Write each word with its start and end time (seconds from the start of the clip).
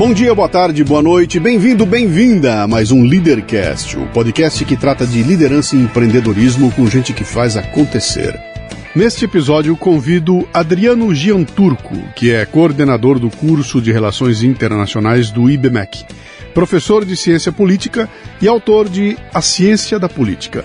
Bom 0.00 0.14
dia, 0.14 0.34
boa 0.34 0.48
tarde, 0.48 0.82
boa 0.82 1.02
noite, 1.02 1.38
bem-vindo, 1.38 1.84
bem-vinda 1.84 2.62
a 2.62 2.66
mais 2.66 2.90
um 2.90 3.04
Leadercast, 3.04 3.98
o 3.98 4.06
podcast 4.06 4.64
que 4.64 4.74
trata 4.74 5.06
de 5.06 5.22
liderança 5.22 5.76
e 5.76 5.78
empreendedorismo 5.78 6.72
com 6.72 6.86
gente 6.86 7.12
que 7.12 7.22
faz 7.22 7.54
acontecer. 7.54 8.34
Neste 8.96 9.26
episódio, 9.26 9.76
convido 9.76 10.48
Adriano 10.54 11.14
Gianturco, 11.14 11.94
que 12.16 12.32
é 12.32 12.46
coordenador 12.46 13.18
do 13.18 13.28
curso 13.28 13.78
de 13.78 13.92
Relações 13.92 14.42
Internacionais 14.42 15.30
do 15.30 15.50
IBMEC, 15.50 16.06
professor 16.54 17.04
de 17.04 17.14
Ciência 17.14 17.52
Política 17.52 18.08
e 18.40 18.48
autor 18.48 18.88
de 18.88 19.18
A 19.34 19.42
Ciência 19.42 19.98
da 19.98 20.08
Política. 20.08 20.64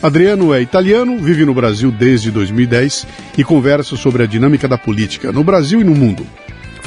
Adriano 0.00 0.54
é 0.54 0.62
italiano, 0.62 1.18
vive 1.18 1.44
no 1.44 1.52
Brasil 1.52 1.90
desde 1.90 2.30
2010 2.30 3.08
e 3.36 3.42
conversa 3.42 3.96
sobre 3.96 4.22
a 4.22 4.26
dinâmica 4.26 4.68
da 4.68 4.78
política 4.78 5.32
no 5.32 5.42
Brasil 5.42 5.80
e 5.80 5.84
no 5.84 5.96
mundo. 5.96 6.24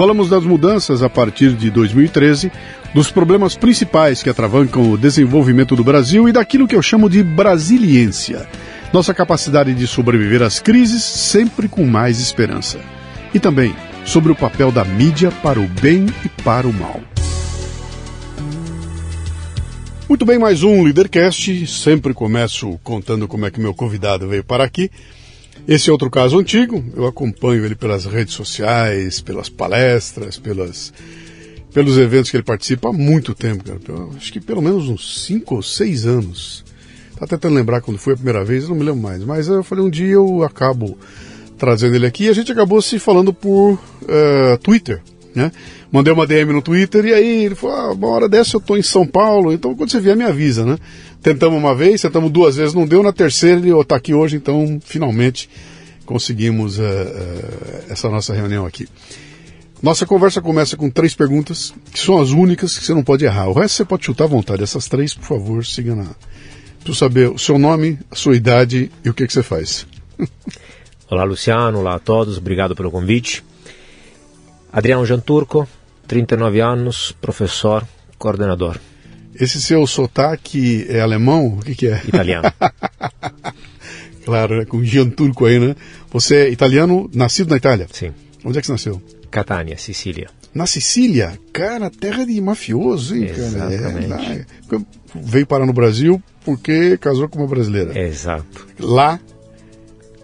Falamos 0.01 0.29
das 0.29 0.44
mudanças 0.44 1.03
a 1.03 1.09
partir 1.12 1.53
de 1.53 1.69
2013, 1.69 2.51
dos 2.91 3.12
problemas 3.12 3.56
principais 3.56 4.23
que 4.23 4.31
atravancam 4.31 4.91
o 4.91 4.97
desenvolvimento 4.97 5.75
do 5.75 5.84
Brasil 5.84 6.28
e 6.28 6.31
daquilo 6.31 6.67
que 6.67 6.75
eu 6.75 6.81
chamo 6.81 7.07
de 7.07 7.22
brasiliência, 7.22 8.47
nossa 8.91 9.13
capacidade 9.13 9.75
de 9.75 9.85
sobreviver 9.85 10.41
às 10.41 10.59
crises 10.59 11.03
sempre 11.03 11.67
com 11.67 11.85
mais 11.85 12.19
esperança. 12.19 12.79
E 13.31 13.39
também 13.39 13.75
sobre 14.03 14.31
o 14.31 14.35
papel 14.35 14.72
da 14.72 14.84
mídia 14.84 15.29
para 15.44 15.59
o 15.59 15.67
bem 15.67 16.07
e 16.25 16.29
para 16.41 16.68
o 16.68 16.73
mal. 16.73 17.00
Muito 20.09 20.25
bem, 20.25 20.39
mais 20.39 20.63
um 20.63 20.81
Leadercast. 20.81 21.68
Sempre 21.68 22.12
começo 22.16 22.79
contando 22.83 23.28
como 23.28 23.45
é 23.45 23.51
que 23.51 23.62
meu 23.62 23.75
convidado 23.75 24.28
veio 24.28 24.44
para 24.44 24.63
aqui. 24.63 24.89
Esse 25.67 25.89
é 25.89 25.91
outro 25.91 26.09
caso 26.09 26.39
antigo, 26.39 26.83
eu 26.95 27.05
acompanho 27.05 27.63
ele 27.63 27.75
pelas 27.75 28.05
redes 28.05 28.33
sociais, 28.33 29.22
pelas 29.22 29.47
palestras, 29.47 30.38
pelas, 30.38 30.91
pelos 31.73 31.97
eventos 31.97 32.31
que 32.31 32.38
ele 32.38 32.44
participa 32.44 32.89
há 32.89 32.94
muito 32.94 33.33
tempo, 33.35 33.63
cara. 33.63 33.79
Acho 34.17 34.33
que 34.33 34.39
pelo 34.39 34.61
menos 34.61 34.89
uns 34.89 35.25
5 35.25 35.55
ou 35.55 35.61
6 35.61 36.05
anos. 36.05 36.66
Tá 37.16 37.27
tentando 37.27 37.53
lembrar 37.53 37.81
quando 37.81 38.00
foi 38.00 38.13
a 38.13 38.16
primeira 38.16 38.44
vez, 38.44 38.67
não 38.67 38.75
me 38.75 38.83
lembro 38.83 39.01
mais. 39.01 39.23
Mas 39.23 39.47
eu 39.47 39.63
falei, 39.63 39.83
um 39.83 39.89
dia 39.89 40.13
eu 40.13 40.44
acabo 40.44 40.97
trazendo 41.57 41.95
ele 41.95 42.07
aqui 42.07 42.23
e 42.23 42.29
a 42.29 42.33
gente 42.33 42.51
acabou 42.51 42.81
se 42.81 42.97
falando 42.97 43.31
por 43.31 43.73
uh, 43.73 44.57
Twitter, 44.63 45.00
né? 45.36 45.52
Mandei 45.92 46.14
uma 46.14 46.28
DM 46.28 46.53
no 46.53 46.62
Twitter 46.62 47.06
e 47.06 47.14
aí 47.14 47.46
ele 47.46 47.56
falou, 47.56 47.75
ah, 47.75 47.94
uma 47.94 48.08
hora 48.08 48.30
dessa 48.30 48.58
eu 48.58 48.62
tô 48.62 48.78
em 48.78 48.81
São 48.81 49.06
Paulo, 49.06 49.52
então 49.52 49.75
quando 49.75 49.92
você 49.92 50.00
vier 50.00 50.16
me 50.16 50.24
avisa, 50.24 50.66
né? 50.66 50.78
Tentamos 51.22 51.58
uma 51.58 51.75
vez, 51.75 52.02
tentamos 52.02 52.31
duas 52.31 52.56
vezes, 52.56 52.74
não 52.74 52.88
deu. 52.88 53.03
Na 53.03 53.14
terceira 53.14 53.59
ele 53.59 53.72
está 53.80 53.96
aqui 53.96 54.14
hoje, 54.14 54.38
então 54.38 54.80
finalmente 54.84 55.50
conseguimos 56.06 56.80
uh, 56.80 56.81
uh, 56.81 57.84
essa 57.90 58.09
nossa 58.09 58.34
reunião 58.34 58.66
aqui. 58.66 58.88
Nossa 59.81 60.06
conversa 60.06 60.42
começa 60.42 60.78
com 60.78 60.90
três 60.90 61.16
perguntas, 61.16 61.74
que 61.92 62.00
são 62.00 62.22
as 62.22 62.30
únicas 62.30 62.78
que 62.78 62.86
você 62.86 62.94
não 62.94 63.03
pode 63.03 63.25
errar. 63.25 63.50
O 63.50 63.53
resto 63.53 63.78
você 63.78 63.86
pode 63.86 64.06
chutar 64.06 64.25
à 64.25 64.28
vontade. 64.28 64.62
Essas 64.62 64.88
três, 64.88 65.13
por 65.13 65.25
favor, 65.25 65.66
siga 65.66 65.96
na. 65.96 66.08
Preciso 66.84 67.00
saber 67.00 67.30
o 67.30 67.38
seu 67.38 67.58
nome, 67.58 67.98
a 68.09 68.16
sua 68.16 68.36
idade 68.36 68.92
e 69.03 69.09
o 69.09 69.13
que, 69.13 69.25
que 69.25 69.34
você 69.34 69.42
faz. 69.42 69.88
Olá, 71.09 71.24
Luciano. 71.24 71.80
Olá 71.80 71.96
a 71.96 72.00
todos. 72.00 72.38
Obrigado 72.38 72.75
pelo 72.75 72.92
convite. 72.92 73.44
Adriano 74.71 75.05
Janturco, 75.05 75.67
39 76.07 76.61
anos, 76.61 77.15
professor, 77.19 77.85
coordenador. 78.17 78.77
Esse 79.35 79.61
seu 79.61 79.85
sotaque 79.87 80.85
é 80.89 81.01
alemão? 81.01 81.47
O 81.47 81.59
que, 81.59 81.75
que 81.75 81.87
é? 81.87 82.01
Italiano. 82.07 82.51
claro, 84.23 84.59
né? 84.59 84.65
com 84.65 84.83
Gian 84.83 85.09
Turco 85.09 85.45
aí, 85.45 85.59
né? 85.59 85.75
Você 86.11 86.35
é 86.35 86.49
italiano, 86.49 87.09
nascido 87.13 87.49
na 87.49 87.57
Itália? 87.57 87.87
Sim. 87.91 88.13
Onde 88.43 88.57
é 88.57 88.61
que 88.61 88.67
você 88.67 88.73
nasceu? 88.73 89.01
Catania, 89.29 89.77
Sicília. 89.77 90.29
Na 90.53 90.65
Sicília? 90.65 91.39
Cara, 91.53 91.89
terra 91.89 92.25
de 92.25 92.39
mafioso, 92.41 93.15
hein, 93.15 93.25
Exatamente. 93.25 94.07
cara? 94.07 94.23
É, 94.23 94.35
lá, 94.38 94.45
veio 95.15 95.47
parar 95.47 95.65
no 95.65 95.73
Brasil 95.73 96.21
porque 96.43 96.97
casou 96.97 97.29
com 97.29 97.39
uma 97.39 97.47
brasileira. 97.47 97.97
Exato. 97.97 98.67
Lá? 98.79 99.19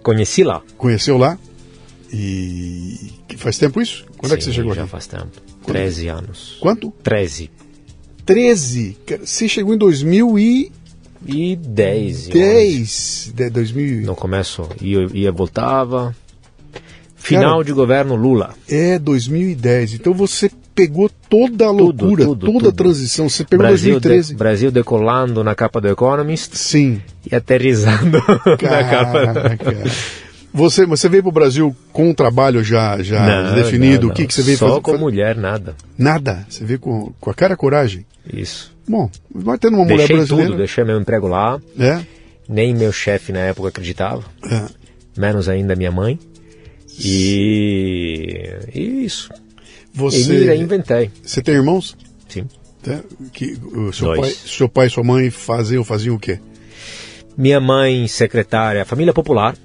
Conheci 0.04 0.44
lá. 0.44 0.62
Conheceu 0.78 1.18
lá? 1.18 1.38
E 2.12 3.12
faz 3.38 3.58
tempo 3.58 3.82
isso? 3.82 4.06
Quando 4.18 4.30
Sim, 4.32 4.36
é 4.36 4.38
que 4.38 4.44
você 4.46 4.54
chegou 4.54 4.74
já 4.74 4.82
aqui? 4.84 4.92
faz 4.92 5.08
tempo. 5.08 5.32
13 5.66 6.08
anos. 6.08 6.58
Quanto? 6.60 6.92
13. 7.04 7.50
13. 8.26 8.98
Você 9.24 9.48
chegou 9.48 9.74
em 9.74 9.78
2010. 9.78 10.72
E 11.26 11.56
10. 11.56 12.28
10. 12.30 13.32
De 13.36 13.50
2000. 13.50 14.06
No 14.06 14.16
começo 14.16 14.68
ia, 14.82 15.08
ia 15.14 15.32
voltava. 15.32 16.16
Final 17.16 17.56
Cara, 17.56 17.64
de 17.66 17.74
governo 17.74 18.16
Lula. 18.16 18.54
É, 18.70 18.98
2010. 18.98 19.96
Então 19.96 20.14
você 20.14 20.50
pegou 20.74 21.10
toda 21.30 21.66
a 21.66 21.72
loucura, 21.72 22.24
tudo, 22.24 22.46
toda 22.46 22.60
tudo. 22.60 22.70
a 22.70 22.72
transição. 22.72 23.28
Você 23.28 23.44
pegou 23.44 23.66
Brasil 23.66 23.94
2013. 23.94 24.30
De, 24.30 24.36
Brasil 24.38 24.72
decolando 24.72 25.44
na 25.44 25.56
capa 25.56 25.82
do 25.82 25.88
Economist. 25.88 26.56
Sim. 26.56 27.02
E 27.30 27.36
aterrizando 27.36 28.18
na 28.62 28.84
capa. 28.84 29.58
Você, 30.54 30.86
você 30.86 31.08
veio 31.10 31.24
para 31.24 31.30
o 31.30 31.34
Brasil 31.34 31.76
com 31.92 32.10
um 32.10 32.14
trabalho 32.14 32.64
já, 32.64 33.02
já 33.02 33.44
não, 33.44 33.56
definido? 33.56 34.08
Não, 34.08 34.14
o 34.14 34.16
que, 34.16 34.26
que 34.26 34.34
você 34.34 34.42
veio 34.42 34.58
Só 34.58 34.68
fazer? 34.70 34.82
com 34.82 34.98
mulher, 34.98 35.36
nada. 35.36 35.76
Nada? 35.98 36.46
Você 36.50 36.64
veio 36.66 36.80
com, 36.80 37.14
com 37.20 37.30
a 37.30 37.34
cara 37.34 37.54
e 37.54 37.56
a 37.56 37.58
coragem? 37.58 38.06
Isso. 38.32 38.76
Bom, 38.88 39.10
vai 39.30 39.58
tendo 39.58 39.76
uma 39.76 39.86
deixei 39.86 40.06
mulher 40.06 40.18
brasileira. 40.18 40.50
tudo, 40.50 40.58
deixei 40.58 40.84
meu 40.84 41.00
emprego 41.00 41.28
lá. 41.28 41.60
É? 41.78 42.02
Nem 42.48 42.74
meu 42.74 42.92
chefe 42.92 43.32
na 43.32 43.40
época 43.40 43.70
acreditava. 43.70 44.24
É. 44.50 44.66
Menos 45.18 45.50
ainda 45.50 45.76
minha 45.76 45.92
mãe. 45.92 46.18
E, 47.00 48.50
e 48.74 49.06
isso. 49.06 49.30
Você, 49.94 50.56
inventei. 50.56 51.12
Você 51.24 51.42
tem 51.42 51.56
irmãos? 51.56 51.98
Sim. 52.30 52.48
É, 52.88 53.00
que, 53.34 53.58
o 53.74 53.92
seu, 53.92 54.08
Dois. 54.08 54.20
pai, 54.20 54.30
seu 54.30 54.70
pai 54.70 54.88
e 54.88 54.90
sua 54.90 55.04
mãe 55.04 55.30
faziam, 55.30 55.84
faziam 55.84 56.16
o 56.16 56.20
quê? 56.20 56.40
Minha 57.38 57.60
mãe 57.60 58.08
secretária, 58.08 58.86
família 58.86 59.14
popular. 59.14 59.56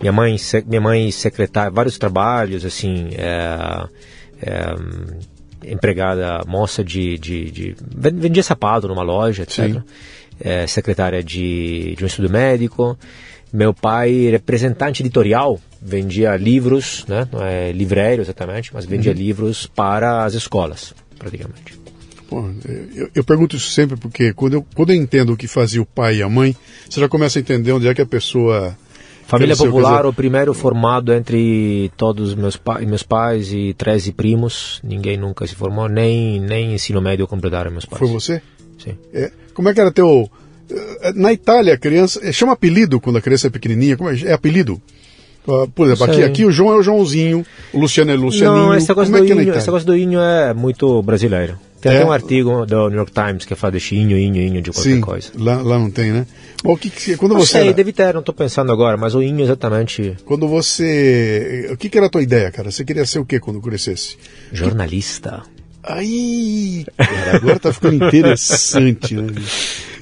Minha 0.00 0.12
mãe, 0.12 0.36
minha 0.66 0.80
mãe 0.80 1.10
secretária, 1.10 1.70
vários 1.70 1.98
trabalhos, 1.98 2.64
assim, 2.64 3.08
é, 3.16 3.86
é, 4.42 4.74
empregada, 5.72 6.42
moça 6.46 6.84
de, 6.84 7.16
de, 7.18 7.50
de- 7.50 7.76
ven- 7.96 8.16
vendia 8.16 8.42
sapato 8.42 8.88
numa 8.88 9.02
loja, 9.02 9.42
etc. 9.44 9.58
É, 10.40 10.66
secretária 10.66 11.22
de, 11.22 11.94
de 11.96 12.04
um 12.04 12.06
estudo 12.06 12.28
médico. 12.28 12.98
Meu 13.52 13.72
pai, 13.72 14.30
representante 14.30 15.00
editorial, 15.02 15.60
vendia 15.80 16.36
livros, 16.36 17.04
né? 17.08 17.28
não 17.32 17.40
é 17.44 17.70
livreiro 17.70 18.20
exatamente, 18.22 18.74
mas 18.74 18.84
vendia 18.84 19.12
livros 19.12 19.66
para 19.66 20.24
as 20.24 20.34
escolas, 20.34 20.92
praticamente. 21.18 21.78
Pô, 22.28 22.50
eu, 22.96 23.08
eu 23.14 23.22
pergunto 23.22 23.54
isso 23.54 23.70
sempre 23.70 23.96
porque 23.96 24.32
quando 24.32 24.54
eu, 24.54 24.66
quando 24.74 24.90
eu 24.90 24.96
entendo 24.96 25.34
o 25.34 25.36
que 25.36 25.46
fazia 25.46 25.80
o 25.80 25.86
pai 25.86 26.16
e 26.16 26.22
a 26.22 26.28
mãe, 26.28 26.56
você 26.90 26.98
já 27.00 27.08
começa 27.08 27.38
a 27.38 27.40
entender 27.40 27.70
onde 27.70 27.86
é 27.86 27.94
que 27.94 28.02
a 28.02 28.06
pessoa. 28.06 28.76
Família 29.26 29.56
popular, 29.56 30.06
o 30.06 30.12
primeiro 30.12 30.52
formado 30.54 31.12
entre 31.12 31.90
todos 31.96 32.34
meus, 32.34 32.56
pa 32.56 32.78
meus 32.80 33.02
pais 33.02 33.52
e 33.52 33.74
13 33.74 34.12
primos. 34.12 34.80
Ninguém 34.84 35.16
nunca 35.16 35.46
se 35.46 35.54
formou, 35.54 35.88
nem, 35.88 36.38
nem 36.40 36.74
ensino 36.74 37.00
médio 37.00 37.26
completaram 37.26 37.70
meus 37.70 37.84
pais. 37.84 37.98
Foi 37.98 38.08
você? 38.08 38.42
Sim. 38.78 38.96
É, 39.12 39.30
como 39.54 39.68
é 39.68 39.74
que 39.74 39.80
era 39.80 39.90
teu. 39.90 40.30
eh, 40.70 41.12
Na 41.14 41.32
Itália, 41.32 41.74
a 41.74 41.78
criança. 41.78 42.20
eh, 42.22 42.32
Chama 42.32 42.52
apelido 42.52 43.00
quando 43.00 43.16
a 43.16 43.20
criança 43.20 43.46
é 43.46 43.50
pequenininha? 43.50 43.96
Como 43.96 44.10
é, 44.10 44.20
é 44.22 44.32
apelido? 44.32 44.80
Ah, 45.48 45.66
Por 45.74 45.86
exemplo, 45.86 46.04
aqui, 46.04 46.22
aqui 46.22 46.44
o 46.44 46.50
João 46.52 46.72
é 46.74 46.78
o 46.78 46.82
Joãozinho, 46.82 47.44
o 47.72 47.78
Luciano 47.78 48.10
é 48.10 48.14
o 48.14 48.20
Lucianinho. 48.20 48.62
Não, 48.66 48.74
esse 48.74 48.88
negócio, 48.88 49.14
é 49.14 49.18
do 49.18 49.24
é 49.24 49.28
na 49.28 49.32
inho, 49.34 49.42
Itália? 49.42 49.58
esse 49.58 49.66
negócio 49.66 49.86
do 49.86 49.96
inho 49.96 50.20
é 50.20 50.54
muito 50.54 51.02
brasileiro. 51.02 51.58
Tem 51.84 51.92
É? 51.92 51.96
até 51.96 52.04
um 52.06 52.12
artigo 52.12 52.64
do 52.64 52.88
New 52.88 52.96
York 52.96 53.12
Times 53.12 53.44
que 53.44 53.54
fala 53.54 53.78
de 53.78 53.94
inho, 53.94 54.16
inho, 54.18 54.40
inho 54.42 54.62
de 54.62 54.70
qualquer 54.72 54.90
Sim, 54.94 55.00
coisa. 55.02 55.30
lá, 55.36 55.60
lá 55.60 55.78
não 55.78 55.90
tem, 55.90 56.12
né? 56.12 56.26
Bom, 56.62 56.72
o 56.72 56.78
que, 56.78 56.88
que 56.88 57.14
quando 57.16 57.32
Não 57.34 57.40
você 57.40 57.52
sei, 57.52 57.62
era- 57.64 57.72
deve 57.74 57.92
ter, 57.92 58.14
não 58.14 58.20
estou 58.20 58.34
pensando 58.34 58.72
agora, 58.72 58.96
mas 58.96 59.14
o 59.14 59.22
inho 59.22 59.42
exatamente 59.42 60.16
quando 60.24 60.48
você 60.48 61.68
o 61.70 61.76
que, 61.76 61.90
que 61.90 61.98
era 61.98 62.06
a 62.06 62.10
tua 62.10 62.22
ideia, 62.22 62.50
cara? 62.50 62.70
Você 62.70 62.84
queria 62.86 63.04
ser 63.04 63.18
o 63.18 63.26
quê 63.26 63.38
quando 63.38 63.60
crescesse? 63.60 64.16
jornalista. 64.50 65.42
Aí, 65.86 66.86
cara, 66.96 67.36
agora 67.36 67.58
tá 67.60 67.70
ficando 67.70 67.96
interessante, 68.06 69.14
né? 69.14 69.26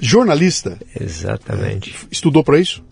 Jornalista, 0.00 0.78
Exatamente. 1.00 1.92
estudou 2.10 2.44
para 2.44 2.60
isso? 2.60 2.84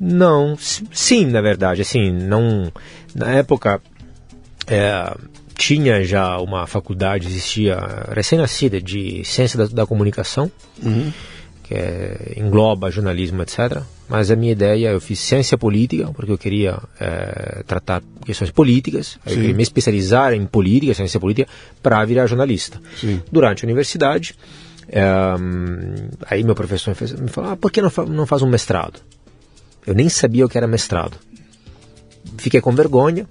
Não, 0.00 0.56
sim, 0.92 1.26
na 1.26 1.40
verdade, 1.40 1.82
assim, 1.82 2.10
não, 2.10 2.72
na 3.14 3.30
época 3.30 3.80
é, 4.66 5.14
tinha 5.56 6.04
já 6.04 6.38
uma 6.38 6.66
faculdade, 6.66 7.26
existia 7.26 7.78
recém-nascida 8.12 8.80
de 8.80 9.24
ciência 9.24 9.58
da, 9.58 9.66
da 9.66 9.86
comunicação, 9.86 10.50
que 11.62 11.74
é, 11.74 12.34
engloba 12.36 12.90
jornalismo, 12.90 13.42
etc. 13.42 13.82
Mas 14.08 14.30
a 14.30 14.36
minha 14.36 14.52
ideia, 14.52 14.90
eu 14.90 15.00
fiz 15.00 15.18
ciência 15.18 15.58
política, 15.58 16.08
porque 16.14 16.30
eu 16.30 16.38
queria 16.38 16.78
é, 17.00 17.62
tratar 17.66 18.02
questões 18.24 18.50
políticas, 18.52 19.18
eu 19.26 19.34
queria 19.34 19.54
me 19.54 19.62
especializar 19.62 20.32
em 20.32 20.46
política, 20.46 20.94
ciência 20.94 21.18
política, 21.18 21.48
para 21.82 22.04
virar 22.04 22.26
jornalista. 22.26 22.80
Sim. 23.00 23.20
Durante 23.32 23.64
a 23.64 23.66
universidade, 23.66 24.34
é, 24.88 25.02
aí 26.30 26.44
meu 26.44 26.54
professor 26.54 26.94
me 27.20 27.28
falou, 27.28 27.50
ah, 27.50 27.56
por 27.56 27.72
que 27.72 27.82
não, 27.82 27.90
fa- 27.90 28.06
não 28.06 28.26
faz 28.26 28.42
um 28.42 28.48
mestrado? 28.48 29.00
Eu 29.84 29.94
nem 29.94 30.08
sabia 30.08 30.44
o 30.44 30.48
que 30.48 30.56
era 30.58 30.66
mestrado. 30.68 31.16
Fiquei 32.38 32.60
com 32.60 32.72
vergonha, 32.72 33.26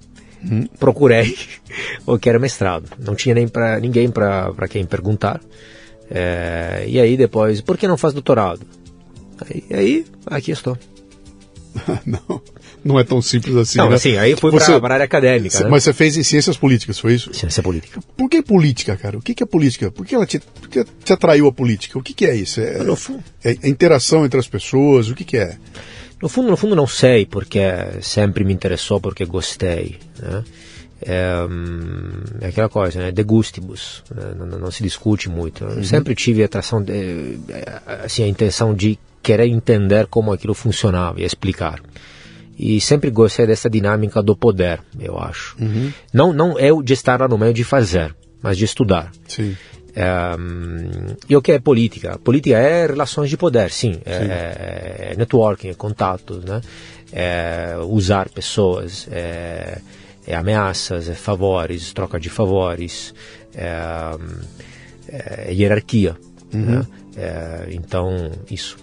procurei 0.78 1.36
o 2.06 2.18
que 2.18 2.28
era 2.28 2.38
mestrado. 2.38 2.88
Não 2.98 3.14
tinha 3.14 3.34
nem 3.34 3.48
para 3.48 3.78
ninguém 3.80 4.10
para 4.10 4.68
quem 4.68 4.84
perguntar. 4.84 5.40
É, 6.10 6.84
e 6.86 7.00
aí 7.00 7.16
depois, 7.16 7.60
por 7.60 7.76
que 7.76 7.88
não 7.88 7.96
faz 7.96 8.14
doutorado? 8.14 8.60
Aí, 9.40 9.64
aí 9.70 10.06
aqui 10.26 10.50
estou. 10.50 10.78
não, 12.06 12.40
não 12.84 12.98
é 12.98 13.04
tão 13.04 13.20
simples 13.20 13.56
assim. 13.56 13.78
Não, 13.78 13.90
né? 13.90 13.96
assim, 13.96 14.16
aí 14.16 14.36
fui 14.36 14.50
para 14.52 14.64
a 14.64 14.92
área 14.94 15.04
acadêmica. 15.04 15.60
né? 15.60 15.68
Mas 15.68 15.84
você 15.84 15.92
fez 15.92 16.16
em 16.16 16.22
ciências 16.22 16.56
políticas, 16.56 16.98
foi 16.98 17.14
isso? 17.14 17.34
Ciência 17.34 17.62
política. 17.62 18.00
Por 18.16 18.30
que 18.30 18.42
política, 18.42 18.96
cara? 18.96 19.18
O 19.18 19.20
que, 19.20 19.34
que 19.34 19.42
é 19.42 19.46
política? 19.46 19.90
Por 19.90 20.06
que 20.06 20.14
ela 20.14 20.26
te, 20.26 20.40
que 20.70 20.84
te 20.84 21.12
atraiu 21.12 21.46
a 21.48 21.52
política? 21.52 21.98
O 21.98 22.02
que, 22.02 22.14
que 22.14 22.24
é 22.24 22.34
isso? 22.34 22.60
É, 22.60 22.78
é 23.44 23.56
a 23.62 23.68
interação 23.68 24.24
entre 24.24 24.38
as 24.38 24.48
pessoas? 24.48 25.08
O 25.10 25.14
que, 25.14 25.24
que 25.24 25.36
é? 25.36 25.56
No 26.22 26.28
fundo, 26.28 26.48
no 26.50 26.56
fundo 26.56 26.74
não 26.74 26.86
sei, 26.86 27.26
porque 27.26 27.60
sempre 28.00 28.42
me 28.44 28.52
interessou, 28.52 29.00
porque 29.00 29.24
gostei. 29.24 29.98
Né? 30.18 30.44
É, 31.02 31.34
é 32.40 32.46
aquela 32.48 32.68
coisa, 32.70 32.98
né? 32.98 33.12
De 33.12 33.22
gustibus, 33.22 34.02
né? 34.14 34.32
não, 34.36 34.46
não- 34.46 34.58
não 34.58 34.70
se 34.70 34.82
discute 34.82 35.28
muito. 35.28 35.62
Eu 35.64 35.84
sempre 35.84 36.14
tive 36.14 36.42
a 36.42 36.46
atração, 36.46 36.82
de, 36.82 37.38
assim, 38.02 38.22
a 38.24 38.28
intenção 38.28 38.74
de 38.74 38.98
querer 39.22 39.46
entender 39.46 40.06
como 40.06 40.32
aquilo 40.32 40.54
funcionava 40.54 41.20
e 41.20 41.24
explicar. 41.24 41.80
E 42.58 42.80
sempre 42.80 43.10
gostei 43.10 43.46
dessa 43.46 43.68
dinâmica 43.68 44.22
do 44.22 44.34
poder, 44.34 44.80
eu 44.98 45.18
acho. 45.18 45.54
Não, 46.14 46.32
não 46.32 46.58
eu 46.58 46.82
de 46.82 46.94
estar 46.94 47.20
lá 47.20 47.28
no 47.28 47.36
meio 47.36 47.52
de 47.52 47.62
fazer, 47.62 48.14
mas 48.42 48.56
de 48.56 48.64
estudar. 48.64 49.12
Sim. 49.28 49.54
Ehm, 49.96 51.16
e 51.28 51.34
o 51.34 51.40
que 51.40 51.52
é 51.52 51.58
política? 51.58 52.18
Política 52.18 52.58
é 52.58 52.86
relações 52.86 53.30
de 53.30 53.36
poder, 53.36 53.70
sim. 53.70 53.98
É, 54.04 55.12
é 55.12 55.16
networking, 55.16 55.70
é 55.70 55.74
contatos, 55.74 56.44
né? 56.44 56.60
É 57.12 57.74
usar 57.88 58.28
pessoas, 58.28 59.08
é, 59.10 59.78
é 60.26 60.34
ameaças, 60.34 61.08
é 61.08 61.14
favores, 61.14 61.92
troca 61.94 62.20
de 62.20 62.28
favores, 62.28 63.14
é, 63.54 65.50
hierarquia. 65.50 66.14
Né? 66.52 66.86
É, 67.16 67.68
então, 67.70 68.30
isso. 68.50 68.76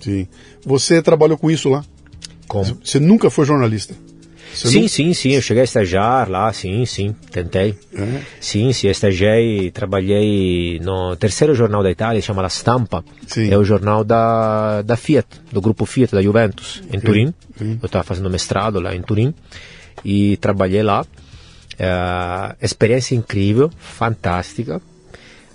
Sim. 0.00 0.28
Você 0.64 1.02
trabalhou 1.02 1.36
com 1.36 1.50
isso 1.50 1.68
lá? 1.68 1.84
Como? 2.46 2.78
Você 2.84 3.00
nunca 3.00 3.30
foi 3.30 3.44
jornalista? 3.44 3.94
Você 4.56 4.68
Sim, 4.68 4.82
nu- 4.82 4.88
sim, 4.88 5.12
sim, 5.12 5.30
eu 5.32 5.42
cheguei 5.42 5.60
a 5.60 5.64
estagiar 5.64 6.30
lá, 6.30 6.50
sim, 6.52 6.84
sim, 6.86 7.14
tentei. 7.30 7.74
É? 7.94 8.20
Sim, 8.40 8.72
sim, 8.72 8.88
estagiei, 8.88 9.70
trabalhei 9.70 10.80
no 10.82 11.14
terceiro 11.16 11.54
jornal 11.54 11.82
da 11.82 11.90
Itália, 11.90 12.22
chama 12.22 12.40
La 12.42 12.48
Stampa. 12.48 13.04
Sim. 13.26 13.50
É 13.52 13.58
o 13.58 13.62
jornal 13.64 14.02
da, 14.02 14.80
da 14.82 14.96
Fiat, 14.96 15.26
do 15.52 15.60
grupo 15.60 15.84
Fiat 15.84 16.14
da 16.14 16.22
Juventus, 16.22 16.82
em 16.92 16.98
Turim. 16.98 17.34
sim. 17.58 17.78
Eu 17.82 17.86
estava 17.86 18.02
fazendo 18.02 18.30
mestrado 18.30 18.80
lá 18.80 18.94
em 18.96 19.02
Turim 19.02 19.34
e 20.04 20.36
trabalhei 20.38 20.82
lá. 20.82 21.04
É, 21.78 22.56
experiência 22.62 23.14
incrível, 23.14 23.70
fantástica, 23.78 24.80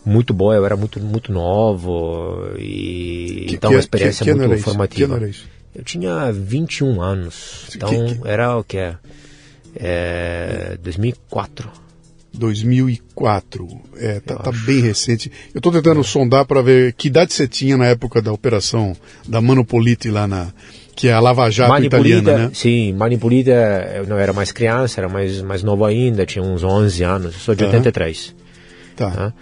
muito 0.05 0.33
boa. 0.33 0.53
Eu 0.55 0.63
era 0.65 0.75
muito 0.77 0.99
muito 0.99 1.31
novo 1.31 2.47
e 2.59 3.45
Que- 3.49 3.55
então 3.55 3.69
que- 3.71 3.75
uma 3.75 3.79
experiência 3.79 4.23
que- 4.23 4.31
que 4.31 4.37
muito 4.47 4.61
formativa. 4.61 4.95
Que 4.97 5.03
ano 5.15 5.15
era 5.15 5.29
isso? 5.29 5.45
Eu 5.75 5.83
tinha 5.83 6.31
21 6.31 7.01
anos, 7.01 7.67
Que- 7.69 7.77
então 7.77 7.89
que- 7.89 8.19
era 8.27 8.57
o 8.57 8.63
que 8.63 8.77
é, 8.77 8.95
é 9.75 10.77
2004. 10.83 11.69
2004. 12.33 13.67
É, 13.97 14.19
tá, 14.19 14.35
tá 14.35 14.51
bem 14.65 14.81
recente. 14.81 15.31
Eu 15.53 15.59
estou 15.59 15.71
tentando 15.71 16.03
sondar 16.03 16.45
para 16.45 16.61
ver 16.61 16.93
que 16.93 17.07
idade 17.07 17.33
você 17.33 17.47
tinha 17.47 17.77
na 17.77 17.85
época 17.87 18.21
da 18.21 18.31
operação 18.31 18.95
da 19.27 19.41
Manopolite 19.41 20.09
lá 20.09 20.27
na. 20.27 20.47
que 20.95 21.07
é 21.07 21.13
a 21.13 21.19
Lava 21.19 21.49
Jato 21.49 21.83
italiana, 21.83 22.37
né? 22.37 22.51
sim, 22.53 22.93
Manipulita 22.93 23.51
eu 23.95 24.05
não 24.07 24.17
era 24.17 24.33
mais 24.33 24.51
criança, 24.51 24.99
era 24.99 25.09
mais, 25.09 25.41
mais 25.41 25.63
novo 25.63 25.85
ainda, 25.85 26.25
tinha 26.25 26.43
uns 26.43 26.63
11 26.63 27.03
anos, 27.03 27.33
eu 27.33 27.39
sou 27.39 27.55
de 27.55 27.63
Aham. 27.63 27.71
83. 27.73 28.35
Tá. 28.95 29.09
né? 29.09 29.33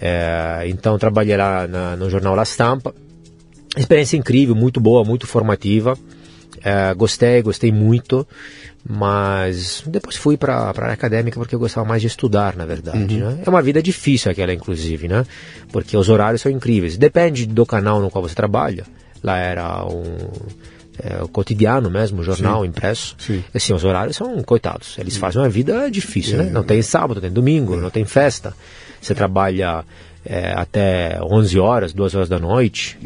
É, 0.00 0.64
então 0.66 0.98
trabalhei 0.98 1.36
lá 1.36 1.66
na- 1.68 1.96
no 1.96 2.10
jornal 2.10 2.34
La 2.34 2.44
Stampa. 2.44 2.92
Experiência 3.76 4.16
incrível, 4.16 4.54
muito 4.54 4.80
boa, 4.80 5.04
muito 5.04 5.26
formativa. 5.26 5.96
É, 6.62 6.94
gostei, 6.94 7.42
gostei 7.42 7.72
muito, 7.72 8.26
mas 8.88 9.82
depois 9.86 10.16
fui 10.16 10.36
para 10.36 10.54
a 10.54 10.68
área 10.68 10.92
acadêmica 10.92 11.38
porque 11.38 11.54
eu 11.54 11.58
gostava 11.58 11.88
mais 11.88 12.00
de 12.00 12.08
estudar, 12.08 12.54
na 12.56 12.64
verdade. 12.64 13.14
Uhum. 13.14 13.30
né? 13.30 13.42
É 13.44 13.50
uma 13.50 13.62
vida 13.62 13.82
difícil 13.82 14.30
aquela, 14.30 14.52
inclusive, 14.52 15.08
né? 15.08 15.24
Porque 15.72 15.96
os 15.96 16.08
horários 16.08 16.42
são 16.42 16.52
incríveis. 16.52 16.96
Depende 16.96 17.46
do 17.46 17.66
canal 17.66 18.00
no 18.00 18.10
qual 18.10 18.22
você 18.22 18.34
trabalha. 18.34 18.84
Lá 19.22 19.38
era 19.38 19.84
um 19.86 20.28
é, 20.98 21.22
o 21.22 21.28
cotidiano 21.28 21.90
mesmo, 21.90 22.22
jornal 22.22 22.64
impresso. 22.64 23.16
Sim. 23.18 23.42
Assim, 23.54 23.72
os 23.72 23.84
horários 23.84 24.16
são 24.16 24.42
coitados. 24.42 24.96
Eles 24.98 25.16
fazem 25.16 25.40
uma 25.40 25.48
vida 25.48 25.90
difícil, 25.90 26.38
né? 26.38 26.50
Não 26.50 26.62
tem 26.62 26.82
sábado, 26.82 27.20
tem 27.20 27.30
domingo, 27.30 27.76
não 27.76 27.90
tem 27.90 28.04
festa. 28.04 28.54
Você 29.00 29.14
trabalha 29.14 29.84
é, 30.24 30.52
até 30.56 31.18
11 31.22 31.58
horas, 31.58 31.92
2 31.92 32.14
horas 32.14 32.28
da 32.28 32.38
noite. 32.38 32.96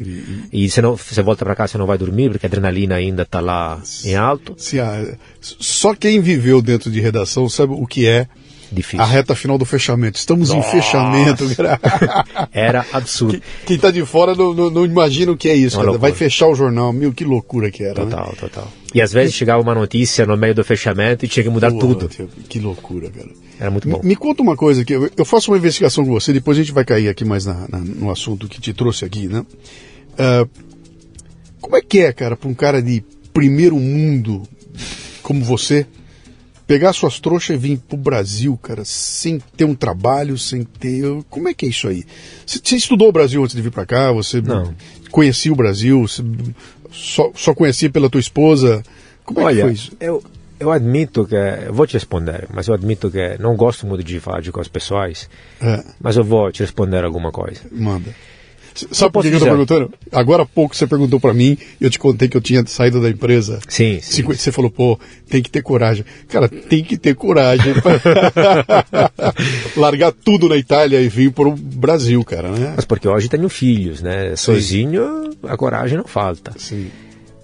E, 0.52 0.68
você, 0.68 0.82
não, 0.82 0.96
você 0.96 1.22
volta 1.22 1.44
para 1.44 1.54
casa, 1.54 1.72
você 1.72 1.78
não 1.78 1.86
vai 1.86 1.96
dormir, 1.98 2.30
porque 2.30 2.46
a 2.46 2.48
adrenalina 2.48 2.94
ainda 2.96 3.22
está 3.22 3.40
lá 3.40 3.80
em 4.04 4.14
alto. 4.14 4.54
Se 4.58 4.78
a- 4.80 5.16
só 5.40 5.94
quem 5.94 6.20
viveu 6.20 6.60
dentro 6.60 6.90
de 6.90 7.00
redação 7.00 7.48
sabe 7.48 7.72
o 7.74 7.86
que 7.86 8.06
é 8.06 8.26
Difícil. 8.70 9.00
a 9.00 9.04
reta 9.06 9.34
final 9.34 9.56
do 9.56 9.64
fechamento. 9.64 10.18
Estamos 10.18 10.50
em 10.50 10.60
fechamento. 10.62 11.44
Era 12.52 12.84
absurdo. 12.92 13.40
Quem 13.64 13.76
está 13.76 13.90
de 13.90 14.04
fora 14.04 14.34
não, 14.34 14.52
não- 14.52 14.70
não 14.70 14.84
imagina 14.84 15.32
o 15.32 15.36
que 15.36 15.48
é 15.48 15.54
isso. 15.54 15.78
Vai 15.98 16.12
fechar 16.12 16.48
o 16.48 16.54
jornal. 16.54 16.92
Meu, 16.92 17.12
que 17.12 17.24
loucura 17.24 17.70
que 17.70 17.82
era. 17.84 18.04
né? 18.04 18.10
Total, 18.10 18.34
total. 18.38 18.72
E 18.96 19.02
às 19.02 19.12
vezes 19.12 19.34
chegava 19.34 19.60
uma 19.60 19.74
notícia 19.74 20.24
no 20.24 20.38
meio 20.38 20.54
do 20.54 20.64
fechamento 20.64 21.22
e 21.22 21.28
tinha 21.28 21.44
que 21.44 21.50
mudar 21.50 21.70
tudo. 21.70 22.08
Que 22.48 22.58
loucura, 22.58 23.10
cara. 23.10 23.28
Era 23.60 23.70
muito 23.70 23.86
bom. 23.86 24.00
Me, 24.02 24.08
me 24.08 24.16
conta 24.16 24.42
uma 24.42 24.56
coisa 24.56 24.86
que 24.86 24.94
eu, 24.94 25.10
eu, 25.14 25.24
faço 25.26 25.50
uma 25.50 25.58
investigação 25.58 26.02
com 26.02 26.10
você, 26.10 26.32
depois 26.32 26.56
a 26.56 26.62
gente 26.62 26.72
vai 26.72 26.82
cair 26.82 27.06
aqui 27.06 27.22
mais 27.22 27.44
na, 27.44 27.68
na, 27.68 27.78
no 27.78 28.10
assunto 28.10 28.48
que 28.48 28.58
te 28.58 28.72
trouxe 28.72 29.04
aqui, 29.04 29.28
né? 29.28 29.44
Uh, 30.14 30.48
como 31.60 31.76
é 31.76 31.82
que 31.82 31.98
é, 31.98 32.10
cara, 32.10 32.38
para 32.38 32.48
um 32.48 32.54
cara 32.54 32.80
de 32.80 33.04
primeiro 33.34 33.76
mundo 33.76 34.44
como 35.22 35.44
você 35.44 35.86
pegar 36.66 36.92
suas 36.92 37.20
trouxas 37.20 37.54
e 37.54 37.58
vir 37.58 37.78
pro 37.78 37.96
Brasil, 37.96 38.58
cara, 38.62 38.82
sem 38.82 39.38
ter 39.56 39.64
um 39.64 39.74
trabalho, 39.74 40.36
sem 40.36 40.64
ter. 40.64 41.04
Como 41.28 41.48
é 41.48 41.54
que 41.54 41.66
é 41.66 41.68
isso 41.68 41.86
aí? 41.86 42.04
Você, 42.46 42.60
você 42.64 42.76
estudou 42.76 43.08
o 43.08 43.12
Brasil 43.12 43.42
antes 43.42 43.54
de 43.54 43.62
vir 43.62 43.70
para 43.70 43.86
cá? 43.86 44.10
Você 44.12 44.40
Não. 44.40 44.74
conhecia 45.10 45.52
o 45.52 45.56
Brasil? 45.56 46.02
Você 46.02 46.22
só, 46.96 47.30
só 47.34 47.54
conhecia 47.54 47.90
pela 47.90 48.10
tua 48.10 48.20
esposa? 48.20 48.82
Como 49.24 49.40
Olha, 49.40 49.52
é 49.52 49.56
que 49.56 49.62
foi 49.62 49.72
isso? 49.72 49.92
Eu, 50.00 50.22
eu 50.58 50.70
admito 50.70 51.26
que. 51.26 51.34
Eu 51.34 51.74
vou 51.74 51.86
te 51.86 51.94
responder, 51.94 52.48
mas 52.52 52.68
eu 52.68 52.74
admito 52.74 53.10
que 53.10 53.36
não 53.38 53.56
gosto 53.56 53.86
muito 53.86 54.02
de 54.02 54.18
falar 54.20 54.40
de 54.40 54.50
coisas 54.50 54.68
pessoais. 54.70 55.28
É. 55.60 55.84
Mas 56.00 56.16
eu 56.16 56.24
vou 56.24 56.50
te 56.50 56.62
responder 56.62 57.04
alguma 57.04 57.30
coisa. 57.30 57.60
Manda. 57.70 58.14
Sabe 58.90 59.12
por 59.12 59.22
que 59.22 59.28
eu 59.28 59.38
tô 59.38 59.44
perguntando? 59.44 59.92
Agora 60.12 60.42
há 60.42 60.46
pouco 60.46 60.76
você 60.76 60.86
perguntou 60.86 61.18
para 61.18 61.32
mim, 61.32 61.56
eu 61.80 61.90
te 61.90 61.98
contei 61.98 62.28
que 62.28 62.36
eu 62.36 62.40
tinha 62.40 62.64
saído 62.66 63.00
da 63.00 63.08
empresa. 63.08 63.58
Sim, 63.68 63.98
sim. 64.02 64.22
Você 64.22 64.52
falou, 64.52 64.70
pô, 64.70 64.98
tem 65.28 65.42
que 65.42 65.50
ter 65.50 65.62
coragem. 65.62 66.04
Cara, 66.28 66.48
tem 66.48 66.84
que 66.84 66.96
ter 66.96 67.14
coragem. 67.14 67.74
Largar 69.76 70.12
tudo 70.12 70.48
na 70.48 70.56
Itália 70.56 71.00
e 71.00 71.08
vir 71.08 71.32
para 71.32 71.48
o 71.48 71.56
Brasil, 71.56 72.22
cara, 72.24 72.50
né? 72.50 72.74
Mas 72.76 72.84
porque 72.84 73.08
hoje 73.08 73.28
tenho 73.28 73.48
filhos, 73.48 74.02
né? 74.02 74.36
Sozinho, 74.36 75.30
a 75.42 75.56
coragem 75.56 75.96
não 75.96 76.06
falta. 76.06 76.52
Sim. 76.56 76.90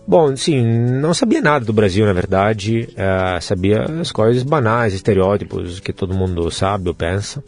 Bom, 0.07 0.37
sim, 0.37 0.65
não 1.01 1.15
sabia 1.15 1.41
nada 1.41 1.65
do 1.65 1.73
Brasil, 1.73 2.05
na 2.05 2.13
verdade. 2.13 2.89
Uh, 2.91 3.41
sabia 3.41 3.85
as 4.01 4.11
coisas 4.11 4.43
banais, 4.43 4.95
estereótipos 4.95 5.79
que 5.79 5.93
todo 5.93 6.13
mundo 6.13 6.51
sabe 6.51 6.89
ou 6.89 6.95
pensa. 6.95 7.43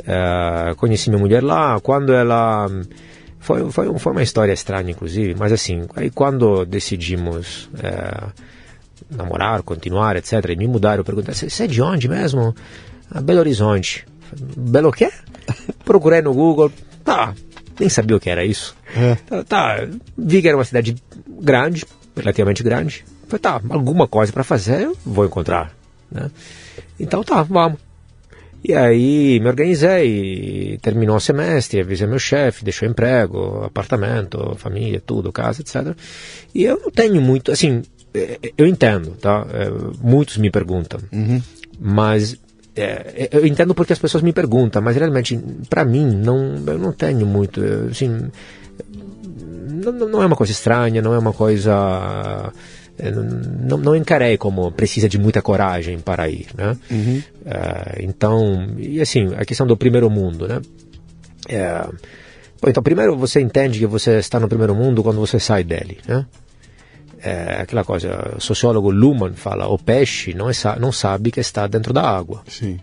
Uh, 0.00 0.74
conheci 0.76 1.10
minha 1.10 1.20
mulher 1.20 1.42
lá. 1.42 1.78
Quando 1.80 2.14
ela 2.14 2.66
foi, 3.42 3.70
foi, 3.72 3.98
foi 3.98 4.12
uma 4.12 4.22
história 4.22 4.52
estranha, 4.52 4.92
inclusive, 4.92 5.34
mas 5.36 5.52
assim, 5.52 5.84
aí 5.96 6.10
quando 6.10 6.64
decidimos 6.64 7.68
é, 7.82 8.28
namorar, 9.10 9.62
continuar, 9.62 10.16
etc., 10.16 10.32
e 10.50 10.56
me 10.56 10.68
mudar, 10.68 10.96
eu 10.96 11.04
perguntei, 11.04 11.34
você 11.34 11.64
é 11.64 11.66
de 11.66 11.82
onde 11.82 12.08
mesmo? 12.08 12.54
Ah, 13.10 13.20
Belo 13.20 13.40
Horizonte. 13.40 14.06
Belo 14.56 14.92
quê? 14.92 15.10
Procurei 15.84 16.22
no 16.22 16.32
Google, 16.32 16.72
tá, 17.04 17.34
nem 17.80 17.88
sabia 17.88 18.16
o 18.16 18.20
que 18.20 18.30
era 18.30 18.44
isso. 18.44 18.76
É. 18.96 19.16
Tá, 19.16 19.42
tá, 19.42 19.88
vi 20.16 20.40
que 20.40 20.46
era 20.46 20.56
uma 20.56 20.64
cidade 20.64 20.94
grande, 21.26 21.84
relativamente 22.16 22.62
grande. 22.62 23.04
Falei, 23.26 23.40
tá, 23.40 23.60
alguma 23.70 24.06
coisa 24.06 24.32
para 24.32 24.44
fazer 24.44 24.82
eu 24.82 24.96
vou 25.04 25.24
encontrar, 25.24 25.72
né? 26.10 26.30
Então 26.98 27.24
tá, 27.24 27.42
vamos. 27.42 27.80
E 28.64 28.74
aí 28.74 29.40
me 29.40 29.48
organizei, 29.48 30.78
terminou 30.80 31.16
o 31.16 31.20
semestre, 31.20 31.80
avisei 31.80 32.06
meu 32.06 32.18
chefe, 32.18 32.64
deixou 32.64 32.88
emprego, 32.88 33.64
apartamento, 33.64 34.54
família, 34.56 35.02
tudo, 35.04 35.32
casa, 35.32 35.62
etc. 35.62 35.96
E 36.54 36.62
eu 36.64 36.78
não 36.78 36.90
tenho 36.90 37.20
muito, 37.20 37.50
assim, 37.50 37.82
eu 38.56 38.66
entendo, 38.66 39.16
tá? 39.20 39.44
Muitos 40.00 40.36
me 40.36 40.50
perguntam, 40.50 41.00
uhum. 41.12 41.42
mas 41.80 42.38
é, 42.76 43.28
eu 43.32 43.44
entendo 43.44 43.74
porque 43.74 43.92
as 43.92 43.98
pessoas 43.98 44.22
me 44.22 44.32
perguntam, 44.32 44.80
mas 44.80 44.96
realmente 44.96 45.38
para 45.68 45.84
mim 45.84 46.06
não, 46.06 46.62
eu 46.66 46.78
não 46.78 46.92
tenho 46.92 47.26
muito, 47.26 47.60
assim, 47.90 48.30
não, 49.68 49.92
não 49.92 50.22
é 50.22 50.26
uma 50.26 50.36
coisa 50.36 50.52
estranha, 50.52 51.02
não 51.02 51.12
é 51.14 51.18
uma 51.18 51.32
coisa 51.32 52.52
não, 52.98 53.78
não 53.78 53.96
encarei 53.96 54.36
como 54.36 54.70
precisa 54.70 55.08
de 55.08 55.18
muita 55.18 55.40
coragem 55.40 55.98
para 55.98 56.28
ir, 56.28 56.46
né? 56.56 56.76
Uhum. 56.90 57.22
Uh, 57.40 58.02
então, 58.02 58.74
e 58.78 59.00
assim, 59.00 59.34
a 59.36 59.44
questão 59.44 59.66
do 59.66 59.76
primeiro 59.76 60.08
mundo, 60.10 60.46
né? 60.46 60.60
É, 61.48 61.82
bom, 62.60 62.68
então, 62.68 62.82
primeiro 62.82 63.16
você 63.16 63.40
entende 63.40 63.78
que 63.78 63.86
você 63.86 64.18
está 64.18 64.38
no 64.38 64.48
primeiro 64.48 64.74
mundo 64.74 65.02
quando 65.02 65.18
você 65.18 65.40
sai 65.40 65.64
dele, 65.64 65.98
né? 66.06 66.26
É 67.24 67.60
aquela 67.62 67.84
coisa, 67.84 68.34
o 68.36 68.40
sociólogo 68.40 68.90
Luhmann 68.90 69.34
fala, 69.34 69.68
o 69.68 69.78
peixe 69.78 70.34
não, 70.34 70.50
é, 70.50 70.52
não 70.80 70.90
sabe 70.90 71.30
que 71.30 71.38
está 71.38 71.68
dentro 71.68 71.92
da 71.92 72.02
água. 72.02 72.42
Sim. 72.48 72.80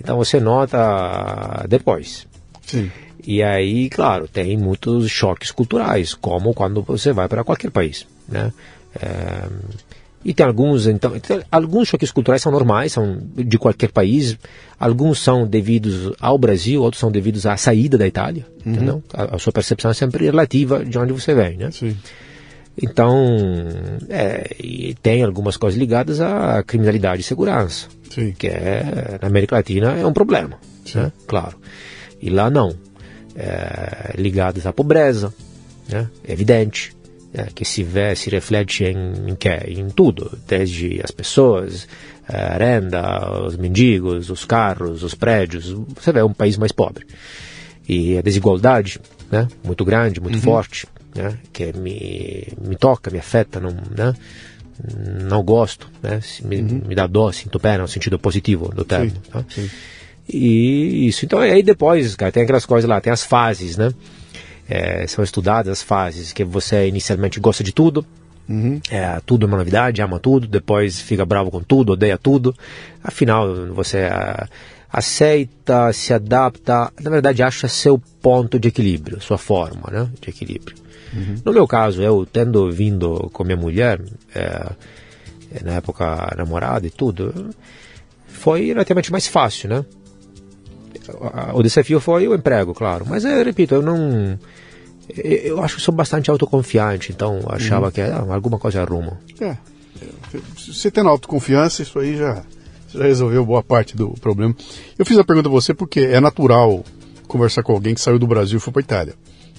Então 0.00 0.16
você 0.16 0.40
nota 0.40 1.64
depois. 1.68 2.26
Sim. 2.66 2.90
E 3.24 3.40
aí, 3.40 3.88
claro, 3.88 4.26
tem 4.26 4.56
muitos 4.56 5.08
choques 5.08 5.52
culturais, 5.52 6.12
como 6.12 6.52
quando 6.52 6.82
você 6.82 7.12
vai 7.12 7.28
para 7.28 7.44
qualquer 7.44 7.70
país, 7.70 8.04
né? 8.28 8.52
É, 9.00 9.48
e 10.24 10.32
tem 10.32 10.46
alguns, 10.46 10.86
então, 10.86 11.12
alguns 11.50 11.88
choques 11.88 12.12
culturais 12.12 12.40
são 12.40 12.52
normais, 12.52 12.92
são 12.92 13.20
de 13.34 13.58
qualquer 13.58 13.90
país. 13.90 14.38
Alguns 14.78 15.18
são 15.18 15.46
devidos 15.46 16.12
ao 16.20 16.38
Brasil, 16.38 16.80
outros 16.82 17.00
são 17.00 17.10
devidos 17.10 17.44
à 17.44 17.56
saída 17.56 17.98
da 17.98 18.06
Itália, 18.06 18.46
uhum. 18.64 18.72
entendeu? 18.72 19.02
A, 19.12 19.36
a, 19.36 19.38
sua 19.38 19.52
percepção 19.52 19.90
é 19.90 19.94
sempre 19.94 20.24
relativa 20.24 20.84
de 20.84 20.96
onde 20.96 21.12
você 21.12 21.34
vem, 21.34 21.56
né? 21.56 21.70
Sim. 21.72 21.96
Então, 22.80 23.36
é, 24.08 24.94
tem 25.02 25.22
algumas 25.22 25.56
coisas 25.56 25.78
ligadas 25.78 26.20
à 26.20 26.62
criminalidade 26.62 27.20
e 27.20 27.24
segurança, 27.24 27.88
Sim. 28.08 28.32
que 28.32 28.46
é, 28.46 29.18
na 29.20 29.28
América 29.28 29.56
Latina 29.56 29.92
é 29.98 30.06
um 30.06 30.12
problema, 30.12 30.56
né? 30.94 31.12
Claro. 31.26 31.56
E 32.20 32.30
lá 32.30 32.48
não. 32.48 32.74
É, 33.34 34.14
ligadas 34.16 34.66
à 34.66 34.72
pobreza, 34.72 35.34
né? 35.88 36.08
É 36.26 36.32
evidente 36.32 36.94
é, 37.34 37.44
que 37.54 37.64
se 37.64 37.82
vê, 37.82 38.14
se 38.14 38.28
reflete 38.30 38.84
em, 38.84 39.30
em, 39.30 39.34
que? 39.34 39.48
em 39.48 39.88
tudo, 39.88 40.38
desde 40.46 41.00
as 41.02 41.10
pessoas, 41.10 41.88
a 42.28 42.56
renda, 42.58 43.42
os 43.46 43.56
mendigos, 43.56 44.30
os 44.30 44.44
carros, 44.44 45.02
os 45.02 45.14
prédios. 45.14 45.74
Você 45.96 46.12
vê 46.12 46.22
um 46.22 46.32
país 46.32 46.56
mais 46.58 46.72
pobre. 46.72 47.06
E 47.88 48.16
a 48.18 48.22
desigualdade, 48.22 49.00
né, 49.30 49.48
muito 49.64 49.84
grande, 49.84 50.20
muito 50.20 50.36
Uhum. 50.36 50.42
forte, 50.42 50.86
né, 51.14 51.36
que 51.52 51.72
me, 51.72 52.48
me 52.60 52.76
toca, 52.76 53.10
me 53.10 53.18
afeta, 53.18 53.58
não, 53.58 53.70
né, 53.70 54.14
não 55.28 55.42
gosto, 55.42 55.88
né, 56.02 56.20
me, 56.44 56.62
me 56.62 56.94
dá 56.94 57.06
dó, 57.06 57.32
sinto 57.32 57.58
pena, 57.58 57.78
no 57.82 57.88
sentido 57.88 58.18
positivo 58.18 58.68
do 58.74 58.84
termo. 58.84 59.10
Sim, 59.10 59.20
tá? 59.30 59.44
sim. 59.48 59.68
E 60.28 61.08
isso, 61.08 61.24
então 61.24 61.40
aí 61.40 61.62
depois, 61.62 62.14
cara, 62.14 62.30
tem 62.30 62.44
aquelas 62.44 62.64
coisas 62.64 62.88
lá, 62.88 63.00
tem 63.00 63.12
as 63.12 63.24
fases, 63.24 63.76
né? 63.76 63.92
É, 64.72 65.06
são 65.06 65.22
estudadas 65.22 65.70
as 65.70 65.82
fases 65.82 66.32
que 66.32 66.42
você 66.42 66.88
inicialmente 66.88 67.38
gosta 67.38 67.62
de 67.62 67.72
tudo, 67.72 68.06
Uhum. 68.48 68.80
é, 68.90 69.20
tudo 69.24 69.44
é 69.44 69.46
uma 69.46 69.58
novidade, 69.58 70.00
ama 70.00 70.18
tudo, 70.18 70.46
depois 70.46 70.98
fica 70.98 71.24
bravo 71.26 71.50
com 71.50 71.60
tudo, 71.62 71.92
odeia 71.92 72.16
tudo. 72.16 72.54
Afinal, 73.04 73.66
você 73.74 74.04
ah, 74.10 74.48
aceita, 74.90 75.92
se 75.92 76.14
adapta, 76.14 76.90
na 77.00 77.10
verdade 77.10 77.42
acha 77.42 77.68
seu 77.68 78.00
ponto 78.20 78.58
de 78.58 78.68
equilíbrio, 78.68 79.20
sua 79.20 79.36
forma 79.36 79.90
né, 79.90 80.08
de 80.20 80.30
equilíbrio. 80.30 80.76
No 81.44 81.52
meu 81.52 81.68
caso, 81.68 82.02
eu 82.02 82.24
tendo 82.24 82.70
vindo 82.70 83.28
com 83.34 83.44
minha 83.44 83.56
mulher, 83.56 84.00
é, 84.34 84.72
na 85.62 85.72
época 85.72 86.34
namorada 86.38 86.86
e 86.86 86.90
tudo, 86.90 87.50
foi 88.26 88.68
relativamente 88.68 89.12
mais 89.12 89.26
fácil, 89.26 89.68
né? 89.68 89.84
O 91.52 91.62
desafio 91.62 92.00
foi 92.00 92.26
o 92.26 92.34
emprego, 92.34 92.72
claro. 92.72 93.04
Mas 93.06 93.24
eu 93.24 93.44
repito, 93.44 93.74
eu 93.74 93.82
não. 93.82 94.38
Eu 95.16 95.62
acho 95.62 95.76
que 95.76 95.82
sou 95.82 95.94
bastante 95.94 96.30
autoconfiante, 96.30 97.12
então 97.12 97.40
achava 97.46 97.92
que 97.92 98.00
ah, 98.00 98.24
alguma 98.30 98.58
coisa 98.58 98.82
arruma. 98.82 99.20
É. 99.40 99.56
Se 100.56 100.72
você 100.72 100.90
tendo 100.90 101.08
autoconfiança, 101.10 101.82
isso 101.82 101.98
aí 101.98 102.16
já, 102.16 102.42
já 102.88 103.02
resolveu 103.02 103.44
boa 103.44 103.62
parte 103.62 103.96
do 103.96 104.10
problema. 104.20 104.54
Eu 104.98 105.04
fiz 105.04 105.18
a 105.18 105.24
pergunta 105.24 105.48
a 105.48 105.52
você 105.52 105.74
porque 105.74 106.00
é 106.00 106.20
natural 106.20 106.82
conversar 107.28 107.62
com 107.62 107.72
alguém 107.72 107.94
que 107.94 108.00
saiu 108.00 108.18
do 108.18 108.26
Brasil 108.26 108.56
e 108.56 108.60
foi 108.60 108.72
para 108.72 108.82
Itália. 108.82 109.14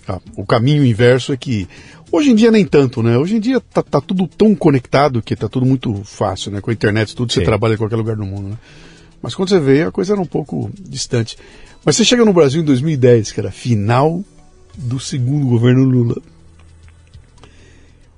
Tá? 0.05 0.19
O 0.35 0.45
caminho 0.45 0.83
inverso 0.83 1.31
é 1.31 1.37
que 1.37 1.67
hoje 2.11 2.31
em 2.31 2.35
dia 2.35 2.51
nem 2.51 2.65
tanto, 2.65 3.01
né? 3.01 3.17
Hoje 3.17 3.37
em 3.37 3.39
dia 3.39 3.59
tá, 3.59 3.81
tá 3.81 4.01
tudo 4.01 4.27
tão 4.27 4.55
conectado 4.55 5.21
que 5.21 5.35
tá 5.35 5.47
tudo 5.47 5.65
muito 5.65 6.01
fácil, 6.03 6.51
né? 6.51 6.61
Com 6.61 6.71
a 6.71 6.73
internet, 6.73 7.15
tudo 7.15 7.31
você 7.31 7.39
Sim. 7.39 7.45
trabalha 7.45 7.75
em 7.75 7.77
qualquer 7.77 7.95
lugar 7.95 8.15
do 8.15 8.25
mundo, 8.25 8.49
né? 8.49 8.57
Mas 9.21 9.33
quando 9.33 9.49
você 9.49 9.59
veio, 9.59 9.87
a 9.87 9.91
coisa 9.91 10.13
era 10.13 10.21
um 10.21 10.25
pouco 10.25 10.69
distante. 10.79 11.37
Mas 11.85 11.95
você 11.95 12.03
chega 12.03 12.25
no 12.25 12.33
Brasil 12.33 12.61
em 12.61 12.65
2010, 12.65 13.31
que 13.31 13.39
era 13.39 13.51
final 13.51 14.23
do 14.77 14.99
segundo 14.99 15.47
governo 15.47 15.83
Lula. 15.83 16.21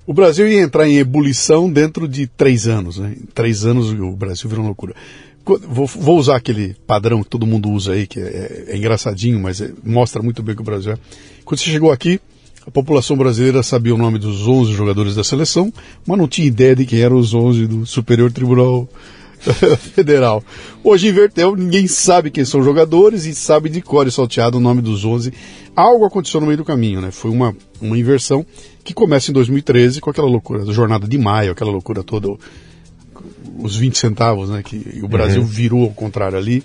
O 0.08 0.14
Brasil 0.14 0.48
ia 0.48 0.62
entrar 0.62 0.88
em 0.88 0.98
ebulição 0.98 1.70
dentro 1.72 2.08
de 2.08 2.28
três 2.28 2.68
anos. 2.68 2.98
Né? 2.98 3.16
Em 3.20 3.26
três 3.26 3.66
anos 3.66 3.92
o 3.92 4.12
Brasil 4.12 4.48
virou 4.50 4.64
uma 4.64 4.70
loucura. 4.70 4.96
Vou, 5.46 5.86
vou 5.86 6.18
usar 6.18 6.38
aquele 6.38 6.76
padrão 6.88 7.24
que 7.24 7.30
todo 7.30 7.46
mundo 7.46 7.70
usa 7.70 7.94
aí, 7.94 8.08
que 8.08 8.20
é, 8.20 8.66
é 8.68 8.78
engraçadinho, 8.78 9.40
mas 9.40 9.62
é- 9.62 9.72
mostra 9.84 10.22
muito 10.22 10.42
bem 10.42 10.54
o 10.54 10.56
que 10.56 10.62
o 10.62 10.66
Brasil 10.66 10.94
é. 10.94 10.98
Quando 11.44 11.60
você 11.60 11.70
chegou 11.70 11.92
aqui, 11.92 12.20
a 12.66 12.72
população 12.72 13.16
brasileira 13.16 13.62
sabia 13.62 13.94
o 13.94 13.98
nome 13.98 14.18
dos 14.18 14.48
11 14.48 14.74
jogadores 14.74 15.14
da 15.14 15.24
seleção, 15.24 15.72
mas 16.06 16.18
não 16.18 16.28
tinha 16.28 16.48
ideia 16.48 16.76
de 16.76 16.84
quem 16.86 17.00
eram 17.00 17.18
os 17.18 17.32
11 17.32 17.68
do 17.68 17.86
Superior 17.86 18.32
Tribunal 18.32 18.90
Federal. 19.94 20.44
Hoje 20.84 21.08
inverteu, 21.08 21.56
ninguém 21.56 21.88
sabe 21.88 22.32
quem 22.32 22.46
são 22.46 22.60
os 22.60 22.66
jogadores 22.66 23.26
e 23.26 23.36
sabe 23.36 23.70
de 23.70 23.82
cor 23.82 24.08
e 24.08 24.12
salteado 24.12 24.58
o 24.58 24.62
nome 24.62 24.82
dos 24.82 25.06
11. 25.06 25.34
Algo 25.76 26.06
aconteceu 26.06 26.40
no 26.40 26.48
meio 26.48 26.58
do 26.58 26.66
caminho, 26.66 27.02
né? 27.02 27.12
Foi 27.12 27.32
uma, 27.32 27.56
uma 27.82 27.98
inversão 27.98 28.46
que 28.84 28.94
começa 28.94 29.32
em 29.32 29.34
2013 29.34 30.00
com 30.02 30.10
aquela 30.10 30.28
loucura 30.28 30.64
da 30.64 30.72
jornada 30.72 31.08
de 31.08 31.18
maio, 31.18 31.52
aquela 31.52 31.72
loucura 31.72 32.04
toda, 32.04 32.30
os 33.60 33.76
20 33.76 33.98
centavos, 33.98 34.50
né? 34.50 34.64
Que 34.64 35.02
o 35.04 35.08
Brasil 35.08 35.42
uhum. 35.42 35.48
virou 35.48 35.84
ao 35.84 35.92
contrário 35.92 36.38
ali 36.38 36.64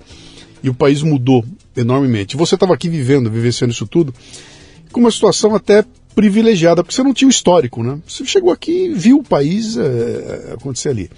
e 0.62 0.68
o 0.68 0.74
país 0.74 1.02
mudou 1.02 1.44
enormemente. 1.76 2.36
Você 2.36 2.54
estava 2.54 2.74
aqui 2.74 2.88
vivendo, 2.88 3.30
vivenciando 3.30 3.72
isso 3.72 3.86
tudo, 3.86 4.14
com 4.92 5.00
uma 5.00 5.10
situação 5.10 5.54
até 5.54 5.84
privilegiada, 6.14 6.82
porque 6.82 6.94
você 6.94 7.02
não 7.02 7.14
tinha 7.14 7.28
o 7.28 7.30
histórico, 7.30 7.82
né? 7.82 7.98
Você 8.06 8.24
chegou 8.26 8.52
aqui 8.52 8.86
e 8.86 8.94
viu 8.94 9.18
o 9.18 9.22
país 9.22 9.76
é, 9.76 10.52
acontecer 10.54 10.90
ali. 10.90 11.10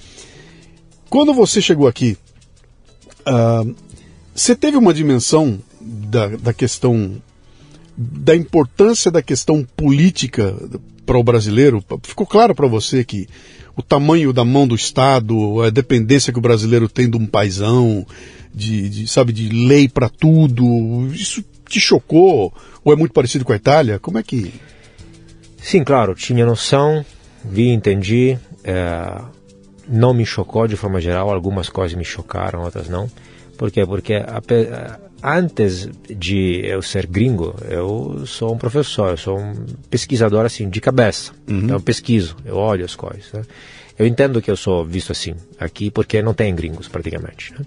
Quando 1.12 1.34
você 1.34 1.60
chegou 1.60 1.86
aqui, 1.86 2.16
uh, 3.26 3.74
você 4.34 4.56
teve 4.56 4.78
uma 4.78 4.94
dimensão 4.94 5.58
da, 5.78 6.28
da 6.28 6.54
questão 6.54 7.20
da 7.94 8.34
importância 8.34 9.10
da 9.10 9.20
questão 9.20 9.62
política 9.76 10.56
para 11.04 11.18
o 11.18 11.22
brasileiro? 11.22 11.84
Ficou 12.02 12.26
claro 12.26 12.54
para 12.54 12.66
você 12.66 13.04
que 13.04 13.28
o 13.76 13.82
tamanho 13.82 14.32
da 14.32 14.42
mão 14.42 14.66
do 14.66 14.74
Estado, 14.74 15.60
a 15.60 15.68
dependência 15.68 16.32
que 16.32 16.38
o 16.38 16.42
brasileiro 16.42 16.88
tem 16.88 17.10
de 17.10 17.18
um 17.18 17.26
paisão, 17.26 18.06
de, 18.54 18.88
de 18.88 19.06
sabe, 19.06 19.34
de 19.34 19.50
lei 19.50 19.90
para 19.90 20.08
tudo, 20.08 21.12
isso 21.12 21.44
te 21.68 21.78
chocou? 21.78 22.50
Ou 22.82 22.90
é 22.90 22.96
muito 22.96 23.12
parecido 23.12 23.44
com 23.44 23.52
a 23.52 23.56
Itália? 23.56 23.98
Como 23.98 24.16
é 24.16 24.22
que. 24.22 24.50
Sim, 25.58 25.84
claro, 25.84 26.14
tinha 26.14 26.46
noção, 26.46 27.04
vi, 27.44 27.68
entendi. 27.68 28.38
É, 28.64 29.20
não 29.88 30.14
me 30.14 30.24
chocou 30.24 30.66
de 30.66 30.76
forma 30.76 31.00
geral, 31.00 31.30
algumas 31.30 31.68
coisas 31.68 31.96
me 31.96 32.04
chocaram, 32.04 32.62
outras 32.62 32.88
não. 32.88 33.10
Por 33.56 33.70
quê? 33.70 33.86
Porque 33.86 34.14
antes 35.22 35.88
de 36.08 36.62
eu 36.64 36.82
ser 36.82 37.06
gringo, 37.06 37.54
eu 37.68 38.26
sou 38.26 38.54
um 38.54 38.58
professor, 38.58 39.10
eu 39.10 39.16
sou 39.16 39.38
um 39.38 39.66
pesquisador 39.88 40.44
assim, 40.44 40.68
de 40.68 40.80
cabeça. 40.80 41.32
Uhum. 41.48 41.58
Então 41.58 41.76
eu 41.76 41.80
pesquiso, 41.80 42.36
eu 42.44 42.56
olho 42.56 42.84
as 42.84 42.96
coisas. 42.96 43.30
Né? 43.32 43.42
Eu 43.98 44.06
entendo 44.06 44.42
que 44.42 44.50
eu 44.50 44.56
sou 44.56 44.84
visto 44.84 45.12
assim 45.12 45.34
aqui 45.58 45.90
porque 45.90 46.22
não 46.22 46.34
tem 46.34 46.54
gringos 46.54 46.88
praticamente. 46.88 47.52
Né? 47.52 47.64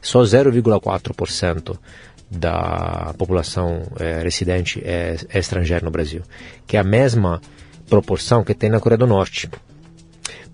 Só 0.00 0.20
0,4% 0.22 1.78
da 2.30 3.14
população 3.16 3.82
é, 4.00 4.22
residente 4.22 4.82
é, 4.84 5.16
é 5.28 5.38
estrangeira 5.38 5.84
no 5.84 5.90
Brasil, 5.90 6.22
que 6.66 6.76
é 6.76 6.80
a 6.80 6.84
mesma 6.84 7.40
proporção 7.88 8.42
que 8.42 8.54
tem 8.54 8.70
na 8.70 8.80
Coreia 8.80 8.98
do 8.98 9.06
Norte. 9.06 9.48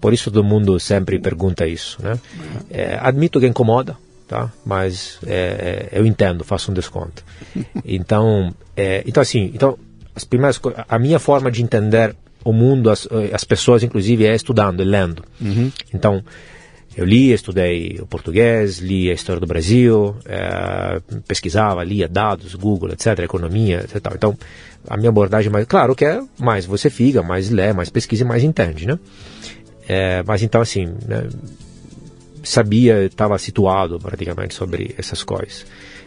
Por 0.00 0.12
isso 0.12 0.31
todo 0.31 0.45
mundo 0.45 0.78
sempre 0.78 1.19
pergunta 1.19 1.67
isso, 1.67 1.99
né? 2.02 2.19
É, 2.71 2.99
admito 3.00 3.40
que 3.40 3.47
incomoda, 3.47 3.97
tá? 4.26 4.52
Mas 4.64 5.19
é, 5.26 5.88
é 5.93 5.99
eu 5.99 6.07
entendo, 6.07 6.45
faço 6.45 6.71
um 6.71 6.75
desconto. 6.75 7.25
Então, 7.85 8.55
é, 8.76 9.02
então 9.07 9.21
assim, 9.21 9.50
então 9.55 9.78
as 10.14 10.25
primeiras 10.25 10.61
a 10.88 10.99
minha 10.99 11.19
forma 11.19 11.50
de 11.50 11.62
entender 11.62 12.14
o 12.45 12.52
mundo, 12.52 12.90
as, 12.90 13.09
as 13.33 13.45
pessoas, 13.45 13.83
inclusive, 13.83 14.26
é 14.26 14.35
estudando, 14.35 14.83
e 14.83 14.85
lendo. 14.85 15.23
Uhum. 15.40 15.71
Então 15.93 16.23
eu 16.99 17.05
li, 17.05 17.33
estudei 17.33 17.97
o 18.02 18.07
português, 18.07 18.78
li 18.78 19.09
a 19.09 19.14
história 19.14 19.38
do 19.38 19.47
Brasil, 19.47 20.17
é, 20.25 21.00
pesquisava, 21.28 21.85
lia 21.85 22.09
dados, 22.09 22.57
Google, 22.57 22.90
etc., 22.90 23.21
economia, 23.21 23.85
etc. 23.85 24.12
Então, 24.17 24.37
a 24.88 24.97
minha 24.97 25.09
abordagem 25.09 25.49
mais, 25.49 25.64
claro 25.64 25.95
que 25.95 26.05
é 26.05 26.21
mais 26.40 26.67
você 26.67 26.90
fica, 26.90 27.23
mais 27.23 27.50
lê, 27.50 27.73
mais 27.73 27.88
pesquisa 27.88 28.25
e 28.25 28.26
mais 28.26 28.43
entende, 28.43 28.85
né? 28.85 28.99
É, 29.88 30.23
mas 30.23 30.42
então, 30.42 30.61
assim, 30.61 30.85
né, 31.07 31.26
sabia, 32.45 33.04
estava 33.04 33.38
situado 33.38 33.99
praticamente 33.99 34.54
sobre 34.54 34.95
essas 34.99 35.23
coisas. 35.23 35.64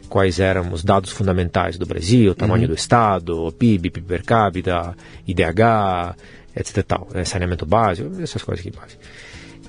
Quais 0.08 0.40
eram 0.40 0.72
os 0.72 0.84
dados 0.84 1.10
fundamentais 1.10 1.78
do 1.78 1.86
Brasil, 1.86 2.36
tamanho 2.36 2.64
uhum. 2.64 2.70
do 2.70 2.76
Estado, 2.76 3.52
PIB, 3.58 3.90
PIB 3.90 4.08
per 4.08 4.24
capita, 4.24 4.96
IDH, 5.28 6.16
etc. 6.56 6.84
Tal, 6.86 7.08
né, 7.14 7.26
saneamento 7.26 7.66
básico, 7.66 8.22
essas 8.22 8.44
coisas 8.44 8.66
aqui 8.66 8.76
básicas. 8.76 9.00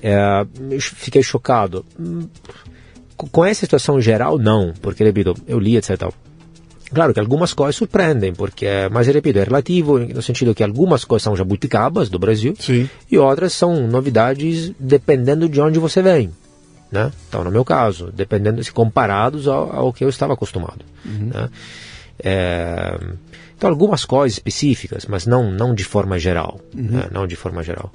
É, 0.01 0.45
fiquei 0.79 1.23
chocado. 1.23 1.85
Com 3.15 3.45
essa 3.45 3.61
situação 3.61 4.01
geral, 4.01 4.37
não, 4.37 4.73
porque, 4.81 5.03
repito, 5.03 5.33
eu 5.47 5.57
li, 5.57 5.77
etc. 5.77 6.11
Claro 6.93 7.13
que 7.13 7.19
algumas 7.19 7.53
coisas 7.53 7.75
surpreendem, 7.75 8.33
porque, 8.33 8.67
mas 8.91 9.07
repito, 9.07 9.39
é 9.39 9.43
relativo 9.43 9.99
no 9.99 10.21
sentido 10.21 10.53
que 10.53 10.63
algumas 10.63 11.03
coisas 11.03 11.23
são 11.23 11.35
jabuticabas 11.35 12.09
do 12.09 12.19
Brasil 12.19 12.53
Sim. 12.59 12.89
e 13.09 13.17
outras 13.17 13.53
são 13.53 13.87
novidades 13.87 14.71
dependendo 14.79 15.49
de 15.49 15.59
onde 15.59 15.79
você 15.79 16.01
vem. 16.01 16.31
Né? 16.91 17.11
Então, 17.27 17.43
no 17.43 17.49
meu 17.49 17.65
caso, 17.65 18.11
dependendo 18.13 18.63
se 18.63 18.71
comparados 18.71 19.47
ao, 19.47 19.75
ao 19.75 19.93
que 19.93 20.03
eu 20.03 20.09
estava 20.09 20.33
acostumado. 20.33 20.85
Uhum. 21.03 21.31
Né? 21.33 21.49
É, 22.23 22.99
então, 23.57 23.69
algumas 23.69 24.05
coisas 24.05 24.37
específicas, 24.37 25.05
mas 25.07 25.25
não, 25.25 25.49
não 25.51 25.73
de 25.73 25.83
forma 25.83 26.19
geral. 26.19 26.59
Uhum. 26.75 26.83
Né? 26.83 27.07
Não 27.11 27.25
de 27.25 27.35
forma 27.35 27.63
geral. 27.63 27.91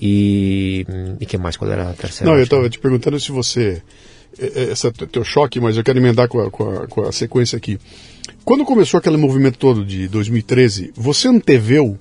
E, 0.00 0.86
e 1.20 1.26
que 1.26 1.38
mais? 1.38 1.56
Qual 1.56 1.70
era 1.70 1.90
a 1.90 1.92
terceira? 1.92 2.30
Não, 2.30 2.38
eu 2.38 2.44
estava 2.44 2.68
te 2.68 2.78
perguntando 2.78 3.18
se 3.18 3.30
você. 3.32 3.82
Esse 4.38 4.88
é 4.88 4.90
teu 4.90 5.24
choque, 5.24 5.60
mas 5.60 5.76
eu 5.76 5.84
quero 5.84 5.98
emendar 5.98 6.28
com 6.28 6.40
a, 6.40 6.50
com, 6.50 6.68
a, 6.68 6.86
com 6.86 7.02
a 7.02 7.12
sequência 7.12 7.56
aqui. 7.56 7.78
Quando 8.44 8.64
começou 8.64 8.98
aquele 8.98 9.16
movimento 9.16 9.58
todo 9.58 9.84
de 9.84 10.08
2013, 10.08 10.92
você 10.94 11.28
anteveu 11.28 11.98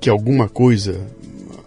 que 0.00 0.08
alguma 0.08 0.48
coisa 0.48 1.00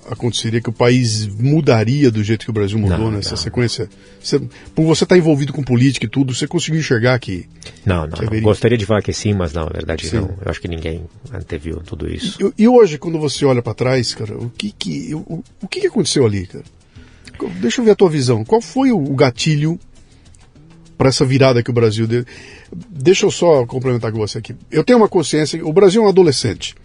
aconteceria, 0.10 0.62
que 0.62 0.70
o 0.70 0.74
país 0.74 1.28
mudaria 1.28 2.10
do 2.10 2.24
jeito 2.24 2.46
que 2.46 2.50
o 2.50 2.54
Brasil 2.54 2.80
mudou 2.80 2.98
não, 2.98 3.12
nessa 3.12 3.32
não. 3.32 3.38
sequência? 3.38 3.90
Você, 4.22 4.40
por 4.74 4.86
você 4.86 5.04
estar 5.04 5.16
tá 5.16 5.18
envolvido 5.18 5.52
com 5.52 5.62
política 5.62 6.06
e 6.06 6.10
tudo, 6.10 6.34
você 6.34 6.48
conseguiu 6.48 6.80
enxergar 6.80 7.20
que. 7.20 7.48
Não, 7.86 8.08
não. 8.08 8.18
não. 8.18 8.42
Gostaria 8.42 8.78
de 8.78 8.86
falar 8.86 9.02
que 9.02 9.14
sim, 9.14 9.34
mas 9.34 9.54
não, 9.54 9.66
na 9.66 9.72
verdade 9.72 10.08
sim. 10.08 10.16
não. 10.16 10.30
Eu 10.44 10.50
acho 10.50 10.62
que 10.62 10.68
ninguém 10.68 11.04
anteviu 11.34 11.78
tudo 11.78 12.12
isso. 12.12 12.38
E, 12.58 12.64
e 12.64 12.68
hoje, 12.68 12.98
quando 12.98 13.20
você 13.20 13.46
olha 13.46 13.62
para 13.62 13.74
trás, 13.74 14.14
cara, 14.14 14.38
o 14.38 14.50
que 14.50 14.72
que, 14.72 15.14
o, 15.14 15.44
o 15.62 15.68
que 15.68 15.82
que 15.82 15.88
aconteceu 15.88 16.26
ali, 16.26 16.48
cara? 16.48 16.64
Deixa 17.60 17.82
eu 17.82 17.86
ver 17.86 17.92
a 17.92 17.96
tua 17.96 18.10
visão. 18.10 18.44
Qual 18.44 18.62
foi 18.62 18.92
o 18.92 19.00
gatilho 19.14 19.80
para 20.98 21.10
essa 21.10 21.26
virada 21.26 21.62
que 21.62 21.70
o 21.70 21.74
Brasil 21.74 22.08
deu? 22.08 22.26
Deixa 22.90 23.26
eu 23.26 23.32
só 23.32 23.66
complementar 23.66 24.12
com 24.12 24.18
você 24.18 24.38
aqui. 24.38 24.56
Eu 24.72 24.84
tenho 24.84 25.00
uma 25.00 25.08
consciência, 25.08 25.66
o 25.66 25.74
Brasil 25.74 26.02
é 26.02 26.06
um 26.06 26.10
adolescente 26.10 26.76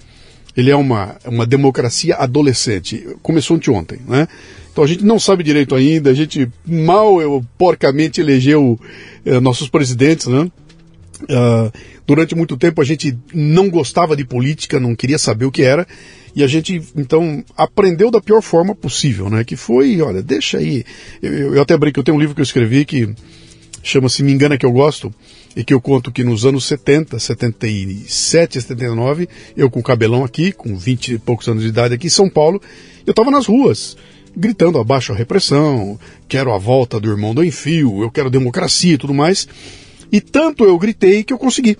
ele 0.56 0.70
é 0.70 0.76
uma, 0.76 1.16
uma 1.24 1.46
democracia 1.46 2.16
adolescente. 2.16 3.06
Começou 3.22 3.56
anteontem, 3.56 4.00
né? 4.06 4.28
Então 4.70 4.84
a 4.84 4.86
gente 4.86 5.04
não 5.04 5.18
sabe 5.18 5.42
direito 5.42 5.74
ainda, 5.74 6.10
a 6.10 6.14
gente 6.14 6.48
mal, 6.64 7.20
eu, 7.20 7.44
porcamente 7.58 8.20
elegeu 8.20 8.78
eh, 9.24 9.40
nossos 9.40 9.68
presidentes, 9.68 10.26
né? 10.26 10.50
Uh, 11.22 11.70
durante 12.06 12.34
muito 12.34 12.56
tempo 12.56 12.80
a 12.80 12.84
gente 12.84 13.16
não 13.32 13.70
gostava 13.70 14.16
de 14.16 14.24
política, 14.24 14.80
não 14.80 14.96
queria 14.96 15.18
saber 15.18 15.44
o 15.44 15.52
que 15.52 15.62
era, 15.62 15.86
e 16.34 16.42
a 16.42 16.46
gente 16.46 16.82
então 16.96 17.44
aprendeu 17.56 18.10
da 18.10 18.20
pior 18.20 18.40
forma 18.40 18.74
possível, 18.74 19.28
né? 19.28 19.44
Que 19.44 19.56
foi, 19.56 20.00
olha, 20.00 20.22
deixa 20.22 20.58
aí. 20.58 20.84
Eu, 21.20 21.54
eu 21.54 21.62
até 21.62 21.76
brinco, 21.76 22.00
eu 22.00 22.04
tenho 22.04 22.16
um 22.16 22.20
livro 22.20 22.34
que 22.34 22.40
eu 22.40 22.44
escrevi 22.44 22.84
que 22.84 23.14
chama-se 23.82 24.22
Me 24.22 24.32
Engana 24.32 24.56
Que 24.56 24.64
Eu 24.64 24.72
Gosto, 24.72 25.12
e 25.56 25.64
que 25.64 25.74
eu 25.74 25.80
conto 25.80 26.10
que 26.10 26.24
nos 26.24 26.44
anos 26.44 26.64
70, 26.64 27.18
77, 27.18 28.60
79, 28.60 29.28
eu 29.56 29.70
com 29.70 29.82
cabelão 29.82 30.24
aqui, 30.24 30.52
com 30.52 30.76
20 30.76 31.14
e 31.14 31.18
poucos 31.18 31.48
anos 31.48 31.62
de 31.62 31.68
idade 31.68 31.94
aqui 31.94 32.06
em 32.06 32.10
São 32.10 32.28
Paulo, 32.28 32.60
eu 33.06 33.10
estava 33.10 33.30
nas 33.30 33.46
ruas, 33.46 33.96
gritando 34.34 34.78
abaixo 34.78 35.12
a 35.12 35.16
repressão, 35.16 35.98
quero 36.28 36.52
a 36.52 36.58
volta 36.58 36.98
do 36.98 37.10
irmão 37.10 37.34
do 37.34 37.44
enfio, 37.44 38.02
eu 38.02 38.10
quero 38.10 38.30
democracia 38.30 38.94
e 38.94 38.98
tudo 38.98 39.12
mais. 39.12 39.46
E 40.10 40.20
tanto 40.20 40.64
eu 40.64 40.78
gritei 40.78 41.22
que 41.22 41.32
eu 41.32 41.38
consegui. 41.38 41.76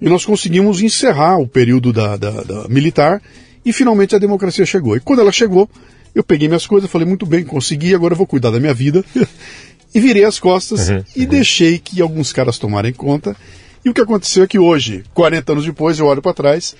E 0.00 0.08
nós 0.08 0.24
conseguimos 0.24 0.80
encerrar 0.80 1.38
o 1.38 1.46
período 1.46 1.92
da, 1.92 2.16
da, 2.16 2.42
da 2.42 2.68
militar 2.68 3.20
e 3.64 3.72
finalmente 3.72 4.14
a 4.14 4.18
democracia 4.18 4.64
chegou. 4.64 4.96
E 4.96 5.00
quando 5.00 5.20
ela 5.20 5.32
chegou, 5.32 5.68
eu 6.14 6.24
peguei 6.24 6.48
minhas 6.48 6.66
coisas, 6.66 6.90
falei, 6.90 7.06
muito 7.06 7.26
bem, 7.26 7.44
consegui, 7.44 7.94
agora 7.94 8.14
eu 8.14 8.18
vou 8.18 8.26
cuidar 8.26 8.50
da 8.50 8.60
minha 8.60 8.74
vida. 8.74 9.04
e 9.94 10.00
virei 10.00 10.24
as 10.24 10.38
costas 10.38 10.88
uhum, 10.88 11.04
e 11.16 11.22
uhum. 11.22 11.26
deixei 11.26 11.78
que 11.78 12.00
alguns 12.00 12.32
caras 12.32 12.58
tomarem 12.58 12.92
conta. 12.92 13.36
E 13.84 13.88
o 13.88 13.94
que 13.94 14.00
aconteceu 14.00 14.44
é 14.44 14.46
que 14.46 14.58
hoje, 14.58 15.04
40 15.14 15.52
anos 15.52 15.64
depois, 15.64 15.98
eu 15.98 16.06
olho 16.06 16.22
para 16.22 16.34
trás 16.34 16.76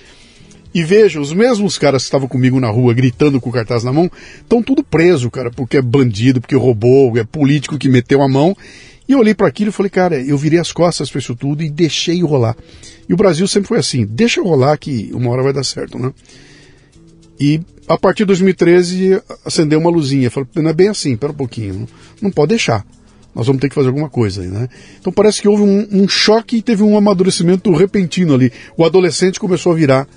e 0.73 0.83
vejo 0.83 1.19
os 1.19 1.33
mesmos 1.33 1.77
caras 1.77 2.03
que 2.03 2.07
estavam 2.07 2.27
comigo 2.27 2.59
na 2.59 2.69
rua 2.69 2.93
gritando 2.93 3.41
com 3.41 3.49
o 3.49 3.53
cartaz 3.53 3.83
na 3.83 3.91
mão, 3.91 4.09
estão 4.37 4.63
tudo 4.63 4.83
preso, 4.83 5.29
cara, 5.29 5.51
porque 5.51 5.77
é 5.77 5.81
bandido, 5.81 6.39
porque 6.39 6.55
roubou, 6.55 7.17
é 7.17 7.23
político 7.23 7.77
que 7.77 7.89
meteu 7.89 8.21
a 8.21 8.29
mão. 8.29 8.55
E 9.07 9.13
eu 9.13 9.19
olhei 9.19 9.33
para 9.33 9.47
aquilo 9.47 9.69
e 9.69 9.73
falei, 9.73 9.89
cara, 9.89 10.21
eu 10.21 10.37
virei 10.37 10.59
as 10.59 10.71
costas 10.71 11.09
para 11.09 11.19
isso 11.19 11.35
tudo 11.35 11.63
e 11.63 11.69
deixei 11.69 12.21
rolar. 12.23 12.55
E 13.09 13.13
o 13.13 13.17
Brasil 13.17 13.45
sempre 13.47 13.67
foi 13.67 13.79
assim, 13.79 14.05
deixa 14.05 14.41
rolar 14.41 14.77
que 14.77 15.09
uma 15.13 15.29
hora 15.31 15.43
vai 15.43 15.51
dar 15.51 15.65
certo, 15.65 15.99
né? 15.99 16.13
E 17.41 17.59
a 17.87 17.97
partir 17.97 18.23
de 18.23 18.27
2013 18.27 19.19
acendeu 19.43 19.79
uma 19.79 19.89
luzinha. 19.89 20.29
Falei, 20.29 20.47
não 20.55 20.69
é 20.69 20.73
bem 20.73 20.89
assim, 20.89 21.17
pera 21.17 21.33
um 21.33 21.35
pouquinho, 21.35 21.87
não, 22.21 22.31
pode 22.31 22.49
deixar 22.49 22.85
nós 23.33 23.47
vamos 23.47 23.61
ter 23.61 23.69
que 23.69 23.75
fazer 23.75 23.87
alguma 23.87 24.09
coisa 24.09 24.41
aí, 24.41 24.49
né? 24.49 24.67
Então 24.99 25.11
parece 25.11 25.41
que 25.41 25.47
houve 25.47 25.63
um, 25.63 25.87
um 25.89 26.05
choque 26.05 26.57
e 26.57 26.61
teve 26.61 26.83
um 26.83 26.97
amadurecimento 26.97 27.73
repentino 27.73 28.33
ali. 28.33 28.51
O 28.75 28.83
adolescente 28.83 29.39
começou 29.39 29.71
a 29.71 29.75
virar 29.75 30.07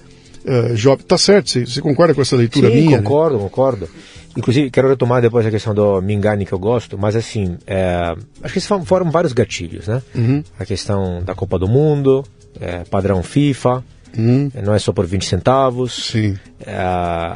uh, 0.44 0.74
jovem. 0.74 1.06
Tá 1.06 1.16
certo? 1.16 1.48
Você, 1.48 1.64
você, 1.64 1.80
concorda 1.80 2.12
com 2.12 2.20
essa 2.20 2.34
leitura 2.34 2.68
Sim, 2.68 2.74
minha? 2.74 2.98
concordo, 2.98 3.36
né? 3.36 3.42
concordo. 3.44 3.88
Inclusive, 4.36 4.68
quero 4.68 4.88
retomar 4.88 5.22
depois 5.22 5.46
a 5.46 5.50
questão 5.50 5.72
do 5.72 6.02
Mingani 6.02 6.44
que 6.44 6.52
eu 6.52 6.58
gosto, 6.58 6.98
mas 6.98 7.14
assim, 7.14 7.56
é, 7.68 8.16
acho 8.42 8.52
que 8.52 8.60
foram 8.84 9.08
vários 9.08 9.32
gatilhos, 9.32 9.86
né? 9.86 10.02
Uhum. 10.12 10.42
A 10.58 10.66
questão 10.66 11.22
da 11.22 11.36
Copa 11.36 11.56
do 11.56 11.68
Mundo, 11.68 12.24
é, 12.60 12.82
padrão 12.82 13.22
FIFA, 13.22 13.84
uhum. 14.16 14.50
não 14.62 14.74
é 14.74 14.78
só 14.78 14.92
por 14.92 15.06
20 15.06 15.24
centavos. 15.24 16.10
Sim. 16.12 16.38
É, 16.64 16.76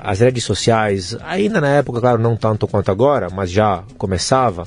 as 0.03 0.21
redes 0.21 0.45
sociais, 0.45 1.17
ainda 1.23 1.61
na 1.61 1.69
época, 1.69 2.01
claro, 2.01 2.19
não 2.21 2.37
tanto 2.37 2.67
quanto 2.67 2.91
agora, 2.91 3.29
mas 3.31 3.51
já 3.51 3.83
começava 3.97 4.67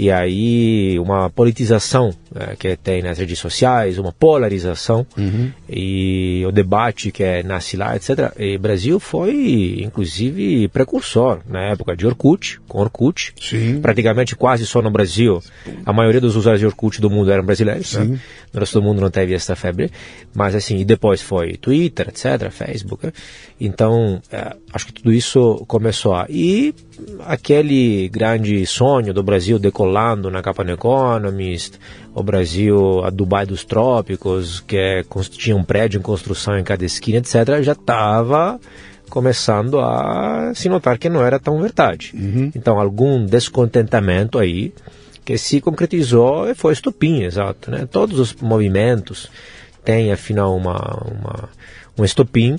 e 0.00 0.10
aí 0.10 0.98
uma 0.98 1.28
politização 1.28 2.10
né, 2.34 2.56
que 2.58 2.74
tem 2.74 3.02
nas 3.02 3.18
redes 3.18 3.38
sociais, 3.38 3.98
uma 3.98 4.10
polarização 4.10 5.06
uhum. 5.14 5.52
e 5.68 6.42
o 6.48 6.50
debate 6.50 7.12
que 7.12 7.22
é, 7.22 7.42
nasce 7.42 7.76
lá, 7.76 7.94
etc. 7.94 8.32
E 8.38 8.56
o 8.56 8.58
Brasil 8.58 8.98
foi, 8.98 9.82
inclusive, 9.84 10.68
precursor 10.68 11.40
na 11.46 11.64
época 11.64 11.94
de 11.94 12.06
Orkut, 12.06 12.58
com 12.66 12.80
Orkut. 12.80 13.34
Sim. 13.38 13.78
Praticamente 13.82 14.34
quase 14.34 14.64
só 14.66 14.80
no 14.80 14.90
Brasil. 14.90 15.42
A 15.84 15.92
maioria 15.92 16.20
dos 16.20 16.34
usuários 16.34 16.60
de 16.60 16.66
Orkut 16.66 16.98
do 16.98 17.10
mundo 17.10 17.30
eram 17.30 17.44
brasileiros. 17.44 17.92
Né? 17.92 18.18
No 18.54 18.60
resto 18.60 18.80
do 18.80 18.86
mundo 18.86 19.02
não 19.02 19.10
teve 19.10 19.34
essa 19.34 19.54
febre. 19.54 19.90
Mas 20.34 20.54
assim, 20.54 20.78
e 20.78 20.84
depois 20.84 21.20
foi 21.20 21.58
Twitter, 21.58 22.08
etc., 22.08 22.50
Facebook. 22.50 23.04
Né? 23.04 23.12
Então, 23.60 24.22
é, 24.32 24.56
acho 24.72 24.86
que 24.86 24.94
tudo 24.94 25.12
isso 25.12 25.62
começou 25.68 26.14
a... 26.14 26.24
E 26.30 26.74
aquele 27.26 28.08
grande 28.08 28.64
sonho 28.64 29.12
do 29.12 29.22
Brasil 29.22 29.58
decolando 29.90 30.30
na 30.30 30.40
capa 30.42 30.64
do 30.64 30.70
Economist, 30.70 31.78
o 32.14 32.22
Brasil, 32.22 33.04
a 33.04 33.10
Dubai 33.10 33.44
dos 33.44 33.64
trópicos, 33.64 34.60
que 34.60 34.76
é, 34.76 35.04
tinha 35.30 35.56
um 35.56 35.64
prédio 35.64 35.98
em 35.98 36.02
construção 36.02 36.58
em 36.58 36.64
cada 36.64 36.84
esquina, 36.84 37.18
etc., 37.18 37.62
já 37.62 37.72
estava 37.72 38.60
começando 39.08 39.80
a 39.80 40.52
se 40.54 40.68
notar 40.68 40.96
que 40.96 41.08
não 41.08 41.24
era 41.24 41.40
tão 41.40 41.60
verdade. 41.60 42.12
Uhum. 42.14 42.52
Então, 42.54 42.78
algum 42.78 43.26
descontentamento 43.26 44.38
aí 44.38 44.72
que 45.24 45.36
se 45.36 45.60
concretizou 45.60 46.48
e 46.48 46.54
foi 46.54 46.72
estupim, 46.72 47.22
exato. 47.22 47.70
Né? 47.70 47.88
Todos 47.90 48.20
os 48.20 48.34
movimentos 48.36 49.28
têm, 49.84 50.12
afinal, 50.12 50.56
uma, 50.56 50.76
uma, 51.04 51.48
um 51.98 52.04
estupim 52.04 52.56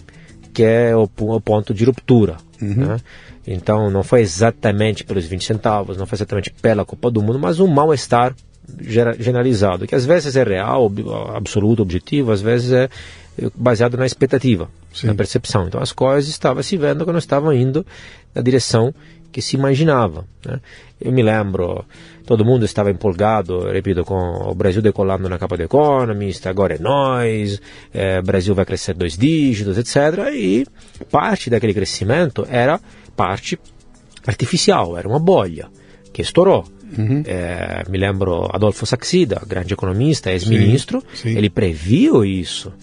que 0.54 0.64
é 0.64 0.94
o, 0.94 1.10
o 1.18 1.40
ponto 1.40 1.74
de 1.74 1.86
ruptura. 1.86 2.36
Uhum. 2.62 2.76
Né? 2.76 2.98
Então 3.46 3.90
não 3.90 4.04
foi 4.04 4.22
exatamente 4.22 5.04
pelos 5.04 5.26
20 5.26 5.44
centavos, 5.44 5.98
não 5.98 6.06
foi 6.06 6.16
exatamente 6.16 6.52
pela 6.62 6.86
Copa 6.86 7.10
do 7.10 7.22
Mundo, 7.22 7.40
mas 7.40 7.60
um 7.60 7.68
mal-estar 7.68 8.36
generalizado, 9.20 9.88
que 9.88 9.96
às 9.96 10.06
vezes 10.06 10.36
é 10.36 10.44
real, 10.44 10.92
absoluto, 11.36 11.82
objetivo, 11.82 12.32
às 12.32 12.42
vezes 12.42 12.72
é 12.72 12.90
baseado 13.56 13.98
na 13.98 14.06
expectativa, 14.06 14.70
Sim. 14.94 15.08
na 15.08 15.16
percepção. 15.16 15.68
Então 15.68 15.82
as 15.82 15.92
coisas 15.92 16.30
estavam 16.30 16.62
se 16.62 16.78
vendo 16.78 17.06
que 17.06 17.12
não 17.12 17.20
estavam 17.20 17.52
indo 17.52 17.86
na 18.34 18.42
direção 18.42 18.94
que 19.32 19.42
se 19.42 19.56
imaginava. 19.56 20.26
Né? 20.46 20.60
Eu 21.00 21.12
me 21.12 21.24
lembro, 21.24 21.86
todo 22.26 22.46
mundo 22.46 22.66
estava 22.66 22.92
empolgado, 22.92 23.72
repito, 23.72 24.04
com 24.04 24.50
o 24.50 24.54
Brasil 24.54 24.82
decolando 24.82 25.30
na 25.30 25.40
capa 25.40 25.56
do 25.56 25.64
Economist, 25.64 26.46
agora 26.48 26.76
é 26.76 26.80
nós, 26.80 27.62
é, 27.94 28.22
Brasil 28.22 28.54
vai 28.54 28.66
crescer 28.66 28.94
dois 28.94 29.18
dígitos, 29.18 29.78
etc. 29.78 30.30
E 30.34 30.66
parte 31.10 31.50
daquele 31.50 31.74
crescimento 31.74 32.46
era 32.50 32.80
parte 33.22 33.60
artificial, 34.26 34.98
era 34.98 35.08
uma 35.08 35.20
bolha 35.20 35.68
que 36.12 36.24
estourou. 36.24 36.66
Uhum. 36.98 37.24
É, 37.26 37.84
me 37.88 37.98
lembro 37.98 38.50
Adolfo 38.52 38.86
Saxida, 38.86 39.40
grande 39.48 39.74
economista, 39.74 40.32
ex-ministro, 40.32 41.04
ele 41.24 41.50
previu 41.50 42.26
isso, 42.26 42.74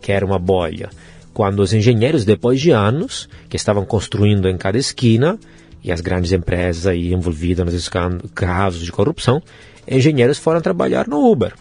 que 0.00 0.12
era 0.12 0.24
uma 0.24 0.38
bolha. 0.38 0.88
Quando 1.34 1.60
os 1.60 1.72
engenheiros, 1.72 2.24
depois 2.24 2.60
de 2.60 2.70
anos, 2.70 3.28
que 3.48 3.56
estavam 3.56 3.84
construindo 3.84 4.48
em 4.48 4.56
cada 4.56 4.78
esquina, 4.78 5.36
e 5.82 5.90
as 5.90 6.00
grandes 6.00 6.32
empresas 6.32 6.86
aí 6.86 7.12
envolvidas 7.12 7.72
nos 7.72 7.88
casos 8.34 8.84
de 8.84 8.92
corrupção, 8.92 9.42
engenheiros 9.86 10.38
foram 10.38 10.60
trabalhar 10.60 11.08
no 11.08 11.30
Uber. 11.30 11.52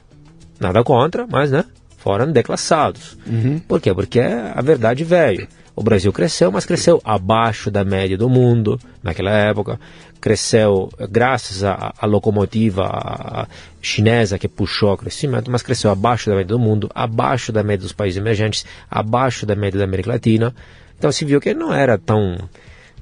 Nada 0.59 0.83
contra, 0.83 1.27
mas 1.27 1.51
né, 1.51 1.65
foram 1.97 2.31
declassados. 2.31 3.17
Uhum. 3.27 3.59
Por 3.59 3.81
quê? 3.81 3.93
Porque 3.93 4.19
a 4.19 4.61
verdade 4.61 5.03
veio. 5.03 5.47
O 5.77 5.83
Brasil 5.83 6.11
cresceu, 6.11 6.51
mas 6.51 6.65
cresceu 6.65 6.99
abaixo 7.05 7.69
da 7.69 7.85
média 7.85 8.17
do 8.17 8.27
mundo 8.27 8.79
naquela 9.03 9.29
época. 9.29 9.79
Cresceu 10.19 10.89
graças 11.11 11.63
à, 11.63 11.93
à 11.95 12.07
locomotiva 12.07 13.47
chinesa 13.79 14.39
que 14.39 14.47
puxou 14.47 14.93
o 14.93 14.97
crescimento, 14.97 15.51
mas 15.51 15.61
cresceu 15.61 15.91
abaixo 15.91 16.31
da 16.31 16.35
média 16.35 16.47
do 16.47 16.57
mundo, 16.57 16.89
abaixo 16.95 17.51
da 17.51 17.61
média 17.61 17.83
dos 17.83 17.93
países 17.93 18.17
emergentes, 18.17 18.65
abaixo 18.89 19.45
da 19.45 19.55
média 19.55 19.77
da 19.77 19.85
América 19.85 20.09
Latina. 20.09 20.51
Então 20.97 21.11
se 21.11 21.23
viu 21.23 21.39
que 21.39 21.53
não 21.53 21.71
era 21.71 21.95
tão 21.95 22.49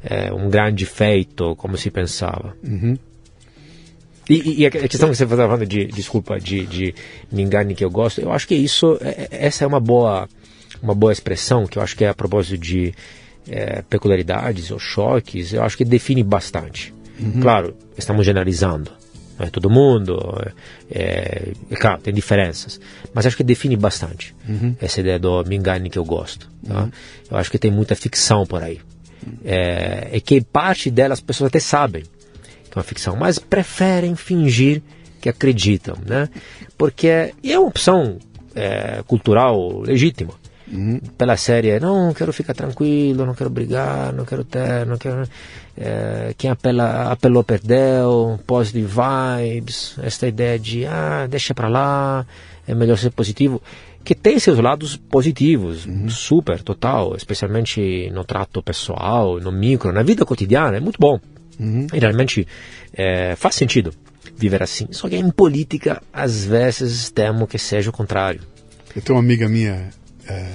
é, 0.04 0.34
um 0.34 0.50
grande 0.50 0.86
feito 0.86 1.56
como 1.56 1.78
se 1.78 1.90
pensava. 1.90 2.58
Uhum. 2.62 2.98
E, 4.30 4.64
e, 4.64 4.66
a 4.66 4.72
questão 4.72 5.10
que 5.10 5.16
você 5.16 5.24
estava 5.24 5.46
falando 5.46 5.66
de, 5.66 5.86
desculpa, 5.86 6.40
de, 6.40 6.66
de 6.66 6.96
me 7.32 7.44
engane 7.44 7.76
que 7.76 7.86
eu 7.86 7.92
gosto, 7.92 8.20
eu 8.20 8.34
acho 8.34 8.48
que 8.48 8.56
isso, 8.56 8.98
é, 9.00 9.30
é, 9.32 9.46
essa 9.46 9.64
é 9.64 9.68
uma 9.68 9.80
boa 9.80 10.28
uma 10.82 10.96
boa 10.96 11.12
expressão, 11.12 11.66
que 11.66 11.78
eu 11.78 11.84
acho 11.84 11.96
que 11.96 12.06
é 12.06 12.10
a 12.10 12.14
propósito 12.14 12.58
de 12.58 12.94
é, 13.48 13.82
peculiaridades 13.84 14.72
ou 14.72 14.80
choques, 14.80 15.54
eu 15.54 15.64
acho 15.64 15.78
que 15.78 15.86
define 15.86 16.24
bastante. 16.24 16.94
Uhum. 17.20 17.42
Claro, 17.42 17.76
estamos 17.98 18.26
generalizando. 18.26 18.92
Não 19.38 19.46
é 19.46 19.50
todo 19.50 19.70
mundo, 19.70 20.18
é, 20.90 21.52
é, 21.70 21.76
claro, 21.76 22.00
tem 22.02 22.14
diferenças, 22.14 22.80
mas 23.14 23.26
acho 23.26 23.36
que 23.36 23.44
define 23.44 23.76
bastante 23.76 24.34
uhum. 24.48 24.76
essa 24.80 25.02
ideia 25.02 25.20
do 25.20 25.44
me 25.44 25.58
engane 25.58 25.90
que 25.90 26.00
eu 26.00 26.06
gosto. 26.06 26.50
Tá? 26.66 26.84
Uhum. 26.84 26.92
Eu 27.32 27.38
acho 27.38 27.52
que 27.52 27.60
tem 27.60 27.70
muita 27.70 27.96
ficção 27.96 28.46
por 28.46 28.64
aí. 28.64 28.80
É, 29.44 30.10
é 30.14 30.20
que 30.20 30.40
parte 30.40 30.90
dela 30.90 31.14
as 31.14 31.20
pessoas 31.20 31.48
até 31.48 31.60
sabem 31.60 32.04
que 32.04 32.78
é 32.78 32.78
uma 32.78 32.84
ficção, 32.84 33.16
mas 33.16 33.40
preferem 33.40 34.16
fingir 34.16 34.82
que 35.20 35.28
acreditam, 35.28 35.98
né? 36.06 36.30
Porque 36.78 37.08
é, 37.08 37.34
é 37.44 37.58
uma 37.58 37.68
opção 37.68 38.20
é, 38.54 39.02
cultural 39.08 39.82
legítima. 39.82 40.34
Uhum. 40.72 41.00
Pela 41.18 41.38
série, 41.38 41.80
não 41.80 42.14
quero 42.14 42.34
ficar 42.34 42.54
tranquilo, 42.54 43.26
não 43.26 43.36
quero 43.36 43.50
brigar, 43.50 44.12
não 44.14 44.26
quero 44.26 44.44
ter, 44.44 44.86
não 44.86 44.98
quero. 44.98 45.28
É, 45.78 46.34
quem 46.38 46.50
apela, 46.50 47.12
apelou 47.12 47.44
perdeu, 47.44 48.40
positive 48.48 48.88
vibes, 48.88 49.96
esta 50.02 50.28
ideia 50.28 50.58
de 50.58 50.86
ah, 50.86 51.28
deixa 51.30 51.54
pra 51.54 51.68
lá, 51.68 52.26
é 52.68 52.74
melhor 52.74 52.98
ser 52.98 53.12
positivo, 53.12 53.62
que 54.04 54.16
tem 54.16 54.40
seus 54.40 54.60
lados 54.60 54.96
positivos, 54.96 55.86
uhum. 55.86 56.10
super, 56.10 56.62
total, 56.62 57.16
especialmente 57.16 58.10
no 58.12 58.24
trato 58.24 58.62
pessoal, 58.64 59.40
no 59.40 59.52
micro, 59.52 59.92
na 59.92 60.04
vida 60.04 60.26
cotidiana, 60.26 60.78
é 60.78 60.80
muito 60.80 61.00
bom. 61.00 61.20
Uhum. 61.60 61.88
E 61.94 62.00
realmente 62.00 62.48
é, 62.94 63.36
faz 63.36 63.56
sentido 63.56 63.94
viver 64.38 64.62
assim. 64.62 64.88
Só 64.92 65.08
que 65.08 65.16
em 65.16 65.30
política, 65.30 66.02
às 66.12 66.46
vezes, 66.46 67.10
temo 67.10 67.48
que 67.48 67.58
seja 67.58 67.90
o 67.90 67.94
contrário. 67.94 68.42
Eu 68.96 69.02
tenho 69.02 69.18
uma 69.18 69.24
amiga 69.24 69.48
minha 69.48 69.90
é, 70.28 70.46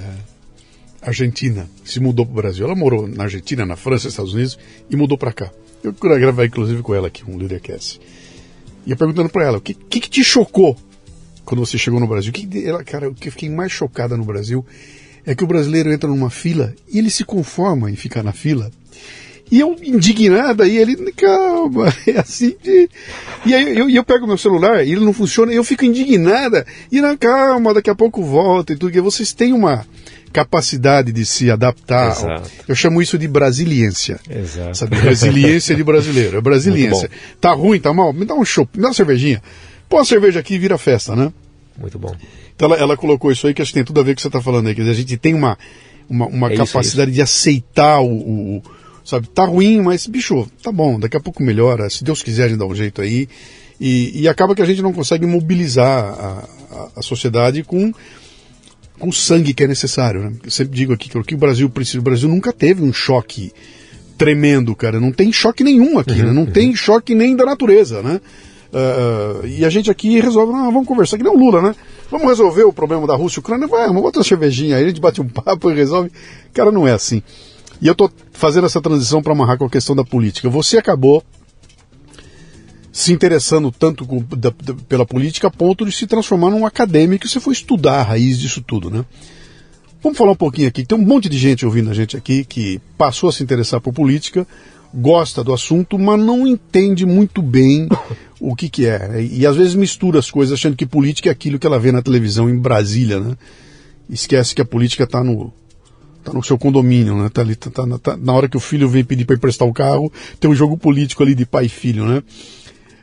argentina, 1.01 1.69
se 1.83 1.99
mudou 1.99 2.25
para 2.25 2.33
o 2.33 2.35
Brasil. 2.35 2.65
Ela 2.65 2.75
morou 2.75 3.07
na 3.07 3.23
Argentina, 3.23 3.65
na 3.65 3.75
França, 3.75 4.07
Estados 4.07 4.33
Unidos 4.33 4.57
e 4.89 4.95
mudou 4.95 5.17
para 5.17 5.33
cá. 5.33 5.51
Eu 5.83 5.93
gravei 5.93 6.45
inclusive 6.45 6.81
com 6.81 6.93
ela 6.93 7.07
aqui, 7.07 7.23
um 7.29 7.37
Leadercast. 7.37 7.99
E 8.85 8.91
eu 8.91 8.97
perguntando 8.97 9.29
para 9.29 9.45
ela, 9.45 9.57
o 9.57 9.61
que, 9.61 9.73
que, 9.73 9.99
que, 9.99 10.09
te 10.09 10.23
chocou 10.23 10.77
quando 11.43 11.65
você 11.65 11.77
chegou 11.77 11.99
no 11.99 12.07
Brasil? 12.07 12.31
Que, 12.31 12.65
ela, 12.65 12.83
cara, 12.83 13.09
o 13.09 13.15
que 13.15 13.27
eu 13.27 13.31
fiquei 13.31 13.49
mais 13.49 13.71
chocada 13.71 14.15
no 14.15 14.23
Brasil 14.23 14.65
é 15.25 15.35
que 15.35 15.43
o 15.43 15.47
brasileiro 15.47 15.91
entra 15.91 16.09
numa 16.09 16.29
fila 16.29 16.73
e 16.91 16.97
ele 16.97 17.09
se 17.09 17.23
conforma 17.23 17.89
em 17.91 17.95
ficar 17.95 18.23
na 18.23 18.31
fila. 18.31 18.71
E 19.51 19.59
eu 19.59 19.75
indignada, 19.83 20.65
e 20.65 20.77
ele, 20.77 21.11
calma, 21.11 21.93
é 22.07 22.19
assim 22.19 22.55
de. 22.63 22.89
E 23.45 23.53
aí 23.53 23.77
eu, 23.77 23.89
eu 23.89 24.03
pego 24.03 24.25
meu 24.25 24.37
celular 24.37 24.85
e 24.85 24.93
ele 24.93 25.03
não 25.03 25.11
funciona, 25.11 25.51
e 25.51 25.57
eu 25.57 25.63
fico 25.63 25.83
indignada, 25.83 26.65
e 26.89 27.01
na 27.01 27.17
calma, 27.17 27.73
daqui 27.73 27.89
a 27.89 27.95
pouco 27.95 28.23
volta 28.23 28.71
e 28.71 28.75
tudo, 28.77 28.87
porque 28.87 29.01
vocês 29.01 29.33
têm 29.33 29.51
uma 29.51 29.85
capacidade 30.31 31.11
de 31.11 31.25
se 31.25 31.51
adaptar. 31.51 32.11
Exato. 32.11 32.49
Eu 32.65 32.75
chamo 32.75 33.01
isso 33.01 33.17
de 33.17 33.27
brasiliência. 33.27 34.19
Exato. 34.29 34.77
Sabe? 34.77 34.95
Resiliência 34.95 35.75
de 35.75 35.83
brasileiro. 35.83 36.37
É 36.37 36.41
brasiliência. 36.41 37.09
Tá 37.41 37.51
ruim, 37.51 37.79
tá 37.79 37.93
mal? 37.93 38.13
Me 38.13 38.23
dá 38.23 38.33
um 38.33 38.45
chopp, 38.45 38.69
me 38.77 38.81
dá 38.81 38.87
uma 38.87 38.93
cervejinha. 38.93 39.41
Põe 39.89 39.99
uma 39.99 40.05
cerveja 40.05 40.39
aqui 40.39 40.53
e 40.53 40.59
vira 40.59 40.77
festa, 40.77 41.13
né? 41.13 41.33
Muito 41.77 41.99
bom. 41.99 42.15
Então 42.55 42.71
ela, 42.71 42.81
ela 42.81 42.97
colocou 42.97 43.31
isso 43.31 43.45
aí 43.47 43.53
que 43.53 43.61
acho 43.61 43.71
que 43.71 43.75
tem 43.75 43.83
tudo 43.83 43.99
a 43.99 44.03
ver 44.03 44.11
com 44.11 44.13
o 44.13 44.15
que 44.15 44.21
você 44.21 44.29
está 44.29 44.41
falando 44.41 44.67
aí. 44.67 44.75
Quer 44.75 44.81
dizer, 44.81 44.91
a 44.91 44.95
gente 44.95 45.17
tem 45.17 45.33
uma, 45.33 45.57
uma, 46.09 46.27
uma 46.27 46.51
é 46.51 46.55
capacidade 46.55 46.87
isso, 46.87 47.01
é 47.01 47.03
isso. 47.03 47.11
de 47.11 47.21
aceitar 47.21 47.99
o, 47.99 48.07
o, 48.07 48.63
Sabe, 49.03 49.27
tá 49.27 49.45
ruim, 49.45 49.81
mas, 49.81 50.05
bicho, 50.07 50.47
tá 50.61 50.71
bom, 50.71 50.99
daqui 50.99 51.17
a 51.17 51.19
pouco 51.19 51.41
melhora. 51.41 51.89
Se 51.89 52.03
Deus 52.03 52.21
quiser, 52.21 52.45
a 52.45 52.47
gente 52.49 52.59
dá 52.59 52.65
um 52.65 52.75
jeito 52.75 53.01
aí. 53.01 53.27
E, 53.79 54.21
e 54.21 54.27
acaba 54.27 54.53
que 54.53 54.61
a 54.61 54.65
gente 54.65 54.81
não 54.81 54.93
consegue 54.93 55.25
mobilizar 55.25 55.87
a, 55.87 56.47
a, 56.71 56.89
a 56.97 57.01
sociedade 57.01 57.63
com 57.63 57.91
com 59.01 59.09
o 59.09 59.13
sangue 59.13 59.51
que 59.51 59.63
é 59.63 59.67
necessário. 59.67 60.21
Né? 60.21 60.33
Eu 60.43 60.51
sempre 60.51 60.75
digo 60.75 60.93
aqui 60.93 61.09
que 61.09 61.17
o 61.17 61.23
que 61.23 61.33
o 61.33 61.37
Brasil 61.37 61.67
precisa, 61.67 61.97
o 61.97 62.03
Brasil 62.03 62.29
nunca 62.29 62.53
teve 62.53 62.83
um 62.83 62.93
choque 62.93 63.51
tremendo, 64.15 64.75
cara. 64.75 64.99
Não 64.99 65.11
tem 65.11 65.33
choque 65.33 65.63
nenhum 65.63 65.97
aqui, 65.97 66.19
uhum, 66.21 66.27
né? 66.27 66.31
não 66.31 66.43
uhum. 66.43 66.51
tem 66.51 66.75
choque 66.75 67.15
nem 67.15 67.35
da 67.35 67.43
natureza, 67.43 68.03
né? 68.03 68.21
Uh, 68.71 69.45
e 69.47 69.65
a 69.65 69.69
gente 69.69 69.91
aqui 69.91 70.21
resolve, 70.21 70.53
não, 70.53 70.71
vamos 70.71 70.87
conversar, 70.87 71.17
que 71.17 71.23
nem 71.23 71.33
o 71.33 71.37
Lula, 71.37 71.61
né? 71.61 71.75
Vamos 72.09 72.27
resolver 72.27 72.63
o 72.63 72.71
problema 72.71 73.05
da 73.07 73.15
Rússia 73.15 73.39
e 73.39 73.41
Ucrânia, 73.41 73.67
vai, 73.67 73.89
uma 73.89 74.23
cervejinha 74.23 74.77
aí, 74.77 74.83
a 74.83 74.87
gente 74.87 75.01
bate 75.01 75.19
um 75.19 75.27
papo 75.27 75.71
e 75.71 75.73
resolve. 75.73 76.11
Cara, 76.53 76.71
não 76.71 76.87
é 76.87 76.93
assim. 76.93 77.23
E 77.81 77.87
eu 77.87 77.93
estou 77.93 78.11
fazendo 78.31 78.67
essa 78.67 78.79
transição 78.79 79.21
para 79.21 79.33
amarrar 79.33 79.57
com 79.57 79.65
a 79.65 79.69
questão 79.69 79.95
da 79.95 80.03
política. 80.03 80.49
Você 80.49 80.77
acabou 80.77 81.23
se 82.91 83.11
interessando 83.11 83.71
tanto 83.71 84.05
com, 84.05 84.19
da, 84.19 84.49
da, 84.49 84.73
pela 84.87 85.05
política 85.05 85.47
a 85.47 85.51
ponto 85.51 85.85
de 85.85 85.91
se 85.91 86.05
transformar 86.05 86.51
num 86.51 86.65
acadêmico 86.65 87.25
e 87.25 87.29
você 87.29 87.39
foi 87.39 87.53
estudar 87.53 87.99
a 87.99 88.03
raiz 88.03 88.37
disso 88.37 88.61
tudo, 88.61 88.91
né? 88.91 89.05
Vamos 90.03 90.17
falar 90.17 90.31
um 90.31 90.35
pouquinho 90.35 90.67
aqui. 90.67 90.85
Tem 90.85 90.97
um 90.97 91.01
monte 91.01 91.29
de 91.29 91.37
gente 91.37 91.65
ouvindo 91.65 91.89
a 91.89 91.93
gente 91.93 92.17
aqui 92.17 92.43
que 92.43 92.81
passou 92.97 93.29
a 93.29 93.31
se 93.31 93.43
interessar 93.43 93.79
por 93.79 93.93
política, 93.93 94.47
gosta 94.93 95.43
do 95.43 95.53
assunto, 95.53 95.97
mas 95.97 96.19
não 96.19 96.45
entende 96.45 97.05
muito 97.05 97.41
bem 97.41 97.87
o 98.39 98.55
que, 98.55 98.67
que 98.67 98.87
é. 98.87 99.23
E, 99.23 99.45
às 99.45 99.55
vezes 99.55 99.75
mistura 99.75 100.19
as 100.19 100.29
coisas 100.29 100.53
achando 100.53 100.75
que 100.75 100.85
política 100.85 101.29
é 101.29 101.31
aquilo 101.31 101.57
que 101.57 101.67
ela 101.67 101.79
vê 101.79 101.91
na 101.91 102.01
televisão 102.01 102.49
em 102.49 102.57
Brasília, 102.57 103.19
né? 103.19 103.37
Esquece 104.09 104.53
que 104.53 104.61
a 104.61 104.65
política 104.65 105.03
está 105.05 105.23
no, 105.23 105.53
tá 106.23 106.33
no 106.33 106.43
seu 106.43 106.57
condomínio, 106.57 107.15
né? 107.21 107.29
Tá 107.29 107.41
ali, 107.41 107.55
tá, 107.55 107.69
tá, 107.69 107.85
tá, 107.97 108.17
na 108.17 108.33
hora 108.33 108.47
que 108.47 108.57
o 108.57 108.59
filho 108.59 108.87
vem 108.87 109.03
pedir 109.03 109.25
para 109.25 109.35
emprestar 109.35 109.67
o 109.67 109.73
carro, 109.73 110.11
tem 110.39 110.49
um 110.49 110.55
jogo 110.55 110.77
político 110.77 111.23
ali 111.23 111.35
de 111.35 111.45
pai 111.45 111.65
e 111.65 111.69
filho, 111.69 112.05
né? 112.05 112.23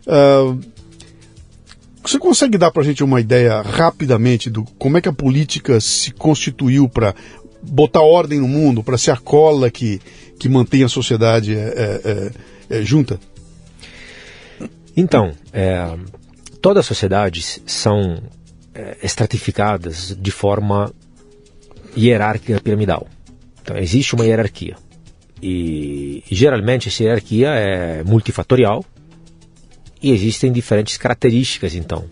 Uh, 0.06 0.58
você 2.02 2.18
consegue 2.18 2.56
dar 2.56 2.70
para 2.70 2.82
a 2.82 2.84
gente 2.84 3.04
uma 3.04 3.20
ideia 3.20 3.60
rapidamente 3.60 4.48
do 4.48 4.64
como 4.78 4.96
é 4.96 5.00
que 5.00 5.08
a 5.08 5.12
política 5.12 5.78
se 5.80 6.10
constituiu 6.12 6.88
para 6.88 7.14
botar 7.62 8.00
ordem 8.00 8.40
no 8.40 8.48
mundo, 8.48 8.82
para 8.82 8.96
ser 8.96 9.10
a 9.10 9.16
cola 9.16 9.70
que, 9.70 10.00
que 10.38 10.48
mantém 10.48 10.84
a 10.84 10.88
sociedade 10.88 11.54
é, 11.54 11.60
é, 11.60 12.32
é, 12.70 12.78
é 12.78 12.82
junta? 12.82 13.20
Então, 14.96 15.32
é, 15.52 15.96
todas 16.62 16.80
as 16.80 16.86
sociedades 16.86 17.60
são 17.66 18.22
é, 18.74 18.96
estratificadas 19.02 20.16
de 20.18 20.30
forma 20.30 20.92
hierárquica 21.98 22.60
piramidal. 22.60 23.06
Então, 23.62 23.76
existe 23.76 24.14
uma 24.14 24.24
hierarquia. 24.24 24.76
E, 25.42 26.22
geralmente 26.30 26.88
essa 26.88 27.02
hierarquia 27.02 27.48
é 27.50 28.02
multifatorial, 28.04 28.84
e 30.02 30.12
existem 30.12 30.52
diferentes 30.52 30.96
características, 30.96 31.74
então. 31.74 32.04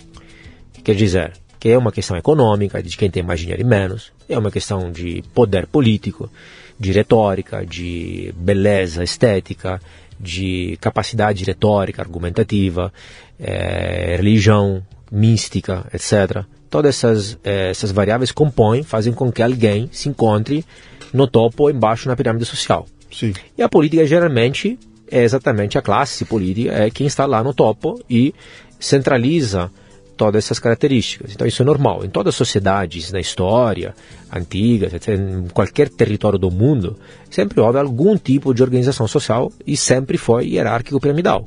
Quer 0.82 0.94
dizer, 0.94 1.32
que 1.58 1.68
é 1.68 1.78
uma 1.78 1.92
questão 1.92 2.16
econômica, 2.16 2.82
de 2.82 2.96
quem 2.96 3.10
tem 3.10 3.22
mais 3.22 3.40
dinheiro 3.40 3.62
e 3.62 3.64
menos, 3.64 4.12
é 4.28 4.38
uma 4.38 4.50
questão 4.50 4.90
de 4.90 5.22
poder 5.32 5.66
político, 5.66 6.30
de 6.78 6.92
retórica, 6.92 7.64
de 7.64 8.34
beleza 8.36 9.02
estética, 9.02 9.80
de 10.18 10.76
capacidade 10.80 11.44
retórica, 11.44 12.02
argumentativa, 12.02 12.92
é, 13.38 14.16
religião, 14.16 14.82
mística, 15.10 15.86
etc. 15.92 16.44
Todas 16.68 16.96
essas, 16.96 17.38
é, 17.44 17.70
essas 17.70 17.90
variáveis 17.90 18.32
compõem, 18.32 18.82
fazem 18.82 19.12
com 19.12 19.30
que 19.30 19.42
alguém 19.42 19.88
se 19.92 20.08
encontre 20.08 20.64
no 21.12 21.26
topo 21.26 21.64
ou 21.64 21.70
embaixo 21.70 22.08
na 22.08 22.16
pirâmide 22.16 22.44
social. 22.44 22.86
Sim. 23.12 23.32
E 23.56 23.62
a 23.62 23.68
política 23.68 24.06
geralmente 24.06 24.78
é 25.10 25.22
exatamente 25.22 25.78
a 25.78 25.82
classe 25.82 26.24
política, 26.24 26.72
é 26.72 26.90
quem 26.90 27.06
está 27.06 27.24
lá 27.24 27.42
no 27.42 27.54
topo 27.54 28.02
e 28.10 28.34
centraliza 28.78 29.70
todas 30.16 30.44
essas 30.44 30.58
características. 30.58 31.32
Então 31.32 31.46
isso 31.46 31.62
é 31.62 31.64
normal. 31.64 32.04
Em 32.04 32.08
todas 32.08 32.34
as 32.34 32.36
sociedades 32.36 33.12
na 33.12 33.20
história, 33.20 33.94
antigas, 34.32 34.92
em 35.08 35.48
qualquer 35.48 35.88
território 35.88 36.38
do 36.38 36.50
mundo, 36.50 36.98
sempre 37.30 37.60
houve 37.60 37.78
algum 37.78 38.16
tipo 38.16 38.54
de 38.54 38.62
organização 38.62 39.06
social 39.06 39.52
e 39.66 39.76
sempre 39.76 40.16
foi 40.16 40.48
hierárquico 40.48 41.00
piramidal. 41.00 41.46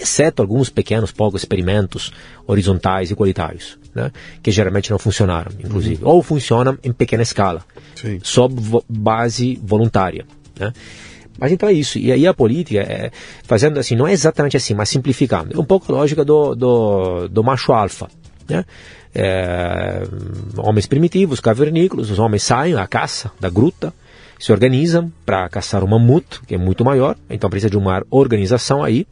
Exceto 0.00 0.40
alguns 0.42 0.70
pequenos, 0.70 1.12
poucos 1.12 1.42
experimentos 1.42 2.12
horizontais 2.46 3.10
e 3.10 3.12
igualitários, 3.12 3.78
né, 3.94 4.10
que 4.42 4.50
geralmente 4.50 4.90
não 4.90 4.98
funcionaram, 4.98 5.52
inclusive, 5.62 6.02
uhum. 6.02 6.10
ou 6.10 6.22
funcionam 6.22 6.78
em 6.82 6.92
pequena 6.92 7.22
escala, 7.22 7.62
Sim. 7.94 8.18
sob 8.22 8.82
base 8.88 9.60
voluntária. 9.62 10.24
Né. 10.58 10.72
Mas 11.38 11.52
então 11.52 11.68
é 11.68 11.72
isso. 11.72 11.98
E 11.98 12.12
aí 12.12 12.26
a 12.26 12.34
política, 12.34 12.80
é, 12.80 13.10
fazendo 13.44 13.78
assim, 13.80 13.96
não 13.96 14.06
é 14.06 14.12
exatamente 14.12 14.56
assim, 14.56 14.74
mas 14.74 14.90
simplificando. 14.90 15.56
É 15.56 15.58
um 15.58 15.64
pouco 15.64 15.90
a 15.90 15.96
lógica 15.96 16.22
do, 16.24 16.54
do, 16.54 17.28
do 17.28 17.42
macho 17.42 17.72
alfa. 17.72 18.08
Né? 18.48 18.64
É, 19.14 20.02
homens 20.58 20.86
primitivos, 20.86 21.40
cavernícolas, 21.40 22.10
os 22.10 22.18
homens 22.18 22.42
saem 22.42 22.74
à 22.74 22.86
caça 22.86 23.30
da 23.40 23.48
gruta, 23.48 23.92
se 24.38 24.52
organizam 24.52 25.12
para 25.24 25.48
caçar 25.48 25.82
o 25.82 25.88
mamute, 25.88 26.40
que 26.46 26.54
é 26.54 26.58
muito 26.58 26.84
maior, 26.84 27.16
então 27.28 27.50
precisa 27.50 27.70
de 27.70 27.76
uma 27.76 28.02
organização 28.10 28.82
aí, 28.82 29.06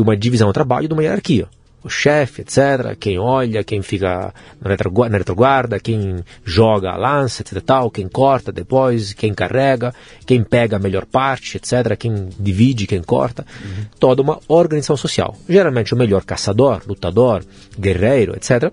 de 0.00 0.02
uma 0.02 0.16
divisão 0.16 0.48
do 0.48 0.54
trabalho, 0.54 0.88
de 0.88 0.94
uma 0.94 1.02
hierarquia 1.02 1.46
o 1.82 1.88
chefe, 1.88 2.42
etc., 2.42 2.94
quem 2.98 3.18
olha, 3.18 3.64
quem 3.64 3.80
fica 3.80 4.34
na 4.60 4.76
retroguarda, 5.16 5.80
quem 5.80 6.22
joga 6.44 6.90
a 6.90 6.96
lança, 6.96 7.42
etc., 7.42 7.62
tal, 7.62 7.90
quem 7.90 8.06
corta 8.06 8.52
depois, 8.52 9.14
quem 9.14 9.32
carrega, 9.32 9.94
quem 10.26 10.44
pega 10.44 10.76
a 10.76 10.78
melhor 10.78 11.06
parte, 11.06 11.56
etc., 11.56 11.96
quem 11.96 12.28
divide, 12.38 12.86
quem 12.86 13.02
corta, 13.02 13.46
uhum. 13.64 13.84
toda 13.98 14.20
uma 14.20 14.38
organização 14.46 14.96
social. 14.96 15.36
Geralmente 15.48 15.94
o 15.94 15.96
melhor 15.96 16.22
caçador, 16.24 16.82
lutador, 16.86 17.42
guerreiro, 17.78 18.36
etc., 18.36 18.70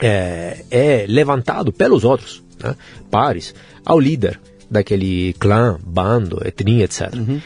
é, 0.00 0.64
é 0.70 1.06
levantado 1.06 1.72
pelos 1.72 2.04
outros, 2.04 2.42
né, 2.58 2.74
pares, 3.10 3.54
ao 3.84 4.00
líder 4.00 4.40
daquele 4.70 5.34
clã, 5.34 5.78
bando, 5.84 6.40
etnia, 6.44 6.84
etc. 6.84 7.14
Uhum. 7.14 7.40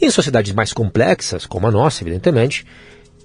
Em 0.00 0.10
sociedades 0.10 0.52
mais 0.52 0.72
complexas, 0.72 1.46
como 1.46 1.66
a 1.66 1.70
nossa, 1.70 2.02
evidentemente, 2.02 2.66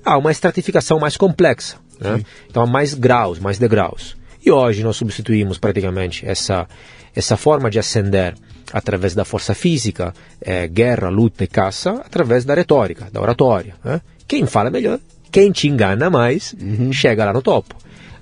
há 0.04 0.18
uma 0.18 0.32
estratificação 0.32 1.00
mais 1.00 1.18
complexa. 1.18 1.78
Né? 2.00 2.24
Então 2.50 2.64
há 2.64 2.68
mais 2.68 2.94
graus, 2.94 3.40
mais 3.40 3.58
degraus. 3.58 4.16
E 4.44 4.52
hoje 4.52 4.84
nós 4.84 4.96
substituímos 4.96 5.58
praticamente 5.58 6.26
essa, 6.26 6.68
essa 7.14 7.36
forma 7.36 7.70
de 7.70 7.78
ascender 7.78 8.36
através 8.72 9.14
da 9.14 9.26
força 9.26 9.54
física, 9.54 10.14
é, 10.40 10.68
guerra, 10.68 11.10
luta 11.10 11.44
e 11.44 11.48
caça, 11.48 12.02
através 12.06 12.46
da 12.46 12.54
retórica, 12.54 13.10
da 13.12 13.20
oratória. 13.20 13.76
Né? 13.84 14.00
Quem 14.28 14.46
fala 14.46 14.70
melhor, 14.70 15.00
quem 15.32 15.52
te 15.52 15.68
engana 15.68 16.10
mais, 16.10 16.54
uhum. 16.54 16.94
chega 16.94 17.26
lá 17.26 17.34
no 17.34 17.42
topo. 17.42 17.76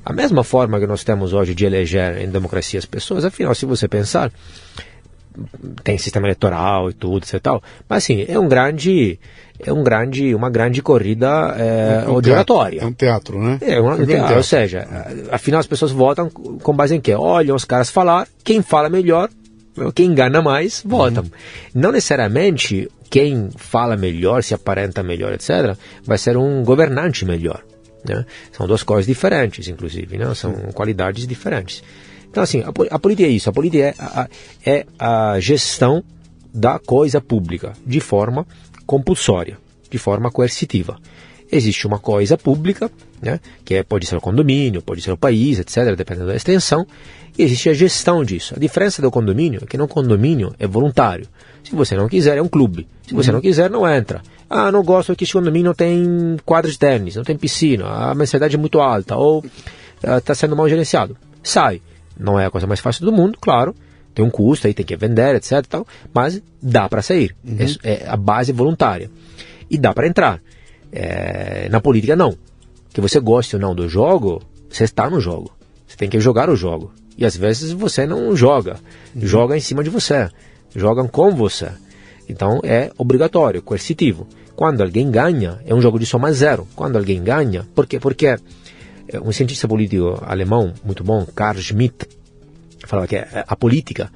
A 0.04 0.14
mesma 0.14 0.44
forma 0.44 0.80
que 0.80 0.88
nós 0.88 1.04
temos 1.04 1.34
hoje 1.34 1.54
de 1.54 1.66
eleger 1.66 2.18
em 2.18 2.30
democracia 2.30 2.80
as 2.80 2.86
pessoas, 2.86 3.26
afinal, 3.26 3.54
se 3.54 3.66
você 3.66 3.90
pensar, 3.90 4.32
tem 5.84 5.98
sistema 5.98 6.28
eleitoral 6.28 6.90
e 6.90 6.94
tudo, 6.94 7.26
e 7.32 7.40
tal, 7.40 7.62
mas 7.88 8.04
assim, 8.04 8.26
é 8.28 8.38
um 8.40 8.48
grande 8.48 9.20
é 9.60 9.74
um 9.74 9.84
grande, 9.84 10.36
uma 10.36 10.50
grande 10.50 10.82
corrida 10.82 11.56
é, 11.58 12.04
é 12.06 12.10
um 12.10 12.16
oratória. 12.16 12.82
É 12.82 12.86
um 12.86 12.94
teatro, 12.94 13.42
né? 13.42 13.58
É, 13.62 13.82
um, 13.82 13.90
é 13.90 13.94
um 13.94 13.96
teatro, 13.98 14.06
teatro, 14.06 14.36
ou 14.38 14.44
seja, 14.44 14.88
afinal 15.32 15.60
as 15.60 15.68
pessoas 15.68 15.92
votam 15.92 16.30
com 16.30 16.74
base 16.76 16.96
em 16.96 17.02
quê? 17.02 17.16
Olham 17.16 17.56
os 17.56 17.66
caras 17.66 17.90
falar, 17.90 18.28
quem 18.44 18.62
fala 18.62 18.88
melhor, 18.88 19.30
quem 19.96 20.08
engana 20.08 20.42
mais, 20.42 20.84
votam. 20.86 21.24
Uhum. 21.24 21.30
Não 21.74 21.92
necessariamente 21.92 22.88
quem 23.10 23.50
fala 23.56 23.96
melhor, 23.96 24.44
se 24.44 24.54
aparenta 24.54 25.02
melhor, 25.02 25.34
etc., 25.34 25.76
vai 26.04 26.18
ser 26.18 26.38
um 26.38 26.64
governante 26.64 27.26
melhor. 27.26 27.64
Né? 28.08 28.26
São 28.52 28.68
duas 28.68 28.84
coisas 28.84 29.06
diferentes, 29.06 29.68
inclusive, 29.68 30.18
né? 30.18 30.34
são 30.36 30.54
qualidades 30.74 31.28
diferentes. 31.28 31.84
Então, 32.38 32.44
assim, 32.44 32.62
a, 32.62 32.96
a 32.96 33.00
política 33.00 33.28
é 33.28 33.32
isso, 33.32 33.50
a 33.50 33.52
política 33.52 33.84
é 33.84 33.96
a, 33.98 34.28
é 34.64 34.86
a 35.00 35.40
gestão 35.40 36.04
da 36.54 36.78
coisa 36.78 37.20
pública, 37.20 37.74
de 37.84 38.00
forma 38.00 38.46
compulsória, 38.86 39.58
de 39.90 39.98
forma 39.98 40.30
coercitiva. 40.30 41.00
Existe 41.52 41.88
uma 41.88 41.98
coisa 41.98 42.38
pública, 42.38 42.92
né, 43.20 43.40
que 43.66 43.74
é, 43.74 43.82
pode 43.82 44.06
ser 44.06 44.18
o 44.18 44.22
condomínio, 44.22 44.84
pode 44.84 45.02
ser 45.02 45.12
o 45.12 45.18
país, 45.18 45.58
etc., 45.58 45.96
dependendo 45.96 46.28
da 46.28 46.36
extensão, 46.36 46.86
e 47.36 47.42
existe 47.42 47.70
a 47.70 47.74
gestão 47.74 48.24
disso. 48.24 48.54
A 48.56 48.60
diferença 48.60 49.02
do 49.02 49.10
condomínio 49.10 49.62
é 49.64 49.66
que 49.66 49.76
no 49.76 49.88
condomínio 49.88 50.54
é 50.60 50.68
voluntário. 50.68 51.28
Se 51.64 51.74
você 51.74 51.96
não 51.96 52.08
quiser, 52.08 52.38
é 52.38 52.42
um 52.42 52.48
clube. 52.48 52.88
Se 53.08 53.16
você 53.16 53.32
uhum. 53.32 53.38
não 53.38 53.42
quiser, 53.42 53.68
não 53.68 53.90
entra. 53.90 54.22
Ah, 54.48 54.72
não 54.72 54.84
gosto 54.84 55.16
que 55.16 55.24
esse 55.24 55.34
condomínio 55.34 55.70
não 55.70 55.74
tem 55.74 56.38
quadro 56.46 56.70
de 56.70 56.78
tênis, 56.78 57.16
não 57.16 57.24
tem 57.24 57.36
piscina, 57.36 57.88
a 57.88 58.14
mensalidade 58.14 58.56
é 58.56 58.60
muito 58.60 58.80
alta, 58.80 59.16
ou 59.16 59.44
está 60.04 60.34
ah, 60.34 60.36
sendo 60.36 60.56
mal 60.56 60.70
gerenciado. 60.70 61.18
Sai. 61.42 61.82
Não 62.20 62.40
é 62.40 62.46
a 62.46 62.52
coisa 62.52 62.68
mais 62.68 62.80
fácil 62.80 63.06
do 63.06 63.12
mundo, 63.12 63.38
claro, 63.40 63.76
tem 64.14 64.26
um 64.26 64.30
custo 64.30 64.66
aí, 64.66 64.74
tem 64.74 64.86
que 64.86 64.96
vender, 64.96 65.36
etc. 65.36 65.64
Tal, 65.68 65.86
mas 66.12 66.42
dá 66.62 66.90
para 66.90 67.04
sair. 67.04 67.36
Uhum. 67.46 67.58
É, 67.84 67.92
é, 67.92 68.08
a 68.08 68.18
base 68.18 68.52
voluntária. 68.52 69.12
E 69.70 69.78
dá 69.78 69.94
para 69.94 70.08
entrar. 70.08 70.42
É, 70.92 71.70
na 71.70 71.80
política, 71.80 72.16
não. 72.16 72.36
Que 72.92 73.00
você 73.00 73.20
goste 73.20 73.56
ou 73.56 73.62
não 73.62 73.76
do 73.76 73.88
jogo, 73.88 74.42
você 74.70 74.86
está 74.86 75.08
no 75.10 75.22
jogo. 75.22 75.52
Você 75.88 75.96
tem 75.96 76.10
que 76.10 76.20
jogar 76.20 76.50
o 76.50 76.56
jogo. 76.56 76.92
E 77.16 77.26
às 77.26 77.38
vezes 77.38 77.72
você 77.72 78.08
não 78.08 78.36
joga. 78.36 78.78
Uhum. 79.16 79.28
Joga 79.28 79.56
em 79.56 79.60
cima 79.60 79.84
de 79.84 79.90
você. 79.92 80.30
Jogam 80.76 81.08
com 81.08 81.36
você. 81.36 81.70
Então 82.28 82.60
é 82.64 82.92
obrigatório, 82.98 83.62
coercitivo. 83.62 84.28
Quando 84.56 84.82
alguém 84.82 85.12
ganha, 85.12 85.60
é 85.66 85.76
um 85.76 85.82
jogo 85.82 86.00
de 86.00 86.08
soma 86.08 86.34
zero. 86.34 86.68
Quando 86.76 86.98
alguém 86.98 87.24
ganha, 87.24 87.68
por 87.76 87.86
quê? 87.86 88.00
Porque 88.00 88.36
um 89.24 89.32
cientista 89.32 89.68
político 89.68 90.22
alemão 90.26 90.74
muito 90.84 91.04
bom, 91.04 91.26
Carl 91.26 91.60
Schmitt, 91.60 92.08
falava 92.86 93.08
que 93.08 93.16
é, 93.16 93.46
a 93.48 93.56
política 93.56 94.12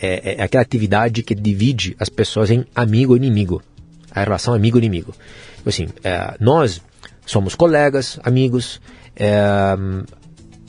é, 0.00 0.34
é, 0.34 0.42
aquela 0.42 0.62
atividade 0.62 1.22
que 1.22 1.34
divide 1.34 1.96
as 1.98 2.08
pessoas 2.08 2.50
em 2.50 2.64
amigo 2.74 3.14
e 3.14 3.18
inimigo. 3.18 3.62
A 4.10 4.22
relação 4.22 4.54
amigo-inimigo. 4.54 5.12
Tipo 5.56 5.68
assim, 5.68 5.88
é, 6.04 6.36
nós 6.38 6.80
somos 7.26 7.54
colegas, 7.54 8.18
amigos, 8.22 8.80
é, 9.16 9.76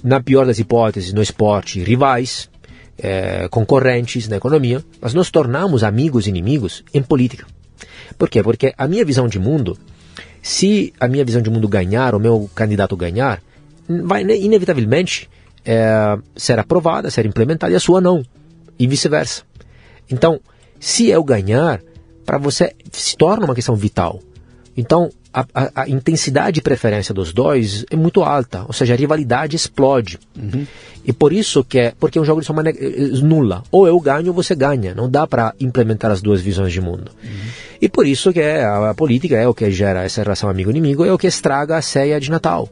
na 0.04 0.22
pior 0.22 0.46
das 0.46 0.58
hipóteses, 0.58 1.14
no 1.14 1.22
esporte, 1.22 1.84
rivais, 1.84 2.50
é, 2.98 3.48
concorrentes 3.50 4.28
na 4.28 4.38
economia, 4.38 4.84
mas 5.02 5.14
nos 5.14 5.30
tornamos 5.30 5.84
amigos 5.84 6.26
e 6.26 6.30
inimigos 6.30 6.84
em 6.94 7.04
política. 7.04 7.46
Por 8.18 8.30
quê? 8.30 8.42
Porque 8.42 8.74
a 8.78 8.88
minha 8.88 9.06
visão 9.06 9.28
de 9.28 9.38
mundo, 9.38 9.78
se 10.42 10.94
a 11.00 11.08
minha 11.08 11.26
visão 11.26 11.42
de 11.42 11.50
mundo 11.50 11.68
ganhar, 11.68 12.16
o 12.16 12.20
meu 12.20 12.50
candidato 12.56 12.96
ganhar, 12.96 13.42
vai 13.88 14.24
inevitavelmente 14.24 15.30
é, 15.64 16.18
ser 16.36 16.60
aprovada, 16.60 17.10
ser 17.10 17.26
implementada 17.26 17.74
e 17.74 17.76
a 17.76 17.80
sua 17.80 18.00
não, 18.00 18.24
e 18.78 18.88
vice-versa. 18.88 19.44
Então, 20.10 20.40
se 20.80 21.10
eu 21.10 21.24
ganhar, 21.24 21.82
para 22.26 22.38
você 22.38 22.74
se 22.92 23.16
torna 23.18 23.46
uma 23.46 23.56
questão 23.56 23.76
vital. 23.76 24.20
Então, 24.78 25.10
a, 25.34 25.46
a, 25.54 25.82
a, 25.84 25.90
intensidade 25.90 26.56
de 26.56 26.62
preferência 26.62 27.14
dos 27.14 27.32
dois 27.32 27.86
é 27.90 27.96
muito 27.96 28.24
alta, 28.24 28.64
ou 28.68 28.74
seja, 28.74 28.94
a 28.94 28.98
rivalidade 28.98 29.56
explode. 29.56 30.20
Uhum. 30.38 30.66
E 31.04 31.14
por 31.14 31.32
isso 31.32 31.64
que 31.64 31.80
é, 31.80 31.94
porque 31.98 32.18
é 32.18 32.22
um 32.22 32.26
jogo 32.26 32.42
de 32.42 32.48
soma 32.48 32.64
nula. 33.22 33.64
Ou 33.72 33.88
eu 33.88 34.00
ganho 34.00 34.30
ou 34.30 34.34
você 34.34 34.56
ganha. 34.56 34.94
Não 34.94 35.10
dá 35.10 35.26
para 35.28 35.54
implementar 35.60 36.12
as 36.12 36.22
duas 36.22 36.42
visões 36.42 36.74
de 36.74 36.82
mundo. 36.82 37.12
Uhum. 37.24 37.30
E 37.82 37.88
por 37.88 38.06
isso 38.06 38.34
que 38.34 38.40
é, 38.40 38.64
a, 38.64 38.90
a, 38.90 38.94
política 38.94 39.36
é 39.36 39.48
o 39.48 39.54
que 39.54 39.70
gera 39.72 40.04
essa 40.04 40.24
relação 40.24 40.50
amigo-inimigo, 40.50 41.06
é 41.06 41.14
o 41.14 41.18
que 41.18 41.28
estraga 41.28 41.78
a 41.78 41.82
ceia 41.82 42.20
de 42.20 42.32
Natal. 42.32 42.70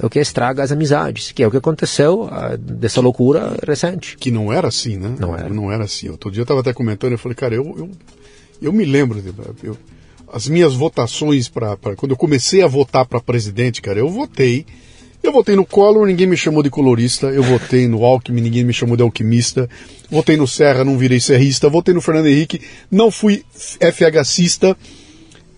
É 0.00 0.06
o 0.06 0.10
que 0.10 0.20
estraga 0.20 0.62
as 0.62 0.70
amizades, 0.70 1.32
que 1.32 1.42
é 1.42 1.46
o 1.46 1.50
que 1.50 1.56
aconteceu 1.56 2.30
dessa 2.58 3.00
loucura 3.00 3.56
recente. 3.66 4.16
Que 4.16 4.30
não 4.30 4.52
era 4.52 4.68
assim, 4.68 4.96
né? 4.96 5.16
Não 5.18 5.36
era. 5.36 5.48
Não 5.48 5.72
era 5.72 5.84
assim. 5.84 6.08
Outro 6.08 6.30
dia 6.30 6.40
eu 6.40 6.44
estava 6.44 6.60
até 6.60 6.72
comentando, 6.72 7.12
eu 7.12 7.18
falei, 7.18 7.34
cara, 7.34 7.54
eu, 7.54 7.74
eu, 7.76 7.90
eu 8.62 8.72
me 8.72 8.84
lembro, 8.84 9.22
eu, 9.62 9.76
as 10.32 10.46
minhas 10.48 10.74
votações 10.74 11.48
para 11.48 11.76
quando 11.96 12.12
eu 12.12 12.16
comecei 12.16 12.62
a 12.62 12.66
votar 12.66 13.06
para 13.06 13.20
presidente, 13.20 13.82
cara, 13.82 13.98
eu 13.98 14.08
votei. 14.08 14.64
Eu 15.20 15.32
votei 15.32 15.56
no 15.56 15.66
Collor, 15.66 16.06
ninguém 16.06 16.28
me 16.28 16.36
chamou 16.36 16.62
de 16.62 16.70
colorista. 16.70 17.26
Eu 17.26 17.42
votei 17.42 17.88
no 17.88 18.04
Alckmin, 18.04 18.40
ninguém 18.40 18.62
me 18.62 18.72
chamou 18.72 18.96
de 18.96 19.02
alquimista. 19.02 19.68
Votei 20.08 20.36
no 20.36 20.46
Serra, 20.46 20.84
não 20.84 20.96
virei 20.96 21.18
serrista. 21.18 21.68
Votei 21.68 21.92
no 21.92 22.00
Fernando 22.00 22.28
Henrique, 22.28 22.60
não 22.88 23.10
fui 23.10 23.44
FHcista. 23.52 24.76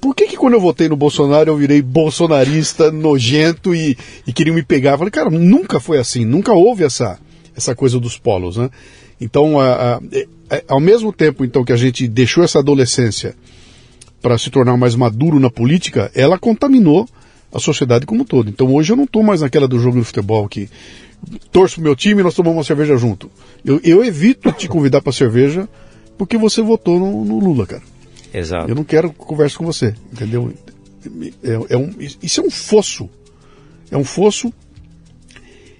Por 0.00 0.14
que, 0.14 0.28
que 0.28 0.36
quando 0.36 0.54
eu 0.54 0.60
votei 0.60 0.88
no 0.88 0.96
Bolsonaro 0.96 1.50
eu 1.50 1.56
virei 1.56 1.82
bolsonarista, 1.82 2.90
nojento 2.90 3.74
e, 3.74 3.96
e 4.26 4.32
queriam 4.32 4.54
me 4.54 4.62
pegar? 4.62 4.92
Eu 4.92 4.98
falei, 4.98 5.10
cara, 5.10 5.30
nunca 5.30 5.78
foi 5.78 5.98
assim, 5.98 6.24
nunca 6.24 6.52
houve 6.52 6.84
essa, 6.84 7.18
essa 7.54 7.74
coisa 7.74 8.00
dos 8.00 8.16
polos, 8.16 8.56
né? 8.56 8.70
Então, 9.20 9.60
a, 9.60 9.66
a, 9.66 9.96
a, 9.96 10.00
é, 10.50 10.64
ao 10.66 10.80
mesmo 10.80 11.12
tempo 11.12 11.44
então 11.44 11.64
que 11.64 11.72
a 11.72 11.76
gente 11.76 12.08
deixou 12.08 12.42
essa 12.42 12.58
adolescência 12.58 13.36
para 14.20 14.36
se 14.36 14.50
tornar 14.50 14.76
mais 14.76 14.94
maduro 14.94 15.38
na 15.38 15.50
política, 15.50 16.10
ela 16.14 16.38
contaminou 16.38 17.08
a 17.52 17.58
sociedade 17.58 18.06
como 18.06 18.22
um 18.22 18.24
todo. 18.24 18.48
Então 18.48 18.74
hoje 18.74 18.92
eu 18.92 18.96
não 18.96 19.04
estou 19.04 19.22
mais 19.22 19.40
naquela 19.40 19.68
do 19.68 19.78
jogo 19.78 19.98
de 19.98 20.04
futebol 20.04 20.48
que 20.48 20.68
torço 21.52 21.76
pro 21.76 21.84
meu 21.84 21.96
time 21.96 22.20
e 22.20 22.24
nós 22.24 22.34
tomamos 22.34 22.58
uma 22.58 22.64
cerveja 22.64 22.96
junto. 22.96 23.30
Eu, 23.64 23.80
eu 23.82 24.04
evito 24.04 24.52
te 24.52 24.68
convidar 24.68 25.00
para 25.00 25.12
cerveja 25.12 25.68
porque 26.18 26.36
você 26.36 26.62
votou 26.62 26.98
no, 26.98 27.24
no, 27.24 27.38
Lula, 27.38 27.66
cara. 27.66 27.82
Exato. 28.32 28.68
Eu 28.68 28.74
não 28.74 28.84
quero 28.84 29.12
conversa 29.12 29.58
com 29.58 29.64
você, 29.64 29.94
entendeu? 30.12 30.52
É, 31.42 31.74
é 31.74 31.76
um, 31.76 31.90
isso 32.22 32.40
é 32.40 32.44
um 32.44 32.50
fosso. 32.50 33.08
É 33.90 33.96
um 33.96 34.04
fosso. 34.04 34.52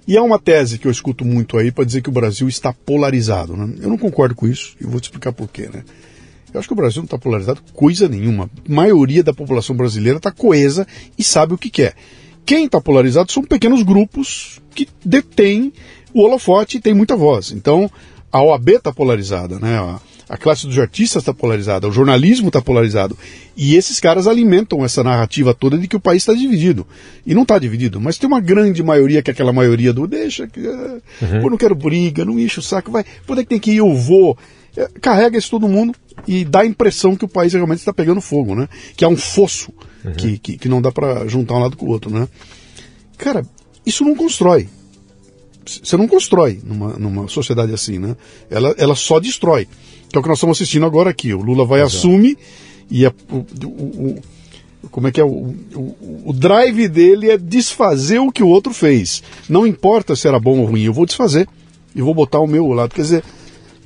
E 0.07 0.17
é 0.17 0.21
uma 0.21 0.39
tese 0.39 0.77
que 0.77 0.87
eu 0.87 0.91
escuto 0.91 1.23
muito 1.23 1.57
aí 1.57 1.71
para 1.71 1.85
dizer 1.85 2.01
que 2.01 2.09
o 2.09 2.13
Brasil 2.13 2.47
está 2.49 2.73
polarizado. 2.73 3.55
Né? 3.55 3.75
Eu 3.81 3.89
não 3.89 3.97
concordo 3.97 4.35
com 4.35 4.47
isso 4.47 4.75
e 4.81 4.85
vou 4.85 4.99
te 4.99 5.05
explicar 5.05 5.31
por 5.31 5.47
quê. 5.47 5.69
Né? 5.71 5.83
Eu 6.53 6.59
acho 6.59 6.67
que 6.67 6.73
o 6.73 6.75
Brasil 6.75 7.01
não 7.01 7.05
está 7.05 7.17
polarizado 7.17 7.61
coisa 7.73 8.09
nenhuma. 8.09 8.49
A 8.67 8.73
maioria 8.73 9.23
da 9.23 9.33
população 9.33 9.75
brasileira 9.75 10.17
está 10.17 10.31
coesa 10.31 10.85
e 11.17 11.23
sabe 11.23 11.53
o 11.53 11.57
que 11.57 11.69
quer. 11.69 11.95
Quem 12.45 12.65
está 12.65 12.81
polarizado 12.81 13.31
são 13.31 13.43
pequenos 13.43 13.83
grupos 13.83 14.59
que 14.75 14.89
detêm 15.05 15.71
o 16.13 16.21
holofote 16.21 16.77
e 16.77 16.81
tem 16.81 16.93
muita 16.93 17.15
voz. 17.15 17.51
Então, 17.51 17.89
a 18.31 18.41
OAB 18.41 18.69
está 18.69 18.91
polarizada, 18.91 19.59
né? 19.59 19.77
A 20.31 20.37
classe 20.37 20.65
dos 20.65 20.79
artistas 20.79 21.23
está 21.23 21.33
polarizada, 21.33 21.89
o 21.89 21.91
jornalismo 21.91 22.47
está 22.47 22.61
polarizado. 22.61 23.17
E 23.57 23.75
esses 23.75 23.99
caras 23.99 24.27
alimentam 24.27 24.85
essa 24.85 25.03
narrativa 25.03 25.53
toda 25.53 25.77
de 25.77 25.89
que 25.89 25.95
o 25.97 25.99
país 25.99 26.21
está 26.21 26.33
dividido. 26.33 26.87
E 27.25 27.35
não 27.35 27.41
está 27.41 27.59
dividido, 27.59 27.99
mas 27.99 28.17
tem 28.17 28.29
uma 28.29 28.39
grande 28.39 28.81
maioria, 28.81 29.21
que 29.21 29.29
é 29.29 29.33
aquela 29.33 29.51
maioria 29.51 29.91
do 29.91 30.07
deixa, 30.07 30.47
que, 30.47 30.61
uhum. 30.61 31.41
eu 31.43 31.49
não 31.49 31.57
quero 31.57 31.75
briga, 31.75 32.23
não 32.23 32.39
enche 32.39 32.59
o 32.59 32.61
saco, 32.61 32.89
vai, 32.89 33.03
quando 33.27 33.39
é 33.39 33.43
que 33.43 33.49
tem 33.49 33.59
que 33.59 33.71
ir, 33.71 33.77
eu 33.77 33.93
vou. 33.93 34.37
É, 34.77 34.87
carrega 35.01 35.37
isso 35.37 35.51
todo 35.51 35.67
mundo 35.67 35.93
e 36.25 36.45
dá 36.45 36.61
a 36.61 36.65
impressão 36.65 37.13
que 37.13 37.25
o 37.25 37.27
país 37.27 37.51
realmente 37.51 37.79
está 37.79 37.91
pegando 37.91 38.21
fogo, 38.21 38.55
né? 38.55 38.69
Que 38.95 39.03
é 39.03 39.07
um 39.09 39.17
fosso 39.17 39.73
uhum. 40.05 40.13
que, 40.13 40.37
que, 40.37 40.57
que, 40.57 40.69
não 40.69 40.81
dá 40.81 40.93
para 40.93 41.27
juntar 41.27 41.55
um 41.55 41.59
lado 41.59 41.75
com 41.75 41.87
o 41.87 41.89
outro, 41.89 42.09
né? 42.09 42.25
Cara, 43.17 43.45
isso 43.85 44.05
não 44.05 44.15
constrói. 44.15 44.69
Você 45.65 45.97
não 45.97 46.07
constrói 46.07 46.61
numa, 46.63 46.93
numa 46.93 47.27
sociedade 47.27 47.73
assim, 47.73 47.99
né? 47.99 48.15
Ela, 48.49 48.73
ela 48.77 48.95
só 48.95 49.19
destrói. 49.19 49.67
Que 50.11 50.17
é 50.17 50.19
o 50.19 50.23
que 50.23 50.29
nós 50.29 50.37
estamos 50.37 50.57
assistindo 50.57 50.85
agora 50.85 51.09
aqui. 51.09 51.33
O 51.33 51.41
Lula 51.41 51.65
vai, 51.65 51.81
Exato. 51.81 51.97
assume 51.97 52.37
e 52.89 53.05
é, 53.05 53.13
o, 53.31 53.37
o, 53.65 54.19
o, 54.83 54.89
como 54.89 55.07
é 55.07 55.11
que 55.11 55.21
é? 55.21 55.23
O, 55.23 55.55
o, 55.75 56.23
o 56.25 56.33
drive 56.33 56.87
dele 56.89 57.31
é 57.31 57.37
desfazer 57.37 58.19
o 58.19 58.31
que 58.31 58.43
o 58.43 58.47
outro 58.47 58.73
fez. 58.73 59.23
Não 59.47 59.65
importa 59.65 60.15
se 60.15 60.27
era 60.27 60.39
bom 60.39 60.59
ou 60.59 60.65
ruim, 60.65 60.83
eu 60.83 60.93
vou 60.93 61.05
desfazer 61.05 61.47
e 61.95 62.01
vou 62.01 62.13
botar 62.13 62.39
o 62.39 62.47
meu 62.47 62.67
lado. 62.67 62.93
Quer 62.93 63.01
dizer, 63.01 63.23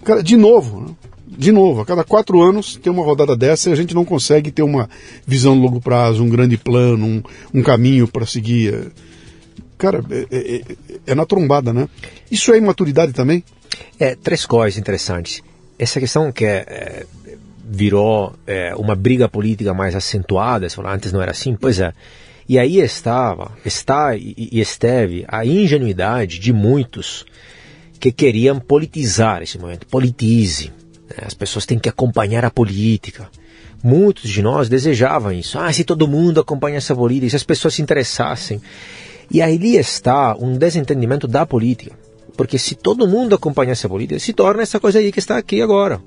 cara, 0.03 0.23
de 0.23 0.35
novo, 0.35 0.81
né? 0.81 0.95
de 1.37 1.51
novo, 1.51 1.81
a 1.81 1.85
cada 1.85 2.03
quatro 2.03 2.41
anos 2.41 2.77
tem 2.77 2.91
uma 2.91 3.03
rodada 3.03 3.35
dessa 3.35 3.69
e 3.69 3.73
a 3.73 3.75
gente 3.75 3.93
não 3.93 4.05
consegue 4.05 4.51
ter 4.51 4.63
uma 4.63 4.89
visão 5.27 5.55
de 5.55 5.61
longo 5.61 5.81
prazo, 5.81 6.23
um 6.23 6.29
grande 6.29 6.57
plano, 6.57 7.05
um, 7.05 7.23
um 7.53 7.61
caminho 7.61 8.07
para 8.07 8.25
seguir. 8.25 8.91
Cara, 9.77 10.03
é, 10.09 10.27
é, 10.31 10.55
é, 10.55 10.63
é, 11.07 11.15
na 11.15 11.25
trombada, 11.25 11.73
né? 11.73 11.89
Isso 12.31 12.53
é 12.53 12.57
imaturidade 12.57 13.11
também? 13.11 13.43
É, 13.99 14.15
três 14.15 14.45
coisas 14.45 14.79
interessantes. 14.79 15.43
Essa 15.77 15.99
questão 15.99 16.31
que 16.31 16.45
é, 16.45 16.65
é 16.67 17.05
virou 17.67 18.33
é, 18.45 18.75
uma 18.75 18.95
briga 18.95 19.27
política 19.27 19.73
mais 19.73 19.95
acentuada, 19.95 20.69
você 20.69 20.75
falou, 20.75 20.91
antes 20.91 21.11
não 21.11 21.21
era 21.21 21.31
assim, 21.31 21.55
pois 21.55 21.79
é. 21.79 21.93
E 22.47 22.59
aí 22.59 22.79
estava, 22.79 23.51
está 23.65 24.15
e, 24.15 24.35
e 24.37 24.59
esteve 24.59 25.25
a 25.27 25.43
ingenuidade 25.43 26.37
de 26.37 26.53
muitos 26.53 27.25
que 27.99 28.11
queriam 28.11 28.59
politizar 28.59 29.41
esse 29.41 29.57
momento. 29.57 29.87
Politize. 29.87 30.71
Né? 31.09 31.23
As 31.25 31.33
pessoas 31.33 31.65
têm 31.65 31.79
que 31.79 31.89
acompanhar 31.89 32.45
a 32.45 32.51
política. 32.51 33.27
Muitos 33.83 34.29
de 34.29 34.43
nós 34.43 34.69
desejavam 34.69 35.31
isso. 35.31 35.57
Ah, 35.57 35.73
se 35.73 35.83
todo 35.83 36.07
mundo 36.07 36.39
acompanhasse 36.39 36.91
a 36.91 36.95
política, 36.95 37.31
se 37.31 37.35
as 37.35 37.43
pessoas 37.43 37.73
se 37.73 37.81
interessassem. 37.81 38.61
E 39.31 39.41
ali 39.41 39.75
está 39.75 40.35
um 40.35 40.55
desentendimento 40.55 41.27
da 41.27 41.47
política. 41.47 41.95
Porque 42.35 42.57
se 42.57 42.75
todo 42.75 43.07
mundo 43.07 43.35
acompanhasse 43.35 43.85
a 43.85 43.89
política, 43.89 44.19
se 44.19 44.33
torna 44.33 44.61
essa 44.61 44.79
coisa 44.79 44.99
aí 44.99 45.11
que 45.11 45.19
está 45.19 45.37
aqui 45.37 45.61
agora. 45.61 46.01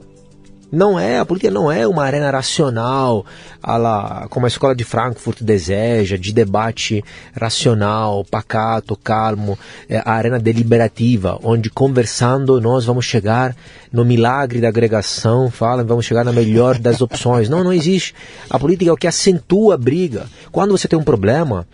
Não 0.71 1.01
é, 1.01 1.19
a 1.19 1.25
política 1.25 1.51
não 1.51 1.73
é 1.73 1.88
uma 1.88 2.05
arena 2.05 2.31
racional, 2.31 3.25
la, 3.67 4.27
como 4.29 4.45
a 4.45 4.49
escola 4.49 4.75
de 4.75 4.85
Frankfurt 4.85 5.43
deseja, 5.43 6.19
de 6.19 6.31
debate 6.31 7.03
racional, 7.33 8.23
pacato, 8.23 8.95
calmo, 8.95 9.59
é 9.88 9.97
a 10.05 10.12
arena 10.12 10.38
deliberativa, 10.38 11.38
onde 11.43 11.71
conversando 11.71 12.61
nós 12.61 12.85
vamos 12.85 13.07
chegar 13.07 13.57
no 13.91 14.05
milagre 14.05 14.61
da 14.61 14.69
agregação, 14.69 15.51
falam, 15.51 15.87
vamos 15.87 16.05
chegar 16.05 16.23
na 16.23 16.33
melhor 16.33 16.79
das 16.79 17.01
opções. 17.01 17.49
Não, 17.49 17.64
não 17.64 17.73
existe. 17.73 18.14
A 18.51 18.59
política 18.59 18.91
é 18.91 18.93
o 18.93 18.97
que 18.97 19.07
acentua 19.07 19.73
a 19.75 19.79
briga. 19.79 20.27
Quando 20.53 20.77
você 20.77 20.87
tem 20.87 20.99
um 20.99 21.05
problema, 21.05 21.67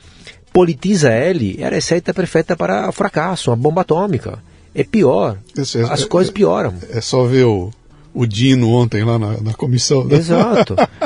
politiza 0.55 1.12
ele, 1.12 1.57
é 1.59 1.67
a 1.67 1.71
receita 1.71 2.14
perfeita 2.14 2.57
para 2.57 2.88
o 2.88 2.93
fracasso, 2.93 3.51
uma 3.51 3.57
bomba 3.57 3.81
atômica. 3.81 4.38
É 4.73 4.85
pior. 4.85 5.37
É, 5.57 5.93
As 5.93 6.05
coisas 6.05 6.33
pioram. 6.33 6.75
É 6.90 7.01
só 7.01 7.25
ver 7.25 7.45
o 7.45 7.71
o 8.14 8.25
Dino 8.25 8.71
ontem 8.71 9.05
lá 9.05 9.19
na, 9.19 9.40
na 9.40 9.53
comissão. 9.53 10.05
Né? 10.05 10.17
Exato. 10.17 10.77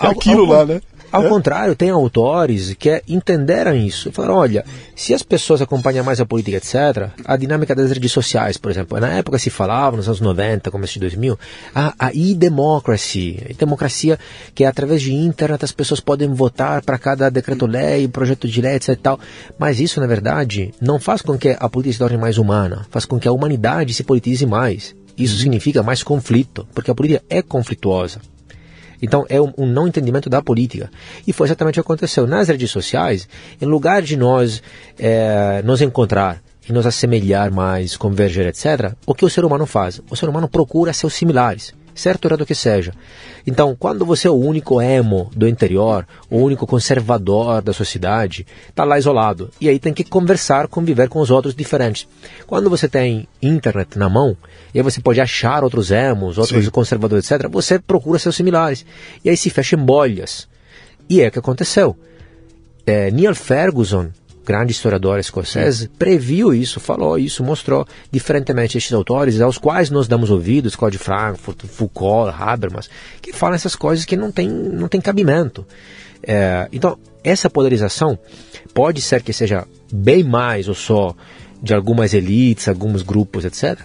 é 0.00 0.06
aquilo 0.06 0.42
ao, 0.42 0.46
lá, 0.46 0.64
né? 0.64 0.80
Ao 1.10 1.24
é? 1.24 1.28
contrário, 1.28 1.74
tem 1.74 1.90
autores 1.90 2.74
que 2.74 3.02
entenderam 3.08 3.74
isso. 3.74 4.12
Falaram, 4.12 4.36
olha, 4.36 4.64
se 4.94 5.14
as 5.14 5.22
pessoas 5.22 5.62
acompanham 5.62 6.04
mais 6.04 6.20
a 6.20 6.26
política, 6.26 6.58
etc., 6.58 7.10
a 7.24 7.36
dinâmica 7.36 7.74
das 7.74 7.90
redes 7.90 8.12
sociais, 8.12 8.56
por 8.56 8.70
exemplo, 8.70 9.00
na 9.00 9.08
época 9.14 9.38
se 9.38 9.48
falava, 9.48 9.96
nos 9.96 10.06
anos 10.06 10.20
90, 10.20 10.70
começo 10.70 10.94
de 10.94 11.00
2000, 11.00 11.38
a, 11.74 11.94
a 11.98 12.12
e-democracy, 12.12 13.38
a 13.48 13.52
democracia 13.54 14.18
que 14.54 14.64
é 14.64 14.66
através 14.66 15.00
de 15.00 15.14
internet 15.14 15.64
as 15.64 15.72
pessoas 15.72 16.00
podem 16.00 16.28
votar 16.32 16.82
para 16.82 16.98
cada 16.98 17.30
decreto-lei, 17.30 18.06
projeto 18.08 18.46
de 18.46 18.60
lei, 18.60 18.74
etc. 18.74 18.98
Tal. 19.00 19.20
Mas 19.58 19.80
isso, 19.80 20.00
na 20.00 20.06
verdade, 20.06 20.74
não 20.80 20.98
faz 20.98 21.22
com 21.22 21.38
que 21.38 21.56
a 21.58 21.68
política 21.68 21.92
se 21.92 21.98
torne 21.98 22.18
mais 22.18 22.38
humana, 22.38 22.86
faz 22.90 23.04
com 23.04 23.18
que 23.18 23.28
a 23.28 23.32
humanidade 23.32 23.94
se 23.94 24.04
politize 24.04 24.44
mais. 24.44 24.94
Isso 25.16 25.36
significa 25.38 25.82
mais 25.82 26.02
conflito, 26.02 26.66
porque 26.74 26.90
a 26.90 26.94
política 26.94 27.24
é 27.28 27.42
conflituosa. 27.42 28.20
Então 29.00 29.24
é 29.28 29.40
um, 29.40 29.52
um, 29.58 29.66
não 29.66 29.86
entendimento 29.86 30.28
da 30.28 30.42
política. 30.42 30.90
E 31.26 31.32
foi 31.32 31.46
exatamente 31.46 31.78
o 31.78 31.82
que 31.82 31.86
aconteceu. 31.86 32.26
Nas 32.26 32.48
redes 32.48 32.70
sociais, 32.70 33.28
em 33.60 33.66
lugar 33.66 34.02
de 34.02 34.16
nós 34.16 34.62
é, 34.98 35.62
nos 35.64 35.80
encontrar 35.80 36.42
e 36.68 36.72
nos 36.72 36.86
assemelhar 36.86 37.50
mais, 37.50 37.96
converger, 37.96 38.46
etc., 38.46 38.92
o 39.06 39.14
que 39.14 39.24
o 39.24 39.30
ser 39.30 39.44
humano 39.44 39.66
faz? 39.66 40.00
O 40.10 40.16
ser 40.16 40.28
humano 40.28 40.48
procura 40.48 40.92
seus 40.92 41.14
similares. 41.14 41.72
Certo 41.98 42.24
ou 42.24 42.30
errado 42.30 42.46
que 42.46 42.54
seja. 42.54 42.92
Então, 43.46 43.74
quando 43.78 44.04
você 44.04 44.28
é 44.28 44.30
o 44.30 44.34
único 44.34 44.80
emo 44.80 45.30
do 45.34 45.48
interior, 45.48 46.06
o 46.30 46.38
único 46.38 46.66
conservador 46.66 47.62
da 47.62 47.72
sociedade, 47.72 48.46
está 48.68 48.84
lá 48.84 48.98
isolado. 48.98 49.50
E 49.60 49.68
aí 49.68 49.78
tem 49.78 49.92
que 49.92 50.04
conversar, 50.04 50.68
conviver 50.68 51.08
com 51.08 51.20
os 51.20 51.30
outros 51.30 51.54
diferentes. 51.54 52.06
Quando 52.46 52.70
você 52.70 52.88
tem 52.88 53.26
internet 53.42 53.98
na 53.98 54.08
mão, 54.08 54.36
e 54.72 54.78
aí 54.78 54.82
você 54.82 55.00
pode 55.00 55.20
achar 55.20 55.64
outros 55.64 55.90
emos, 55.90 56.38
outros 56.38 56.64
Sim. 56.64 56.70
conservadores, 56.70 57.30
etc., 57.30 57.48
você 57.50 57.78
procura 57.78 58.18
seus 58.18 58.36
similares. 58.36 58.84
E 59.24 59.30
aí 59.30 59.36
se 59.36 59.50
fecha 59.50 59.76
em 59.76 59.78
bolhas. 59.78 60.48
E 61.08 61.22
é 61.22 61.28
o 61.28 61.32
que 61.32 61.38
aconteceu. 61.38 61.96
É, 62.86 63.10
Neil 63.10 63.34
Ferguson, 63.34 64.10
grande 64.48 64.72
historiador 64.72 65.18
escocese, 65.18 65.90
previu 65.98 66.54
isso, 66.54 66.80
falou 66.80 67.18
isso, 67.18 67.44
mostrou 67.44 67.86
diferentemente 68.10 68.78
estes 68.78 68.94
autores 68.94 69.38
aos 69.42 69.58
quais 69.58 69.90
nós 69.90 70.08
damos 70.08 70.30
ouvidos, 70.30 70.74
Code 70.74 70.96
Frankfurt, 70.96 71.66
Foucault, 71.66 72.34
Habermas, 72.34 72.88
que 73.20 73.30
falam 73.30 73.54
essas 73.54 73.76
coisas 73.76 74.06
que 74.06 74.16
não 74.16 74.32
tem, 74.32 74.48
não 74.48 74.88
tem 74.88 75.02
cabimento. 75.02 75.66
É, 76.22 76.66
então, 76.72 76.98
essa 77.22 77.50
polarização 77.50 78.18
pode 78.72 79.02
ser 79.02 79.22
que 79.22 79.34
seja 79.34 79.66
bem 79.92 80.24
mais 80.24 80.66
ou 80.66 80.74
só 80.74 81.14
de 81.62 81.74
algumas 81.74 82.14
elites, 82.14 82.68
alguns 82.68 83.02
grupos, 83.02 83.44
etc. 83.44 83.78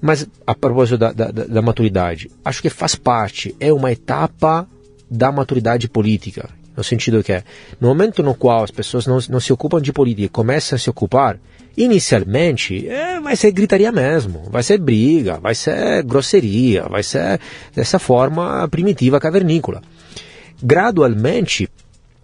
Mas, 0.00 0.28
a 0.46 0.54
propósito 0.54 0.96
da, 0.96 1.10
da, 1.10 1.32
da 1.32 1.60
maturidade, 1.60 2.30
acho 2.44 2.62
que 2.62 2.70
faz 2.70 2.94
parte, 2.94 3.52
é 3.58 3.72
uma 3.72 3.90
etapa 3.90 4.64
da 5.10 5.32
maturidade 5.32 5.88
política 5.88 6.48
no 6.78 6.84
sentido 6.84 7.24
que 7.24 7.42
no 7.80 7.88
momento 7.88 8.22
no 8.22 8.36
qual 8.36 8.62
as 8.62 8.70
pessoas 8.70 9.04
não, 9.04 9.18
não 9.28 9.40
se 9.40 9.52
ocupam 9.52 9.82
de 9.82 9.92
política 9.92 10.26
e 10.26 10.28
começam 10.28 10.76
a 10.76 10.78
se 10.78 10.88
ocupar, 10.88 11.36
inicialmente 11.76 12.88
é, 12.88 13.20
vai 13.20 13.34
ser 13.34 13.50
gritaria 13.50 13.90
mesmo, 13.90 14.44
vai 14.48 14.62
ser 14.62 14.78
briga, 14.78 15.40
vai 15.40 15.56
ser 15.56 16.04
grosseria, 16.04 16.84
vai 16.84 17.02
ser 17.02 17.40
dessa 17.74 17.98
forma 17.98 18.66
primitiva 18.68 19.18
cavernícola. 19.18 19.82
Gradualmente 20.62 21.68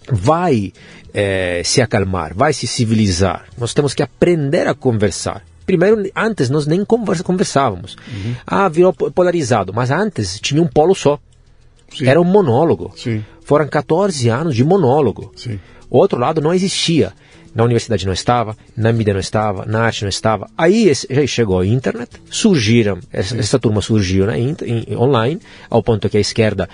vai 0.09 0.73
é, 1.13 1.61
se 1.65 1.83
acalmar, 1.83 2.33
vai 2.33 2.53
se 2.53 2.69
civilizar. 2.69 3.47
Nós 3.59 3.75
temos 3.75 3.93
que 3.93 4.05
aprender 4.05 4.69
a 4.69 4.75
conversar. 4.75 5.43
Primeiro, 5.67 6.09
antes 6.15 6.49
nós 6.49 6.65
nem 6.65 6.85
conversa, 6.85 7.25
conversávamos. 7.25 7.97
Uhum. 8.07 8.37
Ah, 8.47 8.69
virou 8.69 8.93
polarizado, 8.93 9.73
mas 9.75 9.91
antes 9.91 10.39
tinha 10.39 10.63
um 10.63 10.67
polo 10.69 10.95
só. 10.95 11.19
Sim. 11.97 12.07
Era 12.07 12.21
um 12.21 12.25
monólogo. 12.25 12.93
Sim. 12.97 13.25
Foram 13.43 13.67
14 13.69 14.29
anos 14.29 14.57
de 14.57 14.65
monólogo. 14.65 15.33
Sim. 15.37 15.59
O 15.91 15.99
outro 15.99 16.19
lado 16.19 16.41
não 16.41 16.53
existia. 16.53 17.13
Na 17.55 17.63
universidade 17.63 18.05
não 18.05 18.13
estava, 18.13 18.57
na 18.77 18.93
mídia 18.93 19.15
não 19.15 19.21
estava, 19.21 19.65
na 19.65 19.83
arte 19.83 20.03
não 20.03 20.09
estava. 20.09 20.51
Aí 20.59 20.93
já 21.09 21.27
chegou 21.27 21.61
a 21.61 21.67
internet, 21.67 22.21
surgiram, 22.29 22.99
essa, 23.13 23.37
essa 23.37 23.61
turma 23.61 23.81
surgiu 23.81 24.27
né, 24.27 24.41
in, 24.41 24.57
in, 24.67 24.97
online, 24.97 25.41
ao 25.71 25.81
ponto 25.81 26.09
que 26.09 26.17
a 26.17 26.21
esquerda 26.21 26.69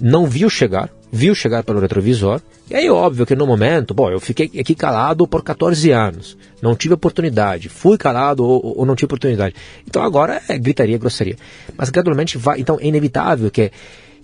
não 0.00 0.26
viu 0.26 0.48
chegar, 0.48 0.88
viu 1.12 1.34
chegar 1.34 1.64
pelo 1.64 1.80
retrovisor. 1.80 2.40
E 2.70 2.76
aí, 2.76 2.88
óbvio 2.88 3.26
que 3.26 3.34
no 3.34 3.44
momento, 3.44 3.92
bom, 3.92 4.08
eu 4.08 4.20
fiquei 4.20 4.48
aqui 4.60 4.76
calado 4.76 5.26
por 5.26 5.42
14 5.42 5.90
anos, 5.90 6.38
não 6.62 6.76
tive 6.76 6.94
oportunidade, 6.94 7.68
fui 7.68 7.98
calado 7.98 8.44
ou, 8.44 8.78
ou 8.78 8.86
não 8.86 8.94
tive 8.94 9.06
oportunidade. 9.06 9.56
Então 9.84 10.00
agora 10.00 10.40
é 10.48 10.56
gritaria, 10.56 10.96
grosseria. 10.96 11.36
Mas 11.76 11.90
gradualmente 11.90 12.38
vai, 12.38 12.60
então 12.60 12.78
é 12.80 12.86
inevitável 12.86 13.50
que 13.50 13.72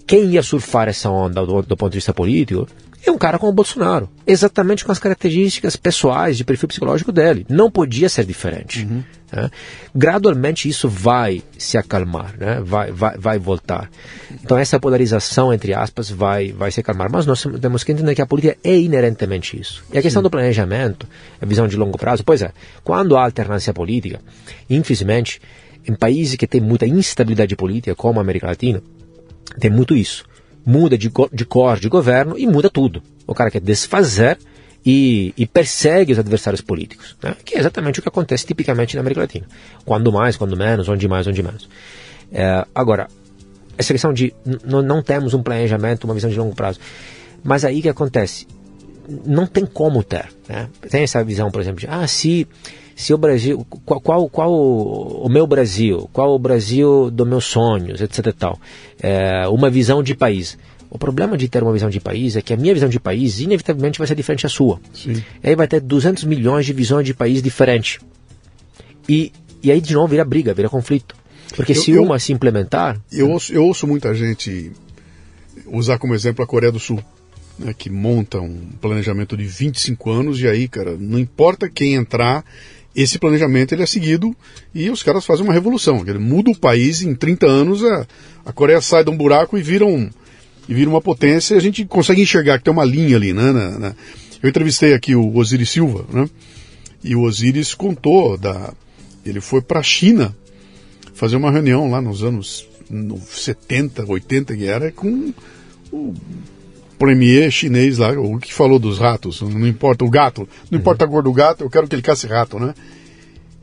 quem 0.06 0.30
ia 0.30 0.42
surfar 0.42 0.88
essa 0.88 1.10
onda 1.10 1.44
do, 1.44 1.62
do, 1.62 1.76
ponto 1.76 1.90
de 1.90 1.98
vista 1.98 2.14
político 2.14 2.66
é 3.04 3.10
um 3.10 3.18
cara 3.18 3.38
como 3.38 3.52
o 3.52 3.54
Bolsonaro, 3.54 4.08
exatamente 4.26 4.84
com 4.84 4.90
as 4.90 4.98
características 4.98 5.76
pessoais 5.76 6.36
de 6.36 6.44
perfil 6.44 6.68
psicológico 6.68 7.12
dele. 7.12 7.46
Não 7.48 7.70
podia 7.70 8.08
ser 8.08 8.24
diferente. 8.24 8.84
Uhum. 8.84 9.02
Né? 9.32 9.50
Gradualmente 9.94 10.68
isso 10.68 10.88
vai 10.88 11.42
se 11.56 11.78
acalmar, 11.78 12.34
né? 12.36 12.60
vai, 12.64 12.90
vai, 12.90 13.16
vai 13.16 13.38
voltar. 13.38 13.88
Então 14.42 14.58
essa 14.58 14.80
polarização, 14.80 15.52
entre 15.52 15.72
aspas, 15.72 16.10
vai, 16.10 16.50
vai 16.50 16.72
se 16.72 16.80
acalmar. 16.80 17.08
Mas 17.10 17.26
nós 17.26 17.46
temos 17.60 17.84
que 17.84 17.92
entender 17.92 18.14
que 18.14 18.22
a 18.22 18.26
política 18.26 18.56
é 18.64 18.76
inerentemente 18.76 19.60
isso. 19.60 19.84
E 19.92 19.98
a 19.98 20.02
questão 20.02 20.22
do 20.22 20.30
planejamento, 20.30 21.06
a 21.40 21.46
visão 21.46 21.68
de 21.68 21.76
longo 21.76 21.98
prazo, 21.98 22.24
pois 22.24 22.42
é, 22.42 22.50
quando 22.82 23.16
há 23.16 23.24
alternância 23.24 23.72
política, 23.72 24.20
infelizmente, 24.68 25.40
em 25.86 25.94
países 25.94 26.34
que 26.34 26.46
têm 26.46 26.60
muita 26.60 26.86
instabilidade 26.86 27.54
política, 27.54 27.94
como 27.94 28.18
a 28.18 28.22
América 28.22 28.48
Latina, 28.48 28.82
tem 29.58 29.70
muito 29.70 29.94
isso. 29.94 30.24
Muda 30.64 30.98
de, 30.98 31.10
de 31.32 31.44
cor 31.44 31.78
de 31.78 31.88
governo 31.88 32.38
e 32.38 32.46
muda 32.46 32.68
tudo. 32.68 33.02
O 33.26 33.34
cara 33.34 33.50
quer 33.50 33.60
desfazer 33.60 34.38
e, 34.84 35.34
e 35.36 35.46
persegue 35.46 36.12
os 36.12 36.18
adversários 36.18 36.60
políticos, 36.60 37.16
né? 37.22 37.34
que 37.44 37.56
é 37.56 37.58
exatamente 37.58 37.98
o 37.98 38.02
que 38.02 38.08
acontece 38.08 38.46
tipicamente 38.46 38.94
na 38.94 39.00
América 39.00 39.22
Latina. 39.22 39.46
Quando 39.84 40.12
mais, 40.12 40.36
quando 40.36 40.56
menos, 40.56 40.88
onde 40.88 41.08
mais, 41.08 41.26
onde 41.26 41.42
menos. 41.42 41.68
É, 42.32 42.64
agora, 42.74 43.08
essa 43.76 43.92
questão 43.92 44.12
de 44.12 44.32
não 44.64 45.02
temos 45.02 45.34
um 45.34 45.42
planejamento, 45.42 46.04
uma 46.04 46.14
visão 46.14 46.30
de 46.30 46.38
longo 46.38 46.54
prazo. 46.54 46.78
Mas 47.42 47.64
aí 47.64 47.82
que 47.82 47.88
acontece? 47.88 48.46
Não 49.24 49.46
tem 49.46 49.64
como 49.64 50.02
ter. 50.02 50.28
Né? 50.48 50.68
Tem 50.90 51.02
essa 51.02 51.22
visão, 51.22 51.50
por 51.50 51.60
exemplo, 51.60 51.80
de 51.80 51.86
ah, 51.88 52.06
se 52.06 52.46
se 52.96 53.12
o 53.12 53.18
Brasil, 53.18 53.64
qual, 53.84 54.00
qual, 54.00 54.28
qual 54.30 54.52
o 54.52 55.28
meu 55.28 55.46
Brasil, 55.46 56.08
qual 56.14 56.34
o 56.34 56.38
Brasil 56.38 57.10
dos 57.10 57.28
meus 57.28 57.44
sonhos, 57.44 58.00
etc. 58.00 58.32
Tal. 58.32 58.58
É, 59.02 59.46
uma 59.48 59.68
visão 59.68 60.02
de 60.02 60.14
país. 60.14 60.56
O 60.88 60.98
problema 60.98 61.36
de 61.36 61.46
ter 61.46 61.62
uma 61.62 61.74
visão 61.74 61.90
de 61.90 62.00
país 62.00 62.36
é 62.36 62.42
que 62.42 62.54
a 62.54 62.56
minha 62.56 62.72
visão 62.72 62.88
de 62.88 62.98
país 62.98 63.38
inevitavelmente 63.38 63.98
vai 63.98 64.08
ser 64.08 64.14
diferente 64.14 64.44
da 64.44 64.48
sua. 64.48 64.80
Sim. 64.94 65.22
E 65.44 65.48
aí 65.48 65.54
vai 65.54 65.68
ter 65.68 65.78
200 65.78 66.24
milhões 66.24 66.64
de 66.64 66.72
visões 66.72 67.04
de 67.04 67.12
país 67.12 67.42
diferentes. 67.42 67.98
E, 69.06 69.30
e 69.62 69.70
aí 69.70 69.80
de 69.80 69.92
novo 69.92 70.08
vira 70.08 70.24
briga, 70.24 70.54
vira 70.54 70.70
conflito. 70.70 71.14
Porque 71.54 71.72
eu, 71.72 71.76
se 71.76 71.90
eu, 71.90 72.02
uma 72.02 72.18
se 72.18 72.32
implementar. 72.32 72.98
Eu 73.12 73.30
ouço, 73.30 73.52
eu 73.52 73.62
ouço 73.62 73.86
muita 73.86 74.14
gente 74.14 74.72
usar 75.66 75.98
como 75.98 76.14
exemplo 76.14 76.42
a 76.42 76.46
Coreia 76.46 76.72
do 76.72 76.80
Sul 76.80 77.02
né, 77.58 77.74
que 77.76 77.90
monta 77.90 78.40
um 78.40 78.68
planejamento 78.80 79.36
de 79.36 79.44
25 79.44 80.10
anos 80.10 80.40
e 80.40 80.46
aí, 80.46 80.68
cara, 80.68 80.96
não 80.98 81.18
importa 81.18 81.68
quem 81.68 81.94
entrar, 81.94 82.44
esse 82.94 83.18
planejamento 83.18 83.74
ele 83.74 83.82
é 83.82 83.86
seguido 83.86 84.34
e 84.74 84.88
os 84.90 85.02
caras 85.02 85.24
fazem 85.24 85.44
uma 85.44 85.52
revolução. 85.52 86.02
Ele 86.06 86.18
muda 86.18 86.50
o 86.50 86.58
país 86.58 87.02
em 87.02 87.14
30 87.14 87.46
anos, 87.46 87.84
a, 87.84 88.06
a 88.44 88.52
Coreia 88.52 88.80
sai 88.80 89.04
de 89.04 89.10
um 89.10 89.16
buraco 89.16 89.58
e 89.58 89.62
vira, 89.62 89.84
um, 89.84 90.08
e 90.68 90.74
vira 90.74 90.88
uma 90.88 91.00
potência 91.00 91.54
e 91.54 91.58
a 91.58 91.60
gente 91.60 91.84
consegue 91.84 92.22
enxergar 92.22 92.58
que 92.58 92.64
tem 92.64 92.72
uma 92.72 92.84
linha 92.84 93.16
ali, 93.16 93.32
né? 93.32 93.52
Na, 93.52 93.78
na... 93.78 93.94
Eu 94.42 94.48
entrevistei 94.48 94.94
aqui 94.94 95.14
o 95.14 95.36
Osiris 95.36 95.70
Silva, 95.70 96.04
né? 96.12 96.28
E 97.02 97.14
o 97.14 97.22
Osiris 97.22 97.74
contou 97.74 98.36
da. 98.36 98.72
Ele 99.24 99.40
foi 99.40 99.60
para 99.60 99.80
a 99.80 99.82
China 99.82 100.36
fazer 101.14 101.36
uma 101.36 101.50
reunião 101.50 101.90
lá 101.90 102.00
nos 102.00 102.22
anos 102.22 102.66
70, 103.28 104.04
80 104.06 104.56
que 104.56 104.66
era, 104.66 104.90
com 104.92 105.32
o 105.92 106.14
premier 106.98 107.50
chinês 107.50 107.98
lá, 107.98 108.10
o 108.12 108.38
que 108.38 108.52
falou 108.52 108.78
dos 108.78 108.98
ratos, 108.98 109.40
não 109.42 109.66
importa 109.66 110.04
o 110.04 110.10
gato, 110.10 110.48
não 110.70 110.78
importa 110.78 111.04
a 111.04 111.08
cor 111.08 111.22
do 111.22 111.32
gato, 111.32 111.64
eu 111.64 111.70
quero 111.70 111.86
que 111.86 111.94
ele 111.94 112.02
casse 112.02 112.26
rato, 112.26 112.58
né? 112.58 112.74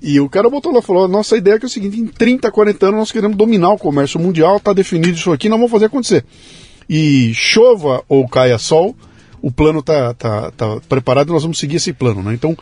E 0.01 0.19
o 0.19 0.27
cara 0.27 0.49
botou 0.49 0.73
lá 0.73 0.79
e 0.79 0.83
falou: 0.83 1.07
nossa 1.07 1.37
ideia 1.37 1.55
é, 1.55 1.59
que 1.59 1.65
é 1.65 1.67
o 1.67 1.69
seguinte, 1.69 1.97
em 1.97 2.07
30, 2.07 2.51
40 2.51 2.87
anos 2.87 2.99
nós 2.99 3.11
queremos 3.11 3.37
dominar 3.37 3.71
o 3.71 3.77
comércio 3.77 4.19
mundial, 4.19 4.57
está 4.57 4.73
definido 4.73 5.11
isso 5.11 5.31
aqui, 5.31 5.47
nós 5.47 5.57
vamos 5.57 5.71
fazer 5.71 5.85
acontecer. 5.85 6.25
E 6.89 7.31
chova 7.33 8.03
ou 8.09 8.27
caia 8.27 8.57
sol, 8.57 8.93
o 9.41 9.49
plano 9.49 9.79
está 9.79 10.13
tá, 10.13 10.51
tá 10.51 10.81
preparado 10.89 11.29
e 11.29 11.31
nós 11.31 11.43
vamos 11.43 11.57
seguir 11.57 11.77
esse 11.77 11.93
plano, 11.93 12.21
né? 12.21 12.33
Então, 12.33 12.57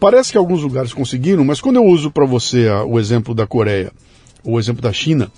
parece 0.00 0.32
que 0.32 0.38
alguns 0.38 0.62
lugares 0.62 0.92
conseguiram, 0.92 1.44
mas 1.44 1.60
quando 1.60 1.76
eu 1.76 1.84
uso 1.84 2.10
para 2.10 2.26
você 2.26 2.68
a, 2.68 2.84
o 2.84 2.98
exemplo 2.98 3.36
da 3.36 3.46
Coreia, 3.46 3.92
o 4.42 4.58
exemplo 4.58 4.82
da 4.82 4.92
China, 4.92 5.30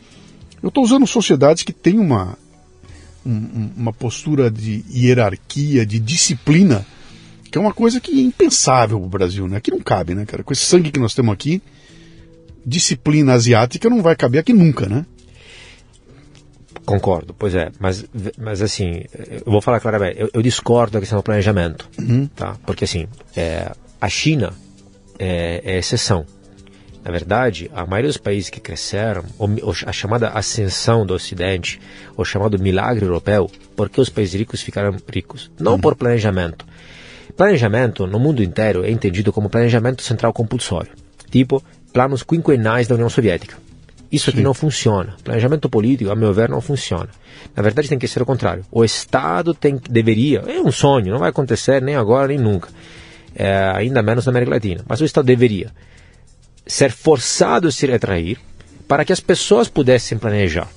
eu 0.63 0.69
estou 0.69 0.83
usando 0.83 1.07
sociedades 1.07 1.63
que 1.63 1.73
têm 1.73 1.99
uma 1.99 2.39
um, 3.25 3.71
uma 3.77 3.93
postura 3.93 4.51
de 4.51 4.85
hierarquia, 4.91 5.85
de 5.87 5.99
disciplina, 5.99 6.85
que 7.51 7.59
é 7.59 7.61
uma 7.61 7.73
coisa 7.73 8.01
que 8.01 8.11
é 8.19 8.23
impensável 8.23 8.99
para 8.99 9.07
o 9.07 9.11
Brasil, 9.11 9.47
né? 9.49 9.57
Aqui 9.59 9.71
não 9.71 9.81
cabe, 9.81 10.15
né, 10.15 10.25
cara? 10.25 10.43
Com 10.43 10.53
esse 10.53 10.65
sangue 10.65 10.91
que 10.91 11.01
nós 11.01 11.15
temos 11.15 11.33
aqui, 11.33 11.63
disciplina 12.65 13.33
asiática 13.33 13.91
não 13.91 14.03
vai 14.03 14.17
caber 14.17 14.41
aqui 14.41 14.53
nunca, 14.53 14.87
né? 14.87 15.05
Concordo, 16.85 17.33
pois 17.39 17.55
é, 17.55 17.71
mas, 17.79 18.05
mas 18.37 18.61
assim, 18.61 19.05
eu 19.15 19.53
vou 19.53 19.61
falar 19.61 19.79
claramente, 19.79 20.21
eu, 20.21 20.31
eu 20.33 20.43
discordo 20.43 20.93
da 20.93 21.01
questão 21.01 21.19
do 21.19 21.23
planejamento, 21.23 21.89
uhum. 21.99 22.27
tá? 22.27 22.57
Porque 22.67 22.85
assim, 22.85 23.07
é, 23.37 23.71
a 24.01 24.09
China 24.09 24.53
é, 25.19 25.61
é 25.65 25.79
exceção. 25.79 26.27
Na 27.05 27.11
verdade, 27.11 27.69
a 27.75 27.85
maioria 27.85 28.09
dos 28.09 28.17
países 28.17 28.49
que 28.49 28.61
cresceram, 28.61 29.25
a 29.85 29.93
chamada 29.93 30.29
ascensão 30.29 31.05
do 31.05 31.15
Ocidente, 31.15 31.81
o 32.17 32.25
chamado 32.25 32.59
milagre 32.59 33.05
europeu, 33.05 33.51
porque 33.75 34.01
os 34.01 34.09
países 34.09 34.35
ricos 34.35 34.63
ficaram 34.63 34.97
ricos? 35.13 35.51
Não 35.59 35.73
uhum. 35.73 35.81
por 35.81 35.97
planejamento. 35.97 36.65
Planejamento 37.37 38.07
no 38.07 38.21
mundo 38.21 38.43
inteiro 38.43 38.85
é 38.85 38.91
entendido 38.91 39.33
como 39.33 39.51
planejamento 39.51 40.03
central 40.03 40.33
compulsório, 40.33 40.93
tipo 41.29 41.63
planos 41.93 42.23
quinquenais 42.23 42.87
da 42.87 42.95
União 42.95 43.11
Soviética. 43.11 43.57
Isso 44.11 44.29
aqui 44.29 44.39
Sim. 44.39 44.45
não 44.45 44.55
funciona. 44.55 45.15
Planejamento 45.25 45.71
político, 45.71 46.11
a 46.11 46.15
meu 46.15 46.33
ver, 46.35 46.49
não 46.51 46.61
funciona. 46.61 47.09
Na 47.57 47.63
verdade, 47.63 47.89
tem 47.89 47.99
que 47.99 48.07
ser 48.07 48.23
o 48.23 48.27
contrário. 48.27 48.63
O 48.71 48.85
Estado 48.85 49.55
tem, 49.55 49.81
deveria, 49.89 50.45
é 50.47 50.61
um 50.61 50.71
sonho, 50.71 51.11
não 51.11 51.19
vai 51.19 51.31
acontecer 51.31 51.81
nem 51.81 51.97
agora 51.97 52.29
nem 52.29 52.39
nunca, 52.39 52.69
é, 53.35 53.73
ainda 53.75 54.03
menos 54.03 54.27
na 54.27 54.31
América 54.31 54.53
Latina, 54.53 54.85
mas 54.87 55.01
o 55.01 55.05
Estado 55.05 55.25
deveria 55.25 55.71
ser 56.67 56.91
forçado 56.91 57.69
a 57.69 57.73
se 57.73 57.87
retrair 57.87 58.39
para 58.87 59.05
que 59.05 59.13
as 59.13 59.21
pessoas 59.21 59.69
pudessem 59.69 60.19
planejar. 60.19 60.69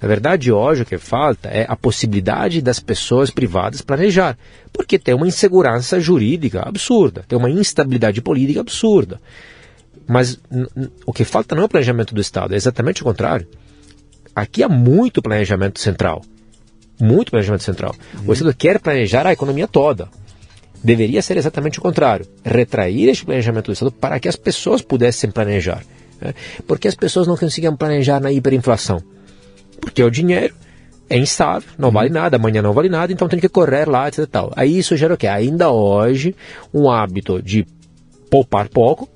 Na 0.00 0.08
verdade, 0.08 0.50
hoje 0.50 0.82
o 0.82 0.86
que 0.86 0.96
falta 0.96 1.48
é 1.50 1.66
a 1.68 1.76
possibilidade 1.76 2.62
das 2.62 2.80
pessoas 2.80 3.30
privadas 3.30 3.82
planejar, 3.82 4.38
porque 4.72 4.98
tem 4.98 5.14
uma 5.14 5.28
insegurança 5.28 6.00
jurídica 6.00 6.62
absurda, 6.66 7.22
tem 7.28 7.38
uma 7.38 7.50
instabilidade 7.50 8.22
política 8.22 8.60
absurda. 8.60 9.20
Mas 10.06 10.40
o 11.04 11.12
que 11.12 11.24
falta 11.24 11.54
não 11.54 11.62
é 11.62 11.66
o 11.66 11.68
planejamento 11.68 12.14
do 12.14 12.20
Estado, 12.20 12.54
é 12.54 12.56
exatamente 12.56 13.02
o 13.02 13.04
contrário. 13.04 13.46
Aqui 14.34 14.62
há 14.62 14.68
muito 14.68 15.20
planejamento 15.20 15.78
central. 15.80 16.22
Muito 16.98 17.30
planejamento 17.30 17.62
central. 17.62 17.94
Uhum. 18.14 18.24
O 18.28 18.32
Estado 18.32 18.54
quer 18.54 18.78
planejar 18.80 19.26
a 19.26 19.32
economia 19.32 19.68
toda. 19.68 20.08
Deveria 20.82 21.20
ser 21.20 21.36
exatamente 21.36 21.78
o 21.78 21.82
contrário. 21.82 22.26
Retrair 22.44 23.08
este 23.08 23.24
planejamento 23.24 23.66
do 23.66 23.72
Estado 23.72 23.92
para 23.92 24.18
que 24.18 24.28
as 24.28 24.36
pessoas 24.36 24.82
pudessem 24.82 25.30
planejar. 25.30 25.84
Né? 26.20 26.34
Porque 26.66 26.88
as 26.88 26.94
pessoas 26.94 27.26
não 27.26 27.36
conseguiam 27.36 27.76
planejar 27.76 28.20
na 28.20 28.32
hiperinflação. 28.32 29.02
Porque 29.80 30.02
o 30.02 30.10
dinheiro 30.10 30.54
é 31.08 31.18
instável, 31.18 31.68
não 31.76 31.90
vale 31.90 32.08
nada, 32.08 32.36
amanhã 32.36 32.62
não 32.62 32.72
vale 32.72 32.88
nada, 32.88 33.12
então 33.12 33.28
tem 33.28 33.40
que 33.40 33.48
correr 33.48 33.88
lá, 33.88 34.08
etc. 34.08 34.26
Tal. 34.26 34.52
Aí 34.54 34.78
isso 34.78 34.96
gera 34.96 35.14
o 35.14 35.16
quê? 35.16 35.26
Ainda 35.26 35.70
hoje, 35.70 36.36
um 36.72 36.88
hábito 36.88 37.42
de 37.42 37.66
poupar 38.30 38.68
pouco, 38.68 39.08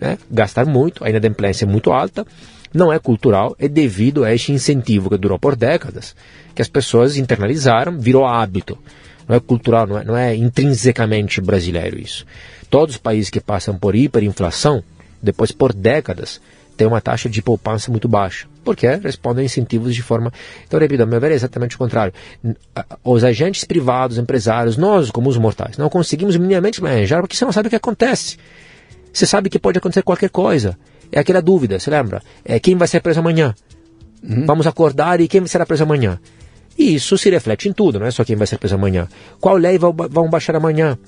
né? 0.00 0.16
gastar 0.30 0.64
muito, 0.64 1.04
a 1.04 1.10
inadimplência 1.10 1.66
é 1.66 1.68
muito 1.68 1.92
alta, 1.92 2.26
não 2.72 2.90
é 2.90 2.98
cultural, 2.98 3.54
é 3.58 3.68
devido 3.68 4.24
a 4.24 4.34
este 4.34 4.50
incentivo 4.50 5.10
que 5.10 5.18
durou 5.18 5.38
por 5.38 5.54
décadas, 5.54 6.16
que 6.54 6.62
as 6.62 6.68
pessoas 6.68 7.18
internalizaram, 7.18 7.98
virou 7.98 8.24
hábito. 8.24 8.78
Não 9.28 9.36
é 9.36 9.40
cultural, 9.40 9.86
não 9.86 9.98
é, 9.98 10.04
não 10.04 10.16
é 10.16 10.34
intrinsecamente 10.34 11.40
brasileiro 11.40 11.98
isso. 11.98 12.26
Todos 12.68 12.94
os 12.94 13.00
países 13.00 13.30
que 13.30 13.40
passam 13.40 13.76
por 13.78 13.94
hiperinflação, 13.94 14.82
depois 15.22 15.52
por 15.52 15.72
décadas, 15.72 16.40
têm 16.76 16.86
uma 16.86 17.00
taxa 17.00 17.28
de 17.28 17.42
poupança 17.42 17.90
muito 17.90 18.08
baixa. 18.08 18.46
Porque 18.64 18.86
respondem 18.96 19.42
a 19.42 19.46
incentivos 19.46 19.94
de 19.94 20.02
forma. 20.02 20.32
Então, 20.66 20.78
repito, 20.78 21.02
a 21.02 21.06
meu 21.06 21.20
ver 21.20 21.32
é 21.32 21.34
exatamente 21.34 21.74
o 21.74 21.78
contrário. 21.78 22.12
Os 23.04 23.24
agentes 23.24 23.64
privados, 23.64 24.18
empresários, 24.18 24.76
nós, 24.76 25.10
como 25.10 25.28
os 25.28 25.36
mortais, 25.36 25.76
não 25.76 25.88
conseguimos 25.88 26.36
minimamente 26.36 26.80
planejar 26.80 27.20
porque 27.20 27.36
você 27.36 27.44
não 27.44 27.52
sabe 27.52 27.66
o 27.66 27.70
que 27.70 27.76
acontece. 27.76 28.36
Você 29.12 29.26
sabe 29.26 29.50
que 29.50 29.58
pode 29.58 29.78
acontecer 29.78 30.02
qualquer 30.02 30.30
coisa. 30.30 30.78
É 31.10 31.18
aquela 31.20 31.42
dúvida, 31.42 31.78
você 31.78 31.90
lembra? 31.90 32.22
É 32.44 32.58
quem 32.58 32.76
vai 32.76 32.88
ser 32.88 33.00
preso 33.00 33.20
amanhã? 33.20 33.54
Uhum. 34.22 34.46
Vamos 34.46 34.66
acordar 34.66 35.20
e 35.20 35.28
quem 35.28 35.46
será 35.46 35.66
preso 35.66 35.82
amanhã? 35.82 36.18
E 36.78 36.94
isso 36.94 37.16
se 37.18 37.30
reflete 37.30 37.68
em 37.68 37.72
tudo, 37.72 37.98
não 37.98 38.06
é 38.06 38.10
só 38.10 38.24
quem 38.24 38.36
vai 38.36 38.46
ser 38.46 38.58
preso 38.58 38.74
amanhã. 38.74 39.08
Qual 39.40 39.56
lei 39.56 39.78
vão 39.78 40.28
baixar 40.28 40.56
amanhã? 40.56 40.98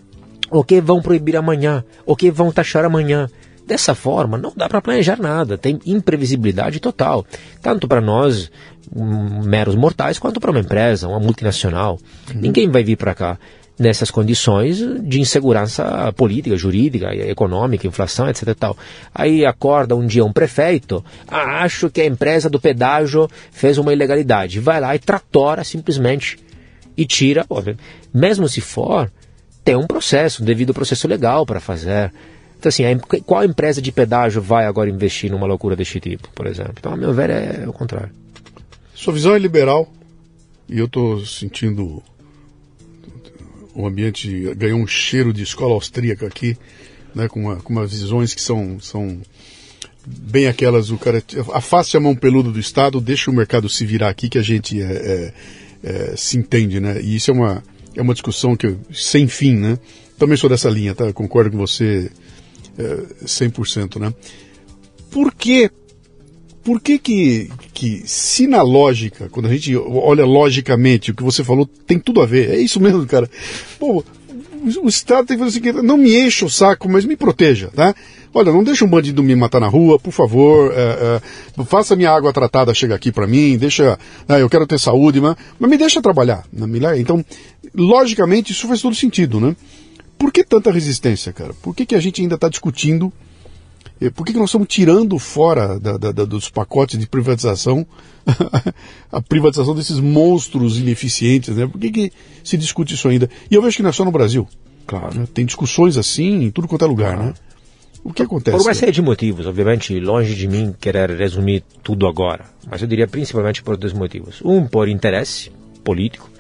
O 0.50 0.62
que 0.62 0.80
vão 0.80 1.00
proibir 1.00 1.36
amanhã? 1.36 1.84
O 2.04 2.14
que 2.14 2.30
vão 2.30 2.52
taxar 2.52 2.84
amanhã? 2.84 3.28
Dessa 3.66 3.94
forma, 3.94 4.36
não 4.36 4.52
dá 4.54 4.68
para 4.68 4.82
planejar 4.82 5.18
nada, 5.18 5.56
tem 5.56 5.80
imprevisibilidade 5.86 6.80
total, 6.80 7.24
tanto 7.62 7.88
para 7.88 7.98
nós, 7.98 8.50
hum, 8.94 9.40
meros 9.42 9.74
mortais, 9.74 10.18
quanto 10.18 10.38
para 10.38 10.50
uma 10.50 10.60
empresa, 10.60 11.08
uma 11.08 11.18
multinacional. 11.18 11.98
Uhum. 12.34 12.40
Ninguém 12.42 12.70
vai 12.70 12.84
vir 12.84 12.96
para 12.96 13.14
cá 13.14 13.38
nessas 13.78 14.10
condições 14.10 14.78
de 15.02 15.20
insegurança 15.20 16.12
política, 16.12 16.56
jurídica, 16.56 17.14
econômica, 17.14 17.86
inflação, 17.86 18.28
etc. 18.28 18.54
Tal. 18.54 18.76
Aí 19.14 19.44
acorda 19.44 19.96
um 19.96 20.06
dia 20.06 20.24
um 20.24 20.32
prefeito, 20.32 21.04
ah, 21.26 21.62
acho 21.64 21.90
que 21.90 22.00
a 22.00 22.06
empresa 22.06 22.48
do 22.48 22.60
pedágio 22.60 23.28
fez 23.50 23.78
uma 23.78 23.92
ilegalidade. 23.92 24.60
Vai 24.60 24.80
lá 24.80 24.94
e 24.94 24.98
tratora 24.98 25.64
simplesmente 25.64 26.38
e 26.96 27.04
tira. 27.04 27.44
mesmo 28.12 28.48
se 28.48 28.60
for, 28.60 29.10
tem 29.64 29.74
um 29.74 29.86
processo, 29.86 30.42
um 30.42 30.46
devido 30.46 30.72
processo 30.72 31.08
legal 31.08 31.44
para 31.44 31.60
fazer. 31.60 32.12
Então, 32.58 32.68
assim, 32.68 32.84
qual 33.26 33.44
empresa 33.44 33.82
de 33.82 33.92
pedágio 33.92 34.40
vai 34.40 34.64
agora 34.64 34.88
investir 34.88 35.30
numa 35.30 35.46
loucura 35.46 35.76
deste 35.76 36.00
tipo, 36.00 36.28
por 36.34 36.46
exemplo? 36.46 36.74
Então, 36.78 36.92
a 36.92 36.96
meu 36.96 37.12
ver, 37.12 37.30
é 37.30 37.64
o 37.68 37.72
contrário. 37.72 38.10
Sua 38.94 39.12
visão 39.12 39.34
é 39.34 39.38
liberal 39.38 39.92
e 40.68 40.78
eu 40.78 40.86
estou 40.86 41.24
sentindo 41.26 42.02
o 43.74 43.86
ambiente 43.86 44.54
ganhou 44.56 44.78
um 44.78 44.86
cheiro 44.86 45.32
de 45.32 45.42
escola 45.42 45.74
austríaca 45.74 46.26
aqui, 46.26 46.56
né, 47.14 47.28
com, 47.28 47.40
uma, 47.40 47.56
com 47.56 47.72
umas 47.72 47.92
visões 47.92 48.34
que 48.34 48.40
são, 48.40 48.78
são 48.80 49.20
bem 50.06 50.46
aquelas, 50.46 50.90
o 50.90 50.98
cara 50.98 51.22
afaste 51.52 51.96
a 51.96 52.00
mão 52.00 52.14
peluda 52.14 52.50
do 52.50 52.60
Estado, 52.60 53.00
deixa 53.00 53.30
o 53.30 53.34
mercado 53.34 53.68
se 53.68 53.84
virar 53.84 54.10
aqui 54.10 54.28
que 54.28 54.38
a 54.38 54.42
gente 54.42 54.80
é, 54.80 54.84
é, 54.84 55.34
é, 55.82 56.16
se 56.16 56.36
entende, 56.36 56.80
né? 56.80 57.00
E 57.00 57.16
isso 57.16 57.30
é 57.30 57.34
uma, 57.34 57.62
é 57.94 58.02
uma 58.02 58.14
discussão 58.14 58.56
que 58.56 58.76
sem 58.92 59.26
fim, 59.26 59.56
né? 59.56 59.78
Também 60.18 60.36
sou 60.36 60.48
dessa 60.48 60.68
linha, 60.68 60.94
tá? 60.94 61.12
concordo 61.12 61.50
com 61.50 61.58
você 61.58 62.10
é, 62.78 63.24
100%, 63.24 63.98
né? 63.98 64.12
Por 65.10 65.34
que 65.34 65.70
por 66.64 66.80
que 66.80 66.98
que, 66.98 67.50
que 67.74 68.02
se 68.06 68.46
na 68.46 68.62
lógica, 68.62 69.28
quando 69.30 69.46
a 69.46 69.50
gente 69.50 69.76
olha 69.76 70.24
logicamente, 70.24 71.10
o 71.10 71.14
que 71.14 71.22
você 71.22 71.44
falou 71.44 71.68
tem 71.86 71.98
tudo 71.98 72.22
a 72.22 72.26
ver, 72.26 72.50
é 72.50 72.58
isso 72.58 72.80
mesmo, 72.80 73.06
cara. 73.06 73.30
Pô, 73.78 74.02
o 74.82 74.88
Estado 74.88 75.26
tem 75.26 75.36
que 75.36 75.44
fazer 75.44 75.50
o 75.50 75.62
seguinte, 75.62 75.82
não 75.84 75.98
me 75.98 76.16
encha 76.16 76.46
o 76.46 76.50
saco, 76.50 76.88
mas 76.88 77.04
me 77.04 77.16
proteja, 77.16 77.68
tá? 77.68 77.94
Olha, 78.32 78.50
não 78.50 78.64
deixa 78.64 78.84
um 78.84 78.88
bandido 78.88 79.22
me 79.22 79.36
matar 79.36 79.60
na 79.60 79.68
rua, 79.68 79.98
por 79.98 80.10
favor, 80.10 80.72
é, 80.74 81.20
é, 81.58 81.64
faça 81.64 81.94
minha 81.94 82.10
água 82.10 82.32
tratada 82.32 82.74
chegar 82.74 82.96
aqui 82.96 83.12
para 83.12 83.26
mim, 83.26 83.58
deixa, 83.58 83.98
né, 84.26 84.40
eu 84.40 84.48
quero 84.48 84.66
ter 84.66 84.80
saúde, 84.80 85.20
mas, 85.20 85.36
mas 85.58 85.70
me 85.70 85.76
deixa 85.76 86.00
trabalhar. 86.00 86.44
Né, 86.50 86.98
então, 86.98 87.24
logicamente, 87.74 88.52
isso 88.52 88.66
faz 88.66 88.80
todo 88.80 88.96
sentido, 88.96 89.38
né? 89.38 89.54
Por 90.18 90.32
que 90.32 90.42
tanta 90.42 90.72
resistência, 90.72 91.32
cara? 91.32 91.52
Por 91.62 91.74
que, 91.74 91.84
que 91.84 91.94
a 91.94 92.00
gente 92.00 92.22
ainda 92.22 92.36
está 92.36 92.48
discutindo 92.48 93.12
por 94.14 94.26
que, 94.26 94.32
que 94.32 94.38
nós 94.38 94.48
estamos 94.48 94.68
tirando 94.68 95.18
fora 95.18 95.78
da, 95.78 95.96
da, 95.96 96.12
da, 96.12 96.24
dos 96.24 96.48
pacotes 96.48 96.98
de 96.98 97.06
privatização 97.06 97.86
a 99.10 99.22
privatização 99.22 99.74
desses 99.74 100.00
monstros 100.00 100.78
ineficientes? 100.78 101.56
Né? 101.56 101.66
Por 101.66 101.80
que, 101.80 101.90
que 101.90 102.12
se 102.42 102.56
discute 102.56 102.94
isso 102.94 103.08
ainda? 103.08 103.28
E 103.50 103.54
eu 103.54 103.62
vejo 103.62 103.76
que 103.76 103.82
não 103.82 103.90
é 103.90 103.92
só 103.92 104.04
no 104.04 104.10
Brasil. 104.10 104.48
Claro. 104.86 105.18
Né? 105.18 105.28
Tem 105.32 105.46
discussões 105.46 105.96
assim 105.96 106.44
em 106.44 106.50
tudo 106.50 106.68
quanto 106.68 106.84
é 106.84 106.88
lugar, 106.88 107.14
claro. 107.14 107.28
né? 107.28 107.34
O 108.02 108.12
que 108.12 108.22
acontece? 108.22 108.54
Por 108.54 108.66
uma 108.66 108.74
série 108.74 108.92
de 108.92 109.00
motivos, 109.00 109.46
obviamente, 109.46 109.98
longe 109.98 110.34
de 110.34 110.46
mim 110.46 110.74
querer 110.78 111.10
resumir 111.10 111.64
tudo 111.82 112.06
agora, 112.06 112.44
mas 112.70 112.82
eu 112.82 112.86
diria 112.86 113.08
principalmente 113.08 113.62
por 113.62 113.78
dois 113.78 113.94
motivos. 113.94 114.42
Um, 114.44 114.66
por 114.66 114.90
interesse 114.90 115.50
político, 115.82 116.30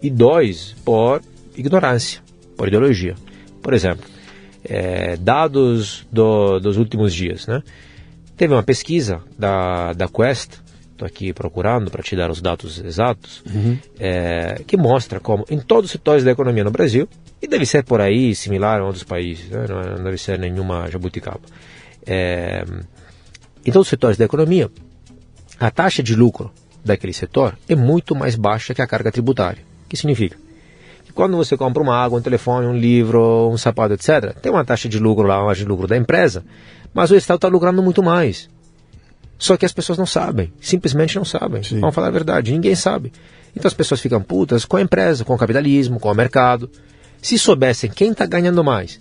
e 0.00 0.08
dois, 0.08 0.74
por 0.84 1.20
ignorância, 1.54 2.22
por 2.56 2.68
ideologia. 2.68 3.14
Por 3.62 3.74
exemplo, 3.74 4.06
é, 4.68 5.16
dados 5.16 6.06
do, 6.10 6.58
dos 6.58 6.76
últimos 6.76 7.14
dias. 7.14 7.46
Né? 7.46 7.62
Teve 8.36 8.54
uma 8.54 8.62
pesquisa 8.62 9.22
da, 9.38 9.92
da 9.92 10.08
Quest, 10.08 10.54
estou 10.92 11.06
aqui 11.06 11.32
procurando 11.32 11.90
para 11.90 12.02
te 12.02 12.16
dar 12.16 12.30
os 12.30 12.40
dados 12.40 12.78
exatos, 12.78 13.42
uhum. 13.52 13.78
é, 13.98 14.62
que 14.66 14.76
mostra 14.76 15.20
como 15.20 15.44
em 15.50 15.58
todos 15.58 15.86
os 15.86 15.92
setores 15.92 16.24
da 16.24 16.30
economia 16.30 16.64
no 16.64 16.70
Brasil, 16.70 17.08
e 17.40 17.46
deve 17.46 17.66
ser 17.66 17.84
por 17.84 18.00
aí 18.00 18.34
similar 18.34 18.80
a 18.80 18.84
outros 18.84 19.04
países, 19.04 19.48
né? 19.50 19.66
não, 19.68 19.96
não, 19.96 20.04
deve 20.04 20.18
ser 20.18 20.38
nenhuma 20.38 20.90
jabuticaba, 20.90 21.40
é, 22.06 22.64
em 23.64 23.72
todos 23.72 23.86
os 23.86 23.90
setores 23.90 24.16
da 24.16 24.24
economia, 24.24 24.70
a 25.58 25.70
taxa 25.70 26.02
de 26.02 26.14
lucro 26.14 26.52
daquele 26.84 27.12
setor 27.12 27.58
é 27.68 27.74
muito 27.74 28.14
mais 28.14 28.36
baixa 28.36 28.74
que 28.74 28.80
a 28.80 28.86
carga 28.86 29.10
tributária. 29.10 29.62
O 29.84 29.88
que 29.88 29.96
significa? 29.96 30.36
Quando 31.16 31.34
você 31.34 31.56
compra 31.56 31.82
uma 31.82 31.96
água, 31.96 32.18
um 32.18 32.22
telefone, 32.22 32.66
um 32.66 32.76
livro, 32.76 33.48
um 33.50 33.56
sapato, 33.56 33.94
etc., 33.94 34.36
tem 34.38 34.52
uma 34.52 34.66
taxa 34.66 34.86
de 34.86 34.98
lucro 34.98 35.26
lá, 35.26 35.40
uma 35.40 35.48
taxa 35.48 35.62
de 35.62 35.66
lucro 35.66 35.86
da 35.86 35.96
empresa, 35.96 36.44
mas 36.92 37.10
o 37.10 37.16
Estado 37.16 37.38
está 37.38 37.48
lucrando 37.48 37.82
muito 37.82 38.02
mais. 38.02 38.50
Só 39.38 39.56
que 39.56 39.64
as 39.64 39.72
pessoas 39.72 39.96
não 39.96 40.04
sabem, 40.04 40.52
simplesmente 40.60 41.16
não 41.16 41.24
sabem. 41.24 41.62
Sim. 41.62 41.80
Vamos 41.80 41.94
falar 41.94 42.08
a 42.08 42.10
verdade, 42.10 42.52
ninguém 42.52 42.74
sabe. 42.74 43.14
Então 43.56 43.66
as 43.66 43.72
pessoas 43.72 43.98
ficam 43.98 44.20
putas 44.20 44.66
com 44.66 44.76
a 44.76 44.82
empresa, 44.82 45.24
com 45.24 45.34
o 45.34 45.38
capitalismo, 45.38 45.98
com 45.98 46.10
o 46.10 46.14
mercado. 46.14 46.70
Se 47.22 47.38
soubessem 47.38 47.88
quem 47.88 48.10
está 48.10 48.26
ganhando 48.26 48.62
mais, 48.62 49.00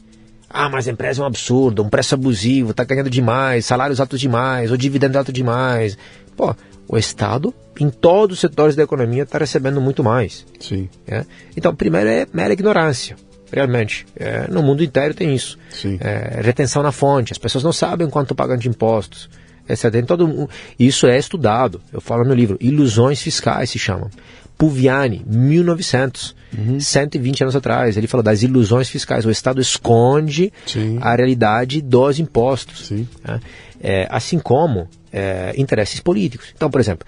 ah, 0.49 0.69
mas 0.69 0.87
a 0.87 0.91
empresa 0.91 1.21
é 1.21 1.23
um 1.25 1.27
absurdo, 1.27 1.83
um 1.83 1.89
preço 1.89 2.15
abusivo, 2.15 2.71
está 2.71 2.85
ganhando 2.85 3.09
demais, 3.09 3.65
salários 3.65 3.99
altos 3.99 4.21
demais, 4.21 4.71
ou 4.71 4.77
dividendo 4.77 5.17
alto 5.17 5.33
demais. 5.33 5.97
Pô, 6.37 6.55
o 6.87 6.97
Estado, 6.97 7.53
em 7.79 7.89
todos 7.89 8.35
os 8.35 8.39
setores 8.39 8.75
da 8.75 8.83
economia, 8.83 9.23
está 9.23 9.37
recebendo 9.37 9.81
muito 9.81 10.03
mais. 10.03 10.45
Sim. 10.59 10.89
É? 11.07 11.25
Então, 11.55 11.75
primeiro 11.75 12.09
é 12.09 12.27
mera 12.33 12.53
ignorância, 12.53 13.15
realmente. 13.51 14.05
É, 14.15 14.47
no 14.49 14.61
mundo 14.61 14.83
inteiro 14.83 15.13
tem 15.13 15.33
isso. 15.33 15.57
Sim. 15.69 15.97
É, 15.99 16.41
retenção 16.41 16.83
na 16.83 16.91
fonte, 16.91 17.33
as 17.33 17.37
pessoas 17.37 17.63
não 17.63 17.73
sabem 17.73 18.09
quanto 18.09 18.35
pagam 18.35 18.57
de 18.57 18.69
impostos. 18.69 19.29
Esse, 19.67 19.89
tem 19.89 20.03
todo, 20.03 20.47
isso 20.77 21.07
é 21.07 21.17
estudado, 21.17 21.81
eu 21.91 21.99
falo 21.99 22.23
no 22.23 22.35
livro, 22.35 22.55
ilusões 22.61 23.19
fiscais 23.21 23.71
se 23.71 23.79
chamam. 23.79 24.11
Puviani, 24.57 25.25
1900, 25.27 26.35
uhum. 26.57 26.79
120 26.79 27.41
anos 27.41 27.55
atrás, 27.55 27.97
ele 27.97 28.07
falou 28.07 28.23
das 28.23 28.41
ilusões 28.41 28.87
fiscais. 28.87 29.25
O 29.25 29.31
Estado 29.31 29.59
esconde 29.59 30.53
Sim. 30.65 30.97
a 31.01 31.13
realidade 31.13 31.81
dos 31.81 32.19
impostos. 32.19 32.89
Né? 32.91 33.39
É, 33.81 34.07
assim 34.09 34.39
como 34.39 34.87
é, 35.11 35.53
interesses 35.57 35.99
políticos. 35.99 36.51
Então, 36.55 36.69
por 36.69 36.79
exemplo, 36.79 37.05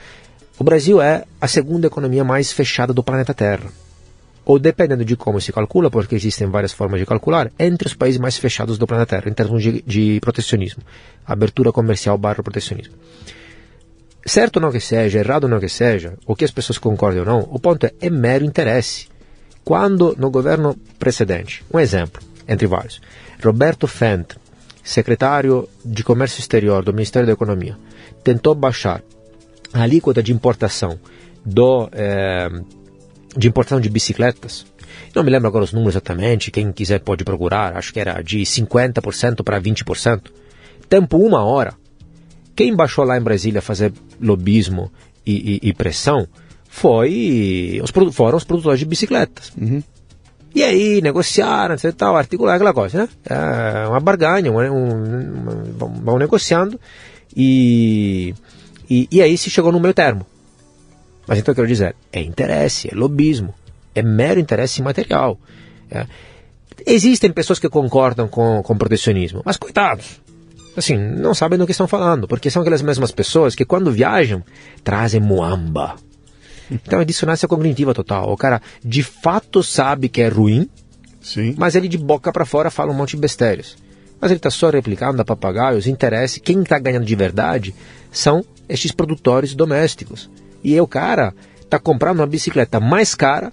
o 0.59 0.63
Brasil 0.63 1.01
é 1.01 1.24
a 1.39 1.47
segunda 1.47 1.88
economia 1.88 2.24
mais 2.24 2.51
fechada 2.51 2.93
do 2.93 3.03
planeta 3.03 3.34
Terra. 3.34 3.70
Ou 4.43 4.57
dependendo 4.57 5.03
de 5.03 5.15
como 5.15 5.41
se 5.41 5.51
calcula, 5.51 5.91
porque 5.91 6.15
existem 6.15 6.47
várias 6.47 6.72
formas 6.72 6.99
de 6.99 7.05
calcular, 7.05 7.51
entre 7.59 7.88
os 7.88 7.93
países 7.93 8.20
mais 8.20 8.38
fechados 8.38 8.78
do 8.78 8.88
planeta 8.88 9.18
Terra, 9.18 9.30
em 9.30 9.34
termos 9.34 9.61
de, 9.61 9.84
de 9.86 10.20
protecionismo. 10.22 10.82
Abertura 11.26 11.72
comercial 11.72 12.18
barra 12.18 12.41
protecionismo. 12.41 12.93
certo 14.26 14.59
não 14.59 14.72
que 14.72 14.80
seja, 14.80 15.20
errado 15.20 15.47
não 15.47 15.59
que 15.59 15.70
seja, 15.70 16.13
o 16.26 16.36
que 16.36 16.45
as 16.45 16.51
pessoas 16.51 16.78
concordem 16.78 17.20
ou 17.20 17.26
não, 17.26 17.39
o 17.51 17.59
ponto 17.59 17.86
é, 17.86 17.91
é 18.01 18.09
mero 18.09 18.45
interesse. 18.45 19.09
Quando 19.63 20.15
no 20.18 20.32
governo 20.32 20.78
precedente, 20.97 21.63
um 21.72 21.78
exemplo, 21.78 22.22
entre 22.47 22.65
vários, 22.65 23.01
Roberto 23.43 23.86
Fent, 23.86 24.36
secretário 24.88 25.68
de 25.84 26.04
Comércio 26.04 26.40
Exterior 26.40 26.84
do 26.84 26.94
Ministério 26.94 27.28
da 27.28 27.34
Economia, 27.34 27.78
tentou 28.24 28.56
baixar 28.56 29.04
a 29.74 29.82
alíquota 29.82 30.24
de 30.24 30.32
importação 30.32 30.98
do, 31.46 31.90
eh, 31.92 32.50
de 33.36 33.48
importação 33.48 33.80
de 33.82 33.90
bicicletas, 33.90 34.66
não 35.14 35.24
me 35.24 35.32
lembro 35.32 35.48
agora 35.48 35.64
os 35.66 35.74
números 35.74 35.96
exatamente, 35.96 36.52
quem 36.52 36.72
quiser 36.72 37.00
pode 37.00 37.24
procurar, 37.24 37.76
acho 37.76 37.92
que 37.92 38.00
era 38.00 38.22
de 38.22 38.42
50% 38.42 39.44
para 39.44 39.60
20%. 39.60 40.32
Tempo 40.88 41.18
uma 41.18 41.44
hora. 41.44 41.74
Quem 42.56 42.76
baixou 42.76 43.04
lá 43.04 43.18
em 43.18 43.22
Brasília 43.22 43.62
fazer 43.62 43.94
lobismo 44.22 44.92
e, 45.26 45.60
e, 45.64 45.70
e 45.70 45.74
pressão 45.74 46.28
foi 46.70 47.82
os, 47.84 47.92
foram 48.14 48.38
os 48.38 48.44
produtores 48.44 48.80
de 48.80 48.86
bicicletas. 48.86 49.52
Uhum. 49.60 49.82
E 50.56 50.64
aí 50.64 51.02
negociaram, 51.02 51.76
etc, 51.76 51.93
tal, 51.93 52.16
articular 52.16 52.56
aquela 52.56 52.74
coisa, 52.74 53.04
né? 53.04 53.10
É 53.30 53.88
uma 53.88 54.00
barganha, 54.00 54.52
um, 54.52 54.60
um, 54.60 55.74
vão 56.02 56.18
negociando 56.18 56.80
e, 57.36 58.34
e, 58.89 59.08
e 59.12 59.22
aí 59.22 59.38
se 59.38 59.50
chegou 59.50 59.72
no 59.72 59.80
meio 59.80 59.93
termo. 59.93 60.26
Mas 61.28 61.39
então 61.39 61.52
eu 61.52 61.56
quero 61.56 61.68
dizer, 61.68 61.95
é 62.12 62.22
interesse, 62.22 62.89
é 62.91 62.95
lobismo, 62.95 63.54
é 63.93 64.02
mero 64.02 64.39
interesse 64.39 64.82
material. 64.82 65.38
É. 65.91 66.06
Existem 66.86 67.32
pessoas 67.32 67.60
que 67.60 67.70
concordam 67.70 68.28
com, 68.28 68.64
com 68.64 68.78
protecionismo, 68.78 69.41
mas 69.43 69.58
coitados, 69.58 70.22
assim, 70.76 70.98
não 70.98 71.34
sabem 71.34 71.58
do 71.58 71.66
que 71.66 71.72
estão 71.72 71.88
falando, 71.88 72.28
porque 72.28 72.50
são 72.50 72.62
aquelas 72.62 72.82
mesmas 72.82 73.12
pessoas 73.12 73.56
que 73.56 73.66
quando 73.66 73.91
viajam 73.91 74.43
trazem 74.84 75.20
muamba. 75.20 75.95
Então 76.70 77.01
é 77.01 77.05
dissonância 77.05 77.47
cognitiva 77.47 77.93
total. 77.93 78.32
O 78.32 78.38
cara 78.38 78.61
de 78.84 79.03
fato 79.03 79.63
sabe 79.63 80.09
que 80.09 80.22
é 80.22 80.28
ruim, 80.28 80.70
Sim. 81.22 81.55
mas 81.57 81.76
ele 81.76 81.88
de 81.88 81.97
boca 81.97 82.32
para 82.32 82.45
fora 82.45 82.70
fala 82.70 82.91
um 82.91 82.95
monte 82.95 83.11
de 83.11 83.18
besteiras. 83.18 83.78
Mas 84.20 84.32
ele 84.32 84.39
está 84.39 84.49
só 84.49 84.70
replicando 84.70 85.22
a 85.22 85.26
papagaio, 85.26 85.78
os 85.78 85.88
interesses. 85.88 86.39
Quem 86.43 86.61
está 86.61 86.80
ganhando 86.80 87.05
de 87.05 87.15
verdade 87.15 87.76
são 88.11 88.43
estes 88.68 88.91
produtores 88.91 89.53
domésticos. 89.53 90.30
E 90.63 90.74
aí 90.74 90.82
o 90.82 90.88
cara 90.88 91.34
está 91.61 91.78
comprando 91.78 92.20
uma 92.20 92.28
bicicleta 92.28 92.80
mais 92.80 93.13
cara 93.13 93.51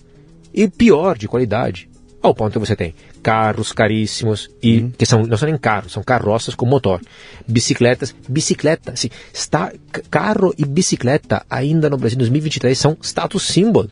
e 0.52 0.68
pior 0.68 1.18
de 1.18 1.28
qualidade. 1.28 1.88
Ao 2.24 2.34
ponto 2.34 2.54
que 2.54 2.66
você 2.66 2.74
tem 2.74 2.94
carros 3.22 3.70
caríssimos 3.70 4.48
e 4.62 4.78
uhum. 4.78 4.90
que 4.92 5.04
são 5.04 5.26
não 5.26 5.36
são 5.36 5.46
nem 5.46 5.58
carros, 5.58 5.92
são 5.92 6.02
carroças 6.02 6.54
com 6.54 6.64
motor, 6.64 6.98
bicicletas, 7.46 8.14
bicicleta, 8.26 8.92
assim, 8.92 9.10
está 9.30 9.70
carro 10.10 10.54
e 10.56 10.64
bicicleta 10.64 11.44
ainda 11.50 11.90
no 11.90 11.98
Brasil 11.98 12.16
em 12.16 12.20
2023 12.20 12.78
são 12.78 12.96
status 13.02 13.42
symbol. 13.42 13.88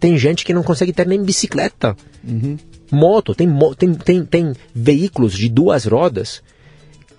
Tem 0.00 0.18
gente 0.18 0.44
que 0.44 0.52
não 0.52 0.64
consegue 0.64 0.92
ter 0.92 1.06
nem 1.06 1.22
bicicleta. 1.22 1.96
Uhum. 2.24 2.58
Moto, 2.90 3.32
tem, 3.32 3.48
tem, 3.78 3.94
tem, 3.94 4.24
tem 4.24 4.52
veículos 4.74 5.34
de 5.34 5.48
duas 5.48 5.84
rodas 5.84 6.42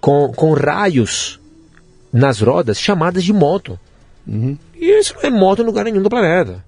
com, 0.02 0.34
com 0.34 0.52
raios 0.52 1.40
nas 2.12 2.42
rodas 2.42 2.78
chamadas 2.78 3.24
de 3.24 3.32
moto. 3.32 3.80
Uhum. 4.28 4.58
E 4.76 5.00
isso 5.00 5.14
não 5.16 5.22
é 5.22 5.30
moto 5.30 5.62
em 5.62 5.66
lugar 5.66 5.86
nenhum 5.86 6.02
do 6.02 6.10
planeta. 6.10 6.66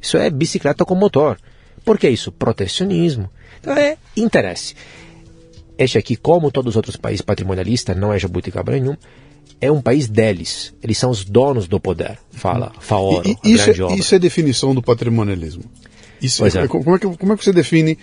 Isso 0.00 0.16
é 0.16 0.30
bicicleta 0.30 0.82
com 0.82 0.94
motor. 0.94 1.38
Por 1.84 1.98
que 1.98 2.08
isso? 2.08 2.30
Protecionismo. 2.32 3.30
Então 3.60 3.76
é 3.76 3.96
interesse. 4.16 4.74
Este 5.76 5.98
aqui, 5.98 6.16
como 6.16 6.50
todos 6.50 6.70
os 6.70 6.76
outros 6.76 6.96
países 6.96 7.22
patrimonialistas, 7.22 7.96
não 7.96 8.12
é 8.12 8.18
jabuticaba 8.18 8.72
nenhum, 8.72 8.96
é 9.60 9.70
um 9.70 9.80
país 9.80 10.08
deles. 10.08 10.74
Eles 10.82 10.98
são 10.98 11.10
os 11.10 11.24
donos 11.24 11.68
do 11.68 11.80
poder, 11.80 12.18
fala 12.30 12.72
Faoro. 12.80 13.28
E, 13.28 13.36
e, 13.44 13.54
isso, 13.54 13.70
é, 13.70 13.94
isso 13.94 14.14
é 14.14 14.18
definição 14.18 14.74
do 14.74 14.82
patrimonialismo. 14.82 15.64
Isso, 16.20 16.44
é. 16.44 16.68
Como, 16.68 16.96
é 16.96 16.98
que, 16.98 17.16
como 17.16 17.32
é 17.32 17.36
que 17.36 17.44
você 17.44 17.52
define 17.52 17.96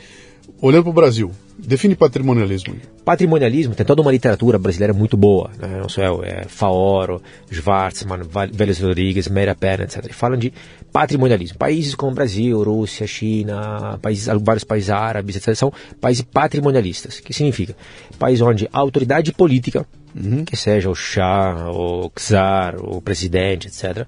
olhando 0.61 0.83
para 0.83 0.89
o 0.89 0.93
Brasil, 0.93 1.31
define 1.57 1.95
patrimonialismo. 1.95 2.75
Patrimonialismo 3.03 3.75
tem 3.75 3.85
toda 3.85 4.01
uma 4.01 4.11
literatura 4.11 4.57
brasileira 4.57 4.93
muito 4.93 5.15
boa, 5.15 5.51
né? 5.59 5.79
não 5.79 5.89
sou 5.89 6.03
eu, 6.03 6.23
é 6.23 6.45
Faoro, 6.47 7.21
Schwarzman, 7.51 8.21
Vélez 8.51 8.79
Rodrigues, 8.79 9.27
Meira 9.27 9.55
Perna, 9.55 9.85
etc. 9.85 10.11
Falam 10.11 10.37
de 10.37 10.53
patrimonialismo. 10.91 11.57
Países 11.57 11.95
como 11.95 12.13
Brasil, 12.13 12.61
Rússia, 12.63 13.07
China, 13.07 13.97
países, 14.01 14.27
vários 14.41 14.63
países 14.63 14.89
árabes, 14.89 15.35
etc. 15.35 15.55
são 15.55 15.71
países 16.01 16.23
patrimonialistas, 16.23 17.19
que 17.19 17.33
significa 17.33 17.75
país 18.19 18.41
onde 18.41 18.67
a 18.71 18.79
autoridade 18.79 19.31
política, 19.31 19.85
uhum. 20.15 20.43
que 20.43 20.55
seja 20.55 20.89
o 20.89 20.95
Shah, 20.95 21.69
o 21.71 22.11
czar, 22.15 22.75
o 22.79 23.01
presidente, 23.01 23.67
etc., 23.67 24.05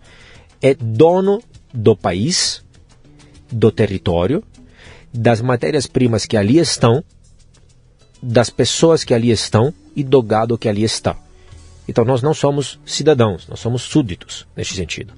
é 0.61 0.73
dono 0.73 1.41
do 1.73 1.95
país, 1.95 2.63
do 3.51 3.71
território 3.71 4.43
das 5.13 5.41
matérias-primas 5.41 6.25
que 6.25 6.37
ali 6.37 6.57
estão, 6.57 7.03
das 8.21 8.49
pessoas 8.49 9.03
que 9.03 9.13
ali 9.13 9.31
estão 9.31 9.73
e 9.95 10.03
do 10.03 10.21
gado 10.21 10.57
que 10.57 10.69
ali 10.69 10.83
está. 10.83 11.15
Então 11.87 12.05
nós 12.05 12.21
não 12.21 12.33
somos 12.33 12.79
cidadãos, 12.85 13.47
nós 13.47 13.59
somos 13.59 13.81
súditos 13.81 14.45
neste 14.55 14.75
sentido. 14.75 15.13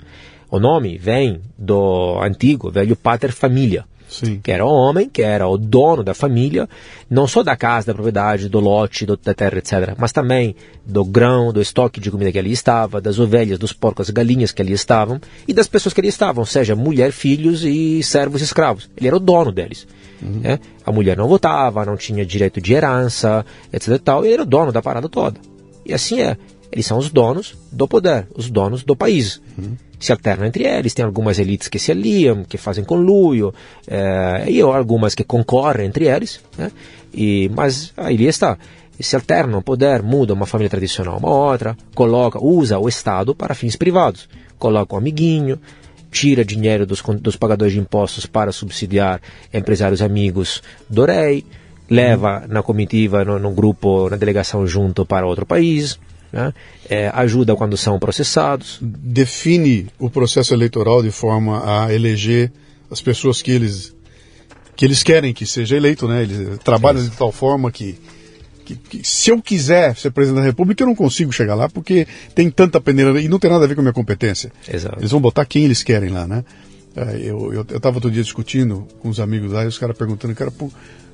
O 0.49 0.59
nome 0.59 0.97
vem 0.97 1.41
do 1.57 2.19
antigo 2.21 2.71
velho 2.71 2.95
pater 2.95 3.31
família, 3.31 3.85
Sim. 4.11 4.41
que 4.43 4.51
era 4.51 4.65
o 4.65 4.69
homem, 4.69 5.07
que 5.07 5.21
era 5.21 5.47
o 5.47 5.57
dono 5.57 6.03
da 6.03 6.13
família, 6.13 6.67
não 7.09 7.25
só 7.25 7.41
da 7.41 7.55
casa, 7.55 7.87
da 7.87 7.93
propriedade, 7.93 8.49
do 8.49 8.59
lote, 8.59 9.05
do, 9.05 9.15
da 9.15 9.33
terra, 9.33 9.57
etc., 9.57 9.95
mas 9.97 10.11
também 10.11 10.53
do 10.85 11.05
grão, 11.05 11.53
do 11.53 11.61
estoque 11.61 12.01
de 12.01 12.11
comida 12.11 12.29
que 12.29 12.37
ali 12.37 12.51
estava, 12.51 12.99
das 12.99 13.19
ovelhas, 13.19 13.57
dos 13.57 13.71
porcos, 13.71 14.09
galinhas 14.09 14.51
que 14.51 14.61
ali 14.61 14.73
estavam 14.73 15.19
e 15.47 15.53
das 15.53 15.67
pessoas 15.67 15.93
que 15.93 16.01
ali 16.01 16.09
estavam, 16.09 16.43
seja 16.43 16.75
mulher, 16.75 17.13
filhos 17.13 17.63
e 17.63 18.03
servos 18.03 18.41
escravos. 18.41 18.89
Ele 18.97 19.07
era 19.07 19.15
o 19.15 19.19
dono 19.19 19.51
deles. 19.51 19.87
Uhum. 20.21 20.41
Né? 20.41 20.59
A 20.85 20.91
mulher 20.91 21.15
não 21.15 21.29
votava, 21.29 21.85
não 21.85 21.95
tinha 21.95 22.25
direito 22.25 22.59
de 22.59 22.73
herança, 22.73 23.45
etc. 23.71 23.87
E 23.93 23.99
tal, 23.99 24.25
ele 24.25 24.33
era 24.33 24.43
o 24.43 24.45
dono 24.45 24.73
da 24.73 24.81
parada 24.81 25.07
toda. 25.07 25.39
E 25.85 25.93
assim 25.93 26.21
é. 26.21 26.37
Eles 26.69 26.85
são 26.85 26.97
os 26.97 27.09
donos 27.09 27.57
do 27.71 27.87
poder, 27.87 28.27
os 28.35 28.49
donos 28.49 28.83
do 28.83 28.95
país. 28.95 29.41
Uhum 29.57 29.75
se 30.01 30.11
alternam 30.11 30.47
entre 30.47 30.65
eles, 30.65 30.95
tem 30.95 31.05
algumas 31.05 31.37
elites 31.37 31.67
que 31.67 31.77
se 31.77 31.91
aliam, 31.91 32.43
que 32.43 32.57
fazem 32.57 32.83
conluio, 32.83 33.53
é, 33.87 34.45
e 34.49 34.59
algumas 34.59 35.13
que 35.13 35.23
concorrem 35.23 35.85
entre 35.85 36.07
eles, 36.07 36.41
né? 36.57 36.71
e, 37.13 37.49
mas 37.55 37.93
aí 37.95 38.25
está, 38.25 38.57
se 38.99 39.15
alternam 39.15 39.59
o 39.59 39.61
poder, 39.61 40.01
muda 40.01 40.33
uma 40.33 40.47
família 40.47 40.71
tradicional 40.71 41.19
uma 41.19 41.29
outra, 41.29 41.77
coloca, 41.93 42.43
usa 42.43 42.79
o 42.79 42.89
Estado 42.89 43.35
para 43.35 43.53
fins 43.53 43.75
privados, 43.75 44.27
coloca 44.57 44.95
um 44.95 44.97
amiguinho, 44.97 45.59
tira 46.11 46.43
dinheiro 46.43 46.83
dos, 46.85 47.01
dos 47.19 47.35
pagadores 47.35 47.73
de 47.73 47.79
impostos 47.79 48.25
para 48.25 48.51
subsidiar 48.51 49.21
empresários 49.53 50.01
amigos 50.01 50.63
do 50.89 51.05
rei, 51.05 51.45
leva 51.87 52.43
na 52.47 52.63
comitiva, 52.63 53.23
no, 53.23 53.37
no 53.37 53.51
grupo, 53.51 54.09
na 54.09 54.17
delegação 54.17 54.65
junto 54.65 55.05
para 55.05 55.27
outro 55.27 55.45
país, 55.45 55.99
né? 56.31 56.53
é, 56.89 57.09
ajuda 57.13 57.55
quando 57.55 57.77
são 57.77 57.99
processados. 57.99 58.77
Define 58.81 59.87
o 59.99 60.09
processo 60.09 60.53
eleitoral 60.53 61.01
de 61.01 61.11
forma 61.11 61.85
a 61.85 61.93
eleger 61.93 62.51
as 62.89 63.01
pessoas 63.01 63.41
que 63.41 63.51
eles, 63.51 63.95
que 64.75 64.85
eles 64.85 65.03
querem 65.03 65.33
que 65.33 65.45
seja 65.45 65.75
eleito, 65.75 66.07
né? 66.07 66.23
Eles 66.23 66.59
trabalham 66.59 67.01
Sim. 67.01 67.09
de 67.09 67.15
tal 67.15 67.31
forma 67.31 67.71
que, 67.71 67.97
que, 68.65 68.75
que, 68.75 69.07
se 69.07 69.31
eu 69.31 69.41
quiser 69.41 69.95
ser 69.95 70.11
presidente 70.11 70.41
da 70.41 70.45
República, 70.45 70.83
eu 70.83 70.87
não 70.87 70.95
consigo 70.95 71.31
chegar 71.31 71.55
lá 71.55 71.69
porque 71.69 72.07
tem 72.35 72.49
tanta 72.49 72.81
peneira 72.81 73.19
e 73.21 73.27
não 73.27 73.39
tem 73.39 73.49
nada 73.49 73.65
a 73.65 73.67
ver 73.67 73.75
com 73.75 73.81
a 73.81 73.83
minha 73.83 73.93
competência. 73.93 74.51
Exato. 74.71 74.99
Eles 74.99 75.11
vão 75.11 75.21
botar 75.21 75.45
quem 75.45 75.63
eles 75.63 75.83
querem 75.83 76.09
lá, 76.09 76.27
né? 76.27 76.43
É, 76.95 77.17
eu 77.21 77.61
estava 77.61 77.97
outro 77.97 78.11
dia 78.11 78.23
discutindo 78.23 78.87
com 78.99 79.09
os 79.09 79.19
amigos 79.19 79.51
lá 79.51 79.63
e 79.63 79.67
os 79.67 79.77
caras 79.77 79.97
perguntando, 79.97 80.35
cara, 80.35 80.51
pô, 80.51 80.69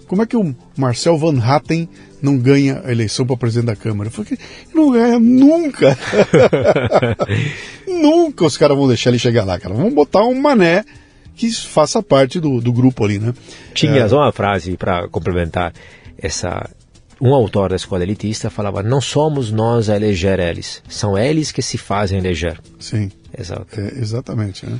como 0.07 0.23
é 0.23 0.25
que 0.25 0.37
o 0.37 0.55
Marcel 0.75 1.17
Van 1.17 1.37
Hatten 1.39 1.87
não 2.21 2.37
ganha 2.37 2.81
a 2.83 2.91
eleição 2.91 3.25
para 3.25 3.37
presidente 3.37 3.67
da 3.67 3.75
Câmara? 3.75 4.07
Eu 4.07 4.11
falei, 4.11 4.37
não 4.73 4.91
ganha 4.91 5.19
nunca. 5.19 5.97
nunca 7.87 8.45
os 8.45 8.57
caras 8.57 8.77
vão 8.77 8.87
deixar 8.87 9.09
ele 9.09 9.19
chegar 9.19 9.43
lá, 9.43 9.59
cara. 9.59 9.75
Vamos 9.75 9.93
botar 9.93 10.23
um 10.23 10.39
mané 10.39 10.83
que 11.35 11.51
faça 11.51 12.01
parte 12.01 12.39
do, 12.39 12.59
do 12.59 12.73
grupo 12.73 13.03
ali, 13.03 13.19
né? 13.19 13.33
Tinha 13.73 14.01
é... 14.01 14.07
uma 14.07 14.31
frase 14.31 14.77
para 14.77 15.07
complementar 15.09 15.73
essa. 16.17 16.69
Um 17.19 17.33
autor 17.33 17.69
da 17.69 17.75
escola 17.75 18.03
elitista 18.03 18.49
falava: 18.49 18.81
não 18.81 19.01
somos 19.01 19.51
nós 19.51 19.89
a 19.89 19.95
eleger 19.95 20.39
eles, 20.39 20.81
são 20.87 21.17
eles 21.17 21.51
que 21.51 21.61
se 21.61 21.77
fazem 21.77 22.17
eleger. 22.17 22.59
Sim. 22.79 23.11
Exato. 23.37 23.79
É, 23.79 23.99
exatamente, 23.99 24.65
né? 24.65 24.79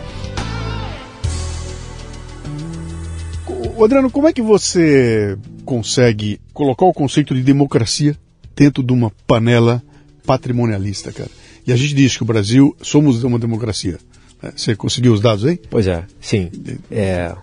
Adriano, 3.83 4.09
como 4.11 4.27
é 4.27 4.33
que 4.33 4.41
você 4.41 5.37
consegue 5.65 6.39
colocar 6.53 6.85
o 6.85 6.93
conceito 6.93 7.33
de 7.33 7.41
democracia 7.41 8.15
dentro 8.55 8.83
de 8.83 8.93
uma 8.93 9.11
panela 9.25 9.81
patrimonialista, 10.25 11.11
cara. 11.11 11.29
E 11.65 11.71
a 11.71 11.75
gente 11.75 11.93
diz 11.93 12.15
que 12.15 12.23
o 12.23 12.25
Brasil 12.25 12.75
somos 12.81 13.23
uma 13.23 13.39
democracia. 13.39 13.97
É, 14.41 14.51
você 14.55 14.75
conseguiu 14.75 15.13
os 15.13 15.21
dados 15.21 15.45
aí? 15.45 15.59
Pois 15.69 15.87
é, 15.87 16.03
sim. 16.19 16.49
É... 16.89 17.33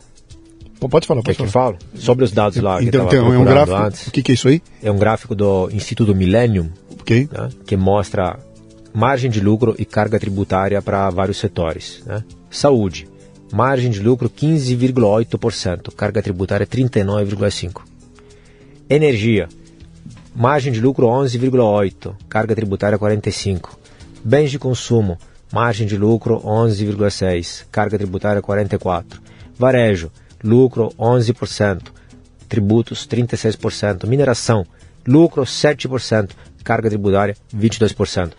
Pode 0.78 1.06
falar, 1.06 1.22
pode 1.22 1.36
Quer 1.36 1.48
falar. 1.48 1.72
que 1.72 1.78
falo? 1.78 1.78
Sobre 1.94 2.24
os 2.24 2.30
dados 2.30 2.56
lá 2.58 2.80
então, 2.80 3.08
que 3.08 3.16
então 3.16 3.34
é 3.34 3.38
um 3.38 3.44
gráfico. 3.44 3.76
Antes. 3.76 4.06
O 4.06 4.10
que, 4.12 4.22
que, 4.22 4.32
é 4.32 4.34
isso 4.34 4.46
aí? 4.46 4.62
É 4.80 4.90
um 4.90 4.98
gráfico 4.98 5.34
do 5.34 5.68
Instituto 5.72 6.14
Millennium, 6.14 6.70
okay. 7.00 7.28
né, 7.32 7.48
que 7.66 7.76
mostra 7.76 8.38
margem 8.94 9.28
de 9.28 9.40
lucro 9.40 9.74
e 9.76 9.84
carga 9.84 10.20
tributária 10.20 10.80
para 10.80 11.10
vários 11.10 11.38
setores. 11.38 12.02
Né? 12.06 12.22
Saúde, 12.48 13.08
margem 13.52 13.90
de 13.90 14.00
lucro 14.00 14.28
15,8%, 14.28 15.94
carga 15.94 16.22
tributária 16.22 16.66
39,5%. 16.66 17.82
Energia, 18.90 19.48
Margem 20.40 20.72
de 20.72 20.80
lucro 20.80 21.08
11,8, 21.08 22.14
carga 22.28 22.54
tributária 22.54 22.96
45. 22.96 23.76
Bens 24.22 24.52
de 24.52 24.56
consumo, 24.56 25.18
margem 25.52 25.84
de 25.84 25.96
lucro 25.96 26.40
11,6, 26.40 27.64
carga 27.72 27.98
tributária 27.98 28.40
44. 28.40 29.20
Varejo, 29.58 30.12
lucro 30.44 30.94
11%, 30.96 31.88
tributos 32.48 33.04
36%. 33.08 34.06
Mineração, 34.06 34.64
lucro 35.04 35.42
7%, 35.42 36.30
carga 36.62 36.88
tributária 36.88 37.36
22%. 37.52 38.30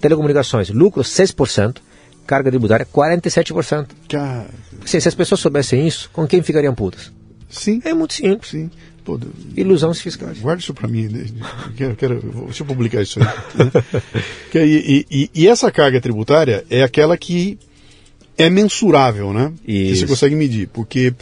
Telecomunicações, 0.00 0.70
lucro 0.70 1.02
6%, 1.02 1.76
carga 2.32 2.50
tributária 2.50 2.86
47%. 2.86 3.88
Cara... 4.08 4.46
Se, 4.86 4.98
se 4.98 5.06
as 5.06 5.14
pessoas 5.14 5.40
soubessem 5.40 5.86
isso, 5.86 6.08
com 6.12 6.26
quem 6.26 6.42
ficariam 6.42 6.74
putas? 6.74 7.12
Sim. 7.50 7.82
É 7.84 7.92
muito 7.92 8.14
simples. 8.14 8.50
Sim. 8.50 8.70
Pô, 9.04 9.20
Ilusões 9.54 10.00
fiscais. 10.00 10.38
Guarda 10.38 10.62
isso 10.62 10.72
para 10.72 10.88
mim. 10.88 11.08
Né? 11.08 11.26
Quero, 11.76 11.96
quero, 11.96 12.20
deixa 12.46 12.62
eu 12.62 12.66
publicar 12.66 13.02
isso 13.02 13.20
aí. 13.20 13.26
Né? 14.54 14.66
e, 14.66 15.06
e, 15.10 15.30
e, 15.34 15.48
essa 15.48 15.70
carga 15.70 16.00
tributária 16.00 16.64
é 16.70 16.82
aquela 16.82 17.16
que 17.16 17.58
é 18.38 18.48
mensurável, 18.48 19.32
né? 19.32 19.52
Isso. 19.66 19.92
Que 19.92 19.96
você 19.96 20.06
consegue 20.06 20.36
medir. 20.36 20.68
Porque 20.68 21.12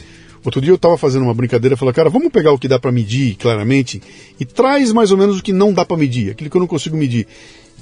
outro 0.44 0.60
dia 0.60 0.70
eu 0.70 0.76
estava 0.76 0.96
fazendo 0.96 1.22
uma 1.22 1.34
brincadeira 1.34 1.76
falei, 1.76 1.94
cara, 1.94 2.10
vamos 2.10 2.30
pegar 2.30 2.52
o 2.52 2.58
que 2.58 2.68
dá 2.68 2.78
para 2.78 2.92
medir 2.92 3.34
claramente 3.36 4.00
e 4.38 4.44
traz 4.44 4.92
mais 4.92 5.10
ou 5.10 5.18
menos 5.18 5.38
o 5.38 5.42
que 5.42 5.52
não 5.52 5.72
dá 5.72 5.84
para 5.84 5.96
medir, 5.96 6.30
aquilo 6.30 6.50
que 6.50 6.56
eu 6.56 6.60
não 6.60 6.68
consigo 6.68 6.96
medir. 6.96 7.26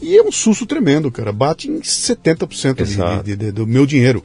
E 0.01 0.17
é 0.17 0.23
um 0.23 0.31
susto 0.31 0.65
tremendo, 0.65 1.11
cara. 1.11 1.33
Bate 1.33 1.71
em 1.71 1.81
70% 1.81 2.85
de, 2.85 3.23
de, 3.25 3.37
de, 3.37 3.53
do 3.53 3.67
meu 3.67 3.85
dinheiro 3.85 4.25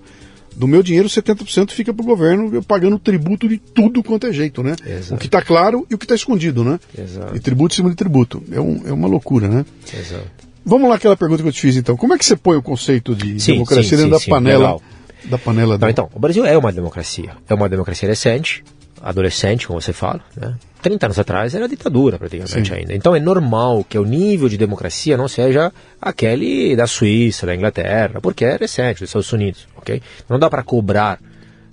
do 0.55 0.67
meu 0.67 0.83
dinheiro, 0.83 1.07
70% 1.07 1.71
fica 1.71 1.93
para 1.93 2.03
o 2.03 2.05
governo, 2.05 2.53
eu 2.53 2.61
pagando 2.61 2.99
tributo 2.99 3.47
de 3.47 3.57
tudo 3.57 4.03
quanto 4.03 4.27
é 4.27 4.33
jeito, 4.33 4.61
né? 4.61 4.75
Exato. 4.85 5.15
O 5.15 5.17
que 5.17 5.25
está 5.25 5.41
claro 5.41 5.85
e 5.89 5.95
o 5.95 5.97
que 5.97 6.05
está 6.05 6.15
escondido, 6.15 6.63
né? 6.63 6.79
Exato. 6.97 7.35
E 7.35 7.39
tributo 7.39 7.73
em 7.73 7.77
cima 7.77 7.89
de 7.89 7.95
tributo. 7.95 8.43
É, 8.51 8.59
um, 8.59 8.81
é 8.85 8.93
uma 8.93 9.07
loucura, 9.07 9.47
né? 9.47 9.65
Exato. 9.91 10.27
Vamos 10.65 10.87
lá 10.87 10.95
aquela 10.95 11.17
pergunta 11.17 11.41
que 11.41 11.49
eu 11.49 11.53
te 11.53 11.59
fiz 11.59 11.75
então. 11.75 11.97
Como 11.97 12.13
é 12.13 12.17
que 12.17 12.25
você 12.25 12.35
põe 12.35 12.55
o 12.55 12.61
conceito 12.61 13.15
de 13.15 13.39
sim, 13.39 13.53
democracia 13.53 13.97
sim, 13.97 14.03
dentro 14.03 14.19
sim, 14.19 14.29
da 14.29 14.35
panela? 14.35 14.59
Legal. 14.59 14.81
Da 15.25 15.37
panela 15.37 15.77
Não, 15.77 15.89
então, 15.89 16.09
o 16.13 16.19
Brasil 16.19 16.45
é 16.45 16.57
uma 16.57 16.71
democracia. 16.71 17.31
É 17.47 17.53
uma 17.53 17.69
democracia 17.69 18.07
recente, 18.07 18.63
adolescente, 19.03 19.67
como 19.67 19.81
você 19.81 19.91
fala, 19.91 20.21
né? 20.35 20.55
30 20.81 21.05
anos 21.05 21.19
atrás 21.19 21.53
era 21.53 21.67
ditadura 21.67 22.17
praticamente 22.17 22.69
Sim. 22.69 22.75
ainda. 22.75 22.93
Então 22.93 23.15
é 23.15 23.19
normal 23.19 23.85
que 23.87 23.97
o 23.97 24.05
nível 24.05 24.49
de 24.49 24.57
democracia 24.57 25.15
não 25.15 25.27
seja 25.27 25.71
aquele 26.01 26.75
da 26.75 26.87
Suíça, 26.87 27.45
da 27.45 27.55
Inglaterra, 27.55 28.19
porque 28.21 28.45
é 28.45 28.57
recente, 28.57 28.99
dos 28.99 29.09
Estados 29.09 29.31
Unidos, 29.31 29.67
ok? 29.77 30.01
Não 30.27 30.39
dá 30.39 30.49
para 30.49 30.63
cobrar 30.63 31.19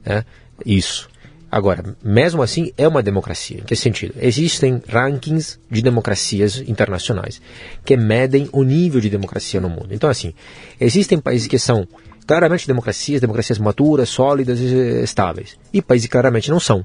né, 0.04 0.24
isso. 0.66 1.08
Agora, 1.50 1.96
mesmo 2.02 2.42
assim, 2.42 2.72
é 2.78 2.86
uma 2.86 3.02
democracia. 3.02 3.58
Em 3.58 3.64
que 3.64 3.74
sentido? 3.74 4.14
Existem 4.20 4.80
rankings 4.88 5.58
de 5.68 5.82
democracias 5.82 6.58
internacionais 6.58 7.42
que 7.84 7.96
medem 7.96 8.48
o 8.52 8.62
nível 8.62 9.00
de 9.00 9.10
democracia 9.10 9.60
no 9.60 9.68
mundo. 9.68 9.88
Então, 9.90 10.08
assim, 10.08 10.32
existem 10.80 11.18
países 11.18 11.48
que 11.48 11.58
são 11.58 11.88
claramente 12.24 12.68
democracias, 12.68 13.20
democracias 13.20 13.58
maturas, 13.58 14.08
sólidas 14.08 14.60
e 14.60 15.02
estáveis. 15.02 15.58
E 15.72 15.82
países 15.82 16.06
que 16.06 16.12
claramente 16.12 16.48
não 16.48 16.60
são 16.60 16.84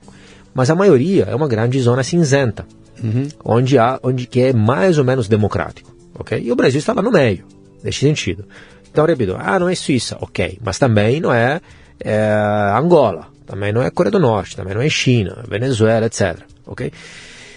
mas 0.55 0.69
a 0.69 0.75
maioria 0.75 1.25
é 1.25 1.35
uma 1.35 1.49
grande 1.49 1.79
zona 1.81 2.01
cinzenta, 2.01 2.65
uhum. 3.03 3.27
onde 3.43 3.77
há, 3.77 3.99
onde 4.01 4.25
que 4.25 4.39
é 4.39 4.53
mais 4.53 4.97
ou 4.97 5.03
menos 5.03 5.27
democrático, 5.27 5.93
ok? 6.17 6.41
E 6.41 6.49
o 6.49 6.55
Brasil 6.55 6.79
está 6.79 6.93
lá 6.93 7.01
no 7.01 7.11
meio, 7.11 7.45
nesse 7.83 7.99
sentido. 7.99 8.45
Então, 8.89 9.05
repito, 9.05 9.35
ah, 9.37 9.59
não 9.59 9.67
é 9.67 9.75
Suíça, 9.75 10.17
ok, 10.21 10.57
mas 10.63 10.79
também 10.79 11.19
não 11.19 11.33
é, 11.33 11.59
é 11.99 12.31
Angola, 12.73 13.27
também 13.45 13.73
não 13.73 13.83
é 13.83 13.91
Coreia 13.91 14.11
do 14.11 14.19
Norte, 14.19 14.55
também 14.55 14.73
não 14.73 14.81
é 14.81 14.89
China, 14.89 15.43
Venezuela, 15.45 16.05
etc, 16.05 16.39
ok? 16.65 16.89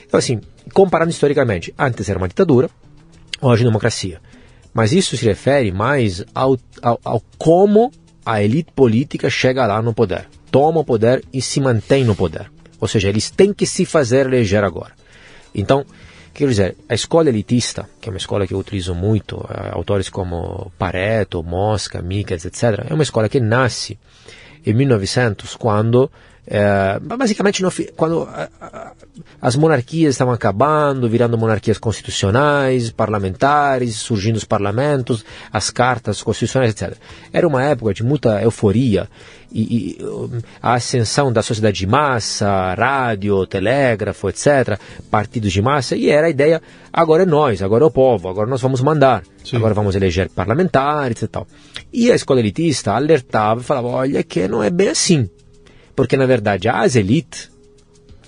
Então, 0.05 0.19
assim, 0.19 0.41
comparando 0.75 1.13
historicamente, 1.13 1.73
antes 1.79 2.09
era 2.09 2.19
uma 2.19 2.27
ditadura, 2.27 2.69
hoje 3.41 3.63
democracia. 3.63 4.21
Mas 4.75 4.93
isso 4.93 5.17
se 5.17 5.25
refere 5.25 5.71
mais 5.71 6.25
ao, 6.35 6.59
ao, 6.83 7.01
ao 7.05 7.23
como 7.39 7.93
a 8.27 8.43
elite 8.43 8.73
política 8.73 9.31
chega 9.31 9.67
lá 9.67 9.81
no 9.81 9.95
poder, 9.95 10.27
toma 10.51 10.81
o 10.81 10.85
poder 10.85 11.25
e 11.33 11.41
se 11.41 11.61
mantém 11.61 12.05
no 12.05 12.17
poder. 12.17 12.51
Ou 12.81 12.89
seja, 12.89 13.09
eles 13.09 13.31
têm 13.31 13.53
que 13.53 13.67
se 13.67 13.85
fazer 13.85 14.27
eleger 14.27 14.65
agora. 14.65 14.93
Então, 15.55 15.85
quer 16.33 16.49
dizer, 16.49 16.77
a 16.89 16.95
escola 16.95 17.29
elitista, 17.29 17.89
que 18.01 18.09
é 18.09 18.13
uma 18.13 18.19
escola 18.19 18.47
que 18.47 18.55
eu 18.55 18.59
utilizo 18.59 18.95
muito, 18.95 19.37
uh, 19.37 19.73
autores 19.73 20.09
como 20.09 20.71
Pareto, 20.79 21.43
Mosca, 21.43 22.01
Michels, 22.01 22.45
etc., 22.45 22.87
é 22.89 22.95
uma 22.95 23.03
escola 23.03 23.29
que 23.29 23.41
nasce 23.41 23.99
em 24.65 24.73
1900, 24.73 25.57
quando 25.57 26.11
é, 26.51 26.99
basicamente, 26.99 27.63
quando 27.95 28.23
a, 28.23 28.49
a, 28.59 28.93
as 29.43 29.55
monarquias 29.55 30.15
estavam 30.15 30.33
acabando, 30.33 31.07
virando 31.07 31.37
monarquias 31.37 31.77
constitucionais, 31.77 32.91
parlamentares, 32.91 33.97
surgindo 33.97 34.37
os 34.37 34.45
parlamentos, 34.45 35.27
as 35.53 35.69
cartas 35.69 36.23
constitucionais, 36.23 36.71
etc. 36.71 36.97
Era 37.35 37.47
uma 37.47 37.63
época 37.63 37.93
de 37.93 38.03
muita 38.03 38.43
euforia 38.43 39.11
e, 39.53 39.63
e 39.63 39.99
a 40.63 40.75
ascensão 40.75 41.33
da 41.33 41.43
sociedade 41.43 41.79
de 41.79 41.87
massa, 41.87 42.75
rádio, 42.75 43.47
telégrafo, 43.47 44.29
etc., 44.29 44.79
partidos 45.11 45.53
de 45.53 45.63
massa, 45.63 45.97
e 45.97 46.11
era 46.11 46.27
a 46.27 46.31
ideia, 46.31 46.61
agora 46.93 47.23
é 47.23 47.27
nós, 47.27 47.63
agora 47.63 47.85
é 47.85 47.87
o 47.87 47.91
povo, 47.91 48.29
agora 48.29 48.49
nós 48.49 48.61
vamos 48.61 48.81
mandar, 48.81 49.23
Sim. 49.45 49.57
agora 49.57 49.75
vamos 49.75 49.95
eleger 49.95 50.29
parlamentares 50.29 51.23
e 51.23 51.29
tal. 51.29 51.47
E 51.93 52.13
a 52.13 52.15
escola 52.15 52.41
elitista 52.41 52.93
alertava 52.93 53.61
e 53.61 53.65
falava, 53.65 53.89
olha 53.89 54.23
que 54.23 54.47
não 54.47 54.63
é 54.63 54.71
bem 54.71 54.89
assim. 54.89 55.29
Porque, 55.97 56.17
na 56.17 56.27
verdade, 56.27 56.69
as 56.69 56.95
elites, 56.95 57.51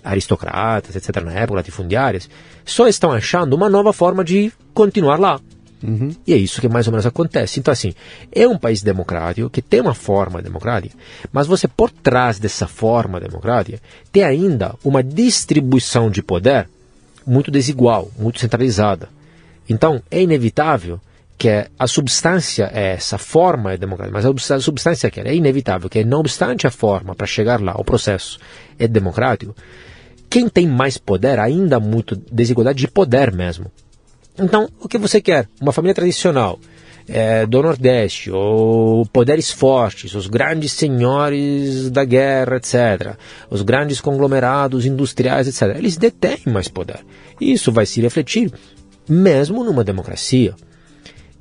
aristocratas, 0.02 0.96
etc., 0.96 1.22
na 1.22 1.32
época, 1.32 1.56
latifundiárias, 1.56 2.28
só 2.64 2.88
estão 2.88 3.12
achando 3.12 3.54
uma 3.54 3.68
nova 3.68 3.92
forma 3.92 4.24
de 4.24 4.52
continuar 4.74 5.20
lá. 5.20 5.40
Uhum. 5.82 6.14
E 6.26 6.32
é 6.32 6.36
isso 6.36 6.60
que 6.60 6.68
mais 6.68 6.86
ou 6.86 6.92
menos 6.92 7.06
acontece. 7.06 7.58
Então, 7.58 7.72
assim, 7.72 7.94
é 8.32 8.46
um 8.46 8.58
país 8.58 8.82
democrático 8.82 9.48
que 9.48 9.62
tem 9.62 9.80
uma 9.80 9.94
forma 9.94 10.42
democrática, 10.42 10.94
mas 11.32 11.46
você, 11.46 11.66
por 11.66 11.90
trás 11.90 12.38
dessa 12.38 12.66
forma 12.66 13.18
democrática, 13.18 13.80
tem 14.12 14.22
ainda 14.22 14.74
uma 14.84 15.02
distribuição 15.02 16.10
de 16.10 16.22
poder 16.22 16.68
muito 17.26 17.50
desigual, 17.50 18.10
muito 18.18 18.40
centralizada. 18.40 19.08
Então, 19.68 20.02
é 20.10 20.22
inevitável 20.22 21.00
que 21.38 21.48
a 21.78 21.86
substância 21.86 22.70
é 22.70 22.92
essa, 22.92 23.16
a 23.16 23.18
forma 23.18 23.72
é 23.72 23.76
democrática, 23.78 24.14
mas 24.14 24.50
a 24.50 24.60
substância 24.60 25.06
é 25.06 25.10
que 25.10 25.20
é 25.20 25.34
inevitável 25.34 25.88
que, 25.88 26.04
não 26.04 26.20
obstante 26.20 26.66
a 26.66 26.70
forma 26.70 27.14
para 27.14 27.26
chegar 27.26 27.62
lá, 27.62 27.72
o 27.78 27.84
processo 27.84 28.38
é 28.78 28.86
democrático, 28.86 29.56
quem 30.28 30.48
tem 30.48 30.66
mais 30.66 30.98
poder, 30.98 31.38
ainda 31.38 31.80
muito 31.80 32.14
desigualdade 32.14 32.78
de 32.78 32.88
poder 32.88 33.32
mesmo. 33.32 33.70
Então, 34.40 34.68
o 34.80 34.88
que 34.88 34.98
você 34.98 35.20
quer? 35.20 35.48
Uma 35.60 35.72
família 35.72 35.94
tradicional 35.94 36.58
é, 37.08 37.44
do 37.44 37.62
Nordeste, 37.62 38.30
ou 38.30 39.04
poderes 39.06 39.50
fortes, 39.50 40.14
os 40.14 40.26
grandes 40.26 40.72
senhores 40.72 41.90
da 41.90 42.04
guerra, 42.04 42.56
etc., 42.56 43.16
os 43.50 43.62
grandes 43.62 44.00
conglomerados 44.00 44.86
industriais, 44.86 45.48
etc., 45.48 45.76
eles 45.76 45.96
detêm 45.96 46.40
mais 46.46 46.68
poder. 46.68 47.00
Isso 47.40 47.72
vai 47.72 47.84
se 47.84 48.00
refletir 48.00 48.52
mesmo 49.08 49.64
numa 49.64 49.82
democracia. 49.82 50.54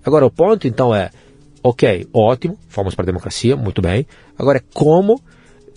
Agora, 0.03 0.25
o 0.25 0.31
ponto 0.31 0.67
então 0.67 0.93
é 0.93 1.11
ok, 1.61 2.07
ótimo, 2.11 2.57
fomos 2.67 2.95
para 2.95 3.03
a 3.03 3.05
democracia, 3.05 3.55
muito 3.55 3.81
bem. 3.81 4.07
Agora, 4.37 4.63
como 4.73 5.21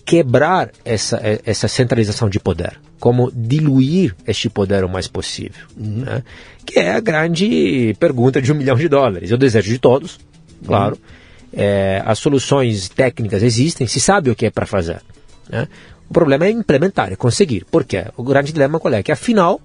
quebrar 0.04 0.70
essa, 0.84 1.20
essa 1.44 1.68
centralização 1.68 2.28
de 2.28 2.40
poder? 2.40 2.80
Como 3.02 3.32
diluir 3.34 4.14
este 4.28 4.48
poder 4.48 4.84
o 4.84 4.88
mais 4.88 5.08
possível? 5.08 5.66
Uhum. 5.76 6.04
Né? 6.04 6.22
Que 6.64 6.78
é 6.78 6.92
a 6.92 7.00
grande 7.00 7.96
pergunta 7.98 8.40
de 8.40 8.52
um 8.52 8.54
milhão 8.54 8.76
de 8.76 8.86
dólares. 8.86 9.28
Eu 9.28 9.36
desejo 9.36 9.68
de 9.72 9.78
todos, 9.80 10.20
claro. 10.64 10.94
Uhum. 10.94 11.60
É, 11.60 12.00
as 12.06 12.20
soluções 12.20 12.88
técnicas 12.88 13.42
existem, 13.42 13.88
se 13.88 13.98
sabe 13.98 14.30
o 14.30 14.36
que 14.36 14.46
é 14.46 14.50
para 14.50 14.66
fazer. 14.66 15.02
Né? 15.50 15.66
O 16.08 16.12
problema 16.12 16.46
é 16.46 16.50
implementar, 16.50 17.12
é 17.12 17.16
conseguir. 17.16 17.64
Por 17.64 17.82
quê? 17.82 18.04
O 18.16 18.22
grande 18.22 18.52
dilema 18.52 18.78
qual 18.78 18.94
é? 18.94 19.02
Que 19.02 19.10
afinal, 19.10 19.60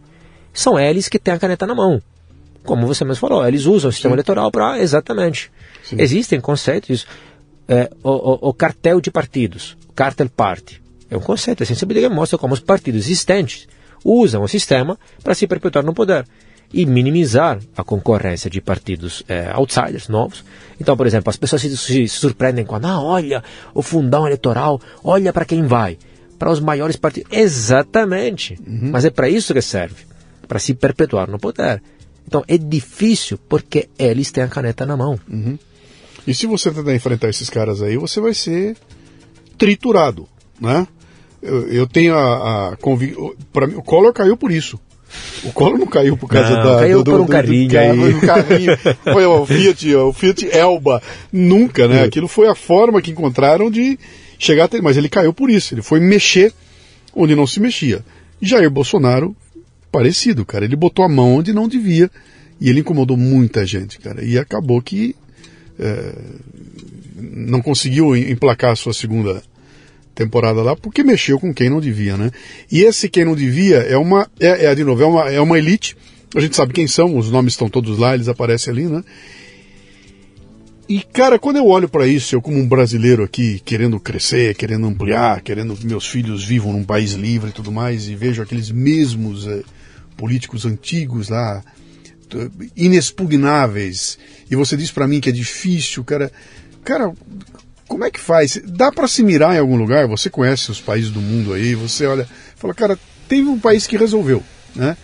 são 0.52 0.80
eles 0.80 1.08
que 1.08 1.20
têm 1.20 1.36
a 1.36 1.38
caneta 1.38 1.68
na 1.68 1.76
mão. 1.76 2.02
Como 2.64 2.88
você 2.88 3.06
mesmo 3.06 3.22
falou, 3.22 3.48
eles 3.48 3.66
usam 3.66 3.90
o 3.90 3.94
sistema 3.94 4.14
Sim. 4.14 4.16
eleitoral 4.16 4.50
para. 4.50 4.80
Exatamente. 4.80 5.52
Sim. 5.84 5.98
Existem 6.00 6.42
conceitos. 6.42 7.06
É, 7.68 7.88
o, 8.02 8.10
o, 8.10 8.50
o, 8.50 8.54
cartel 8.54 9.00
de 9.00 9.12
partidos, 9.12 9.78
cartel 9.94 10.28
party, 10.28 10.82
é 11.10 11.18
um 11.18 11.22
conceito, 11.22 11.64
é 11.64 11.66
sensibilidade 11.66 12.12
que 12.12 12.16
mostra 12.16 12.38
como 12.38 12.54
os 12.54 12.60
partidos 12.60 13.06
existentes 13.06 13.68
usam 14.04 14.44
o 14.44 14.48
sistema 14.48 14.98
para 15.24 15.34
se 15.34 15.48
perpetuar 15.48 15.84
no 15.84 15.94
poder 15.94 16.26
e 16.74 16.86
minimizar 16.86 17.60
a 17.78 17.84
concorrência 17.84 18.50
de 18.50 18.60
partidos 18.60 19.24
é, 19.28 19.52
outsiders 19.54 20.10
novos. 20.10 20.44
Então, 20.80 20.98
por 20.98 21.08
exemplo, 21.08 21.30
as 21.30 21.38
pessoas 21.38 21.62
se, 21.62 21.78
se 21.78 22.08
surpreendem 22.08 22.66
quando, 22.66 22.86
ah, 22.86 23.02
olha 23.02 23.44
o 23.74 23.82
fundão 23.82 24.26
eleitoral, 24.26 24.80
olha 25.04 25.32
para 25.32 25.46
quem 25.46 25.66
vai, 25.66 25.98
para 26.38 26.52
os 26.52 26.60
maiores 26.60 26.96
partidos. 26.96 27.32
Exatamente, 27.32 28.60
uhum. 28.66 28.90
mas 28.92 29.06
é 29.06 29.10
para 29.10 29.30
isso 29.30 29.54
que 29.54 29.62
serve, 29.62 30.06
para 30.48 30.60
se 30.60 30.74
perpetuar 30.74 31.30
no 31.30 31.40
poder. 31.40 31.82
Então 32.28 32.44
é 32.48 32.58
difícil 32.58 33.40
porque 33.48 33.88
eles 33.98 34.32
têm 34.32 34.44
a 34.44 34.50
caneta 34.50 34.86
na 34.86 34.98
mão. 34.98 35.18
Uhum. 35.30 35.58
E 36.26 36.34
se 36.34 36.46
você 36.46 36.70
tentar 36.70 36.94
enfrentar 36.94 37.30
esses 37.30 37.50
caras 37.50 37.82
aí, 37.82 37.98
você 37.98 38.20
vai 38.20 38.34
ser 38.34 38.76
triturado, 39.58 40.28
né? 40.60 40.86
Eu, 41.48 41.68
eu 41.70 41.88
tenho 41.88 42.16
a, 42.16 42.70
a 42.70 42.76
convicção. 42.78 43.34
Para 43.52 43.68
mim, 43.68 43.76
o 43.76 43.82
Collor 43.82 44.14
caiu 44.14 44.36
por 44.36 44.52
isso. 44.52 44.80
O 45.44 45.52
Collor 45.54 45.78
não 45.78 45.88
caiu 45.88 46.18
por 46.18 46.30
causa 46.30 46.50
não, 46.50 46.64
da. 46.64 46.80
Caiu 46.80 47.04
do, 47.04 47.12
por 47.12 47.22
um 47.22 47.26
do, 47.26 47.32
carrinho 47.32 47.70
do, 47.70 47.78
aí. 47.78 48.14
Do 48.14 48.22
carrinho. 48.22 48.78
Foi 49.14 49.26
o 49.26 49.46
Fiat, 49.46 49.96
o 49.96 50.14
Fiat 50.14 50.50
Elba. 50.52 51.02
Nunca, 51.32 51.88
né? 51.88 52.04
Aquilo 52.04 52.28
foi 52.28 52.48
a 52.48 52.56
forma 52.56 53.02
que 53.02 53.12
encontraram 53.12 53.72
de 53.72 53.98
chegar 54.38 54.66
até. 54.66 54.82
Mas 54.82 54.98
ele 54.98 55.10
caiu 55.10 55.34
por 55.34 55.50
isso. 55.50 55.74
Ele 55.74 55.82
foi 55.82 56.00
mexer 56.00 56.54
onde 57.16 57.36
não 57.36 57.48
se 57.48 57.60
mexia. 57.60 58.04
Jair 58.42 58.70
Bolsonaro 58.70 59.36
parecido, 59.92 60.46
cara. 60.46 60.66
Ele 60.66 60.76
botou 60.76 61.04
a 61.06 61.10
mão 61.10 61.36
onde 61.36 61.54
não 61.54 61.68
devia 61.68 62.12
e 62.60 62.70
ele 62.70 62.82
incomodou 62.82 63.18
muita 63.18 63.66
gente, 63.66 64.00
cara. 64.00 64.24
E 64.24 64.38
acabou 64.38 64.82
que 64.82 65.16
é, 65.80 66.14
não 67.16 67.62
conseguiu 67.62 68.16
emplacar 68.16 68.72
a 68.72 68.76
sua 68.76 68.94
segunda 68.94 69.42
temporada 70.18 70.64
lá 70.64 70.76
porque 70.76 71.04
mexeu 71.04 71.40
com 71.40 71.54
quem 71.54 71.70
não 71.70 71.80
devia, 71.80 72.18
né? 72.18 72.32
E 72.72 72.82
esse 72.82 73.08
quem 73.08 73.24
não 73.24 73.36
devia 73.36 73.78
é 73.78 73.96
uma, 73.96 74.28
é, 74.40 74.66
é 74.66 74.76
de 74.76 74.84
novo, 74.84 75.02
é 75.04 75.06
uma, 75.06 75.30
é 75.30 75.40
uma 75.40 75.58
elite. 75.58 75.96
A 76.36 76.42
gente 76.42 76.56
sabe 76.56 76.74
quem 76.74 76.88
são, 76.88 77.16
os 77.18 77.30
nomes 77.30 77.54
estão 77.54 77.70
todos 77.70 77.98
lá, 77.98 78.16
eles 78.16 78.28
aparecem 78.28 78.74
ali, 78.74 78.86
né? 78.86 79.04
E, 80.90 81.02
cara, 81.02 81.38
quando 81.38 81.58
eu 81.58 81.68
olho 81.68 81.88
para 81.90 82.08
isso, 82.08 82.34
eu 82.34 82.42
como 82.42 82.58
um 82.58 82.68
brasileiro 82.68 83.24
aqui, 83.24 83.62
querendo 83.64 84.00
crescer, 84.00 84.56
querendo 84.56 84.88
ampliar, 84.88 85.42
querendo 85.42 85.76
que 85.76 85.86
meus 85.86 86.08
filhos 86.08 86.46
vivam 86.46 86.72
num 86.72 86.84
país 86.84 87.12
livre 87.12 87.50
e 87.50 87.54
tudo 87.54 87.72
mais, 87.72 88.08
e 88.08 88.16
vejo 88.16 88.42
aqueles 88.42 88.72
mesmos 88.72 89.46
é, 89.46 89.64
políticos 90.16 90.66
antigos 90.66 91.28
lá, 91.28 91.62
inexpugnáveis, 92.76 94.18
e 94.50 94.56
você 94.56 94.76
diz 94.76 94.90
para 94.90 95.08
mim 95.08 95.20
que 95.20 95.30
é 95.30 95.34
difícil, 95.34 96.04
cara. 96.04 96.32
Cara, 96.84 97.14
como 97.88 98.04
é 98.06 98.12
que 98.12 98.20
faz? 98.20 98.62
Dá 98.66 98.92
para 98.92 99.08
se 99.08 99.24
mirar 99.24 99.56
em 99.56 99.60
algum 99.60 99.78
lugar? 99.78 100.08
Você 100.08 100.30
conhece 100.30 100.70
os 100.72 100.82
países 100.82 101.10
do 101.10 101.22
mundo 101.22 101.54
aí, 101.54 101.74
você 101.74 102.06
olha, 102.06 102.28
fala, 102.56 102.74
cara, 102.74 103.00
teve 103.28 103.48
um 103.48 103.60
país 103.60 103.88
que 103.88 103.98
resolveu, 103.98 104.44
né? 104.76 104.98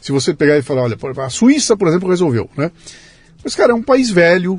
Se 0.00 0.12
você 0.12 0.32
pegar 0.32 0.56
e 0.56 0.62
falar, 0.62 0.82
olha, 0.82 0.96
a 1.18 1.28
Suíça, 1.28 1.76
por 1.76 1.88
exemplo, 1.88 2.08
resolveu, 2.08 2.48
né? 2.56 2.70
Mas, 3.44 3.54
cara, 3.54 3.72
é 3.72 3.74
um 3.74 3.82
país 3.82 4.10
velho, 4.10 4.58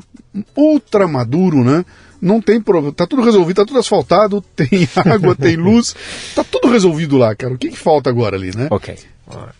ultra 0.56 1.06
maduro, 1.06 1.64
né? 1.64 1.84
Não 2.20 2.40
tem 2.40 2.60
problema, 2.60 2.92
tá 2.92 3.04
tudo 3.04 3.22
resolvido, 3.22 3.56
tá 3.56 3.64
tudo 3.64 3.80
asfaltado, 3.80 4.40
tem 4.54 4.88
água, 4.94 5.34
tem 5.34 5.56
luz, 5.56 5.94
tá 6.34 6.44
tudo 6.44 6.68
resolvido 6.68 7.16
lá, 7.16 7.34
cara. 7.34 7.54
O 7.54 7.58
que, 7.58 7.70
que 7.70 7.78
falta 7.78 8.08
agora 8.08 8.36
ali, 8.36 8.56
né? 8.56 8.68
Ok. 8.70 8.96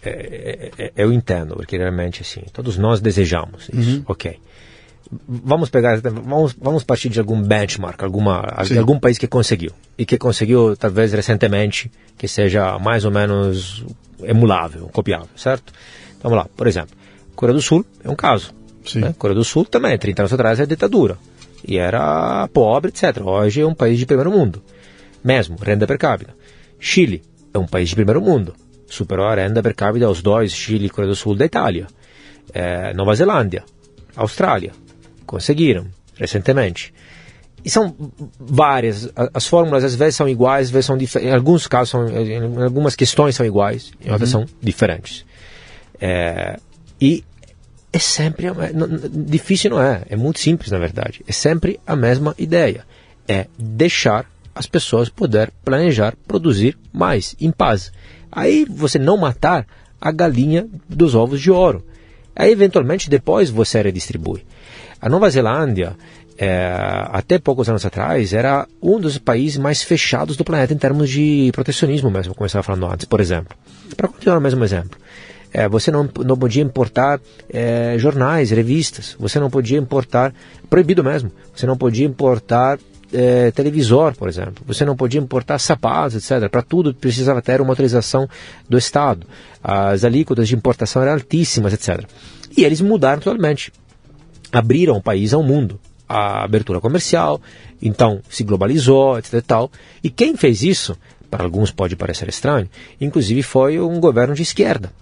É, 0.03 0.11
é, 0.11 0.71
é, 0.79 0.93
eu 0.97 1.13
entendo, 1.13 1.57
porque 1.57 1.77
realmente 1.77 2.23
assim, 2.23 2.43
todos 2.53 2.77
nós 2.77 3.01
desejamos 3.01 3.69
isso, 3.73 3.97
uhum. 3.97 4.05
ok. 4.07 4.39
Vamos 5.29 5.69
pegar, 5.69 6.01
vamos, 6.01 6.55
vamos 6.59 6.85
partir 6.85 7.11
de 7.11 7.21
algum 7.21 7.41
benchmark, 7.43 8.03
alguma, 8.03 8.43
de 8.67 8.79
algum 8.79 8.99
país 8.99 9.19
que 9.19 9.27
conseguiu 9.27 9.73
e 9.99 10.07
que 10.07 10.17
conseguiu 10.17 10.75
talvez 10.77 11.13
recentemente 11.13 11.91
que 12.17 12.27
seja 12.27 12.79
mais 12.79 13.05
ou 13.05 13.11
menos 13.11 13.85
emulável, 14.23 14.89
copiável, 14.93 15.29
certo? 15.37 15.73
Então, 16.17 16.31
vamos 16.31 16.45
lá, 16.45 16.51
por 16.57 16.67
exemplo, 16.67 16.97
Coreia 17.37 17.55
do 17.55 17.63
Sul 17.63 17.85
é 18.03 18.11
um 18.11 18.17
caso. 18.17 18.55
Né? 18.95 19.15
Coreia 19.19 19.37
do 19.37 19.45
Sul 19.45 19.65
também, 19.67 19.97
30 19.99 20.23
anos 20.23 20.33
atrás 20.33 20.59
é 20.61 20.67
ditadura 20.67 21.19
e 21.67 21.77
era 21.77 22.49
pobre, 22.49 22.89
etc. 22.89 23.23
Hoje 23.23 23.61
é 23.61 23.67
um 23.67 23.75
país 23.75 23.99
de 23.99 24.07
primeiro 24.07 24.31
mundo, 24.31 24.63
mesmo 25.23 25.57
renda 25.61 25.87
per 25.87 25.99
capita. 25.99 26.35
Chile 26.81 27.23
é 27.53 27.59
um 27.59 27.67
país 27.67 27.91
de 27.91 27.95
primeiro 27.95 28.21
mundo 28.21 28.55
superou 28.93 29.27
a 29.27 29.35
renda 29.35 29.63
per 29.63 29.75
capita 29.75 30.05
aos 30.05 30.21
dois, 30.21 30.53
Chile 30.53 30.87
e 30.87 30.91
Coreia 30.91 31.11
do 31.11 31.17
Sul 31.17 31.35
da 31.35 31.47
Itália. 31.47 31.87
É, 32.53 32.93
Nova 32.93 33.15
Zelândia, 33.15 33.65
Austrália, 34.15 34.73
conseguiram 35.33 35.87
recentemente. 36.19 36.93
E 37.65 37.71
são 37.71 37.97
várias, 38.39 39.11
as 39.33 39.47
fórmulas 39.47 39.83
às 39.83 39.95
vezes 39.95 40.15
são 40.15 40.29
iguais, 40.29 40.67
às 40.67 40.71
vezes 40.71 40.87
são 40.87 40.99
diferentes, 40.99 41.33
em 41.33 41.35
alguns 41.35 41.67
casos, 41.67 41.91
são, 41.91 42.07
em 42.07 42.63
algumas 42.63 42.95
questões 42.95 43.35
são 43.35 43.47
iguais, 43.47 43.93
em 44.05 44.11
outras 44.11 44.35
uhum. 44.35 44.47
são 44.47 44.57
diferentes. 44.61 45.25
É, 45.99 46.59
e 47.01 47.25
é 47.93 47.99
sempre, 47.99 48.47
difícil 49.11 49.71
não 49.71 49.83
é, 49.83 50.03
é 50.11 50.17
muito 50.17 50.39
simples 50.39 50.71
na 50.71 50.79
verdade, 50.79 51.23
é 51.27 51.33
sempre 51.33 51.81
a 51.87 51.97
mesma 51.97 52.35
ideia, 52.37 52.85
é 53.27 53.47
deixar 53.59 54.27
as 54.55 54.67
pessoas 54.67 55.09
poder 55.09 55.51
planejar, 55.65 56.15
produzir 56.29 56.77
mais, 56.93 57.35
em 57.41 57.51
paz. 57.51 57.91
Aí 58.31 58.67
você 58.69 58.99
não 58.99 59.17
matar 59.17 59.67
a 60.01 60.11
galinha 60.11 60.67
dos 60.89 61.15
ovos 61.15 61.41
de 61.41 61.51
ouro. 61.51 61.87
Aí, 62.35 62.51
eventualmente, 62.51 63.09
depois 63.09 63.51
você 63.51 63.81
redistribui. 63.81 64.45
A 65.03 65.09
Nova 65.09 65.29
Zelândia, 65.29 65.97
é, 66.39 66.73
até 67.11 67.37
poucos 67.37 67.69
anos 67.69 67.85
atrás, 67.85 68.33
era 68.33 68.69
um 68.81 69.01
dos 69.01 69.19
países 69.19 69.59
mais 69.59 69.83
fechados 69.83 70.37
do 70.37 70.45
planeta 70.45 70.73
em 70.73 70.79
termos 70.79 71.11
de 71.11 71.51
protecionismo 71.53 72.09
mesmo, 72.09 72.35
como 72.35 72.45
eu 72.45 72.47
estava 72.47 72.63
falando 72.63 72.87
antes, 72.87 73.05
por 73.05 73.21
exemplo. 73.21 73.57
Para 73.97 74.07
continuar 74.07 74.39
o 74.39 74.41
mesmo 74.41 74.63
exemplo. 74.63 74.97
É, 75.53 75.69
você 75.69 75.91
não, 75.91 76.09
não 76.25 76.37
podia 76.37 76.63
importar 76.63 77.21
é, 77.53 77.97
jornais, 77.99 78.51
revistas, 78.51 79.17
você 79.19 79.41
não 79.41 79.51
podia 79.51 79.77
importar, 79.77 80.33
proibido 80.71 81.03
mesmo, 81.03 81.33
você 81.53 81.67
não 81.67 81.77
podia 81.77 82.07
importar 82.07 82.79
é, 83.13 83.51
televisor, 83.51 84.17
por 84.17 84.29
exemplo. 84.29 84.65
Você 84.67 84.85
não 84.85 84.97
podia 84.97 85.21
importar 85.21 85.59
sapatos, 85.59 86.15
etc. 86.15 86.49
Para 86.49 86.63
tudo 86.63 86.95
precisava 86.95 87.43
ter 87.43 87.61
uma 87.61 87.71
autorização 87.71 88.29
do 88.69 88.79
Estado. 88.79 89.27
As 89.63 90.05
alíquotas 90.05 90.49
de 90.49 90.55
importação 90.55 91.03
eram 91.03 91.13
altíssimas, 91.13 91.73
etc. 91.73 92.07
E 92.57 92.65
eles 92.65 92.81
mudaram 92.81 93.21
totalmente. 93.21 93.73
Abriram 94.53 94.97
o 94.97 95.03
país 95.03 95.33
ao 95.33 95.43
mundo. 95.43 95.81
A 96.09 96.45
abertura 96.45 96.81
comercial, 96.81 97.41
então 97.81 98.21
se 98.29 98.45
globalizou, 98.45 99.19
etc. 99.19 99.33
E, 99.35 99.41
tal. 99.41 99.73
e 100.05 100.11
quem 100.11 100.37
fez 100.37 100.63
isso, 100.63 100.97
para 101.31 101.45
alguns 101.45 101.71
pode 101.71 101.97
parecer 101.97 102.29
estranho, 102.29 102.69
inclusive 103.01 103.43
foi 103.43 103.81
um 103.81 103.99
governo 103.99 104.35
de 104.35 104.43
esquerda. 104.43 104.93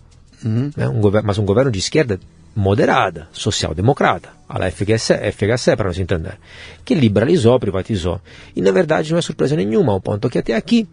Uhum. 0.44 0.70
Né? 0.76 0.88
Um 0.88 1.00
mas 1.24 1.38
um 1.38 1.44
governo 1.44 1.70
de 1.70 1.80
esquerda 1.80 2.20
moderada, 2.54 3.28
social-democrata, 3.32 4.30
a 4.48 4.70
FHC, 4.70 5.32
FHC 5.32 5.76
para 5.76 5.88
nos 5.88 5.98
entender, 5.98 6.38
que 6.84 6.94
liberalizou, 6.94 7.58
privatizou. 7.58 8.20
E 8.54 8.60
na 8.60 8.70
verdade 8.70 9.10
não 9.12 9.18
é 9.18 9.22
surpresa 9.22 9.56
nenhuma, 9.56 9.92
ao 9.92 10.00
ponto 10.00 10.28
que 10.28 10.38
até 10.38 10.54
aqui, 10.54 10.88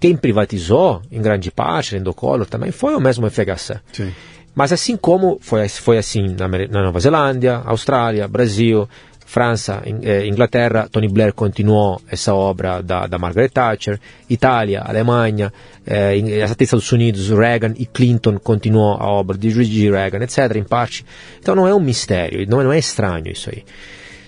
quem 0.00 0.16
privatizou, 0.16 1.02
em 1.10 1.20
grande 1.20 1.50
parte, 1.50 1.98
do 1.98 2.14
Collor, 2.14 2.46
também 2.46 2.70
foi 2.70 2.94
o 2.94 3.00
mesmo 3.00 3.28
FHC. 3.30 3.80
Sim. 3.92 4.12
Mas 4.54 4.72
assim 4.72 4.96
como 4.96 5.38
foi, 5.40 5.68
foi 5.68 5.98
assim 5.98 6.34
na, 6.38 6.46
na 6.46 6.82
Nova 6.82 7.00
Zelândia, 7.00 7.62
Austrália, 7.64 8.28
Brasil, 8.28 8.88
França, 9.26 9.82
eh, 9.84 10.26
Inglaterra, 10.26 10.88
Tony 10.88 11.08
Blair 11.08 11.32
continuou 11.32 12.00
essa 12.08 12.34
obra 12.34 12.80
da, 12.82 13.06
da 13.06 13.18
Margaret 13.18 13.48
Thatcher, 13.48 13.98
Itália, 14.30 14.80
Alemanha, 14.80 15.52
eh, 15.84 16.16
Estados 16.60 16.92
Unidos, 16.92 17.30
Reagan 17.30 17.74
e 17.76 17.84
Clinton 17.84 18.38
continuou 18.38 18.94
a 18.94 19.06
obra 19.06 19.36
de 19.36 19.50
G. 19.50 19.90
Reagan, 19.90 20.22
etc., 20.22 20.56
em 20.56 20.62
parte. 20.62 21.04
Então 21.40 21.56
não 21.56 21.66
é 21.66 21.74
um 21.74 21.80
mistério, 21.80 22.46
não, 22.48 22.62
não 22.62 22.72
é 22.72 22.78
estranho 22.78 23.28
isso 23.28 23.50
aí. 23.50 23.64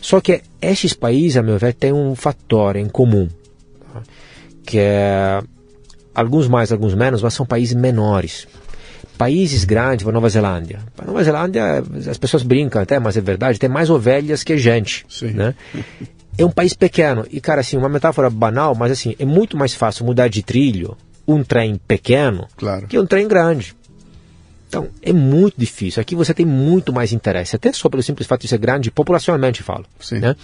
Só 0.01 0.20
que 0.20 0.41
esses 0.61 0.93
países, 0.93 1.37
a 1.37 1.43
meu 1.43 1.59
ver, 1.59 1.74
têm 1.74 1.93
um 1.93 2.14
fator 2.14 2.77
em 2.77 2.89
comum, 2.89 3.29
tá? 3.93 4.03
que 4.64 4.79
é 4.79 5.41
alguns 6.14 6.49
mais, 6.49 6.72
alguns 6.72 6.95
menos, 6.95 7.22
mas 7.22 7.35
são 7.35 7.45
países 7.45 7.74
menores. 7.74 8.49
Países 9.16 9.64
grandes, 9.64 10.04
para 10.04 10.12
Nova 10.12 10.28
Zelândia. 10.28 10.80
Nova 11.04 11.24
Zelândia, 11.24 11.82
as 12.09 12.18
pessoas 12.18 12.42
brincam 12.42 12.82
até, 12.82 12.98
mas 12.98 13.16
é 13.16 13.20
verdade, 13.20 13.59
tem 13.59 13.68
mais 13.68 13.88
ovelhas 13.88 14.44
que 14.44 14.59
gente. 14.59 15.07
Sim. 15.09 15.30
Né? 15.30 15.54
É 16.36 16.44
um 16.44 16.50
país 16.50 16.74
pequeno. 16.74 17.26
E, 17.30 17.40
cara, 17.40 17.62
assim, 17.62 17.76
uma 17.76 17.88
metáfora 17.88 18.28
banal, 18.28 18.74
mas 18.74 18.92
assim, 18.92 19.16
é 19.18 19.24
muito 19.24 19.57
mais 19.57 19.74
fácil 19.74 20.04
mudar 20.04 20.28
de 20.28 20.42
trilho 20.42 20.96
um 21.26 21.42
trem 21.42 21.80
pequeno 21.88 22.46
Claro. 22.57 22.86
que 22.86 22.98
um 22.98 23.07
trem 23.07 23.26
grande. 23.26 23.74
Então, 24.68 24.88
é 25.00 25.12
muito 25.12 25.54
difícil. 25.57 26.00
Aqui 26.00 26.14
você 26.14 26.34
tem 26.34 26.44
muito 26.44 26.92
mais 26.92 27.12
interesse, 27.12 27.57
até 27.57 27.72
só 27.72 27.88
pelo 27.88 28.02
simples 28.02 28.26
fato 28.26 28.42
de 28.42 28.48
ser 28.48 28.59
grande, 28.59 28.90
populacionalmente 28.90 29.62
falo. 29.62 29.86
Sim. 30.00 30.18
Né? 30.18 30.36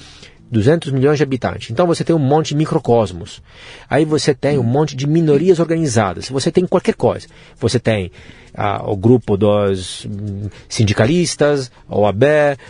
200 0.53 0.93
milhões 0.93 1.17
de 1.17 1.23
habitantes. 1.25 1.71
Então 1.71 1.87
você 1.87 2.05
tem 2.05 2.15
um 2.15 2.19
monte 2.19 2.49
de 2.49 2.57
microcosmos. 2.57 3.43
Aí 3.89 4.05
você 4.05 4.35
tem 4.35 4.59
um 4.59 4.63
monte 4.63 4.95
de 4.95 5.07
minorias 5.07 5.59
organizadas. 5.59 6.29
Você 6.29 6.53
tem 6.53 6.67
qualquer 6.67 6.95
coisa. 6.95 7.27
Você 7.59 7.81
tem 7.81 8.13
ah, 8.55 8.83
o 8.87 8.95
grupo 8.95 9.37
dos 9.37 10.05
hum, 10.05 10.49
sindicalistas, 10.69 11.73
a 11.89 11.97
OAB, 11.99 12.23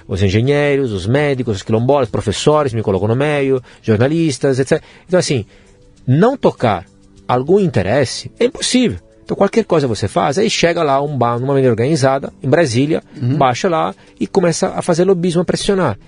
os 0.06 0.22
engenheiros, 0.22 0.92
os 0.92 1.06
médicos, 1.06 1.56
os 1.56 1.62
quilombolas, 1.62 2.08
professores, 2.08 2.72
me 2.72 2.82
colocam 2.82 3.08
no 3.08 3.16
meio, 3.16 3.60
jornalistas, 3.82 4.60
etc. 4.60 4.80
Então 5.06 5.18
assim, 5.18 5.44
não 6.06 6.36
tocar 6.36 6.86
algum 7.26 7.58
interesse 7.58 8.30
é 8.38 8.44
impossível. 8.44 8.98
Então 9.24 9.36
qualquer 9.36 9.64
coisa 9.64 9.88
você 9.88 10.06
faz, 10.06 10.38
aí 10.38 10.48
chega 10.48 10.82
lá 10.84 11.00
um 11.02 11.16
ba- 11.18 11.38
numa 11.38 11.48
maneira 11.54 11.70
organizada, 11.72 12.32
em 12.42 12.48
Brasília, 12.48 13.02
baixa 13.36 13.68
lá 13.68 13.92
e 14.20 14.26
começa 14.26 14.68
a 14.68 14.82
fazer 14.82 15.04
lobismo, 15.04 15.42
a 15.42 15.44
pressionar. 15.44 15.98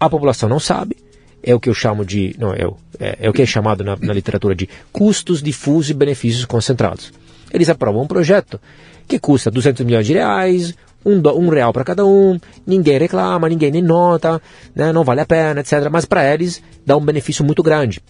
A 0.00 0.08
população 0.08 0.48
não 0.48 0.60
sabe, 0.60 0.96
é 1.42 1.54
o 1.54 1.60
que 1.60 1.68
eu 1.68 1.74
chamo 1.74 2.04
de, 2.04 2.34
não 2.38 2.54
eu, 2.54 2.76
é, 3.00 3.18
é 3.22 3.30
o 3.30 3.32
que 3.32 3.42
é 3.42 3.46
chamado 3.46 3.82
na, 3.84 3.96
na 3.96 4.12
literatura 4.12 4.54
de 4.54 4.68
custos 4.92 5.42
difusos 5.42 5.90
e 5.90 5.94
benefícios 5.94 6.44
concentrados. 6.44 7.12
Eles 7.52 7.68
aprovam 7.68 8.02
um 8.02 8.06
projeto 8.06 8.60
que 9.06 9.18
custa 9.18 9.50
200 9.50 9.84
milhões 9.84 10.06
de 10.06 10.12
reais, 10.12 10.74
um, 11.04 11.20
dó- 11.20 11.34
um 11.36 11.48
real 11.48 11.72
para 11.72 11.84
cada 11.84 12.04
um, 12.04 12.38
ninguém 12.66 12.98
reclama, 12.98 13.48
ninguém 13.48 13.70
nem 13.70 13.82
nota, 13.82 14.40
né, 14.74 14.92
não 14.92 15.04
vale 15.04 15.20
a 15.20 15.26
pena, 15.26 15.60
etc. 15.60 15.88
Mas 15.90 16.04
para 16.04 16.32
eles 16.32 16.62
dá 16.84 16.96
um 16.96 17.04
benefício 17.04 17.44
muito 17.44 17.62
grande. 17.62 18.00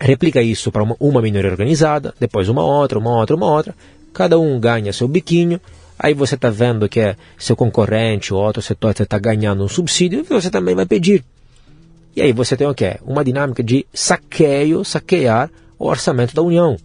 Replica 0.00 0.42
isso 0.42 0.70
para 0.70 0.82
uma, 0.82 0.94
uma 1.00 1.22
minoria 1.22 1.50
organizada, 1.50 2.14
depois 2.20 2.48
uma 2.48 2.62
outra, 2.64 2.98
uma 2.98 3.10
outra, 3.18 3.34
uma 3.34 3.46
outra. 3.50 3.74
Cada 4.12 4.38
um 4.38 4.60
ganha 4.60 4.92
seu 4.92 5.08
biquinho. 5.08 5.60
Aí 5.98 6.12
você 6.14 6.34
está 6.34 6.50
vendo 6.50 6.88
que 6.88 7.00
é 7.00 7.16
seu 7.38 7.56
concorrente 7.56 8.32
ou 8.34 8.42
outro 8.42 8.60
setor 8.60 8.90
está 8.90 9.18
ganhando 9.18 9.64
um 9.64 9.68
subsídio, 9.68 10.24
você 10.28 10.50
também 10.50 10.74
vai 10.74 10.86
pedir. 10.86 11.24
E 12.14 12.22
aí 12.22 12.32
você 12.32 12.56
tem 12.56 12.66
o 12.66 12.74
quê? 12.74 12.96
Uma 13.02 13.24
dinâmica 13.24 13.62
de 13.62 13.86
saqueio, 13.92 14.84
saquear 14.84 15.50
o 15.78 15.86
orçamento 15.86 16.34
da 16.34 16.42
União. 16.42 16.76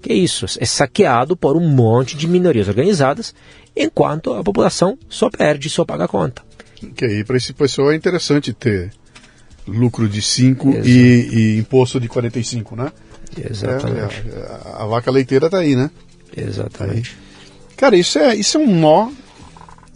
Que 0.00 0.12
é 0.12 0.16
isso? 0.16 0.46
É 0.58 0.64
saqueado 0.64 1.36
por 1.36 1.56
um 1.56 1.68
monte 1.68 2.16
de 2.16 2.26
minorias 2.26 2.68
organizadas, 2.68 3.34
enquanto 3.76 4.32
a 4.32 4.42
população 4.42 4.98
só 5.08 5.28
perde, 5.28 5.68
só 5.68 5.84
paga 5.84 6.04
a 6.04 6.08
conta. 6.08 6.42
Que 6.94 7.04
aí 7.04 7.24
para 7.24 7.36
esse 7.36 7.52
pessoal 7.52 7.92
é 7.92 7.96
interessante 7.96 8.52
ter 8.52 8.90
lucro 9.66 10.08
de 10.08 10.22
5 10.22 10.68
Exato. 10.70 10.88
e, 10.88 11.54
e 11.54 11.58
imposto 11.58 12.00
de 12.00 12.08
45, 12.08 12.76
né? 12.76 12.92
Exatamente. 13.38 14.24
É, 14.26 14.38
é, 14.38 14.70
a, 14.74 14.82
a 14.82 14.86
vaca 14.86 15.10
leiteira 15.10 15.50
tá 15.50 15.58
aí, 15.58 15.76
né? 15.76 15.90
Exatamente. 16.36 17.16
Cara, 17.80 17.96
isso 17.96 18.18
é, 18.18 18.36
isso 18.36 18.58
é 18.58 18.60
um 18.60 18.78
nó 18.78 19.10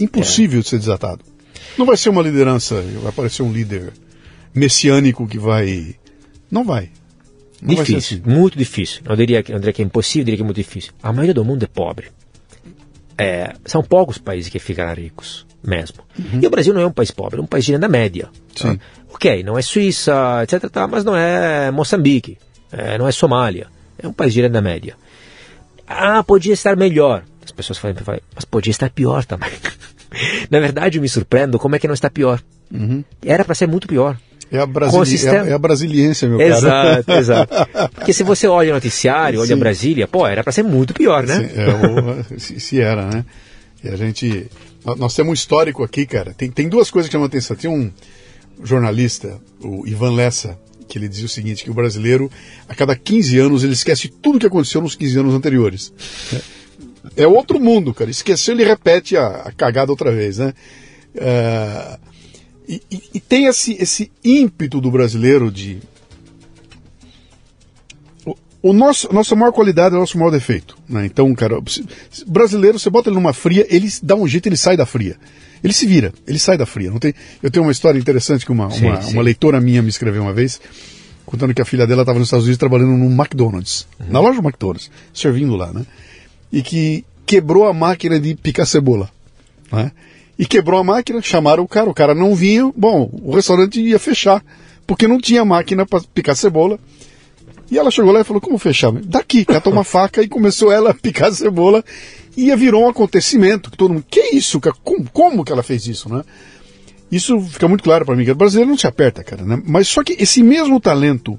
impossível 0.00 0.62
de 0.62 0.68
ser 0.68 0.78
desatado. 0.78 1.20
Não 1.76 1.84
vai 1.84 1.96
ser 1.98 2.08
uma 2.08 2.22
liderança, 2.22 2.80
vai 3.02 3.10
aparecer 3.10 3.42
um 3.42 3.52
líder 3.52 3.92
messiânico 4.54 5.26
que 5.26 5.38
vai. 5.38 5.94
Não 6.50 6.64
vai. 6.64 6.90
Não 7.60 7.74
vai 7.76 7.84
Difícil, 7.84 8.20
assim. 8.22 8.30
muito 8.30 8.56
difícil. 8.58 9.02
Não 9.06 9.14
diria, 9.16 9.42
que- 9.42 9.52
diria 9.52 9.72
que 9.72 9.82
é 9.82 9.84
impossível, 9.84 10.24
diria 10.24 10.36
que 10.38 10.42
é 10.42 10.44
muito 10.44 10.56
difícil. 10.56 10.92
A 11.02 11.12
maioria 11.12 11.34
do 11.34 11.44
mundo 11.44 11.62
é 11.62 11.66
pobre. 11.66 12.06
É, 13.18 13.52
são 13.64 13.82
poucos 13.82 14.18
países 14.18 14.50
que 14.50 14.58
ficaram 14.58 15.00
ricos, 15.00 15.46
mesmo. 15.62 15.98
E 16.40 16.46
o 16.46 16.50
Brasil 16.50 16.74
não 16.74 16.80
é 16.80 16.86
um 16.86 16.92
país 16.92 17.10
pobre, 17.10 17.38
é 17.38 17.42
um 17.42 17.46
país 17.46 17.64
de 17.64 17.72
renda 17.72 17.88
média. 17.88 18.28
tá? 18.58 18.72
Sim. 18.72 18.80
Ok, 19.12 19.42
não 19.44 19.56
é 19.56 19.62
Suíça, 19.62 20.42
etc, 20.42 20.68
tá, 20.70 20.88
mas 20.88 21.04
não 21.04 21.16
é 21.16 21.70
Moçambique, 21.70 22.36
é, 22.72 22.98
não 22.98 23.06
é 23.06 23.12
Somália. 23.12 23.68
É 23.98 24.08
um 24.08 24.12
país 24.12 24.32
de 24.34 24.40
renda 24.42 24.60
média. 24.60 24.96
Ah, 25.86 26.24
podia 26.24 26.52
estar 26.54 26.76
melhor. 26.76 27.24
As 27.44 27.50
pessoas 27.52 27.78
falam, 27.78 27.96
mas 28.34 28.44
podia 28.44 28.70
estar 28.70 28.90
pior 28.90 29.24
também. 29.24 29.50
Na 30.50 30.60
verdade, 30.60 30.98
eu 30.98 31.02
me 31.02 31.08
surpreendo 31.08 31.58
como 31.58 31.76
é 31.76 31.78
que 31.78 31.86
não 31.86 31.94
está 31.94 32.08
pior. 32.10 32.40
Era 33.24 33.44
para 33.44 33.54
ser 33.54 33.66
muito 33.66 33.86
pior. 33.86 34.18
É 34.52 34.58
a, 34.58 34.66
brasili... 34.66 35.26
É, 35.26 35.40
a, 35.40 35.46
é 35.46 35.58
brasiliense, 35.58 36.26
meu 36.26 36.38
cara. 36.38 36.50
Exato, 36.56 37.10
exato. 37.12 37.54
Porque 37.94 38.12
se 38.12 38.22
você 38.22 38.46
olha 38.46 38.70
o 38.70 38.74
noticiário, 38.74 39.40
olha 39.40 39.54
Sim. 39.54 39.56
Brasília, 39.58 40.06
pô, 40.06 40.26
era 40.26 40.42
para 40.44 40.52
ser 40.52 40.62
muito 40.62 40.94
pior, 40.94 41.26
né? 41.26 41.36
Sim, 41.40 41.48
é, 41.60 42.34
o- 42.36 42.60
se, 42.60 42.80
era, 42.80 43.06
né? 43.06 43.24
E 43.82 43.88
a 43.88 43.96
gente. 43.96 44.46
nó- 44.84 44.94
Nós 44.96 45.14
temos 45.14 45.30
um 45.30 45.34
histórico 45.34 45.82
aqui, 45.82 46.06
cara. 46.06 46.32
Tem, 46.34 46.50
tem 46.50 46.68
duas 46.68 46.90
coisas 46.90 47.08
que 47.08 47.12
chamam 47.12 47.26
atenção. 47.26 47.56
Tem 47.56 47.70
um 47.70 47.90
jornalista, 48.62 49.40
o 49.60 49.86
Ivan 49.86 50.12
Lessa, 50.14 50.58
que 50.88 50.98
ele 50.98 51.08
dizia 51.08 51.26
o 51.26 51.28
seguinte: 51.28 51.64
que 51.64 51.70
o 51.70 51.74
brasileiro, 51.74 52.30
a 52.68 52.74
cada 52.74 52.94
15 52.94 53.38
anos, 53.38 53.64
ele 53.64 53.72
esquece 53.72 54.08
tudo 54.08 54.38
que 54.38 54.46
aconteceu 54.46 54.80
nos 54.80 54.94
15 54.94 55.18
anos 55.18 55.34
anteriores. 55.34 55.92
É 57.16 57.26
outro 57.26 57.60
mundo, 57.60 57.92
cara. 57.94 58.10
Esqueceu, 58.10 58.54
ele 58.54 58.64
repete 58.64 59.16
a, 59.16 59.26
a 59.46 59.52
cagada 59.52 59.90
outra 59.92 60.10
vez, 60.12 60.38
né? 60.38 60.52
É, 61.16 61.98
e, 62.68 62.82
e- 62.90 63.02
e 63.14 63.20
tem 63.20 63.46
esse, 63.46 63.72
esse 63.80 64.10
ímpeto 64.24 64.80
do 64.80 64.90
brasileiro 64.90 65.50
de. 65.50 65.78
O, 68.24 68.34
o 68.62 68.72
nosso, 68.72 69.12
nossa 69.12 69.36
maior 69.36 69.52
qualidade 69.52 69.94
é 69.94 69.98
o 69.98 70.00
nosso 70.00 70.18
maior 70.18 70.30
defeito. 70.30 70.76
Né? 70.88 71.06
Então, 71.06 71.32
cara, 71.34 71.58
se- 71.66 71.84
brasileiro, 72.26 72.78
você 72.78 72.88
bota 72.90 73.08
ele 73.10 73.16
numa 73.16 73.32
fria, 73.32 73.66
ele 73.68 73.90
dá 74.02 74.14
um 74.14 74.26
jeito, 74.26 74.48
ele 74.48 74.56
sai 74.56 74.76
da 74.76 74.86
fria. 74.86 75.16
Ele 75.62 75.72
se 75.72 75.86
vira, 75.86 76.12
ele 76.26 76.38
sai 76.38 76.56
da 76.58 76.66
fria. 76.66 76.90
Não 76.90 76.98
tem, 76.98 77.14
eu 77.42 77.50
tenho 77.50 77.64
uma 77.64 77.72
história 77.72 77.98
interessante 77.98 78.44
que 78.44 78.52
uma, 78.52 78.70
Sim, 78.70 78.86
uma, 78.86 79.02
sim. 79.02 79.12
uma 79.12 79.22
leitora 79.22 79.60
minha 79.60 79.80
me 79.82 79.88
escreveu 79.88 80.22
uma 80.22 80.32
vez, 80.32 80.60
contando 81.24 81.54
que 81.54 81.62
a 81.62 81.64
filha 81.64 81.86
dela 81.86 82.02
estava 82.02 82.18
nos 82.18 82.28
Estados 82.28 82.44
Unidos 82.44 82.58
trabalhando 82.58 82.92
no 82.96 83.06
McDonald's, 83.10 83.86
Uhum. 83.98 84.06
na 84.10 84.20
loja 84.20 84.40
do 84.40 84.46
McDonald's, 84.46 84.90
servindo 85.12 85.56
lá, 85.56 85.72
né? 85.72 85.86
E 86.54 86.62
que 86.62 87.04
quebrou 87.26 87.66
a 87.66 87.72
máquina 87.72 88.20
de 88.20 88.34
picar 88.34 88.66
cebola. 88.66 89.10
Né? 89.72 89.90
E 90.38 90.46
quebrou 90.46 90.78
a 90.78 90.84
máquina, 90.84 91.20
chamaram 91.20 91.64
o 91.64 91.68
cara, 91.68 91.90
o 91.90 91.94
cara 91.94 92.14
não 92.14 92.34
vinha, 92.34 92.70
bom, 92.76 93.10
o 93.22 93.34
restaurante 93.34 93.80
ia 93.80 93.98
fechar, 93.98 94.44
porque 94.86 95.08
não 95.08 95.18
tinha 95.18 95.44
máquina 95.44 95.84
para 95.84 96.00
picar 96.14 96.36
cebola. 96.36 96.78
E 97.70 97.78
ela 97.78 97.90
chegou 97.90 98.12
lá 98.12 98.20
e 98.20 98.24
falou: 98.24 98.40
Como 98.40 98.58
fechar? 98.58 98.92
Daqui, 98.92 99.44
catou 99.44 99.72
uma 99.72 99.82
faca 99.84 100.22
e 100.22 100.28
começou 100.28 100.70
ela 100.70 100.90
a 100.90 100.94
picar 100.94 101.28
a 101.28 101.32
cebola. 101.32 101.84
E 102.36 102.54
virou 102.56 102.84
um 102.84 102.88
acontecimento. 102.88 103.70
Que 103.70 103.76
todo 103.76 103.94
mundo, 103.94 104.04
que 104.08 104.34
isso, 104.34 104.60
cara? 104.60 104.76
Como, 104.82 105.08
como 105.10 105.44
que 105.44 105.52
ela 105.52 105.62
fez 105.62 105.86
isso, 105.86 106.12
né? 106.12 106.22
Isso 107.10 107.40
fica 107.40 107.68
muito 107.68 107.84
claro 107.84 108.04
para 108.04 108.16
mim, 108.16 108.24
que 108.24 108.30
o 108.30 108.34
brasileiro 108.34 108.70
não 108.70 108.78
se 108.78 108.86
aperta, 108.86 109.22
cara, 109.22 109.44
né? 109.44 109.62
Mas 109.64 109.88
só 109.88 110.02
que 110.02 110.16
esse 110.18 110.42
mesmo 110.42 110.80
talento 110.80 111.38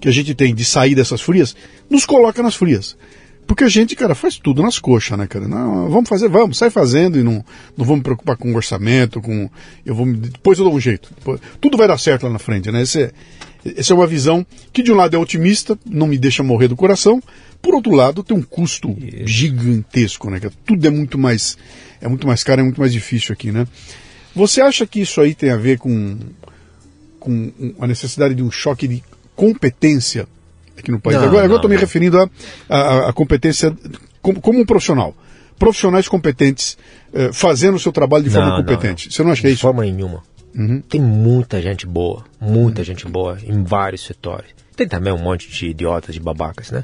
que 0.00 0.08
a 0.08 0.12
gente 0.12 0.34
tem 0.34 0.54
de 0.54 0.64
sair 0.64 0.94
dessas 0.94 1.20
frias, 1.20 1.54
nos 1.90 2.04
coloca 2.04 2.42
nas 2.42 2.54
frias. 2.54 2.96
Porque 3.48 3.64
a 3.64 3.68
gente, 3.68 3.96
cara, 3.96 4.14
faz 4.14 4.36
tudo 4.36 4.62
nas 4.62 4.78
coxas, 4.78 5.18
né, 5.18 5.26
cara? 5.26 5.48
Não, 5.48 5.88
vamos 5.88 6.06
fazer, 6.08 6.28
vamos, 6.28 6.58
sai 6.58 6.68
fazendo 6.68 7.18
e 7.18 7.22
não, 7.22 7.42
não 7.76 7.84
vamos 7.84 7.96
me 7.96 8.02
preocupar 8.02 8.36
com 8.36 8.54
orçamento, 8.54 9.22
com. 9.22 9.48
Eu 9.86 9.94
vou, 9.94 10.06
depois 10.06 10.58
eu 10.58 10.64
dou 10.66 10.74
um 10.74 10.78
jeito. 10.78 11.08
Depois- 11.16 11.40
tudo 11.58 11.78
vai 11.78 11.88
dar 11.88 11.98
certo 11.98 12.24
lá 12.24 12.30
na 12.30 12.38
frente, 12.38 12.70
né? 12.70 12.82
Esse 12.82 13.04
é, 13.04 13.12
essa 13.74 13.94
é 13.94 13.96
uma 13.96 14.06
visão 14.06 14.46
que, 14.70 14.82
de 14.82 14.92
um 14.92 14.94
lado, 14.94 15.16
é 15.16 15.18
otimista, 15.18 15.78
não 15.86 16.06
me 16.06 16.18
deixa 16.18 16.42
morrer 16.42 16.68
do 16.68 16.76
coração, 16.76 17.22
por 17.62 17.74
outro 17.74 17.92
lado, 17.94 18.22
tem 18.22 18.36
um 18.36 18.42
custo 18.42 18.94
gigantesco, 19.24 20.30
né? 20.30 20.38
cara? 20.40 20.52
Tudo 20.66 20.86
é 20.86 20.90
muito 20.90 21.18
mais. 21.18 21.56
É 22.02 22.06
muito 22.06 22.26
mais 22.26 22.44
caro, 22.44 22.60
é 22.60 22.64
muito 22.64 22.78
mais 22.78 22.92
difícil 22.92 23.32
aqui, 23.32 23.50
né? 23.50 23.66
Você 24.36 24.60
acha 24.60 24.86
que 24.86 25.00
isso 25.00 25.22
aí 25.22 25.34
tem 25.34 25.50
a 25.50 25.56
ver 25.56 25.78
com, 25.78 26.18
com 27.18 27.50
a 27.80 27.86
necessidade 27.86 28.34
de 28.34 28.42
um 28.42 28.50
choque 28.50 28.86
de 28.86 29.02
competência 29.34 30.28
aqui 30.78 30.90
no 30.90 31.00
país? 31.00 31.16
Não, 31.16 31.24
agora 31.24 31.38
agora 31.44 31.52
eu 31.52 31.56
estou 31.56 31.68
me 31.68 31.76
não. 31.76 31.80
referindo 31.80 32.18
à 32.18 32.28
à- 32.68 33.08
à 33.08 33.12
competência 33.12 33.74
como, 34.22 34.40
como 34.40 34.58
um 34.60 34.64
profissional. 34.66 35.14
Profissionais 35.58 36.06
competentes 36.08 36.78
eh, 37.12 37.30
fazendo 37.32 37.74
o 37.74 37.78
seu 37.80 37.90
trabalho 37.92 38.24
de 38.24 38.30
forma 38.30 38.48
Não, 38.50 38.56
não, 38.58 38.64
competente. 38.64 39.12
Você 39.12 39.22
não 39.24 39.32
acha 39.32 39.40
que 39.40 39.46
é 39.46 39.50
De 39.50 39.54
isso? 39.54 39.62
forma 39.62 39.82
nenhuma. 39.82 40.22
Tem 40.88 41.00
muita 41.00 41.60
gente 41.62 41.86
boa, 41.86 42.24
muita 42.40 42.82
gente 42.82 43.06
boa 43.06 43.38
em 43.44 43.62
vários 43.64 44.04
setores. 44.04 44.50
Tem 44.76 44.88
também 44.88 45.12
um 45.12 45.18
monte 45.18 45.48
de 45.50 45.66
idiotas, 45.66 46.14
de 46.14 46.20
babacas, 46.20 46.70
né? 46.70 46.82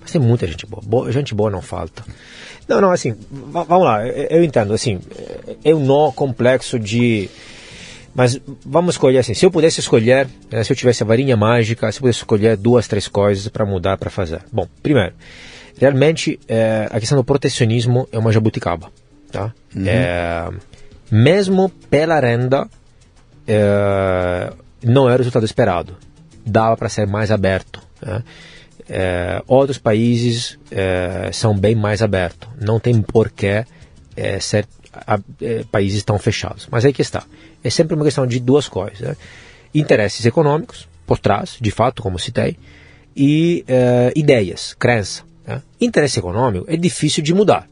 Mas 0.00 0.10
tem 0.10 0.20
muita 0.20 0.46
gente 0.46 0.66
boa. 0.66 0.82
Boa- 0.84 1.12
gente 1.12 1.34
boa 1.34 1.50
não 1.50 1.60
falta. 1.62 2.04
Não, 2.68 2.80
não, 2.80 2.90
assim, 2.90 3.14
va- 3.30 3.62
vamos 3.64 3.84
lá, 3.84 4.06
eu, 4.06 4.42
entendo, 4.42 4.72
assim, 4.72 4.98
é- 5.64 5.70
é 5.70 5.74
um 5.74 5.84
nó 5.84 6.10
complexo 6.12 6.78
de. 6.78 7.28
Mas 8.14 8.38
vamos 8.64 8.94
escolher 8.94 9.18
assim, 9.18 9.32
se 9.32 9.46
eu 9.46 9.50
pudesse 9.50 9.80
escolher, 9.80 10.28
né, 10.50 10.62
se 10.62 10.70
eu 10.72 10.76
tivesse 10.76 11.02
a 11.02 11.06
varinha 11.06 11.36
mágica, 11.36 11.90
se 11.90 11.98
eu 11.98 12.02
pudesse 12.02 12.18
escolher 12.18 12.56
duas, 12.56 12.86
três 12.86 13.08
coisas 13.08 13.48
para 13.48 13.64
mudar, 13.64 13.96
para 13.96 14.10
fazer. 14.10 14.42
Bom, 14.52 14.68
primeiro, 14.82 15.14
realmente 15.78 16.38
é, 16.46 16.88
a 16.90 17.00
questão 17.00 17.16
do 17.16 17.24
protecionismo 17.24 18.06
é 18.12 18.18
uma 18.18 18.30
jabuticaba, 18.30 18.92
tá? 19.30 19.52
É, 19.86 20.50
mesmo 21.10 21.70
pela 21.88 22.20
renda, 22.20 22.68
é, 23.46 24.52
não 24.84 25.08
é 25.08 25.14
o 25.14 25.18
resultado 25.18 25.46
esperado. 25.46 25.96
Dava 26.44 26.76
para 26.76 26.90
ser 26.90 27.06
mais 27.06 27.30
aberto. 27.30 27.80
né? 28.02 28.22
Outros 29.46 29.78
países 29.78 30.58
são 31.32 31.56
bem 31.56 31.74
mais 31.74 32.02
abertos. 32.02 32.48
Não 32.60 32.80
tem 32.80 33.00
porquê 33.00 33.64
ser 34.40 34.66
a, 34.92 35.18
países 35.70 36.02
tão 36.02 36.18
fechados. 36.18 36.66
Mas 36.70 36.84
aí 36.84 36.92
que 36.92 37.00
está. 37.00 37.22
É 37.62 37.70
sempre 37.70 37.94
uma 37.94 38.04
questão 38.04 38.26
de 38.26 38.40
duas 38.40 38.68
coisas. 38.68 39.00
Né? 39.00 39.16
Interesses 39.74 40.24
econômicos, 40.24 40.88
por 41.06 41.18
trás, 41.18 41.56
de 41.60 41.70
fato, 41.70 42.02
como 42.02 42.18
citei, 42.18 42.56
e 43.16 43.64
é, 43.68 44.12
ideias, 44.16 44.74
crença. 44.78 45.22
Né? 45.46 45.62
Interesse 45.80 46.18
econômico 46.18 46.64
é 46.68 46.76
difícil 46.76 47.22
de 47.22 47.34
mudar. 47.34 47.68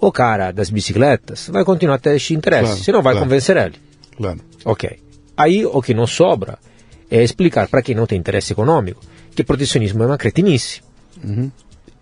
O 0.00 0.12
cara 0.12 0.52
das 0.52 0.70
bicicletas 0.70 1.48
vai 1.48 1.64
continuar 1.64 1.96
a 1.96 1.98
ter 1.98 2.16
este 2.16 2.34
interesse. 2.34 2.64
Claro, 2.64 2.78
Você 2.78 2.92
não 2.92 3.02
vai 3.02 3.14
claro. 3.14 3.26
convencer 3.26 3.56
ele. 3.56 3.76
Claro. 4.16 4.40
Ok. 4.64 4.98
Aí 5.36 5.64
o 5.64 5.80
que 5.82 5.94
não 5.94 6.06
sobra 6.06 6.58
é 7.10 7.22
explicar 7.22 7.68
para 7.68 7.82
quem 7.82 7.94
não 7.94 8.06
tem 8.06 8.18
interesse 8.18 8.52
econômico 8.52 9.00
que 9.34 9.44
protecionismo 9.44 10.02
é 10.02 10.06
uma 10.06 10.18
cretinice. 10.18 10.80
Uhum. 11.22 11.50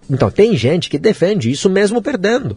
Então 0.09 0.31
tem 0.31 0.57
gente 0.57 0.89
que 0.89 0.99
defende 0.99 1.51
isso 1.51 1.69
mesmo 1.69 2.01
perdendo. 2.01 2.57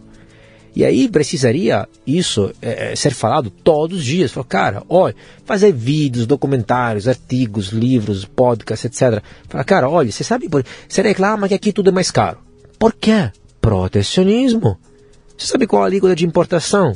E 0.74 0.84
aí 0.84 1.08
precisaria 1.08 1.88
isso 2.06 2.52
é, 2.62 2.94
ser 2.94 3.12
falado 3.12 3.50
todos 3.50 3.98
os 3.98 4.04
dias. 4.04 4.32
Falar, 4.32 4.46
cara, 4.46 4.82
olha, 4.88 5.14
fazer 5.44 5.72
vídeos, 5.72 6.26
documentários, 6.26 7.08
artigos, 7.08 7.68
livros, 7.68 8.24
podcasts, 8.24 8.84
etc. 8.84 9.22
Fala, 9.48 9.64
cara, 9.64 9.88
olha, 9.88 10.10
você 10.10 10.22
sabe, 10.22 10.48
você 10.88 11.02
reclama 11.02 11.48
que 11.48 11.54
aqui 11.54 11.72
tudo 11.72 11.90
é 11.90 11.92
mais 11.92 12.10
caro. 12.10 12.38
Por 12.78 12.92
quê? 12.92 13.30
Protecionismo. 13.60 14.78
Você 15.36 15.46
sabe 15.46 15.66
qual 15.66 15.82
a 15.82 15.86
alíquota 15.86 16.14
de 16.14 16.26
importação? 16.26 16.94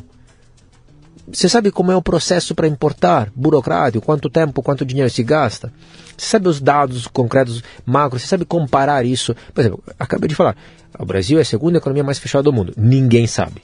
Você 1.30 1.48
sabe 1.48 1.70
como 1.70 1.92
é 1.92 1.96
o 1.96 2.02
processo 2.02 2.54
para 2.54 2.66
importar? 2.66 3.30
Burocrático? 3.34 4.04
Quanto 4.04 4.28
tempo, 4.28 4.62
quanto 4.62 4.84
dinheiro 4.84 5.10
se 5.10 5.22
gasta? 5.22 5.72
Você 6.16 6.26
sabe 6.26 6.48
os 6.48 6.60
dados 6.60 7.06
concretos, 7.06 7.62
macros? 7.86 8.22
Você 8.22 8.28
sabe 8.28 8.44
comparar 8.44 9.04
isso? 9.04 9.34
Por 9.54 9.60
exemplo, 9.60 9.82
acabei 9.98 10.28
de 10.28 10.34
falar, 10.34 10.56
o 10.98 11.04
Brasil 11.04 11.38
é 11.38 11.42
a 11.42 11.44
segunda 11.44 11.78
economia 11.78 12.02
mais 12.02 12.18
fechada 12.18 12.42
do 12.42 12.52
mundo. 12.52 12.74
Ninguém 12.76 13.26
sabe. 13.26 13.62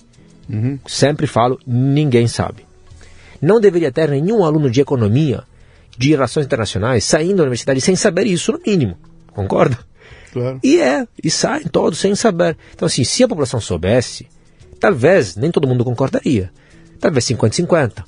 Uhum. 0.49 0.79
Sempre 0.87 1.27
falo, 1.27 1.59
ninguém 1.67 2.29
sabe. 2.29 2.65
Não 3.41 3.61
deveria 3.61 3.93
ter 3.93 4.09
nenhum 4.09 4.45
aluno 4.45 4.71
de 4.71 4.81
economia, 4.81 5.43
de 5.97 6.11
relações 6.11 6.47
internacionais, 6.47 7.05
saindo 7.05 7.37
da 7.37 7.43
universidade 7.43 7.81
sem 7.81 7.97
saber 7.97 8.27
isso, 8.27 8.53
no 8.53 8.61
mínimo. 8.65 8.97
Concorda? 9.33 9.79
Claro. 10.33 10.61
E 10.63 10.81
é, 10.81 11.07
e 11.23 11.31
saem 11.31 11.65
todos 11.65 11.99
sem 11.99 12.15
saber. 12.15 12.57
Então, 12.75 12.87
assim, 12.87 13.03
se 13.05 13.25
a 13.25 13.29
população 13.29 13.61
soubesse, 13.61 14.29
talvez 14.79 15.37
nem 15.37 15.51
todo 15.51 15.67
mundo 15.67 15.85
concordaria 15.85 16.51
talvez 17.01 17.24
50-50. 17.26 18.05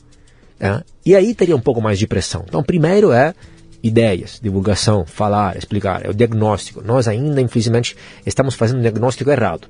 É? 0.59 0.82
E 1.07 1.16
aí 1.16 1.34
teria 1.34 1.57
um 1.57 1.61
pouco 1.61 1.80
mais 1.80 1.99
de 1.99 2.07
pressão. 2.07 2.45
Então, 2.47 2.62
primeiro 2.62 3.12
é 3.12 3.34
ideias, 3.82 4.38
divulgação, 4.43 5.07
falar, 5.07 5.57
explicar, 5.57 6.05
é 6.05 6.11
o 6.11 6.14
diagnóstico. 6.14 6.82
Nós 6.82 7.09
ainda, 7.09 7.41
infelizmente, 7.41 7.97
estamos 8.26 8.55
fazendo 8.55 8.78
um 8.78 8.82
diagnóstico 8.82 9.30
errado. 9.30 9.68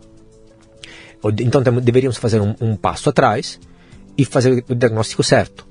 Então, 1.40 1.62
deveríamos 1.62 2.16
fazer 2.16 2.40
um, 2.40 2.54
um 2.60 2.74
passo 2.74 3.08
atrás 3.08 3.60
e 4.16 4.24
fazer 4.24 4.64
o 4.68 4.74
diagnóstico 4.74 5.22
certo. 5.22 5.66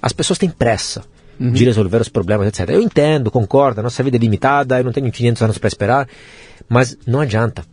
As 0.00 0.12
pessoas 0.12 0.38
têm 0.38 0.48
pressa 0.48 1.02
uhum. 1.38 1.52
de 1.52 1.64
resolver 1.64 2.00
os 2.00 2.08
problemas, 2.08 2.46
etc. 2.46 2.70
Eu 2.70 2.82
entendo, 2.82 3.30
concordo, 3.30 3.80
a 3.80 3.82
nossa 3.82 4.02
vida 4.02 4.16
é 4.16 4.20
limitada, 4.20 4.78
eu 4.78 4.84
não 4.84 4.92
tenho 4.92 5.10
500 5.10 5.42
anos 5.42 5.58
para 5.58 5.68
esperar, 5.68 6.08
mas 6.68 6.96
não 7.06 7.20
adianta. 7.20 7.64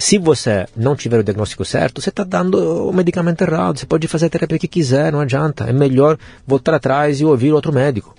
Se 0.00 0.16
você 0.16 0.66
não 0.74 0.96
tiver 0.96 1.20
o 1.20 1.22
diagnóstico 1.22 1.62
certo, 1.62 2.00
você 2.00 2.08
está 2.08 2.24
dando 2.24 2.88
o 2.88 2.90
medicamento 2.90 3.42
errado. 3.42 3.78
Você 3.78 3.84
pode 3.84 4.08
fazer 4.08 4.26
a 4.26 4.30
terapia 4.30 4.58
que 4.58 4.66
quiser, 4.66 5.12
não 5.12 5.20
adianta. 5.20 5.64
É 5.64 5.74
melhor 5.74 6.18
voltar 6.46 6.72
atrás 6.72 7.20
e 7.20 7.24
ouvir 7.26 7.52
outro 7.52 7.70
médico. 7.70 8.16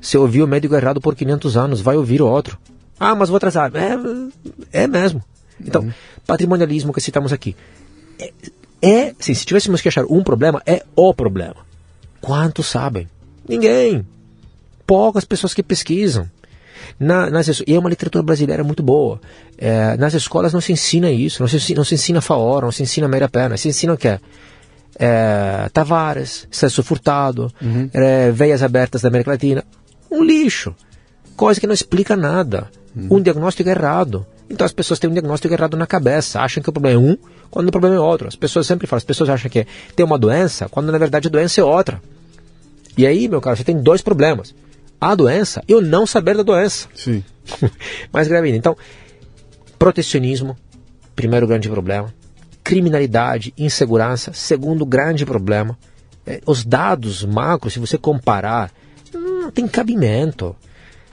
Se 0.00 0.16
ouvir 0.16 0.44
o 0.44 0.46
médico 0.46 0.76
errado 0.76 1.00
por 1.00 1.16
500 1.16 1.56
anos, 1.56 1.80
vai 1.80 1.96
ouvir 1.96 2.22
o 2.22 2.28
outro. 2.28 2.56
Ah, 3.00 3.16
mas 3.16 3.30
vou 3.30 3.36
atrasar. 3.36 3.72
É, 3.74 4.84
é 4.84 4.86
mesmo. 4.86 5.24
Então, 5.60 5.82
uhum. 5.82 5.92
patrimonialismo 6.24 6.92
que 6.92 7.00
citamos 7.00 7.32
aqui. 7.32 7.56
É, 8.16 8.32
é 8.80 9.14
sim, 9.18 9.34
se 9.34 9.44
tivéssemos 9.44 9.80
que 9.80 9.88
achar 9.88 10.04
um 10.04 10.22
problema, 10.22 10.62
é 10.64 10.84
o 10.94 11.12
problema. 11.12 11.56
Quantos 12.20 12.66
sabem? 12.66 13.08
Ninguém. 13.48 14.06
Poucas 14.86 15.24
pessoas 15.24 15.52
que 15.52 15.64
pesquisam. 15.64 16.30
Na, 16.98 17.30
nas, 17.30 17.48
e 17.66 17.74
é 17.74 17.78
uma 17.78 17.90
literatura 17.90 18.22
brasileira 18.22 18.64
muito 18.64 18.82
boa. 18.82 19.20
É, 19.58 19.96
nas 19.96 20.14
escolas 20.14 20.52
não 20.52 20.60
se 20.60 20.72
ensina 20.72 21.10
isso, 21.10 21.42
não 21.42 21.48
se, 21.48 21.74
não 21.74 21.84
se 21.84 21.94
ensina 21.94 22.20
Faora, 22.20 22.66
não 22.66 22.72
se 22.72 22.82
ensina 22.82 23.08
Meira 23.08 23.28
Perna, 23.28 23.56
se 23.56 23.68
ensina 23.68 23.94
o 23.94 23.96
que 23.96 24.08
é? 24.08 24.20
é 24.98 25.68
Tavares, 25.72 26.46
Celso 26.50 26.82
Furtado, 26.82 27.52
uhum. 27.60 27.88
é, 27.92 28.30
Veias 28.30 28.62
Abertas 28.62 29.02
da 29.02 29.08
América 29.08 29.30
Latina. 29.30 29.64
Um 30.10 30.22
lixo. 30.22 30.74
Coisa 31.36 31.60
que 31.60 31.66
não 31.66 31.74
explica 31.74 32.16
nada. 32.16 32.68
Uhum. 32.94 33.18
Um 33.18 33.20
diagnóstico 33.20 33.68
errado. 33.68 34.26
Então 34.48 34.64
as 34.64 34.72
pessoas 34.72 34.98
têm 34.98 35.10
um 35.10 35.12
diagnóstico 35.12 35.52
errado 35.52 35.76
na 35.76 35.86
cabeça, 35.86 36.40
acham 36.40 36.62
que 36.62 36.68
o 36.68 36.72
problema 36.72 37.00
é 37.00 37.12
um, 37.12 37.16
quando 37.50 37.68
o 37.68 37.72
problema 37.72 37.96
é 37.96 37.98
outro. 37.98 38.28
As 38.28 38.36
pessoas 38.36 38.66
sempre 38.66 38.86
falam, 38.86 38.98
as 38.98 39.04
pessoas 39.04 39.30
acham 39.30 39.50
que 39.50 39.66
tem 39.96 40.04
uma 40.04 40.18
doença, 40.18 40.68
quando 40.68 40.92
na 40.92 40.98
verdade 40.98 41.28
a 41.28 41.30
doença 41.30 41.60
é 41.60 41.64
outra. 41.64 42.00
E 42.96 43.06
aí, 43.06 43.26
meu 43.26 43.40
caro, 43.40 43.56
você 43.56 43.64
tem 43.64 43.82
dois 43.82 44.02
problemas 44.02 44.54
a 45.10 45.14
doença 45.14 45.62
e 45.68 45.74
o 45.74 45.80
não 45.80 46.06
saber 46.06 46.36
da 46.36 46.42
doença. 46.42 46.88
Sim. 46.94 47.22
Mais 48.12 48.28
grave 48.28 48.46
ainda. 48.46 48.58
Então, 48.58 48.76
protecionismo, 49.78 50.56
primeiro 51.14 51.46
grande 51.46 51.68
problema. 51.68 52.12
Criminalidade, 52.62 53.52
insegurança, 53.58 54.32
segundo 54.32 54.86
grande 54.86 55.26
problema. 55.26 55.78
É, 56.26 56.40
os 56.46 56.64
dados 56.64 57.24
macros, 57.24 57.74
se 57.74 57.78
você 57.78 57.98
comparar, 57.98 58.72
não 59.12 59.50
tem 59.50 59.68
cabimento. 59.68 60.56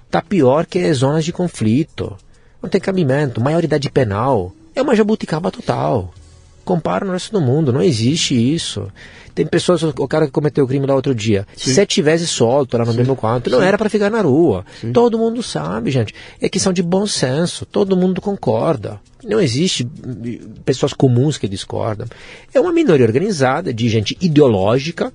Está 0.06 0.22
pior 0.22 0.66
que 0.66 0.94
zonas 0.94 1.26
de 1.26 1.34
conflito. 1.34 2.18
Não 2.62 2.70
tem 2.70 2.80
cabimento. 2.80 3.42
Maioridade 3.42 3.90
penal. 3.90 4.54
É 4.76 4.82
uma 4.82 4.96
jabuticaba 4.96 5.52
total. 5.52 6.14
Compara 6.64 7.06
no 7.06 7.14
resto 7.14 7.32
do 7.32 7.42
mundo. 7.42 7.74
Não 7.74 7.82
existe 7.82 8.36
isso. 8.36 8.92
Tem 9.34 9.46
pessoas, 9.46 9.84
o 9.84 10.08
cara 10.08 10.26
que 10.26 10.32
cometeu 10.32 10.66
o 10.66 10.68
crime 10.68 10.86
lá 10.86 10.96
outro 10.96 11.16
dia, 11.16 11.48
Sim. 11.56 11.74
se 11.74 11.86
tivesse 11.86 12.28
solto 12.28 12.78
lá 12.78 12.86
no 12.86 12.92
Sim. 12.92 12.98
mesmo 12.98 13.16
quarto, 13.16 13.50
não 13.50 13.60
Sim. 13.60 13.66
era 13.66 13.78
para 13.78 13.90
ficar 13.90 14.10
na 14.10 14.22
rua. 14.22 14.66
Todo 14.94 15.18
mundo 15.18 15.42
sabe, 15.42 15.92
gente. 15.92 16.14
É 16.40 16.50
questão 16.50 16.74
de 16.74 16.82
bom 16.82 17.06
senso. 17.08 17.66
Todo 17.66 17.96
mundo 17.96 18.22
concorda. 18.22 19.00
Não 19.24 19.40
existe 19.40 19.84
hum, 19.84 20.54
pessoas 20.66 20.94
comuns 20.94 21.38
que 21.38 21.48
discordam. 21.48 22.08
É 22.54 22.60
uma 22.60 22.74
minoria 22.74 23.06
organizada 23.06 23.74
de 23.74 23.88
gente 23.88 24.18
ideológica 24.20 25.14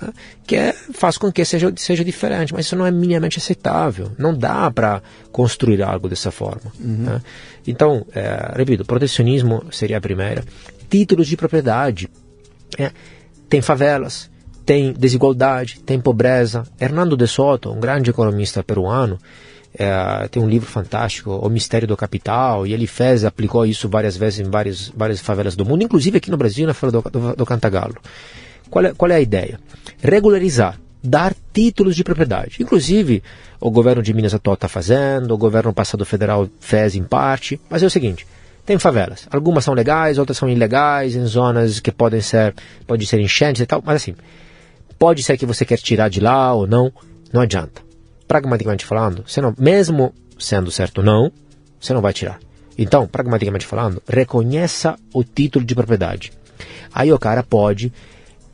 né, 0.00 0.12
que 0.46 0.56
é, 0.56 0.72
faz 0.92 1.16
com 1.16 1.30
que 1.32 1.44
seja, 1.44 1.72
seja 1.76 2.04
diferente, 2.04 2.52
mas 2.52 2.66
isso 2.66 2.76
não 2.76 2.86
é 2.86 2.90
minimamente 2.90 3.38
aceitável. 3.38 4.12
Não 4.18 4.36
dá 4.36 4.70
para 4.70 5.02
construir 5.32 5.82
algo 5.82 6.08
dessa 6.08 6.30
forma. 6.30 6.72
Uhum. 6.78 7.04
Né? 7.04 7.22
Então, 7.66 8.06
é, 8.14 8.52
repito, 8.56 8.84
protecionismo 8.84 9.64
seria 9.70 9.98
a 9.98 10.00
primeira. 10.00 10.44
Títulos 10.88 11.26
de 11.26 11.36
propriedade. 11.36 12.08
É, 12.78 12.90
tem 13.50 13.60
favelas, 13.60 14.30
tem 14.64 14.92
desigualdade, 14.92 15.80
tem 15.80 16.00
pobreza. 16.00 16.62
Hernando 16.80 17.16
de 17.16 17.26
Soto, 17.26 17.72
um 17.72 17.80
grande 17.80 18.08
economista 18.08 18.62
peruano, 18.62 19.18
é, 19.74 20.28
tem 20.28 20.40
um 20.40 20.48
livro 20.48 20.68
fantástico, 20.68 21.32
O 21.32 21.48
Mistério 21.48 21.88
do 21.88 21.96
Capital, 21.96 22.64
e 22.64 22.72
ele 22.72 22.86
fez, 22.86 23.24
aplicou 23.24 23.66
isso 23.66 23.88
várias 23.88 24.16
vezes 24.16 24.40
em 24.40 24.48
várias, 24.48 24.92
várias 24.96 25.20
favelas 25.20 25.56
do 25.56 25.64
mundo, 25.64 25.82
inclusive 25.82 26.18
aqui 26.18 26.30
no 26.30 26.36
Brasil, 26.36 26.66
na 26.66 26.72
favela 26.72 27.02
do, 27.02 27.10
do, 27.10 27.36
do 27.36 27.46
Cantagalo. 27.46 27.96
Qual 28.70 28.84
é, 28.84 28.94
qual 28.94 29.10
é 29.10 29.16
a 29.16 29.20
ideia? 29.20 29.58
Regularizar, 30.00 30.78
dar 31.02 31.34
títulos 31.52 31.96
de 31.96 32.04
propriedade. 32.04 32.58
Inclusive, 32.60 33.22
o 33.60 33.70
governo 33.70 34.02
de 34.02 34.14
Minas 34.14 34.32
atual 34.32 34.54
está 34.54 34.68
fazendo, 34.68 35.34
o 35.34 35.38
governo 35.38 35.72
passado 35.72 36.04
federal 36.04 36.48
fez 36.60 36.94
em 36.94 37.02
parte, 37.02 37.60
mas 37.68 37.82
é 37.82 37.86
o 37.86 37.90
seguinte, 37.90 38.24
tem 38.70 38.78
favelas. 38.78 39.26
Algumas 39.32 39.64
são 39.64 39.74
legais, 39.74 40.16
outras 40.16 40.38
são 40.38 40.48
ilegais, 40.48 41.16
em 41.16 41.26
zonas 41.26 41.80
que 41.80 41.90
podem 41.90 42.20
ser, 42.20 42.54
pode 42.86 43.04
ser 43.04 43.18
enchentes 43.18 43.60
e 43.60 43.66
tal, 43.66 43.82
mas 43.84 43.96
assim, 43.96 44.14
pode 44.96 45.24
ser 45.24 45.36
que 45.36 45.44
você 45.44 45.64
quer 45.64 45.76
tirar 45.78 46.08
de 46.08 46.20
lá 46.20 46.54
ou 46.54 46.68
não, 46.68 46.92
não 47.32 47.40
adianta. 47.40 47.82
Pragmaticamente 48.28 48.84
falando, 48.84 49.24
você 49.26 49.40
não, 49.40 49.52
mesmo 49.58 50.14
sendo 50.38 50.70
certo 50.70 51.02
não, 51.02 51.32
você 51.80 51.92
não 51.92 52.00
vai 52.00 52.12
tirar. 52.12 52.38
Então, 52.78 53.08
pragmaticamente 53.08 53.66
falando, 53.66 54.00
reconheça 54.08 54.94
o 55.12 55.24
título 55.24 55.64
de 55.64 55.74
propriedade. 55.74 56.32
Aí 56.94 57.12
o 57.12 57.18
cara 57.18 57.42
pode 57.42 57.92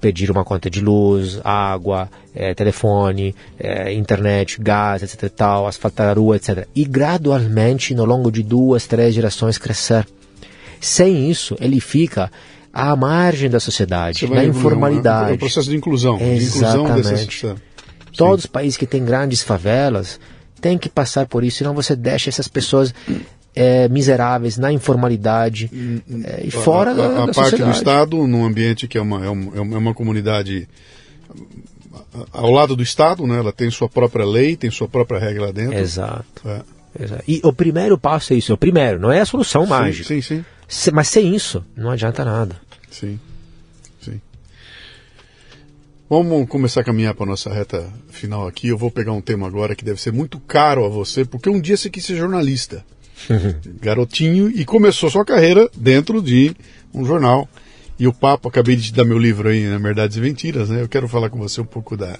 pedir 0.00 0.30
uma 0.30 0.44
conta 0.44 0.68
de 0.68 0.80
luz, 0.80 1.40
água, 1.44 2.08
é, 2.34 2.54
telefone, 2.54 3.34
é, 3.58 3.92
internet, 3.92 4.60
gás, 4.60 5.02
etc. 5.02 5.30
Tal, 5.30 5.66
asfaltar 5.66 6.08
a 6.08 6.12
rua, 6.12 6.36
etc. 6.36 6.66
E 6.74 6.84
gradualmente, 6.84 7.94
no 7.94 8.04
longo 8.04 8.30
de 8.30 8.42
duas, 8.42 8.86
três 8.86 9.14
gerações, 9.14 9.58
crescer. 9.58 10.06
Sem 10.80 11.30
isso, 11.30 11.56
ele 11.60 11.80
fica 11.80 12.30
à 12.72 12.94
margem 12.94 13.48
da 13.48 13.58
sociedade, 13.58 14.28
na 14.28 14.44
informalidade. 14.44 15.30
É 15.30 15.34
um 15.34 15.38
processo 15.38 15.70
de 15.70 15.76
inclusão. 15.76 16.20
Exatamente. 16.20 17.02
De 17.02 17.22
inclusão 17.22 17.56
Todos 18.16 18.44
os 18.44 18.50
países 18.50 18.78
que 18.78 18.86
têm 18.86 19.04
grandes 19.04 19.42
favelas 19.42 20.18
têm 20.60 20.78
que 20.78 20.88
passar 20.88 21.26
por 21.26 21.44
isso, 21.44 21.58
senão 21.58 21.74
você 21.74 21.94
deixa 21.94 22.30
essas 22.30 22.48
pessoas 22.48 22.94
é, 23.56 23.88
miseráveis 23.88 24.58
na 24.58 24.70
informalidade 24.70 25.70
é, 26.24 26.46
e 26.46 26.50
fora 26.50 26.90
a, 26.90 26.94
a, 26.94 27.22
a, 27.22 27.26
da, 27.26 27.32
parte 27.32 27.56
do 27.56 27.70
Estado, 27.70 28.26
num 28.26 28.44
ambiente 28.44 28.86
que 28.86 28.98
é 28.98 29.00
uma, 29.00 29.24
é 29.24 29.30
uma, 29.30 29.56
é 29.56 29.78
uma 29.78 29.94
comunidade 29.94 30.68
ao 32.32 32.50
lado 32.50 32.76
do 32.76 32.82
Estado, 32.82 33.26
né? 33.26 33.38
ela 33.38 33.52
tem 33.52 33.70
sua 33.70 33.88
própria 33.88 34.26
lei, 34.26 34.56
tem 34.56 34.70
sua 34.70 34.86
própria 34.86 35.18
regra 35.18 35.46
lá 35.46 35.52
dentro. 35.52 35.78
Exato. 35.78 36.46
É. 36.46 36.62
E 37.26 37.40
o 37.42 37.52
primeiro 37.52 37.98
passo 37.98 38.32
é 38.32 38.36
isso, 38.36 38.52
o 38.52 38.58
primeiro, 38.58 38.98
não 38.98 39.10
é 39.10 39.20
a 39.20 39.26
solução 39.26 39.64
sim, 39.64 39.70
mágica. 39.70 40.08
Sim, 40.08 40.22
sim. 40.22 40.44
Mas 40.92 41.08
sem 41.08 41.34
isso, 41.34 41.64
não 41.76 41.90
adianta 41.90 42.24
nada. 42.24 42.56
Sim, 42.90 43.18
sim. 44.00 44.20
Vamos 46.08 46.48
começar 46.48 46.80
a 46.80 46.84
caminhar 46.84 47.14
para 47.14 47.24
a 47.24 47.28
nossa 47.28 47.52
reta 47.52 47.92
final 48.08 48.46
aqui. 48.46 48.68
Eu 48.68 48.78
vou 48.78 48.90
pegar 48.90 49.12
um 49.12 49.20
tema 49.20 49.46
agora 49.46 49.74
que 49.74 49.84
deve 49.84 50.00
ser 50.00 50.12
muito 50.12 50.40
caro 50.40 50.84
a 50.84 50.88
você, 50.88 51.24
porque 51.24 51.50
um 51.50 51.60
dia 51.60 51.76
você 51.76 51.90
quis 51.90 52.04
ser 52.04 52.16
jornalista. 52.16 52.84
Garotinho, 53.80 54.50
e 54.50 54.64
começou 54.64 55.10
sua 55.10 55.24
carreira 55.24 55.68
dentro 55.76 56.22
de 56.22 56.54
um 56.94 57.04
jornal. 57.04 57.48
E 57.98 58.06
o 58.06 58.12
papo, 58.12 58.48
acabei 58.48 58.76
de 58.76 58.92
dar 58.92 59.04
meu 59.04 59.18
livro 59.18 59.48
aí, 59.48 59.64
na 59.64 59.78
Verdades 59.78 60.16
e 60.16 60.20
Mentiras, 60.20 60.68
né? 60.68 60.82
Eu 60.82 60.88
quero 60.88 61.08
falar 61.08 61.30
com 61.30 61.38
você 61.38 61.60
um 61.60 61.66
pouco 61.66 61.96
da, 61.96 62.18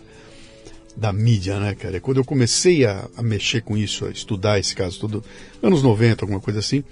da 0.97 1.13
mídia, 1.13 1.61
né, 1.61 1.75
cara? 1.75 2.01
Quando 2.01 2.17
eu 2.17 2.25
comecei 2.25 2.87
a, 2.87 3.07
a 3.17 3.23
mexer 3.23 3.61
com 3.61 3.77
isso, 3.77 4.07
a 4.07 4.11
estudar 4.11 4.59
esse 4.59 4.75
caso 4.75 4.99
todo, 4.99 5.23
anos 5.63 5.83
90, 5.83 6.25
alguma 6.25 6.41
coisa 6.41 6.61
assim, 6.61 6.83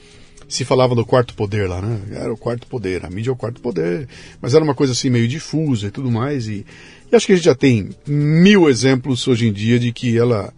se 0.46 0.64
falava 0.64 0.94
do 0.94 1.06
quarto 1.06 1.34
poder 1.34 1.66
lá, 1.66 1.80
né? 1.80 1.98
Era 2.12 2.32
o 2.32 2.36
quarto 2.36 2.66
poder, 2.66 3.06
a 3.06 3.10
mídia 3.10 3.30
é 3.30 3.32
o 3.32 3.36
quarto 3.36 3.60
poder, 3.60 4.06
mas 4.40 4.54
era 4.54 4.62
uma 4.62 4.74
coisa 4.74 4.92
assim 4.92 5.08
meio 5.08 5.26
difusa 5.26 5.86
e 5.86 5.90
tudo 5.90 6.10
mais. 6.10 6.46
E, 6.46 6.66
e 7.10 7.16
acho 7.16 7.26
que 7.26 7.32
a 7.32 7.36
gente 7.36 7.44
já 7.44 7.54
tem 7.54 7.88
mil 8.06 8.68
exemplos 8.68 9.26
hoje 9.26 9.48
em 9.48 9.52
dia 9.52 9.78
de 9.78 9.92
que 9.92 10.16
ela 10.16 10.52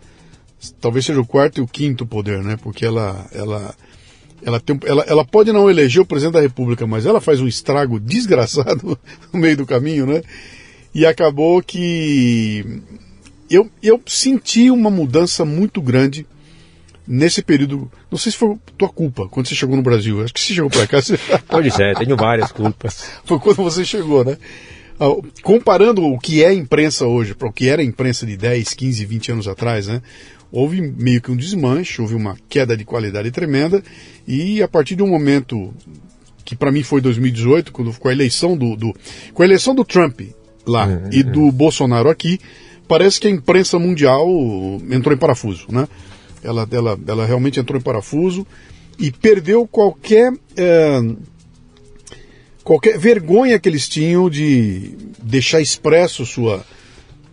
talvez 0.80 1.05
seja 1.05 1.20
o 1.20 1.26
quarto 1.26 1.59
e 1.59 1.60
o 1.60 1.66
quinto 1.66 2.06
poder, 2.06 2.43
né? 2.43 2.56
Porque 2.62 2.84
ela, 2.84 3.26
ela, 3.32 3.74
ela, 4.43 4.60
tem, 4.60 4.78
ela, 4.84 5.05
ela 5.06 5.24
pode 5.24 5.52
não 5.52 5.70
eleger 5.70 6.02
o 6.02 6.06
presidente 6.06 6.34
da 6.34 6.40
República, 6.40 6.86
mas 6.86 7.06
ela 7.06 7.20
faz 7.20 7.40
um 7.40 7.48
estrago 7.48 8.01
desgraçado 8.01 8.98
no 9.32 9.40
meio 9.40 9.56
do 9.56 9.66
caminho, 9.66 10.06
né? 10.06 10.22
E 10.94 11.05
acabou 11.05 11.62
que 11.62 12.82
eu, 13.51 13.70
eu 13.82 14.01
senti 14.06 14.70
uma 14.70 14.90
mudança 14.90 15.44
muito 15.44 15.80
grande 15.80 16.26
nesse 17.06 17.43
período. 17.43 17.90
Não 18.10 18.18
sei 18.18 18.32
se 18.32 18.38
foi 18.38 18.56
tua 18.76 18.88
culpa 18.88 19.28
quando 19.28 19.47
você 19.47 19.55
chegou 19.55 19.76
no 19.76 19.82
Brasil. 19.82 20.22
Acho 20.22 20.34
que 20.34 20.40
você 20.40 20.55
chegou 20.55 20.70
para 20.70 20.86
cá. 20.86 21.01
Você... 21.01 21.18
Pode 21.48 21.70
ser, 21.70 21.97
tenho 21.97 22.16
várias 22.16 22.51
culpas. 22.51 23.10
foi 23.24 23.38
quando 23.38 23.56
você 23.56 23.84
chegou, 23.84 24.24
né? 24.24 24.36
Ah, 24.98 25.14
comparando 25.43 26.02
o 26.02 26.18
que 26.18 26.43
é 26.43 26.48
a 26.48 26.55
imprensa 26.55 27.06
hoje 27.06 27.34
para 27.34 27.48
o 27.48 27.52
que 27.52 27.68
era 27.68 27.82
a 27.82 27.84
imprensa 27.84 28.24
de 28.26 28.36
10, 28.36 28.74
15, 28.74 29.05
20 29.05 29.32
anos 29.32 29.48
atrás, 29.48 29.86
né? 29.86 30.02
Houve 30.56 30.80
meio 30.80 31.20
que 31.20 31.30
um 31.30 31.36
desmanche, 31.36 32.00
houve 32.00 32.14
uma 32.14 32.34
queda 32.48 32.74
de 32.74 32.82
qualidade 32.82 33.30
tremenda, 33.30 33.82
e 34.26 34.62
a 34.62 34.66
partir 34.66 34.96
de 34.96 35.02
um 35.02 35.06
momento 35.06 35.74
que 36.46 36.56
para 36.56 36.72
mim 36.72 36.82
foi 36.82 37.02
2018, 37.02 37.70
quando 37.70 37.92
com 37.92 38.08
a 38.08 38.12
eleição 38.12 38.56
do, 38.56 38.74
do, 38.74 38.94
com 39.34 39.42
a 39.42 39.44
eleição 39.44 39.74
do 39.74 39.84
Trump 39.84 40.22
lá 40.66 40.86
uhum. 40.86 41.10
e 41.12 41.22
do 41.22 41.52
Bolsonaro 41.52 42.08
aqui, 42.08 42.40
parece 42.88 43.20
que 43.20 43.26
a 43.26 43.30
imprensa 43.30 43.78
mundial 43.78 44.26
entrou 44.90 45.14
em 45.14 45.18
parafuso, 45.18 45.66
né? 45.68 45.86
Ela, 46.42 46.66
ela, 46.70 46.98
ela 47.06 47.26
realmente 47.26 47.60
entrou 47.60 47.78
em 47.78 47.82
parafuso 47.82 48.46
e 48.98 49.12
perdeu 49.12 49.66
qualquer 49.66 50.32
é, 50.56 51.00
qualquer 52.64 52.98
vergonha 52.98 53.58
que 53.58 53.68
eles 53.68 53.86
tinham 53.88 54.30
de 54.30 54.96
deixar 55.22 55.60
expresso 55.60 56.24
sua 56.24 56.64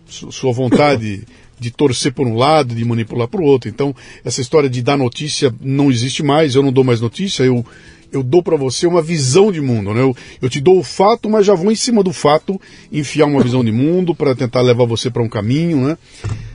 sua 0.06 0.52
vontade 0.52 1.24
de 1.58 1.70
torcer 1.70 2.12
por 2.12 2.26
um 2.26 2.36
lado, 2.36 2.74
de 2.74 2.84
manipular 2.84 3.28
para 3.28 3.40
o 3.40 3.44
outro. 3.44 3.68
Então, 3.68 3.94
essa 4.24 4.40
história 4.40 4.68
de 4.68 4.82
dar 4.82 4.96
notícia 4.96 5.54
não 5.60 5.90
existe 5.90 6.22
mais, 6.22 6.54
eu 6.54 6.62
não 6.62 6.72
dou 6.72 6.84
mais 6.84 7.00
notícia, 7.00 7.42
eu, 7.42 7.64
eu 8.12 8.22
dou 8.22 8.42
para 8.42 8.56
você 8.56 8.86
uma 8.86 9.02
visão 9.02 9.50
de 9.50 9.60
mundo. 9.60 9.92
Né? 9.92 10.00
Eu, 10.00 10.16
eu 10.40 10.48
te 10.48 10.60
dou 10.60 10.78
o 10.78 10.82
fato, 10.82 11.28
mas 11.28 11.46
já 11.46 11.54
vou 11.54 11.70
em 11.70 11.76
cima 11.76 12.02
do 12.02 12.12
fato 12.12 12.60
enfiar 12.92 13.26
uma 13.26 13.42
visão 13.42 13.64
de 13.64 13.72
mundo 13.72 14.14
para 14.14 14.34
tentar 14.34 14.60
levar 14.60 14.84
você 14.84 15.10
para 15.10 15.22
um 15.22 15.28
caminho. 15.28 15.88
Né? 15.88 15.98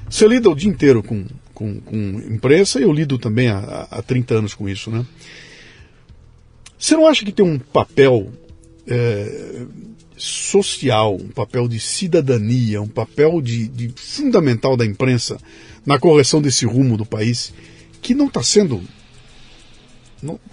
Você 0.09 0.27
lida 0.27 0.49
o 0.49 0.55
dia 0.55 0.69
inteiro 0.69 1.03
com, 1.03 1.26
com, 1.53 1.80
com 1.81 1.97
imprensa, 2.30 2.80
eu 2.80 2.91
lido 2.91 3.17
também 3.17 3.49
há, 3.49 3.88
há 3.91 4.01
30 4.01 4.35
anos 4.35 4.53
com 4.53 4.67
isso. 4.67 4.89
Né? 4.89 5.05
Você 6.77 6.95
não 6.95 7.07
acha 7.07 7.26
que 7.26 7.31
tem 7.31 7.45
um 7.45 7.59
papel 7.59 8.31
é, 8.88 9.65
social, 10.19 11.15
um 11.15 11.29
papel 11.29 11.67
de 11.67 11.79
cidadania, 11.79 12.81
um 12.81 12.87
papel 12.87 13.41
de, 13.41 13.67
de 13.67 13.93
fundamental 13.95 14.75
da 14.75 14.85
imprensa 14.85 15.37
na 15.85 15.97
correção 15.97 16.41
desse 16.41 16.65
rumo 16.65 16.97
do 16.97 17.05
país 17.05 17.53
que 18.01 18.13
não 18.13 18.27
está 18.27 18.43
sendo 18.43 18.81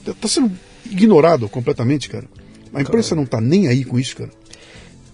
está 0.06 0.28
sendo 0.28 0.52
ignorado 0.88 1.48
completamente, 1.48 2.09
cara. 2.09 2.26
A 2.72 2.80
imprensa 2.80 3.09
claro. 3.09 3.16
não 3.16 3.24
está 3.24 3.40
nem 3.40 3.66
aí 3.66 3.84
com 3.84 3.98
isso, 3.98 4.16
cara. 4.16 4.30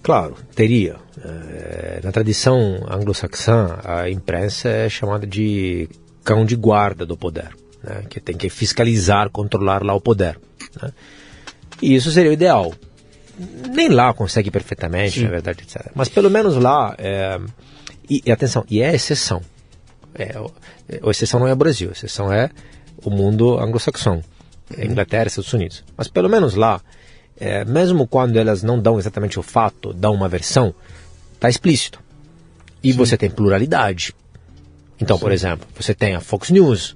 Claro, 0.03 0.35
teria. 0.53 0.97
É, 1.23 2.01
na 2.03 2.11
tradição 2.11 2.85
anglo-saxã, 2.89 3.79
a 3.83 4.09
imprensa 4.09 4.69
é 4.69 4.89
chamada 4.89 5.25
de 5.25 5.89
cão 6.23 6.45
de 6.45 6.55
guarda 6.55 7.05
do 7.05 7.17
poder, 7.17 7.49
né? 7.83 8.03
que 8.09 8.19
tem 8.19 8.35
que 8.35 8.49
fiscalizar, 8.49 9.29
controlar 9.29 9.83
lá 9.83 9.93
o 9.93 10.01
poder. 10.01 10.39
Né? 10.81 10.91
E 11.81 11.95
isso 11.95 12.11
seria 12.11 12.29
o 12.29 12.33
ideal 12.33 12.73
nem 13.37 13.89
lá 13.89 14.13
consegue 14.13 14.51
perfeitamente, 14.51 15.19
Sim. 15.19 15.25
na 15.25 15.31
verdade, 15.31 15.63
etc. 15.63 15.91
Mas 15.95 16.09
pelo 16.09 16.29
menos 16.29 16.55
lá, 16.55 16.95
é, 16.97 17.39
e, 18.09 18.21
e, 18.25 18.31
atenção, 18.31 18.65
e 18.69 18.81
é 18.81 18.93
exceção. 18.93 19.41
É, 20.15 20.35
a 21.01 21.09
exceção 21.09 21.39
não 21.39 21.47
é 21.47 21.53
o 21.53 21.55
Brasil, 21.55 21.89
a 21.89 21.93
exceção 21.93 22.31
é 22.31 22.49
o 23.03 23.09
mundo 23.09 23.59
anglo-saxão, 23.59 24.23
é 24.75 24.85
Inglaterra, 24.85 25.27
Estados 25.27 25.51
Unidos. 25.53 25.83
Mas 25.97 26.07
pelo 26.07 26.29
menos 26.29 26.55
lá, 26.55 26.79
é, 27.37 27.65
mesmo 27.65 28.07
quando 28.07 28.37
elas 28.37 28.61
não 28.61 28.79
dão 28.79 28.99
exatamente 28.99 29.39
o 29.39 29.43
fato, 29.43 29.93
dão 29.93 30.13
uma 30.13 30.29
versão, 30.29 30.73
está 31.33 31.49
explícito. 31.49 31.99
E 32.83 32.91
Sim. 32.91 32.97
você 32.97 33.17
tem 33.17 33.29
pluralidade. 33.29 34.13
Então, 34.99 35.17
Sim. 35.17 35.23
por 35.23 35.31
exemplo, 35.31 35.67
você 35.75 35.93
tem 35.93 36.15
a 36.15 36.21
Fox 36.21 36.51
News, 36.51 36.95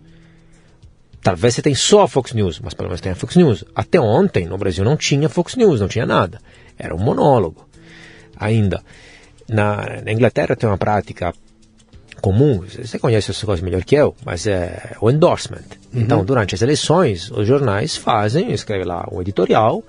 Talvez 1.28 1.56
você 1.56 1.62
tenha 1.62 1.76
só 1.76 2.04
a 2.04 2.08
Fox 2.08 2.32
News, 2.32 2.62
mas 2.62 2.74
pelo 2.74 2.88
menos 2.88 3.02
tem 3.02 3.12
a 3.12 3.16
Fox 3.16 3.36
News. 3.36 3.66
Até 3.76 4.00
ontem, 4.00 4.46
no 4.46 4.58
Brasil, 4.58 4.86
não 4.86 4.96
tinha 4.96 5.28
Fox 5.28 5.58
News, 5.58 5.82
não 5.82 5.90
tinha 5.90 6.06
nada. 6.06 6.40
Era 6.80 6.96
um 6.96 6.98
monólogo. 6.98 7.68
Ainda. 8.38 8.82
Na, 9.50 10.02
na 10.06 10.12
Inglaterra 10.14 10.56
tem 10.56 10.70
uma 10.70 10.78
prática 10.78 11.34
comum, 12.22 12.62
você 12.62 12.98
conhece 12.98 13.30
essas 13.30 13.44
coisas 13.44 13.62
melhor 13.62 13.84
que 13.84 13.96
eu, 13.96 14.16
mas 14.26 14.48
é 14.48 14.96
o 15.02 15.12
endorsement. 15.12 15.66
Uhum. 15.94 16.02
Então, 16.02 16.24
durante 16.24 16.56
as 16.56 16.62
eleições, 16.62 17.30
os 17.30 17.46
jornais 17.46 17.98
fazem, 17.98 18.54
escreve 18.54 18.86
lá 18.86 19.06
um 19.12 19.20
editorial, 19.20 19.84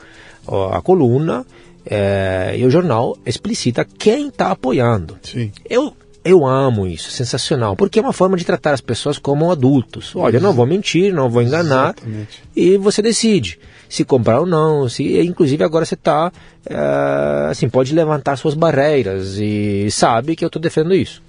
a 0.73 0.81
coluna, 0.83 1.47
é, 1.87 2.57
e 2.59 2.65
o 2.65 2.71
jornal 2.71 3.17
explicita 3.25 3.85
quem 3.85 4.27
está 4.27 4.51
apoiando. 4.51 5.17
Sim. 5.23 5.53
Eu 5.71 5.95
eu 6.25 6.47
amo 6.47 6.87
isso, 6.87 7.11
sensacional, 7.11 7.77
porque 7.77 7.99
é 7.99 8.03
uma 8.03 8.13
forma 8.13 8.37
de 8.37 8.45
tratar 8.45 8.73
as 8.73 8.81
pessoas 8.81 9.19
como 9.19 9.51
adultos. 9.51 10.15
Olha, 10.15 10.37
eu 10.37 10.41
não 10.41 10.53
vou 10.53 10.67
mentir, 10.67 11.13
não 11.13 11.31
vou 11.31 11.43
enganar, 11.43 11.95
Exatamente. 11.97 12.43
e 12.55 12.77
você 12.77 13.01
decide 13.01 13.59
se 13.89 14.05
comprar 14.05 14.41
ou 14.41 14.47
não. 14.47 14.89
Se, 14.89 15.21
inclusive 15.21 15.65
agora 15.65 15.85
você 15.85 15.95
está, 15.95 16.31
é, 16.69 16.75
eh, 16.75 17.51
assim, 17.51 17.69
pode 17.69 17.95
levantar 17.95 18.37
suas 18.37 18.55
barreiras 18.55 19.37
e 19.39 19.89
sabe 19.91 20.37
que 20.37 20.45
eu 20.45 20.49
estou 20.49 20.61
defendendo 20.61 20.95
isso 20.95 21.23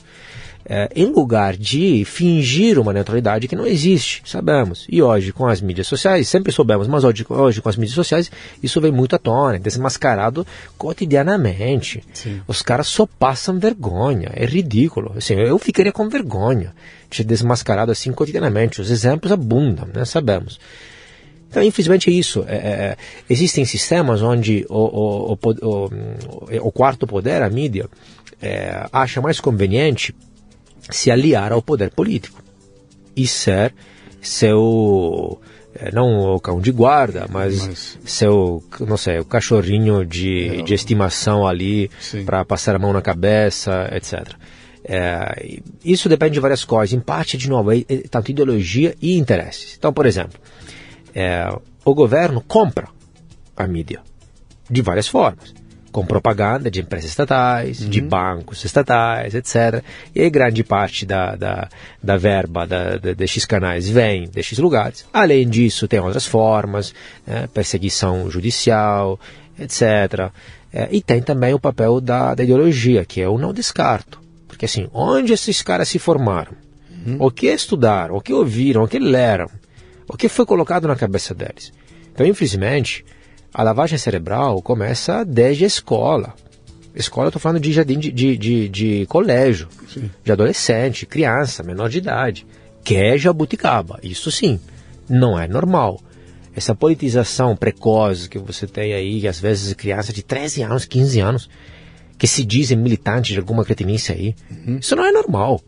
é, 0.70 0.88
em 0.96 1.08
lugar 1.08 1.58
de 1.58 2.06
fingir 2.06 2.78
uma 2.78 2.94
neutralidade 2.94 3.48
que 3.48 3.56
não 3.56 3.66
existe, 3.66 4.22
sabemos. 4.24 4.86
E 4.88 5.02
hoje, 5.02 5.34
com 5.34 5.48
as 5.48 5.60
mídias 5.60 5.88
sociais, 5.88 6.30
sempre 6.30 6.52
soubemos, 6.52 6.88
mas 6.88 7.04
hoje, 7.04 7.26
hoje 7.28 7.60
com 7.60 7.70
as 7.70 7.76
mídias 7.76 7.96
sociais, 7.96 8.32
isso 8.62 8.80
vem 8.80 8.92
muito 8.92 9.16
à 9.16 9.20
tona, 9.20 9.58
desmascarado 9.58 10.46
cotidianamente. 10.78 12.04
Sim. 12.14 12.40
Os 12.48 12.62
caras 12.62 12.86
só 12.86 13.08
passam 13.08 13.58
vergonha, 13.58 14.30
é 14.32 14.46
ridículo. 14.46 15.14
Assim, 15.18 15.34
eu 15.34 15.58
ficaria 15.58 15.92
com 15.92 16.08
vergonha 16.08 16.72
de 17.10 17.18
ser 17.18 17.24
desmascarado 17.24 17.92
assim 17.92 18.12
cotidianamente. 18.12 18.80
Os 18.80 18.92
exemplos 18.92 19.32
abundam, 19.32 19.88
né, 19.92 20.06
sabemos. 20.06 20.60
Então, 21.50 21.64
infelizmente 21.64 22.12
é 22.12 22.14
isso. 22.14 22.46
É, 22.48 22.56
é, 22.56 22.98
existem 23.28 23.66
sistemas 23.66 24.22
onde 24.22 24.68
o, 24.70 25.34
o, 25.34 25.40
o, 25.64 25.90
o, 26.62 26.72
quarto 26.72 27.08
poder, 27.08 27.42
a 27.42 27.50
mídia, 27.50 27.90
é, 28.40 28.88
acha 28.94 29.20
mais 29.20 29.40
conveniente 29.40 30.14
se 30.90 31.12
aliar 31.12 31.52
ao 31.52 31.62
poder 31.62 31.92
político 31.92 32.42
e 33.16 33.28
ser 33.28 33.74
seu 34.22 35.40
eh, 35.76 35.92
não 35.94 36.36
o 36.36 36.40
cão 36.40 36.60
de 36.60 36.72
guarda, 36.72 37.26
mas, 37.30 37.68
mas, 37.68 38.00
seu, 38.06 38.64
não 38.82 38.98
sei, 38.98 39.20
o 39.20 39.26
cachorrinho 39.26 40.06
de, 40.06 40.60
é, 40.60 40.62
de 40.62 40.74
estimação 40.74 41.48
ali 41.48 41.90
para 42.26 42.44
passar 42.44 42.76
a 42.76 42.80
mão 42.80 42.92
na 42.92 43.02
cabeça, 43.02 43.90
etc. 43.94 44.34
É, 44.84 45.60
isso 45.84 46.10
depende 46.10 46.34
de 46.34 46.40
várias 46.40 46.66
coisas. 46.66 46.94
Em 46.94 47.00
parte, 47.00 47.38
de 47.38 47.50
novo, 47.50 47.72
é, 47.72 47.80
é, 47.88 47.98
tanto 48.10 48.32
ideologia 48.32 48.96
e 49.02 49.18
interesses. 49.18 49.76
Então, 49.78 49.94
por 49.94 50.06
exemplo, 50.06 50.40
é, 51.14 51.48
o 51.86 51.94
governo 51.94 52.42
compra 52.42 52.88
a 53.56 53.68
mídia 53.68 54.02
de 54.70 54.82
várias 54.82 55.08
formas 55.08 55.54
com 56.02 56.06
propaganda 56.06 56.70
de 56.70 56.82
empresas 56.82 57.10
estatais, 57.10 57.82
uhum. 57.82 57.90
de 57.90 58.02
bancos 58.02 58.64
estatais, 58.64 59.36
etc. 59.36 59.84
E 60.14 60.22
aí 60.22 60.30
grande 60.30 60.64
parte 60.64 61.06
da, 61.06 61.36
da, 61.36 61.70
da 62.02 62.18
verba 62.18 62.66
da, 62.66 62.98
da, 62.98 63.14
destes 63.14 63.46
canais 63.46 63.90
vem 63.90 64.28
destes 64.28 64.60
lugares. 64.60 65.06
Além 65.12 65.48
disso, 65.48 65.88
tem 65.88 66.00
outras 66.00 66.26
formas, 66.26 66.94
né, 67.26 67.48
perseguição 67.54 68.30
judicial, 68.30 69.20
etc. 69.60 70.32
É, 70.72 70.88
e 70.92 71.02
tem 71.02 71.22
também 71.22 71.54
o 71.54 71.60
papel 71.60 72.00
da, 72.00 72.36
da 72.36 72.44
ideologia, 72.44 73.06
que 73.06 73.20
eu 73.20 73.38
não 73.38 73.54
descarto. 73.54 74.20
Porque 74.48 74.66
assim, 74.66 74.88
onde 74.94 75.34
esses 75.34 75.62
caras 75.62 75.90
se 75.90 76.00
formaram? 76.00 76.54
uhum. 77.06 77.18
o 77.20 77.32
que 77.32 77.48
estudaram, 77.48 78.16
o 78.16 78.22
que 78.22 78.34
ouviram, 78.34 78.84
o 78.84 78.88
que 78.88 79.00
leram, 79.00 79.50
o 80.08 80.18
que 80.18 80.30
foi 80.30 80.46
colocado 80.46 80.88
na 80.88 80.96
cabeça 80.96 81.34
deles. 81.34 81.72
Então, 82.14 82.26
infelizmente, 82.26 83.06
a 83.54 83.64
lavagem 83.64 83.98
cerebral 83.98 84.62
começa 84.62 85.24
desde 85.24 85.64
a 85.64 85.68
escola. 85.68 86.34
Escola, 86.94 87.28
eu 87.28 87.30
estou 87.30 87.42
falando 87.42 87.60
de 87.60 87.72
jardim 87.72 88.00
de, 88.00 88.12
de, 88.12 88.38
de, 88.38 88.70
de 88.70 89.06
colégio, 89.06 89.68
sim. 89.88 90.10
de 90.24 90.32
adolescente, 90.32 91.06
criança, 91.06 91.64
menor 91.64 91.90
de 91.90 92.00
idade, 92.00 92.46
que 92.84 92.96
é 92.96 93.18
jabuticaba. 93.18 94.00
Isso 94.04 94.32
sim, 94.32 94.60
não 95.08 95.40
é 95.40 95.48
normal. 95.48 96.02
Essa 96.56 96.76
politização 96.76 97.56
precoce 97.56 98.28
que 98.28 98.40
você 98.40 98.68
tem 98.68 98.94
aí, 98.94 99.28
às 99.28 99.40
vezes 99.40 99.74
crianças 99.74 100.14
de 100.14 100.24
13 100.24 100.64
anos, 100.64 100.86
15 100.86 101.20
anos, 101.20 101.50
que 102.18 102.28
se 102.28 102.44
dizem 102.44 102.78
militantes 102.78 103.34
de 103.34 103.40
alguma 103.40 103.64
cretinice 103.64 104.12
aí, 104.12 104.36
uhum. 104.52 104.78
isso 104.80 104.96
não 104.96 105.06
é 105.06 105.12
normal. 105.12 105.62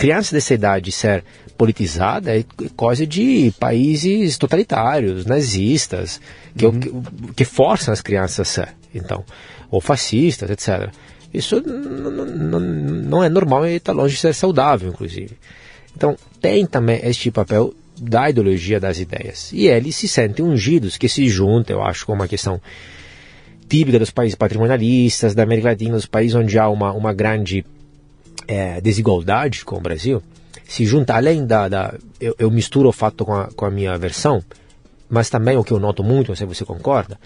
Criança 0.00 0.34
dessa 0.34 0.54
idade 0.54 0.90
ser 0.90 1.22
politizada 1.58 2.34
é 2.34 2.42
coisa 2.74 3.06
de 3.06 3.52
países 3.60 4.38
totalitários, 4.38 5.26
nazistas, 5.26 6.18
que, 6.56 6.64
uhum. 6.64 6.80
que, 6.80 7.34
que 7.36 7.44
forçam 7.44 7.92
as 7.92 8.00
crianças 8.00 8.40
a 8.40 8.44
ser. 8.50 8.68
Então, 8.94 9.22
ou 9.70 9.78
fascistas, 9.78 10.48
etc. 10.48 10.90
Isso 11.34 11.62
não 11.62 13.22
é 13.22 13.28
normal 13.28 13.66
e 13.66 13.74
está 13.74 13.92
longe 13.92 14.14
de 14.14 14.20
ser 14.22 14.32
saudável, 14.32 14.88
inclusive. 14.88 15.36
Então, 15.94 16.16
tem 16.40 16.64
também 16.64 17.02
este 17.04 17.30
papel 17.30 17.74
da 18.00 18.30
ideologia 18.30 18.80
das 18.80 18.98
ideias. 18.98 19.52
E 19.52 19.66
eles 19.66 19.96
se 19.96 20.08
sentem 20.08 20.42
ungidos, 20.42 20.96
que 20.96 21.10
se 21.10 21.28
juntam, 21.28 21.76
eu 21.76 21.82
acho, 21.82 22.06
com 22.06 22.14
uma 22.14 22.26
questão 22.26 22.58
típica 23.68 23.98
dos 23.98 24.10
países 24.10 24.34
patrimonialistas, 24.34 25.34
da 25.34 25.42
América 25.42 25.68
Latina, 25.68 25.92
dos 25.92 26.06
países 26.06 26.34
onde 26.34 26.58
há 26.58 26.70
uma, 26.70 26.90
uma 26.90 27.12
grande 27.12 27.66
é, 28.50 28.80
desigualdade 28.80 29.64
com 29.64 29.76
o 29.76 29.80
Brasil, 29.80 30.20
se 30.66 30.84
junta 30.84 31.14
além 31.14 31.46
da. 31.46 31.68
da 31.68 31.94
eu, 32.20 32.34
eu, 32.36 32.50
misturo 32.50 32.88
o 32.88 32.92
fato 32.92 33.24
com 33.24 33.32
a, 33.32 33.46
com 33.54 33.64
a 33.64 33.70
minha 33.70 33.96
versão, 33.96 34.42
mas 35.08 35.30
também 35.30 35.56
o 35.56 35.62
que 35.62 35.72
eu 35.72 35.78
noto 35.78 36.02
muito, 36.02 36.28
não 36.28 36.36
sei 36.36 36.48
se 36.48 36.54
você 36.56 36.64
concorda, 36.64 37.18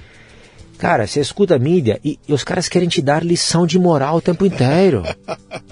Cara, 0.76 1.06
você 1.06 1.20
escuta 1.20 1.54
a 1.54 1.58
mídia 1.58 2.00
e, 2.04 2.18
e, 2.28 2.32
os 2.32 2.42
caras 2.42 2.68
querem 2.68 2.88
te 2.88 3.00
dar 3.00 3.24
lição 3.24 3.64
de 3.64 3.78
moral 3.78 4.16
o 4.16 4.20
tempo 4.20 4.44
inteiro. 4.44 5.04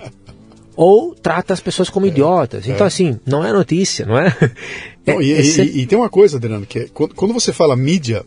Ou 0.77 1.15
trata 1.15 1.53
as 1.53 1.61
pessoas 1.61 1.91
como 1.91 2.07
é, 2.07 2.09
idiotas. 2.09 2.66
Então, 2.66 2.85
é. 2.85 2.89
assim, 2.89 3.19
não 3.27 3.45
é 3.45 3.53
notícia, 3.53 4.07
não 4.07 4.16
é? 4.16 4.35
Não, 5.05 5.20
e, 5.20 5.33
é, 5.35 5.43
e, 5.43 5.81
e, 5.81 5.87
tem 5.87 5.99
uma 5.99 6.09
coisa, 6.09 6.37
Adriano, 6.37 6.65
que 6.65 6.79
é, 6.79 6.87
quando 6.89 7.35
você 7.35 7.53
fala 7.53 7.77
mídia, 7.77 8.24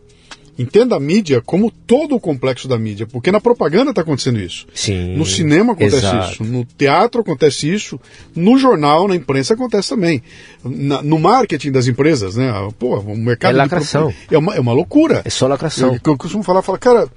Entenda 0.58 0.96
a 0.96 1.00
mídia 1.00 1.42
como 1.42 1.70
todo 1.70 2.16
o 2.16 2.20
complexo 2.20 2.68
da 2.68 2.80
mídia, 2.80 3.06
porque 3.06 3.30
na 3.30 3.42
propaganda 3.42 3.90
está 3.90 4.02
acontecendo 4.02 4.40
isso. 4.40 4.66
Sim, 4.74 5.16
no 5.16 5.26
cinema 5.26 5.74
acontece 5.74 5.98
exato. 5.98 6.34
isso, 6.34 6.44
no 6.44 6.64
teatro 6.64 7.22
acontece 7.22 7.72
isso, 7.72 8.00
no 8.34 8.58
jornal, 8.58 9.08
na 9.08 9.16
imprensa 9.16 9.54
acontece 9.54 9.90
também. 9.90 10.24
Na, 10.64 11.02
no 11.02 11.20
marketing 11.20 11.72
das 11.72 11.88
empresas, 11.88 12.38
né? 12.38 12.52
Pô, 12.80 12.98
o 13.00 13.18
mercado. 13.18 13.54
É 13.54 13.58
lacração. 13.58 14.14
De, 14.30 14.36
é, 14.36 14.38
uma, 14.38 14.56
é 14.56 14.60
uma 14.60 14.72
loucura. 14.72 15.22
É 15.26 15.30
só 15.30 15.46
lacração. 15.46 15.94
Eu, 15.94 16.12
eu 16.12 16.18
costumo 16.18 16.42
falar, 16.42 16.62
falar, 16.62 16.78
cara, 16.78 17.10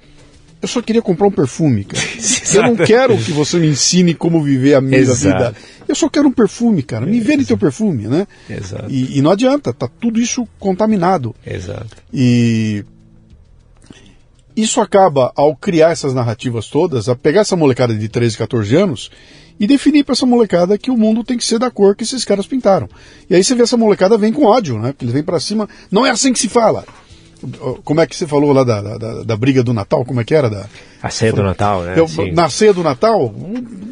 eu 0.61 0.67
só 0.67 0.81
queria 0.81 1.01
comprar 1.01 1.27
um 1.27 1.31
perfume, 1.31 1.85
cara. 1.85 2.03
eu 2.53 2.63
não 2.63 2.75
quero 2.75 3.17
que 3.17 3.31
você 3.31 3.57
me 3.57 3.67
ensine 3.67 4.13
como 4.13 4.43
viver 4.43 4.73
a 4.73 4.81
minha 4.81 4.99
Exato. 4.99 5.21
vida. 5.21 5.55
Eu 5.87 5.95
só 5.95 6.09
quero 6.09 6.27
um 6.27 6.31
perfume, 6.31 6.83
cara. 6.83 7.05
Me 7.05 7.19
vende 7.21 7.45
teu 7.45 7.57
perfume, 7.57 8.07
né? 8.07 8.27
Exato. 8.49 8.85
E, 8.89 9.17
e, 9.17 9.21
não 9.21 9.31
adianta, 9.31 9.73
tá 9.73 9.87
tudo 9.87 10.19
isso 10.19 10.47
contaminado. 10.59 11.33
Exato. 11.45 11.95
E 12.13 12.83
isso 14.61 14.81
acaba, 14.81 15.31
ao 15.35 15.55
criar 15.55 15.91
essas 15.91 16.13
narrativas 16.13 16.67
todas, 16.67 17.07
a 17.07 17.15
pegar 17.15 17.41
essa 17.41 17.55
molecada 17.55 17.95
de 17.95 18.09
13, 18.09 18.37
14 18.37 18.75
anos 18.75 19.11
e 19.59 19.67
definir 19.67 20.03
para 20.03 20.13
essa 20.13 20.25
molecada 20.25 20.77
que 20.77 20.89
o 20.89 20.97
mundo 20.97 21.23
tem 21.23 21.37
que 21.37 21.43
ser 21.43 21.59
da 21.59 21.69
cor 21.69 21.95
que 21.95 22.03
esses 22.03 22.23
caras 22.23 22.47
pintaram. 22.47 22.89
E 23.29 23.35
aí 23.35 23.43
você 23.43 23.53
vê 23.53 23.63
essa 23.63 23.77
molecada 23.77 24.17
vem 24.17 24.31
com 24.31 24.45
ódio, 24.45 24.79
né? 24.79 24.93
Eles 25.01 25.13
vêm 25.13 25.23
para 25.23 25.39
cima. 25.39 25.67
Não 25.91 26.05
é 26.05 26.09
assim 26.09 26.31
que 26.31 26.39
se 26.39 26.47
fala. 26.47 26.85
Como 27.83 28.01
é 28.01 28.07
que 28.07 28.15
você 28.15 28.27
falou 28.27 28.51
lá 28.51 28.63
da, 28.63 28.81
da, 28.81 29.23
da 29.23 29.37
briga 29.37 29.63
do 29.63 29.73
Natal? 29.73 30.03
Como 30.03 30.19
é 30.19 30.23
que 30.23 30.35
era? 30.35 30.49
Da, 30.49 30.67
a 31.01 31.09
ceia 31.09 31.31
do 31.31 31.41
Natal, 31.41 31.83
né? 31.83 31.95
Eu, 31.97 32.33
na 32.33 32.49
ceia 32.49 32.73
do 32.73 32.83
Natal, 32.83 33.33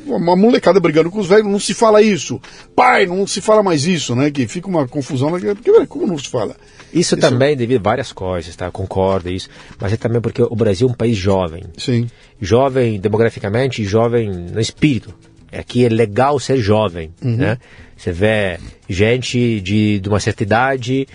uma 0.06 0.36
molecada 0.36 0.80
brigando 0.80 1.10
com 1.10 1.20
os 1.20 1.28
velhos, 1.28 1.48
não 1.48 1.60
se 1.60 1.74
fala 1.74 2.02
isso. 2.02 2.42
Pai, 2.76 3.06
não 3.06 3.26
se 3.26 3.40
fala 3.40 3.64
mais 3.64 3.86
isso, 3.86 4.16
né? 4.16 4.30
Que 4.30 4.48
fica 4.48 4.68
uma 4.68 4.88
confusão. 4.88 5.30
Porque, 5.30 5.86
como 5.88 6.06
não 6.06 6.18
se 6.18 6.28
fala? 6.28 6.56
Isso, 6.94 7.16
isso, 7.16 7.18
também 7.18 7.56
devido 7.56 7.80
a 7.80 7.84
várias 7.84 8.12
coisas, 8.12 8.56
tá? 8.56 8.70
Concordo 8.70 9.30
isso. 9.30 9.50
Mas 9.80 9.94
é 9.94 9.98
também 9.98 10.20
porque 10.20 10.42
o 10.42 10.56
Brasil 10.56 10.88
é 10.88 10.92
um 10.92 10.94
país 10.94 11.16
jovem. 11.18 11.64
Sim. 11.78 12.10
Jovem 12.42 13.00
demograficamente 13.00 13.82
e 13.82 13.86
jovem 13.86 14.30
no 14.30 14.60
espírito. 14.60 15.14
Aqui 15.52 15.86
é 15.86 15.90
legal 15.90 16.40
ser 16.40 16.58
jovem, 16.58 17.12
uhum. 17.24 17.38
né? 17.38 17.58
Você 17.96 18.12
vê 18.12 18.60
gente 18.88 19.60
de, 19.62 20.00
de 20.00 20.10
uma 20.10 20.20
certa 20.20 20.44
idade 20.44 21.08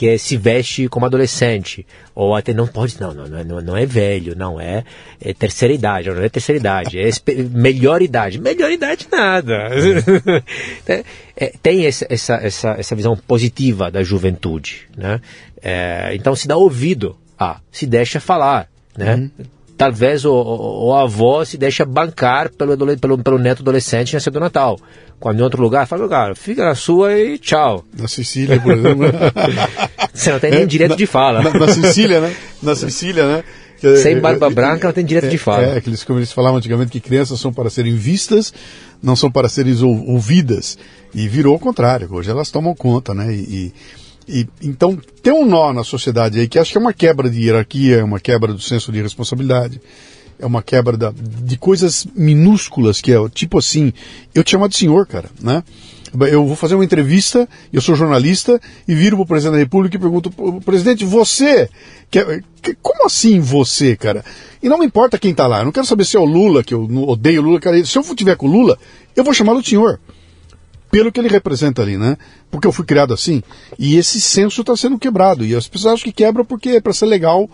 que 0.00 0.16
se 0.16 0.38
veste 0.38 0.88
como 0.88 1.04
adolescente, 1.04 1.86
ou 2.14 2.34
até 2.34 2.54
não 2.54 2.66
pode, 2.66 2.98
não, 2.98 3.12
não, 3.12 3.44
não, 3.44 3.60
não 3.60 3.76
é 3.76 3.84
velho, 3.84 4.34
não, 4.34 4.58
é, 4.58 4.82
é 5.20 5.34
terceira 5.34 5.74
idade, 5.74 6.08
não 6.08 6.22
é 6.22 6.28
terceira 6.30 6.58
idade, 6.58 6.98
é 6.98 7.10
melhor 7.50 8.00
idade, 8.00 8.40
melhor 8.40 8.70
idade 8.70 9.06
nada. 9.12 9.68
É. 10.86 11.04
é, 11.36 11.52
tem 11.62 11.84
essa, 11.84 12.06
essa, 12.08 12.34
essa, 12.36 12.70
essa 12.78 12.96
visão 12.96 13.14
positiva 13.14 13.90
da 13.90 14.02
juventude, 14.02 14.88
né? 14.96 15.20
É, 15.60 16.14
então 16.14 16.34
se 16.34 16.48
dá 16.48 16.56
ouvido, 16.56 17.14
ah, 17.38 17.60
se 17.70 17.84
deixa 17.84 18.18
falar, 18.20 18.70
né? 18.96 19.16
Uhum 19.16 19.30
talvez 19.80 20.26
o, 20.26 20.30
o, 20.30 20.94
avô 20.94 21.42
se 21.42 21.56
deixa 21.56 21.86
bancar 21.86 22.50
pelo, 22.50 22.76
pelo, 22.98 23.16
pelo 23.16 23.38
neto 23.38 23.62
adolescente 23.62 24.12
na 24.12 24.20
ceia 24.20 24.30
do 24.30 24.38
Natal. 24.38 24.78
Quando 25.18 25.40
em 25.40 25.42
outro 25.42 25.62
lugar, 25.62 25.86
fala, 25.86 26.06
cara, 26.06 26.34
fica 26.34 26.62
na 26.62 26.74
sua 26.74 27.18
e 27.18 27.38
tchau. 27.38 27.82
Na 27.98 28.06
Sicília, 28.06 28.60
por 28.60 28.74
exemplo. 28.74 29.06
Você 30.12 30.32
não 30.32 30.38
tem 30.38 30.50
nem 30.50 30.62
é, 30.64 30.66
direito 30.66 30.90
na, 30.90 30.96
de 30.96 31.06
fala. 31.06 31.40
Na, 31.40 31.50
na, 31.54 31.68
Sicília, 31.68 32.20
né? 32.20 32.36
Na 32.62 32.76
Sicília, 32.76 33.26
né? 33.26 33.44
Sem 34.02 34.20
barba 34.20 34.50
branca 34.50 34.88
não 34.88 34.92
tem 34.92 35.02
direito 35.02 35.28
é, 35.28 35.30
de 35.30 35.38
fala. 35.38 35.62
É, 35.62 35.78
aqueles, 35.78 36.04
como 36.04 36.18
eles 36.18 36.30
falavam 36.30 36.58
antigamente, 36.58 36.90
que 36.90 37.00
crianças 37.00 37.40
são 37.40 37.50
para 37.50 37.70
serem 37.70 37.96
vistas, 37.96 38.52
não 39.02 39.16
são 39.16 39.30
para 39.30 39.48
serem 39.48 39.74
ouvidas. 39.82 40.76
E 41.14 41.26
virou 41.26 41.56
o 41.56 41.58
contrário, 41.58 42.06
hoje 42.12 42.30
elas 42.30 42.50
tomam 42.50 42.74
conta, 42.74 43.14
né? 43.14 43.34
E, 43.34 43.38
e, 43.38 43.72
então 44.62 44.98
tem 45.22 45.32
um 45.32 45.44
nó 45.44 45.72
na 45.72 45.84
sociedade 45.84 46.38
aí 46.38 46.48
que 46.48 46.58
acho 46.58 46.72
que 46.72 46.78
é 46.78 46.80
uma 46.80 46.92
quebra 46.92 47.28
de 47.28 47.40
hierarquia, 47.40 47.96
é 47.96 48.04
uma 48.04 48.20
quebra 48.20 48.52
do 48.52 48.60
senso 48.60 48.92
de 48.92 49.02
responsabilidade, 49.02 49.80
é 50.38 50.46
uma 50.46 50.62
quebra 50.62 50.96
da, 50.96 51.12
de 51.12 51.56
coisas 51.56 52.06
minúsculas 52.14 53.00
que 53.00 53.12
é 53.12 53.28
tipo 53.28 53.58
assim, 53.58 53.92
eu 54.34 54.44
te 54.44 54.52
chamo 54.52 54.68
de 54.68 54.76
senhor, 54.76 55.06
cara, 55.06 55.30
né? 55.40 55.62
Eu 56.12 56.44
vou 56.44 56.56
fazer 56.56 56.74
uma 56.74 56.84
entrevista, 56.84 57.48
eu 57.72 57.80
sou 57.80 57.94
jornalista, 57.94 58.60
e 58.88 58.94
viro 58.96 59.16
para 59.16 59.22
o 59.22 59.26
presidente 59.26 59.52
da 59.52 59.58
República 59.58 59.96
e 59.96 60.00
pergunto, 60.00 60.32
presidente, 60.64 61.04
você, 61.04 61.68
que, 62.10 62.42
que, 62.60 62.74
como 62.82 63.06
assim 63.06 63.38
você, 63.38 63.94
cara? 63.94 64.24
E 64.60 64.68
não 64.68 64.80
me 64.80 64.86
importa 64.86 65.20
quem 65.20 65.30
está 65.30 65.46
lá, 65.46 65.60
eu 65.60 65.66
não 65.66 65.72
quero 65.72 65.86
saber 65.86 66.04
se 66.04 66.16
é 66.16 66.20
o 66.20 66.24
Lula, 66.24 66.64
que 66.64 66.74
eu 66.74 66.82
odeio 67.06 67.40
o 67.40 67.44
Lula, 67.44 67.60
cara, 67.60 67.84
se 67.84 67.96
eu 67.96 68.02
tiver 68.16 68.36
com 68.36 68.48
o 68.48 68.50
Lula, 68.50 68.76
eu 69.14 69.22
vou 69.22 69.32
chamá-lo 69.32 69.64
senhor 69.64 70.00
pelo 70.90 71.12
que 71.12 71.20
ele 71.20 71.28
representa 71.28 71.82
ali, 71.82 71.96
né? 71.96 72.16
Porque 72.50 72.66
eu 72.66 72.72
fui 72.72 72.84
criado 72.84 73.14
assim. 73.14 73.42
E 73.78 73.96
esse 73.96 74.20
senso 74.20 74.60
está 74.62 74.76
sendo 74.76 74.98
quebrado. 74.98 75.44
E 75.44 75.54
as 75.54 75.68
pessoas 75.68 75.94
acham 75.94 76.04
que 76.04 76.12
quebra 76.12 76.44
porque 76.44 76.70
é 76.70 76.80
para 76.80 76.92
ser 76.92 77.06
legal 77.06 77.48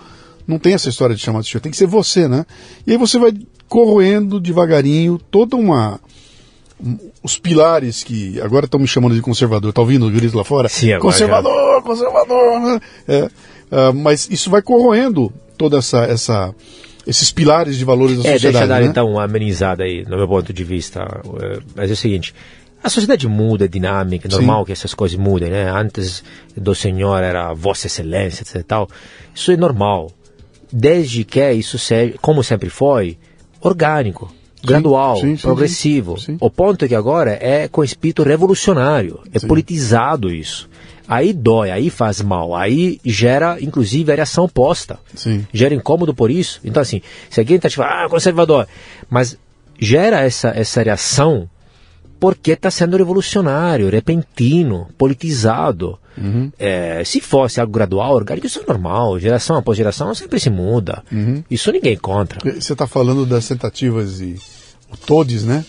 não 0.47 0.59
tem 0.59 0.75
essa 0.75 0.89
história 0.89 1.15
de 1.15 1.21
chamar 1.21 1.41
de 1.41 1.49
senhor, 1.49 1.61
tem 1.61 1.73
que 1.73 1.77
ser 1.77 1.87
você, 1.87 2.29
né? 2.29 2.47
E 2.87 2.93
aí 2.93 2.97
você 2.97 3.19
vai 3.19 3.33
corroendo 3.69 4.41
devagarinho 4.41 5.19
toda 5.31 5.57
uma. 5.57 6.01
Os 7.23 7.39
pilares 7.39 8.05
que 8.05 8.39
agora 8.41 8.67
estão 8.67 8.79
me 8.79 8.87
chamando 8.87 9.15
de 9.15 9.23
conservador, 9.23 9.73
tá 9.73 9.81
ouvindo 9.81 10.07
o 10.07 10.11
grito 10.11 10.37
lá 10.37 10.45
fora? 10.45 10.69
Sim, 10.69 10.93
agora 10.93 11.01
conservador, 11.01 11.77
já. 11.77 11.83
conservador, 11.83 12.61
né? 12.61 12.81
É, 13.09 13.25
uh, 13.25 13.95
mas 13.95 14.29
isso 14.31 14.51
vai 14.51 14.61
corroendo 14.61 15.33
toda 15.57 15.79
essa, 15.79 16.05
essa 16.05 16.55
esses 17.07 17.33
pilares 17.33 17.79
de 17.79 17.85
valores 17.85 18.23
da 18.23 18.29
é, 18.29 18.33
sociedade. 18.35 18.53
Deixa 18.53 18.65
eu 18.65 18.69
dar 18.69 18.81
né? 18.83 18.87
então 18.87 19.09
uma 19.09 19.25
amenizada 19.25 19.85
aí, 19.85 20.05
no 20.05 20.19
meu 20.19 20.29
ponto 20.29 20.53
de 20.53 20.65
vista. 20.65 21.01
É, 21.41 21.59
mas 21.75 21.89
é 21.89 21.95
o 21.95 21.97
seguinte: 21.97 22.35
a 22.83 22.89
sociedade 22.89 23.27
muda, 23.27 23.65
é 23.65 23.69
dinâmica, 23.69 24.29
é 24.29 24.31
normal 24.31 24.61
Sim. 24.61 24.67
que 24.67 24.73
essas 24.73 24.95
coisas 24.95 25.19
mudem, 25.19 25.51
né? 25.51 25.71
Antes 25.71 26.23
do 26.57 26.75
Senhor 26.75 27.23
era 27.23 27.53
Vossa 27.53 27.87
Excelência, 27.87 28.43
etc. 28.43 28.63
Tal. 28.63 28.89
Isso 29.35 29.51
é 29.51 29.57
normal. 29.57 30.11
Desde 30.73 31.25
que 31.25 31.53
isso 31.53 31.79
seja, 31.79 32.15
como 32.21 32.43
sempre 32.43 32.69
foi, 32.69 33.19
orgânico, 33.61 34.33
sim, 34.61 34.67
gradual, 34.67 35.17
sim, 35.17 35.37
sim, 35.37 35.43
progressivo. 35.43 36.17
O 36.41 36.51
ponto 36.51 36.85
é 36.85 36.89
que 36.89 36.95
agora 36.95 37.39
é 37.41 37.69
com 37.69 37.83
espírito 37.83 38.23
revolucionário, 38.23 39.21
é 39.33 39.41
politizado 39.41 40.33
isso. 40.33 40.69
Aí 41.09 41.33
dói, 41.33 41.71
aí 41.71 41.89
faz 41.89 42.21
mal, 42.21 42.55
aí 42.55 43.01
gera, 43.05 43.59
inclusive, 43.61 44.11
a 44.11 44.17
reação 44.17 44.45
oposta. 44.45 44.99
Gera 45.53 45.75
incômodo 45.75 46.13
por 46.13 46.31
isso. 46.31 46.61
Então, 46.65 46.83
assim, 46.83 47.01
se 47.31 47.39
alguém 47.39 47.57
está 47.57 47.69
te 47.69 47.77
falando, 47.77 47.93
ah, 47.93 48.09
conservador, 48.09 48.67
mas 49.09 49.39
gera 49.79 50.21
essa, 50.21 50.49
essa 50.49 50.83
reação 50.83 51.49
porque 52.19 52.53
está 52.53 52.71
sendo 52.71 52.97
revolucionário, 52.97 53.89
repentino, 53.89 54.89
politizado. 54.97 55.99
Uhum. 56.17 56.51
É, 56.59 57.03
se 57.05 57.21
fosse 57.21 57.61
algo 57.61 57.73
gradual, 57.73 58.15
orgânico, 58.15 58.47
isso 58.47 58.61
é 58.61 58.67
normal. 58.67 59.19
Geração 59.19 59.57
após 59.57 59.77
geração 59.77 60.15
sempre 60.15 60.41
se 60.41 60.49
muda. 60.49 61.03
Uhum. 61.13 61.45
Isso 61.51 61.71
ninguém 61.71 61.97
contra. 61.97 62.39
Você 62.59 62.73
está 62.73 62.87
falando 62.87 63.27
das 63.27 63.47
tentativas 63.47 64.21
e 64.21 64.37
o 64.91 64.97
Todes, 64.97 65.45
né? 65.45 65.65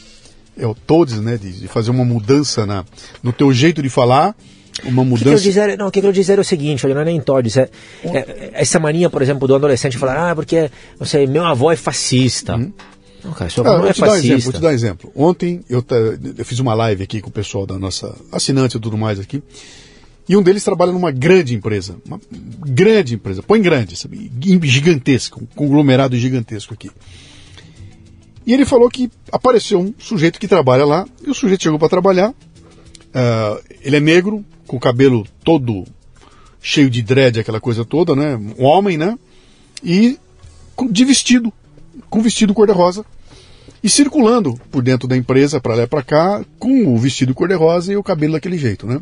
é 0.60 0.65
o 0.65 0.74
todes, 0.74 1.22
né, 1.22 1.38
de, 1.38 1.52
de, 1.52 1.68
fazer 1.68 1.91
uma 1.91 2.03
mudança 2.03 2.65
na, 2.65 2.84
no 3.22 3.32
teu 3.32 3.53
jeito 3.53 3.82
de 3.82 3.90
falar, 3.90 4.36
uma 4.84 5.06
mudança. 5.06 5.36
O 5.36 5.38
que, 5.38 5.44
dizer, 5.44 5.78
não, 5.78 5.88
o 5.88 5.91
que 5.91 5.99
eu 5.99 6.03
quero 6.03 6.14
dizer 6.14 6.38
é 6.38 6.41
o 6.41 6.44
seguinte, 6.44 6.86
olha, 6.86 6.95
não 6.95 7.02
é 7.02 7.06
nem 7.06 7.22
todes, 7.22 7.57
é, 7.57 7.69
é, 8.03 8.49
essa 8.53 8.80
mania, 8.80 9.10
por 9.10 9.22
exemplo, 9.22 9.48
do 9.48 9.56
adolescente 9.56 9.98
falar, 9.98 10.32
ah, 10.32 10.36
porque, 10.36 10.69
não 10.99 11.06
sei, 11.06 11.28
meu 11.28 11.45
avô 11.45 11.72
é 11.72 11.76
fascista. 11.76 12.56
Hum. 12.56 12.72
Não, 13.27 13.33
cara, 13.33 13.51
ah, 13.57 13.63
não 13.63 13.87
é 13.87 13.93
fascista. 13.93 14.05
Um 14.05 14.15
exemplo, 14.15 14.41
vou 14.41 14.53
te 14.53 14.61
dar 14.61 14.67
um 14.69 14.71
exemplo. 14.71 15.11
Ontem 15.15 15.61
eu, 15.69 15.83
eu 16.37 16.45
fiz 16.45 16.59
uma 16.59 16.73
live 16.73 17.03
aqui 17.03 17.21
com 17.21 17.29
o 17.29 17.31
pessoal 17.31 17.65
da 17.65 17.77
nossa 17.77 18.15
assinante 18.31 18.77
e 18.77 18.79
tudo 18.79 18.97
mais 18.97 19.19
aqui. 19.19 19.43
E 20.29 20.35
um 20.35 20.41
deles 20.41 20.63
trabalha 20.63 20.91
numa 20.91 21.11
grande 21.11 21.55
empresa, 21.55 21.97
uma 22.05 22.19
grande 22.65 23.15
empresa, 23.15 23.41
põe 23.41 23.61
grande, 23.61 23.95
sabe? 23.95 24.31
gigantesca, 24.63 25.41
um 25.41 25.45
conglomerado 25.45 26.17
gigantesco 26.17 26.73
aqui. 26.73 26.89
E 28.45 28.53
ele 28.53 28.65
falou 28.65 28.89
que 28.89 29.09
apareceu 29.31 29.79
um 29.79 29.93
sujeito 29.97 30.39
que 30.39 30.47
trabalha 30.47 30.85
lá, 30.85 31.05
e 31.25 31.29
o 31.29 31.33
sujeito 31.33 31.63
chegou 31.63 31.79
para 31.79 31.89
trabalhar. 31.89 32.29
Uh, 32.31 33.63
ele 33.81 33.97
é 33.97 33.99
negro, 33.99 34.43
com 34.65 34.75
o 34.75 34.79
cabelo 34.79 35.25
todo 35.43 35.85
cheio 36.61 36.89
de 36.89 37.01
dread, 37.01 37.39
aquela 37.39 37.61
coisa 37.61 37.85
toda, 37.85 38.13
né? 38.15 38.35
Um 38.57 38.63
homem, 38.63 38.97
né? 38.97 39.17
E 39.81 40.17
de 40.91 41.05
vestido, 41.05 41.51
com 42.09 42.21
vestido 42.21 42.53
cor-de-rosa. 42.53 43.05
E 43.88 43.89
circulando 43.89 44.59
por 44.69 44.84
dentro 44.84 45.07
da 45.07 45.15
empresa, 45.15 45.61
para 45.61 45.73
lá 45.73 45.84
e 45.84 45.88
para 45.88 46.03
cá, 46.03 46.43
com 46.59 46.93
o 46.93 46.97
vestido 46.97 47.34
cor-de-rosa 47.34 47.93
e 47.93 47.95
o 47.95 48.03
cabelo 48.03 48.34
daquele 48.34 48.57
jeito, 48.57 48.85
né? 48.85 48.99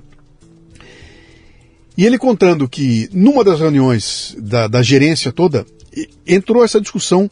E 1.97 2.05
ele 2.05 2.19
contando 2.19 2.69
que 2.69 3.09
numa 3.11 3.43
das 3.43 3.59
reuniões 3.59 4.35
da, 4.37 4.67
da 4.67 4.83
gerência 4.83 5.31
toda, 5.31 5.65
entrou 6.27 6.63
essa 6.63 6.79
discussão: 6.79 7.27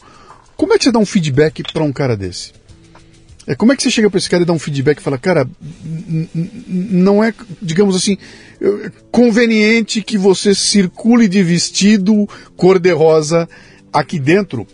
como 0.57 0.73
é 0.73 0.79
que 0.79 0.85
você 0.85 0.91
dá 0.91 0.97
um 0.97 1.05
feedback 1.05 1.61
para 1.71 1.83
um 1.83 1.93
cara 1.93 2.17
desse? 2.17 2.53
É, 3.45 3.53
como 3.53 3.71
é 3.71 3.75
que 3.75 3.83
você 3.83 3.91
chega 3.91 4.09
para 4.09 4.17
esse 4.17 4.31
cara 4.31 4.41
e 4.41 4.47
dá 4.47 4.53
um 4.53 4.57
feedback 4.57 4.97
e 4.97 5.03
fala, 5.03 5.19
cara, 5.19 5.47
não 6.67 7.23
é, 7.23 7.31
digamos 7.61 7.95
assim, 7.95 8.17
conveniente 9.11 10.01
que 10.01 10.17
você 10.17 10.55
circule 10.55 11.27
de 11.27 11.43
vestido 11.43 12.27
cor-de-rosa 12.57 13.47
aqui 13.93 14.17
dentro, 14.17 14.65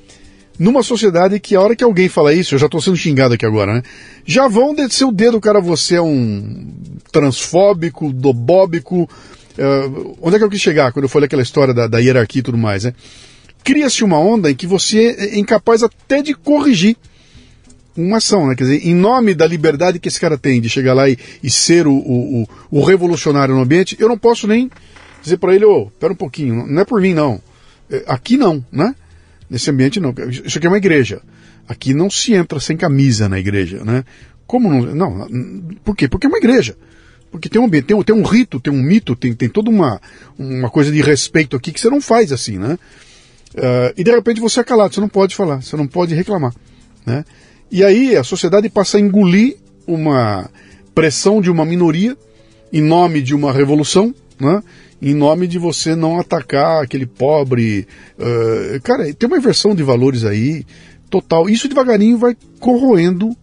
numa 0.59 0.83
sociedade 0.83 1.39
que 1.39 1.55
a 1.55 1.61
hora 1.61 1.75
que 1.75 1.83
alguém 1.83 2.09
fala 2.09 2.33
isso, 2.33 2.53
eu 2.53 2.59
já 2.59 2.65
estou 2.65 2.81
sendo 2.81 2.97
xingado 2.97 3.33
aqui 3.33 3.45
agora, 3.45 3.73
né? 3.73 3.83
Já 4.25 4.47
vão 4.47 4.75
descer 4.75 5.05
o 5.05 5.11
dedo, 5.11 5.39
cara, 5.39 5.61
você 5.61 5.95
é 5.95 6.01
um 6.01 6.67
transfóbico, 7.11 8.11
dobóbico, 8.13 9.09
Uh, 9.59 10.17
onde 10.21 10.37
é 10.37 10.39
que 10.39 10.45
eu 10.45 10.49
quis 10.49 10.61
chegar 10.61 10.93
quando 10.93 11.03
eu 11.03 11.09
falei 11.09 11.25
aquela 11.25 11.41
história 11.41 11.73
da, 11.73 11.85
da 11.85 11.99
hierarquia 11.99 12.39
e 12.39 12.43
tudo 12.43 12.57
mais, 12.57 12.85
né? 12.85 12.93
Cria-se 13.61 14.05
uma 14.05 14.17
onda 14.17 14.49
em 14.49 14.55
que 14.55 14.65
você 14.65 15.15
é 15.19 15.37
incapaz 15.37 15.83
até 15.83 16.21
de 16.21 16.33
corrigir 16.33 16.95
uma 17.97 18.17
ação, 18.17 18.47
né? 18.47 18.55
Quer 18.55 18.63
dizer, 18.63 18.87
em 18.87 18.95
nome 18.95 19.35
da 19.35 19.45
liberdade 19.45 19.99
que 19.99 20.07
esse 20.07 20.19
cara 20.19 20.37
tem 20.37 20.61
de 20.61 20.69
chegar 20.69 20.93
lá 20.93 21.09
e, 21.09 21.17
e 21.43 21.49
ser 21.49 21.87
o, 21.87 21.93
o, 21.93 22.47
o, 22.71 22.83
revolucionário 22.83 23.53
no 23.53 23.61
ambiente, 23.61 23.97
eu 23.99 24.07
não 24.07 24.17
posso 24.17 24.47
nem 24.47 24.71
dizer 25.21 25.35
para 25.35 25.53
ele, 25.53 25.65
ô, 25.65 25.81
oh, 25.81 25.91
pera 25.99 26.13
um 26.13 26.15
pouquinho, 26.15 26.65
não 26.65 26.81
é 26.81 26.85
por 26.85 27.01
mim 27.01 27.13
não. 27.13 27.41
É, 27.91 28.05
aqui 28.07 28.37
não, 28.37 28.63
né? 28.71 28.95
Nesse 29.49 29.69
ambiente 29.71 29.99
não. 29.99 30.13
Isso 30.45 30.57
aqui 30.57 30.67
é 30.67 30.69
uma 30.69 30.77
igreja. 30.77 31.21
Aqui 31.67 31.93
não 31.93 32.09
se 32.09 32.33
entra 32.33 32.59
sem 32.59 32.77
camisa 32.77 33.27
na 33.27 33.39
igreja, 33.39 33.83
né? 33.83 34.03
Como 34.45 34.85
não? 34.85 34.95
Não, 34.95 35.27
por 35.83 35.95
quê? 35.95 36.07
Porque 36.07 36.27
é 36.27 36.29
uma 36.29 36.37
igreja. 36.37 36.75
Porque 37.31 37.47
tem 37.47 37.61
um, 37.61 37.69
tem, 37.69 38.03
tem 38.03 38.15
um 38.15 38.23
rito, 38.23 38.59
tem 38.59 38.73
um 38.73 38.81
mito, 38.81 39.15
tem, 39.15 39.33
tem 39.33 39.47
toda 39.47 39.69
uma, 39.69 40.01
uma 40.37 40.69
coisa 40.69 40.91
de 40.91 41.01
respeito 41.01 41.55
aqui 41.55 41.71
que 41.71 41.79
você 41.79 41.89
não 41.89 42.01
faz 42.01 42.31
assim, 42.31 42.57
né? 42.57 42.77
Uh, 43.53 43.93
e 43.97 44.03
de 44.03 44.11
repente 44.11 44.39
você 44.39 44.59
é 44.59 44.63
calado, 44.63 44.93
você 44.93 45.01
não 45.01 45.09
pode 45.09 45.35
falar, 45.35 45.61
você 45.61 45.75
não 45.75 45.87
pode 45.87 46.13
reclamar, 46.13 46.53
né? 47.05 47.23
E 47.71 47.83
aí 47.83 48.15
a 48.15 48.23
sociedade 48.23 48.69
passa 48.69 48.97
a 48.97 48.99
engolir 48.99 49.57
uma 49.85 50.49
pressão 50.93 51.39
de 51.41 51.49
uma 51.51 51.65
minoria 51.65 52.17
em 52.73 52.81
nome 52.81 53.21
de 53.21 53.35
uma 53.35 53.51
revolução, 53.51 54.13
né? 54.39 54.63
Em 55.01 55.13
nome 55.13 55.47
de 55.47 55.57
você 55.57 55.95
não 55.95 56.19
atacar 56.19 56.83
aquele 56.83 57.05
pobre. 57.05 57.87
Uh, 58.17 58.81
cara, 58.81 59.13
tem 59.13 59.27
uma 59.27 59.37
inversão 59.37 59.73
de 59.73 59.81
valores 59.81 60.25
aí 60.25 60.65
total. 61.09 61.49
Isso 61.49 61.69
devagarinho 61.69 62.17
vai 62.17 62.35
corroendo 62.59 63.35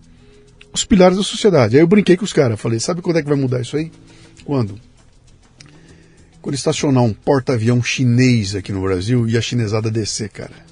os 0.72 0.84
pilares 0.84 1.16
da 1.16 1.22
sociedade. 1.22 1.76
Aí 1.76 1.82
eu 1.82 1.86
brinquei 1.86 2.16
com 2.16 2.24
os 2.24 2.32
caras, 2.32 2.60
falei, 2.60 2.78
sabe 2.78 3.00
quando 3.00 3.18
é 3.18 3.22
que 3.22 3.28
vai 3.28 3.38
mudar 3.38 3.60
isso 3.60 3.76
aí? 3.76 3.90
Quando? 4.44 4.78
Quando 6.42 6.54
estacionar 6.54 7.02
um 7.02 7.12
porta-avião 7.12 7.82
chinês 7.82 8.54
aqui 8.54 8.70
no 8.70 8.82
Brasil 8.82 9.28
e 9.28 9.36
a 9.36 9.40
chinesada 9.40 9.90
descer, 9.90 10.28
cara. 10.28 10.66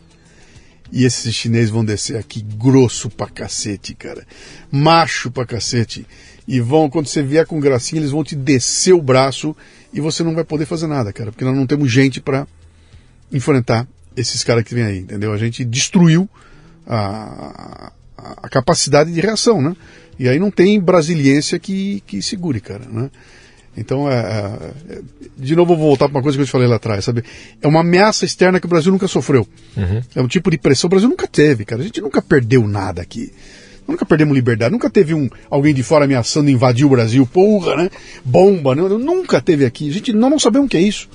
E 0.93 1.05
esses 1.05 1.35
chineses 1.35 1.71
vão 1.71 1.85
descer 1.85 2.17
aqui 2.17 2.41
grosso 2.41 3.11
pra 3.11 3.27
cacete, 3.27 3.95
cara. 3.95 4.25
Macho 4.71 5.31
pra 5.31 5.45
cacete. 5.45 6.07
E 6.47 6.61
vão, 6.61 6.89
quando 6.89 7.07
você 7.07 7.23
vier 7.23 7.47
com 7.47 7.59
gracinha, 7.59 8.01
eles 8.01 8.13
vão 8.13 8.23
te 8.23 8.37
descer 8.37 8.93
o 8.93 9.03
braço 9.03 9.57
e 9.95 10.01
você 10.01 10.25
não 10.25 10.35
vai 10.35 10.43
poder 10.43 10.67
fazer 10.67 10.89
nada, 10.89 11.13
cara. 11.13 11.31
Porque 11.31 11.45
nós 11.45 11.55
não 11.55 11.67
temos 11.67 11.91
gente 11.91 12.21
para 12.21 12.47
enfrentar 13.33 13.87
esses 14.17 14.43
caras 14.43 14.65
que 14.65 14.75
vêm 14.75 14.85
aí, 14.85 14.99
entendeu? 14.99 15.33
A 15.33 15.39
gente 15.39 15.65
destruiu 15.65 16.29
a, 16.87 17.93
a, 18.19 18.49
capacidade 18.49 19.13
de 19.13 19.21
reação, 19.21 19.63
né? 19.63 19.75
E 20.19 20.29
aí 20.29 20.39
não 20.39 20.51
tem 20.51 20.81
brasiliense 20.81 21.59
que, 21.61 22.03
que 22.07 22.21
segure, 22.21 22.61
cara, 22.61 22.85
né? 22.87 23.11
Então, 23.77 24.09
é, 24.09 24.73
é, 24.89 25.01
de 25.37 25.57
novo, 25.57 25.77
vou 25.77 25.89
voltar 25.89 26.09
para 26.09 26.19
uma 26.19 26.23
coisa 26.23 26.39
que 26.39 26.43
eu 26.43 26.47
te 26.47 26.53
falei 26.53 26.69
lá 26.69 26.77
atrás, 26.77 27.05
sabe? 27.05 27.25
É 27.61 27.67
uma 27.67 27.81
ameaça 27.81 28.25
externa 28.25 28.61
que 28.61 28.67
o 28.67 28.69
Brasil 28.69 28.93
nunca 28.93 29.09
sofreu. 29.09 29.47
Uhum. 29.77 30.03
É 30.15 30.23
um 30.23 30.29
tipo 30.29 30.51
de 30.51 30.59
pressão 30.59 30.89
que 30.89 30.95
o 30.95 30.97
Brasil 30.97 31.09
nunca 31.09 31.27
teve, 31.27 31.65
cara. 31.65 31.81
A 31.81 31.85
gente 31.85 32.01
nunca 32.01 32.23
perdeu 32.23 32.67
nada 32.69 33.03
aqui. 33.03 33.33
Nunca 33.87 34.05
perdemos 34.05 34.35
liberdade. 34.35 34.73
Nunca 34.73 34.89
teve 34.89 35.15
um, 35.15 35.29
alguém 35.51 35.75
de 35.75 35.83
fora 35.83 36.05
ameaçando 36.05 36.51
invadir 36.51 36.87
o 36.87 36.91
Brasil. 36.91 37.27
Porra, 37.27 37.77
né? 37.77 37.91
Bomba, 38.25 38.75
né? 38.75 38.83
Nunca 38.83 39.41
teve 39.41 39.65
aqui. 39.65 39.89
A 39.89 39.93
gente 39.93 40.13
não, 40.13 40.31
não 40.31 40.39
sabemos 40.39 40.67
o 40.67 40.71
que 40.71 40.77
é 40.77 40.81
isso. 40.81 41.09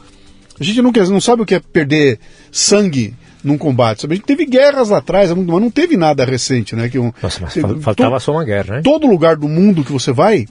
A 0.59 0.63
gente 0.63 0.81
não, 0.81 0.91
quer, 0.91 1.07
não 1.07 1.21
sabe 1.21 1.41
o 1.41 1.45
que 1.45 1.55
é 1.55 1.59
perder 1.59 2.19
sangue 2.51 3.13
num 3.43 3.57
combate. 3.57 4.05
A 4.05 4.13
gente 4.13 4.25
teve 4.25 4.45
guerras 4.45 4.89
lá 4.89 4.97
atrás, 4.97 5.31
mas 5.31 5.45
não 5.45 5.71
teve 5.71 5.95
nada 5.95 6.25
recente, 6.25 6.75
né? 6.75 6.89
Que 6.89 6.99
um, 6.99 7.11
Nossa, 7.23 7.41
mas 7.41 7.53
faltava 7.81 8.17
to, 8.17 8.23
só 8.23 8.31
uma 8.33 8.43
guerra, 8.43 8.75
né? 8.75 8.81
Todo 8.81 9.07
lugar 9.07 9.37
do 9.37 9.47
mundo 9.47 9.83
que 9.83 9.91
você 9.91 10.11
vai, 10.11 10.45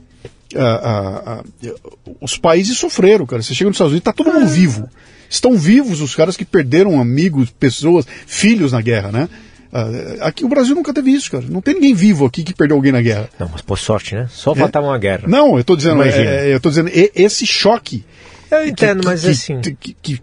os 2.20 2.36
países 2.38 2.78
sofreram, 2.78 3.26
cara. 3.26 3.42
Você 3.42 3.54
chega 3.54 3.68
nos 3.68 3.76
Estados 3.76 3.92
Unidos, 3.92 4.04
tá 4.04 4.12
todo 4.12 4.32
mundo 4.32 4.46
ah. 4.46 4.50
vivo. 4.50 4.88
Estão 5.28 5.56
vivos 5.56 6.00
os 6.00 6.14
caras 6.14 6.36
que 6.36 6.44
perderam 6.44 6.98
amigos, 6.98 7.50
pessoas, 7.50 8.06
filhos 8.26 8.72
na 8.72 8.80
guerra, 8.80 9.12
né? 9.12 9.28
Uh, 9.72 10.22
aqui 10.22 10.44
o 10.44 10.48
Brasil 10.48 10.74
nunca 10.74 10.94
teve 10.94 11.10
isso, 11.10 11.30
cara. 11.30 11.44
Não 11.48 11.60
tem 11.60 11.74
ninguém 11.74 11.94
vivo 11.94 12.24
aqui 12.24 12.42
que 12.42 12.54
perdeu 12.54 12.76
alguém 12.76 12.92
na 12.92 13.02
guerra. 13.02 13.28
Não, 13.38 13.48
mas 13.52 13.60
por 13.60 13.78
sorte, 13.78 14.14
né? 14.14 14.26
Só 14.30 14.54
faltava 14.54 14.86
é. 14.86 14.90
uma 14.90 14.98
guerra. 14.98 15.24
Não, 15.26 15.58
eu 15.58 15.64
tô 15.64 15.76
dizendo, 15.76 16.02
é, 16.02 16.48
é, 16.48 16.54
eu 16.54 16.60
tô 16.60 16.70
dizendo, 16.70 16.90
esse 16.92 17.46
choque. 17.46 18.04
Eu 18.50 18.66
entendo, 18.66 19.00
que, 19.00 19.06
mas 19.06 19.22
que, 19.22 19.28
assim. 19.28 19.60
Que, 19.60 19.94
que, 19.94 20.20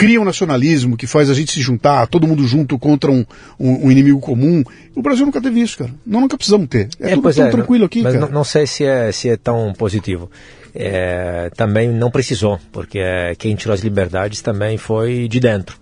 cria 0.00 0.18
um 0.18 0.24
nacionalismo 0.24 0.96
que 0.96 1.06
faz 1.06 1.28
a 1.28 1.34
gente 1.34 1.52
se 1.52 1.60
juntar, 1.60 2.06
todo 2.06 2.26
mundo 2.26 2.46
junto 2.46 2.78
contra 2.78 3.10
um, 3.10 3.22
um, 3.58 3.86
um 3.86 3.90
inimigo 3.90 4.18
comum. 4.18 4.64
O 4.94 5.02
Brasil 5.02 5.26
nunca 5.26 5.42
teve 5.42 5.60
isso, 5.60 5.76
cara. 5.76 5.90
Nós 6.06 6.22
nunca 6.22 6.38
precisamos 6.38 6.68
ter. 6.68 6.88
É, 6.98 7.10
é 7.10 7.14
tudo 7.16 7.30
tão 7.34 7.46
é, 7.46 7.50
tranquilo 7.50 7.84
aqui, 7.84 8.00
mas 8.02 8.14
cara. 8.14 8.24
Não, 8.24 8.32
não 8.32 8.44
sei 8.44 8.66
se 8.66 8.82
é, 8.82 9.12
se 9.12 9.28
é 9.28 9.36
tão 9.36 9.74
positivo. 9.74 10.30
É, 10.74 11.50
também 11.54 11.90
não 11.90 12.10
precisou, 12.10 12.58
porque 12.72 12.98
quem 13.36 13.54
tirou 13.54 13.74
as 13.74 13.80
liberdades 13.80 14.40
também 14.40 14.78
foi 14.78 15.28
de 15.28 15.38
dentro. 15.38 15.76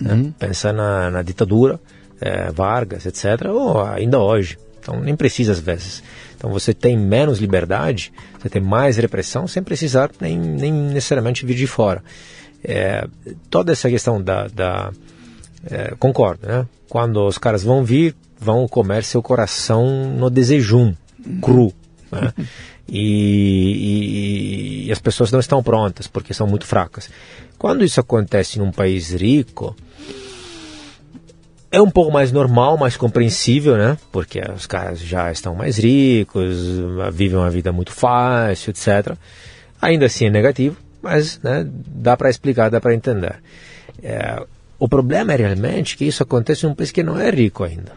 Né? 0.00 0.14
Uhum. 0.14 0.32
Pensa 0.38 0.72
na, 0.72 1.10
na 1.10 1.22
ditadura, 1.22 1.80
é, 2.20 2.50
Vargas, 2.50 3.06
etc., 3.06 3.48
ou 3.48 3.82
ainda 3.82 4.18
hoje. 4.18 4.58
Então 4.80 5.00
nem 5.00 5.16
precisa 5.16 5.52
às 5.52 5.60
vezes. 5.60 6.02
Então 6.36 6.50
você 6.50 6.74
tem 6.74 6.96
menos 6.96 7.38
liberdade, 7.38 8.12
você 8.38 8.48
tem 8.48 8.60
mais 8.60 8.96
repressão 8.96 9.46
sem 9.46 9.62
precisar 9.62 10.10
nem, 10.20 10.38
nem 10.38 10.72
necessariamente 10.72 11.46
vir 11.46 11.54
de 11.54 11.66
fora. 11.66 12.02
É, 12.62 13.06
toda 13.50 13.72
essa 13.72 13.88
questão 13.88 14.22
da. 14.22 14.48
da 14.48 14.92
é, 15.70 15.94
concordo, 15.98 16.46
né? 16.46 16.66
Quando 16.88 17.26
os 17.26 17.38
caras 17.38 17.62
vão 17.62 17.82
vir, 17.82 18.14
vão 18.38 18.68
comer 18.68 19.04
seu 19.04 19.22
coração 19.22 20.14
no 20.16 20.28
desejum, 20.28 20.94
cru. 21.40 21.72
Né? 22.12 22.32
E, 22.86 24.84
e, 24.84 24.86
e, 24.86 24.92
as 24.92 24.98
pessoas 24.98 25.32
não 25.32 25.40
estão 25.40 25.62
prontas 25.62 26.06
porque 26.06 26.34
são 26.34 26.46
muito 26.46 26.66
fracas. 26.66 27.08
Quando 27.58 27.82
isso 27.82 27.98
acontece 27.98 28.58
num 28.58 28.70
país 28.70 29.10
rico, 29.10 29.74
é 31.74 31.80
um 31.80 31.90
pouco 31.90 32.12
mais 32.12 32.30
normal, 32.32 32.76
mais 32.76 32.96
compreensível, 32.96 33.76
né? 33.76 33.98
Porque 34.12 34.40
os 34.54 34.66
caras 34.66 35.00
já 35.00 35.30
estão 35.32 35.54
mais 35.54 35.78
ricos, 35.78 36.56
vivem 37.12 37.38
uma 37.38 37.50
vida 37.50 37.72
muito 37.72 37.92
fácil, 37.92 38.70
etc. 38.70 39.16
Ainda 39.80 40.06
assim 40.06 40.26
é 40.26 40.30
negativo 40.30 40.76
mas 41.04 41.38
né, 41.42 41.68
dá 41.68 42.16
para 42.16 42.30
explicar, 42.30 42.70
dá 42.70 42.80
para 42.80 42.94
entender. 42.94 43.36
É, 44.02 44.42
o 44.78 44.88
problema 44.88 45.34
é 45.34 45.36
realmente 45.36 45.98
que 45.98 46.06
isso 46.06 46.22
acontece 46.22 46.64
em 46.64 46.70
um 46.70 46.74
país 46.74 46.90
que 46.90 47.02
não 47.02 47.20
é 47.20 47.30
rico 47.30 47.62
ainda. 47.62 47.92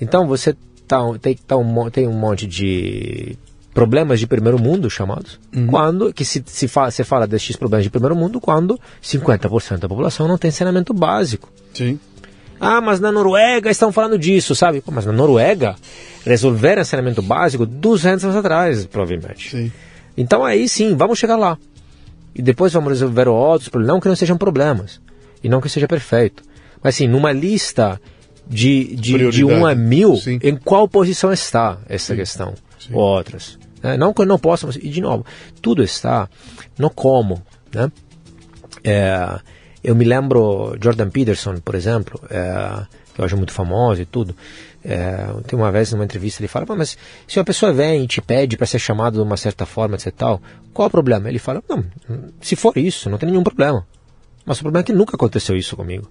Então 0.00 0.28
você 0.28 0.54
tá, 0.86 1.00
tem, 1.20 1.34
tá 1.34 1.56
um, 1.56 1.90
tem 1.90 2.06
um 2.06 2.12
monte 2.12 2.46
de 2.46 3.36
problemas 3.74 4.20
de 4.20 4.26
primeiro 4.26 4.58
mundo 4.58 4.88
chamados, 4.88 5.40
uhum. 5.54 5.66
quando 5.66 6.14
que 6.14 6.24
se, 6.24 6.42
se, 6.46 6.68
fala, 6.68 6.90
se 6.90 7.04
fala 7.04 7.26
desses 7.26 7.56
problemas 7.56 7.84
de 7.84 7.90
primeiro 7.90 8.14
mundo 8.14 8.40
quando 8.40 8.80
50% 9.02 9.78
da 9.78 9.88
população 9.88 10.28
não 10.28 10.38
tem 10.38 10.50
saneamento 10.50 10.94
básico. 10.94 11.50
Sim. 11.74 11.98
Ah, 12.60 12.80
mas 12.80 13.00
na 13.00 13.12
Noruega 13.12 13.70
estão 13.70 13.92
falando 13.92 14.18
disso, 14.18 14.54
sabe? 14.54 14.80
Pô, 14.80 14.90
mas 14.90 15.04
na 15.04 15.12
Noruega 15.12 15.76
resolveram 16.24 16.84
saneamento 16.84 17.22
básico 17.22 17.66
200 17.66 18.24
anos 18.24 18.36
atrás, 18.36 18.86
provavelmente. 18.86 19.50
Sim. 19.50 19.72
Então 20.16 20.44
aí 20.44 20.68
sim, 20.68 20.96
vamos 20.96 21.18
chegar 21.18 21.36
lá. 21.36 21.58
E 22.34 22.42
depois 22.42 22.72
vamos 22.72 22.90
resolver 22.90 23.28
outros 23.28 23.68
problemas, 23.68 23.94
não 23.94 24.00
que 24.00 24.08
não 24.08 24.16
sejam 24.16 24.36
problemas, 24.36 25.00
e 25.42 25.48
não 25.48 25.60
que 25.60 25.68
seja 25.68 25.86
perfeito. 25.88 26.42
Mas 26.82 26.94
assim, 26.94 27.06
numa 27.08 27.32
lista 27.32 28.00
de, 28.46 28.94
de, 28.96 29.30
de 29.30 29.44
1 29.44 29.66
a 29.66 29.74
mil, 29.74 30.16
Sim. 30.16 30.38
em 30.42 30.54
qual 30.56 30.86
posição 30.88 31.32
está 31.32 31.78
essa 31.88 32.12
Sim. 32.12 32.16
questão? 32.20 32.54
Sim. 32.78 32.90
Ou 32.92 33.00
outras. 33.00 33.58
né? 33.82 33.96
Não 33.96 34.12
que 34.12 34.20
eu 34.22 34.26
não 34.26 34.38
possa, 34.38 34.66
mas, 34.66 34.76
e 34.76 34.88
de 34.88 35.00
novo, 35.00 35.24
tudo 35.62 35.82
está 35.82 36.28
no 36.78 36.90
como. 36.90 37.42
Né? 37.74 37.90
É, 38.84 39.38
eu 39.86 39.94
me 39.94 40.04
lembro 40.04 40.76
Jordan 40.82 41.08
Peterson, 41.10 41.58
por 41.60 41.76
exemplo, 41.76 42.20
é, 42.28 42.84
que 43.14 43.20
eu 43.20 43.24
acho 43.24 43.36
muito 43.36 43.52
famoso 43.52 44.02
e 44.02 44.04
tudo. 44.04 44.34
É, 44.84 45.28
tem 45.46 45.56
uma 45.56 45.70
vez 45.70 45.92
numa 45.92 46.04
entrevista 46.04 46.40
ele 46.40 46.48
fala, 46.48 46.66
"Pô, 46.66 46.74
mas 46.74 46.98
se 47.26 47.38
uma 47.38 47.44
pessoa 47.44 47.72
vem 47.72 48.02
e 48.02 48.06
te 48.08 48.20
pede 48.20 48.56
para 48.56 48.66
ser 48.66 48.80
chamado 48.80 49.14
de 49.14 49.20
uma 49.20 49.36
certa 49.36 49.64
forma, 49.64 49.94
etc. 49.94 50.12
Tal, 50.12 50.42
qual 50.74 50.88
o 50.88 50.90
problema? 50.90 51.28
Ele 51.28 51.38
fala, 51.38 51.62
não, 51.68 51.84
se 52.40 52.56
for 52.56 52.76
isso, 52.76 53.08
não 53.08 53.16
tem 53.16 53.30
nenhum 53.30 53.44
problema. 53.44 53.86
Mas 54.44 54.58
o 54.58 54.62
problema 54.62 54.82
é 54.82 54.86
que 54.86 54.92
nunca 54.92 55.14
aconteceu 55.14 55.56
isso 55.56 55.76
comigo. 55.76 56.10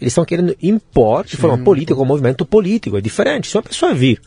Eles 0.00 0.12
estão 0.12 0.24
querendo 0.24 0.56
impor 0.62 1.24
de 1.24 1.36
forma 1.36 1.62
política, 1.62 1.94
como 1.94 2.08
movimento 2.08 2.46
político. 2.46 2.96
É 2.96 3.00
diferente. 3.02 3.48
Se 3.48 3.56
uma 3.56 3.62
pessoa 3.62 3.94
vir 3.94 4.20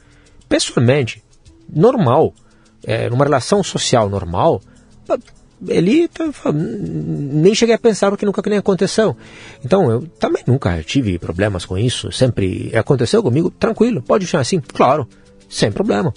pessoalmente, 0.48 1.24
normal, 1.68 2.34
é, 2.84 3.10
numa 3.10 3.26
relação 3.26 3.64
social 3.64 4.10
normal, 4.10 4.62
ele 5.68 6.07
tá 6.07 6.26
nem 6.53 7.53
cheguei 7.53 7.76
a 7.76 7.80
pensar 7.80 8.10
porque 8.10 8.26
nunca 8.26 8.41
nem 8.49 8.60
aconteceu. 8.60 9.15
Então 9.64 9.90
eu 9.91 10.02
também 10.19 10.44
nunca 10.48 10.81
tive 10.84 11.18
problemas 11.19 11.65
com 11.65 11.77
isso. 11.77 12.11
Sempre 12.11 12.72
aconteceu 12.76 13.22
comigo, 13.22 13.49
tranquilo. 13.49 14.02
Pode 14.02 14.26
chamar 14.26 14.41
assim? 14.41 14.60
Claro, 14.60 15.07
sem 15.49 15.72
problema. 15.72 16.14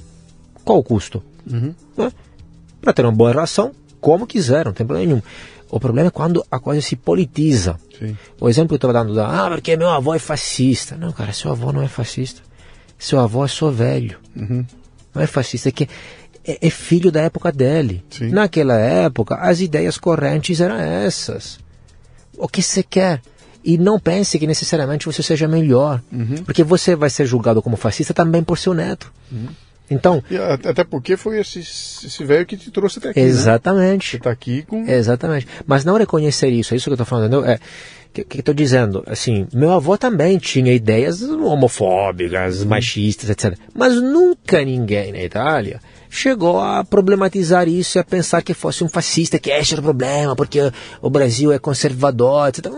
Qual 0.65 0.79
o 0.79 0.85
custo? 0.85 1.23
Uhum. 1.51 1.75
Para 2.81 2.93
ter 2.93 3.05
uma 3.05 3.13
boa 3.13 3.31
relação, 3.31 3.73
como 4.01 4.27
quiser, 4.27 4.65
não 4.65 4.73
tem 4.73 4.87
problema 4.87 5.09
nenhum. 5.09 5.23
O 5.71 5.81
problema 5.81 6.09
é 6.09 6.11
quando 6.11 6.45
a 6.51 6.59
coisa 6.59 6.83
se 6.83 6.95
politiza. 6.95 7.79
Sim. 7.99 8.17
O 8.39 8.49
exemplo 8.49 8.69
que 8.69 8.75
eu 8.75 8.91
estava 8.91 8.93
dando 8.93 9.15
da, 9.15 9.47
ah, 9.47 9.51
porque 9.51 9.77
meu 9.77 9.89
avô 9.89 10.15
é 10.15 10.19
fascista. 10.19 10.97
Não, 10.97 11.13
cara, 11.13 11.33
seu 11.33 11.51
avô 11.51 11.73
não 11.73 11.83
é 11.83 11.89
fascista. 11.89 12.43
Seu 12.99 13.19
avô 13.19 13.45
é 13.45 13.49
só 13.49 13.71
velho. 13.71 14.19
Uhum. 14.37 14.65
Não 15.15 15.23
é 15.23 15.27
fascista, 15.27 15.69
é 15.69 15.73
que 15.73 15.89
é, 16.47 16.67
é 16.67 16.71
filho 16.71 17.11
da 17.11 17.23
época 17.23 17.53
dele. 17.53 18.05
Sim. 18.11 18.31
Naquela 18.31 18.79
época, 18.79 19.37
as 19.37 19.61
ideias 19.61 19.97
correntes 19.97 20.61
eram 20.61 20.77
essas. 20.77 21.59
O 22.37 22.49
que 22.49 22.63
você 22.63 22.83
quer? 22.83 23.21
E 23.65 23.79
não 23.79 23.99
pense 23.99 24.39
que 24.39 24.47
necessariamente 24.47 25.07
você 25.07 25.23
seja 25.23 25.47
melhor. 25.47 26.03
Uhum. 26.13 26.43
Porque 26.45 26.65
você 26.65 26.97
vai 26.97 27.11
ser 27.11 27.27
julgado 27.27 27.63
como 27.63 27.77
fascista 27.77 28.13
também 28.13 28.43
por 28.43 28.59
seu 28.59 28.75
neto. 28.75 29.13
Então, 29.91 30.23
E 30.31 30.37
até 30.37 30.85
porque 30.85 31.17
foi 31.17 31.39
esse, 31.39 31.61
esse 31.61 32.25
velho 32.25 32.47
que 32.47 32.57
te 32.57 32.71
trouxe 32.71 32.99
até 32.99 33.11
aqui. 33.11 33.21
Né? 33.21 33.27
exatamente. 33.27 34.11
Você 34.11 34.17
está 34.17 34.31
aqui 34.31 34.63
com. 34.63 34.89
Exatamente. 34.89 35.47
Mas 35.67 35.85
não 35.85 35.97
reconhecer 35.97 36.49
isso, 36.49 36.75
é 36.75 36.77
isso 36.77 36.85
que 36.85 36.91
eu 36.91 36.95
estou 36.95 37.07
falando, 37.07 37.27
entendeu? 37.27 37.45
É, 37.49 37.59
que, 38.13 38.25
que 38.25 38.39
eu 38.39 38.41
estou 38.41 38.55
dizendo, 38.55 39.03
assim, 39.07 39.47
meu 39.53 39.71
avô 39.71 39.97
também 39.97 40.39
tinha 40.39 40.73
ideias 40.73 41.23
homofóbicas, 41.23 42.65
machistas, 42.65 43.31
etc. 43.31 43.57
Mas 43.75 43.95
nunca 43.95 44.65
ninguém 44.65 45.13
na 45.13 45.23
Itália 45.23 45.81
chegou 46.13 46.61
a 46.61 46.85
problematizar 46.85 47.67
isso 47.67 47.97
e 47.97 47.99
a 47.99 48.05
pensar 48.05 48.43
que 48.43 48.53
fosse 48.53 48.85
um 48.85 48.89
fascista, 48.89 49.39
que 49.39 49.51
este 49.51 49.73
era 49.73 49.81
o 49.81 49.85
problema, 49.85 50.37
porque 50.37 50.71
o 51.01 51.09
Brasil 51.09 51.51
é 51.51 51.59
conservador, 51.59 52.49
etc. 52.49 52.71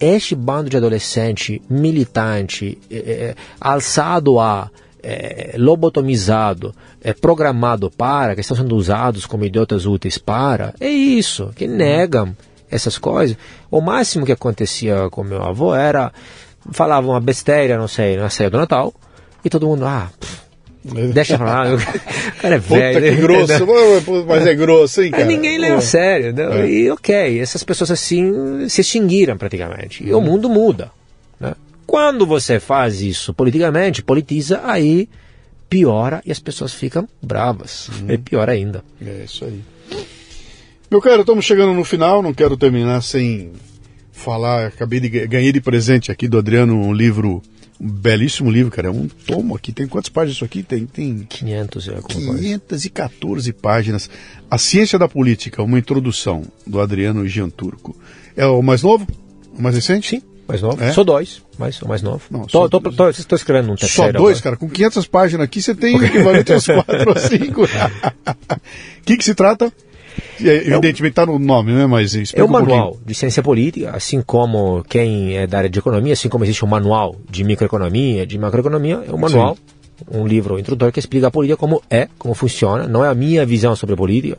Este 0.00 0.34
bando 0.34 0.68
de 0.68 0.76
adolescente 0.76 1.62
militante, 1.70 2.76
eh, 2.90 3.36
alçado 3.60 4.40
a 4.40 4.68
eh, 5.00 5.54
lobotomizado, 5.56 6.74
eh, 7.00 7.12
programado 7.12 7.88
para, 7.88 8.34
que 8.34 8.40
estão 8.40 8.56
sendo 8.56 8.74
usados 8.74 9.26
como 9.26 9.44
idiotas 9.44 9.86
úteis 9.86 10.18
para, 10.18 10.74
é 10.80 10.88
isso, 10.88 11.52
que 11.54 11.68
negam 11.68 12.36
essas 12.68 12.98
coisas. 12.98 13.36
O 13.70 13.80
máximo 13.80 14.26
que 14.26 14.32
acontecia 14.32 15.08
com 15.08 15.22
meu 15.22 15.40
avô 15.40 15.72
era, 15.72 16.12
falava 16.72 17.06
uma 17.06 17.20
besteira, 17.20 17.78
não 17.78 17.86
sei, 17.86 18.16
na 18.16 18.28
ceia 18.28 18.50
do 18.50 18.58
Natal, 18.58 18.92
e 19.44 19.48
todo 19.48 19.68
mundo, 19.68 19.86
ah, 19.86 20.10
pff, 20.18 20.44
deixa 21.12 21.38
pra 21.38 21.46
lá, 21.64 21.74
o 21.74 21.78
cara 22.40 22.56
é 22.56 22.60
Puta 22.60 22.74
velho. 22.78 23.16
que 23.16 23.22
grosso, 23.22 23.66
mas 24.26 24.46
é 24.46 24.54
grosso, 24.54 25.02
hein, 25.02 25.10
cara? 25.10 25.22
Aí 25.24 25.28
ninguém 25.28 25.58
leva 25.58 25.76
a 25.76 25.80
sério, 25.80 26.26
entendeu? 26.28 26.52
É. 26.52 26.68
E 26.70 26.90
ok, 26.90 27.40
essas 27.40 27.62
pessoas 27.64 27.90
assim 27.90 28.68
se 28.68 28.80
extinguiram 28.82 29.36
praticamente. 29.38 30.04
E 30.06 30.12
o 30.12 30.18
Uhum. 30.18 30.24
mundo 30.24 30.48
muda. 30.50 30.90
Né? 31.40 31.54
Quando 31.86 32.26
você 32.26 32.60
faz 32.60 33.00
isso 33.00 33.32
politicamente, 33.32 34.02
politiza, 34.02 34.60
aí 34.64 35.08
piora 35.70 36.20
e 36.24 36.30
as 36.30 36.38
pessoas 36.38 36.72
ficam 36.72 37.08
bravas. 37.22 37.88
Uhum. 37.88 38.10
É 38.10 38.16
pior 38.18 38.48
ainda. 38.50 38.84
É 39.04 39.24
isso 39.24 39.44
aí. 39.44 39.60
Meu 40.90 41.00
caro, 41.00 41.22
estamos 41.22 41.44
chegando 41.44 41.72
no 41.74 41.82
final, 41.84 42.22
não 42.22 42.32
quero 42.32 42.56
terminar 42.56 43.02
sem 43.02 43.50
falar. 44.12 44.66
Acabei 44.66 45.00
de 45.00 45.08
ga- 45.08 45.26
ganhei 45.26 45.50
de 45.50 45.60
presente 45.60 46.12
aqui 46.12 46.28
do 46.28 46.38
Adriano 46.38 46.74
um 46.76 46.92
livro, 46.92 47.42
belíssimo 47.84 48.50
livro, 48.50 48.70
cara. 48.70 48.88
É 48.88 48.90
um 48.90 49.08
tomo 49.26 49.54
aqui. 49.54 49.72
Tem 49.72 49.86
quantas 49.86 50.08
páginas 50.08 50.36
isso 50.36 50.44
aqui? 50.44 50.62
Tem, 50.62 50.86
tem 50.86 51.26
500 51.28 51.86
e 51.86 51.90
alguma 51.90 52.02
coisa. 52.02 52.42
514 52.42 53.52
páginas. 53.52 54.10
A 54.50 54.56
Ciência 54.56 54.98
da 54.98 55.08
Política, 55.08 55.62
uma 55.62 55.78
introdução 55.78 56.42
do 56.66 56.80
Adriano 56.80 57.26
Gianturco. 57.28 57.94
É 58.36 58.46
o 58.46 58.62
mais 58.62 58.82
novo? 58.82 59.06
O 59.56 59.62
mais 59.62 59.74
recente? 59.74 60.08
Sim, 60.08 60.22
mais 60.48 60.62
novo. 60.62 60.82
É? 60.82 60.92
Só 60.92 61.04
dois, 61.04 61.42
mas 61.58 61.80
o 61.82 61.88
mais 61.88 62.02
novo. 62.02 62.22
Não, 62.30 62.42
tô, 62.42 62.48
só 62.48 62.68
tô, 62.68 62.80
dois. 62.80 62.96
tô, 62.96 63.08
estou 63.10 63.36
escrevendo 63.36 63.72
um 63.72 63.76
Só 63.76 63.86
terceiro. 63.86 64.18
dois, 64.18 64.38
agora. 64.38 64.42
cara. 64.42 64.56
Com 64.56 64.68
500 64.68 65.06
páginas 65.06 65.44
aqui, 65.44 65.60
você 65.60 65.74
tem 65.74 65.96
o 65.98 66.04
equivalente 66.04 66.52
aos 66.52 66.66
quatro 66.66 67.10
ou 67.10 67.16
cinco. 67.18 67.64
O 67.64 67.68
que, 69.04 69.16
que 69.16 69.24
se 69.24 69.34
trata? 69.34 69.72
É, 70.40 70.56
evidentemente 70.56 71.12
está 71.12 71.26
no 71.26 71.38
nome, 71.38 71.72
né? 71.72 71.86
Mas 71.86 72.14
É 72.34 72.42
um 72.42 72.46
um 72.46 72.50
manual 72.50 72.96
de 73.04 73.14
ciência 73.14 73.42
política, 73.42 73.90
assim 73.90 74.22
como 74.22 74.84
quem 74.84 75.36
é 75.36 75.46
da 75.46 75.58
área 75.58 75.70
de 75.70 75.78
economia, 75.78 76.12
assim 76.12 76.28
como 76.28 76.44
existe 76.44 76.64
um 76.64 76.68
manual 76.68 77.16
de 77.28 77.44
microeconomia, 77.44 78.26
de 78.26 78.38
macroeconomia, 78.38 79.02
é 79.08 79.12
um 79.12 79.18
manual, 79.18 79.56
um 80.10 80.26
livro 80.26 80.58
introdutório 80.58 80.92
que 80.92 80.98
explica 80.98 81.28
a 81.28 81.30
política 81.30 81.56
como 81.56 81.82
é, 81.90 82.08
como 82.18 82.34
funciona. 82.34 82.86
Não 82.86 83.04
é 83.04 83.08
a 83.08 83.14
minha 83.14 83.44
visão 83.46 83.74
sobre 83.76 83.94
a 83.94 83.96
política, 83.96 84.38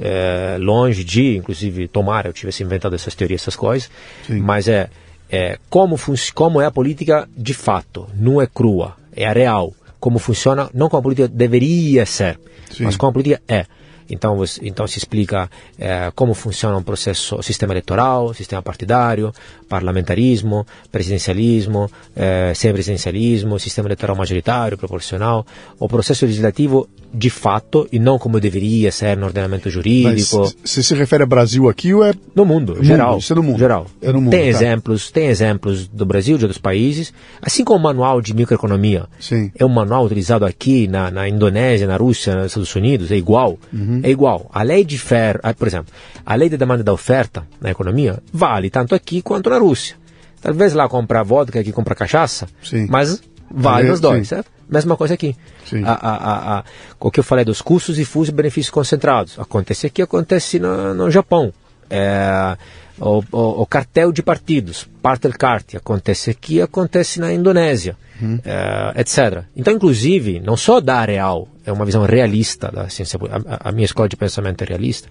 é, 0.00 0.56
longe 0.58 1.04
de, 1.04 1.36
inclusive, 1.36 1.88
tomara 1.88 2.28
eu 2.28 2.32
tivesse 2.32 2.62
inventado 2.62 2.94
essas 2.94 3.14
teorias, 3.14 3.42
essas 3.42 3.56
coisas, 3.56 3.90
Sim. 4.26 4.40
mas 4.40 4.68
é, 4.68 4.88
é 5.30 5.58
como, 5.68 5.96
como 6.34 6.60
é 6.60 6.66
a 6.66 6.70
política 6.70 7.28
de 7.36 7.54
fato, 7.54 8.06
não 8.14 8.40
é 8.40 8.46
crua, 8.46 8.96
é 9.14 9.26
a 9.26 9.32
real. 9.32 9.74
Como 10.00 10.18
funciona, 10.18 10.68
não 10.74 10.88
como 10.88 10.98
a 10.98 11.02
política 11.02 11.28
deveria 11.28 12.04
ser, 12.04 12.38
Sim. 12.70 12.84
mas 12.84 12.96
como 12.96 13.10
a 13.10 13.12
política 13.12 13.40
é. 13.46 13.66
Então, 14.08 14.38
então 14.62 14.86
se 14.86 14.98
explica 14.98 15.50
eh, 15.78 16.10
como 16.14 16.34
funciona 16.34 16.76
um 16.76 16.82
processo, 16.82 17.42
sistema 17.42 17.72
eleitoral, 17.72 18.34
sistema 18.34 18.62
partidário, 18.62 19.32
parlamentarismo, 19.68 20.66
presidencialismo, 20.90 21.90
eh, 22.16 22.52
semipresidencialismo, 22.54 23.58
sistema 23.58 23.88
eleitoral 23.88 24.16
majoritário, 24.16 24.76
proporcional, 24.78 25.46
o 25.78 25.88
processo 25.88 26.24
legislativo 26.26 26.88
de 27.14 27.28
fato 27.30 27.86
e 27.92 27.98
não 27.98 28.18
como 28.18 28.40
deveria 28.40 28.90
ser 28.90 29.16
no 29.16 29.26
ordenamento 29.26 29.64
Mas 29.66 29.74
jurídico. 29.74 30.50
se 30.64 30.82
se 30.82 30.94
refere 30.94 31.22
a 31.22 31.26
Brasil 31.26 31.68
aqui 31.68 31.92
ou 31.92 32.04
é. 32.04 32.12
No 32.34 32.44
mundo, 32.44 32.74
Mundo, 32.74 32.84
geral. 32.84 33.18
isso 33.18 33.32
é 33.32 33.36
no 33.36 33.42
mundo. 33.42 33.58
Geral. 33.58 33.86
É 34.00 34.10
no 34.12 34.20
mundo, 34.20 34.30
tem 34.30 34.40
tá. 34.42 34.46
exemplos, 34.48 35.10
tem 35.10 35.26
exemplos 35.28 35.86
do 35.88 36.06
Brasil, 36.06 36.38
de 36.38 36.44
outros 36.44 36.60
países, 36.60 37.12
assim 37.42 37.64
como 37.64 37.78
o 37.78 37.82
manual 37.82 38.20
de 38.22 38.32
microeconomia. 38.34 39.04
Sim. 39.20 39.50
É 39.58 39.64
um 39.64 39.68
manual 39.68 40.04
utilizado 40.06 40.44
aqui 40.46 40.88
na, 40.88 41.10
na 41.10 41.28
Indonésia, 41.28 41.86
na 41.86 41.96
Rússia, 41.96 42.34
nos 42.34 42.46
Estados 42.46 42.74
Unidos, 42.74 43.10
é 43.10 43.16
igual. 43.16 43.58
Uhum. 43.72 44.00
É 44.02 44.10
igual. 44.10 44.50
A 44.52 44.62
lei 44.62 44.84
de 44.84 44.98
fer, 44.98 45.38
ah, 45.42 45.52
por 45.52 45.68
exemplo, 45.68 45.92
a 46.24 46.34
lei 46.34 46.48
da 46.48 46.56
demanda 46.56 46.80
e 46.80 46.84
da 46.84 46.92
oferta 46.92 47.46
na 47.60 47.70
economia 47.70 48.18
vale 48.32 48.70
tanto 48.70 48.94
aqui 48.94 49.20
quanto 49.20 49.50
na 49.50 49.58
Rússia. 49.58 49.96
Talvez 50.40 50.72
lá 50.72 50.88
comprar 50.88 51.22
vodka, 51.22 51.60
aqui 51.60 51.70
comprar 51.72 51.94
cachaça, 51.94 52.48
Sim. 52.64 52.86
mas 52.90 53.22
vale 53.50 53.86
É, 53.86 53.90
nos 53.90 54.00
dois, 54.00 54.20
sim. 54.20 54.34
certo? 54.34 54.50
Mesma 54.72 54.96
coisa 54.96 55.14
aqui. 55.14 55.36
A, 55.84 55.92
a, 55.92 56.58
a, 56.58 56.64
o 56.98 57.10
que 57.10 57.20
eu 57.20 57.24
falei 57.24 57.44
dos 57.44 57.60
custos 57.60 57.96
difusos 57.96 58.30
e 58.30 58.32
benefícios 58.32 58.70
concentrados. 58.70 59.38
Acontece 59.38 59.86
aqui, 59.86 60.00
acontece 60.00 60.58
no, 60.58 60.94
no 60.94 61.10
Japão. 61.10 61.52
É, 61.90 62.56
o, 62.98 63.22
o, 63.30 63.62
o 63.62 63.66
cartel 63.66 64.10
de 64.12 64.22
partidos, 64.22 64.88
Partelkart, 65.02 65.74
acontece 65.74 66.30
aqui, 66.30 66.62
acontece 66.62 67.20
na 67.20 67.32
Indonésia, 67.32 67.96
é, 68.44 69.00
etc. 69.00 69.44
Então, 69.56 69.72
inclusive, 69.72 70.40
não 70.40 70.56
só 70.56 70.80
da 70.80 71.04
real, 71.04 71.48
é 71.64 71.72
uma 71.72 71.84
visão 71.84 72.04
realista 72.04 72.70
da 72.70 72.88
ciência, 72.88 73.18
a, 73.46 73.68
a 73.68 73.72
minha 73.72 73.84
escola 73.84 74.08
de 74.08 74.16
pensamento 74.16 74.62
é 74.62 74.66
realista, 74.66 75.08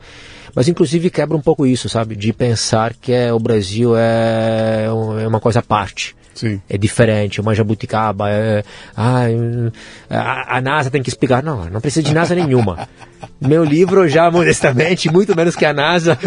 mas 0.56 0.68
inclusive 0.68 1.10
quebra 1.10 1.36
um 1.36 1.42
pouco 1.42 1.66
isso, 1.66 1.88
sabe, 1.88 2.16
de 2.16 2.34
pensar 2.34 2.94
que 2.94 3.12
é, 3.14 3.32
o 3.32 3.40
Brasil 3.40 3.96
é, 3.96 4.86
é 4.86 5.28
uma 5.28 5.40
coisa 5.40 5.60
à 5.60 5.64
parte 5.64 6.16
Sim. 6.34 6.62
é 6.70 6.78
diferente, 6.78 7.42
uma 7.42 7.54
jabuticaba, 7.54 8.30
é, 8.30 8.64
a, 8.96 10.58
a 10.58 10.62
NASA 10.62 10.90
tem 10.90 11.04
que 11.04 11.10
explicar. 11.10 11.44
Não, 11.44 11.66
não 11.70 11.82
precisa 11.82 12.08
de 12.08 12.14
NASA 12.14 12.34
nenhuma. 12.34 12.88
Meu 13.40 13.64
livro 13.64 14.08
já, 14.08 14.30
modestamente, 14.32 15.10
muito 15.12 15.36
menos 15.36 15.56
que 15.56 15.66
a 15.66 15.74
NASA, 15.74 16.18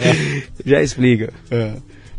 já 0.64 0.82
explica. 0.82 1.32
É. 1.50 1.72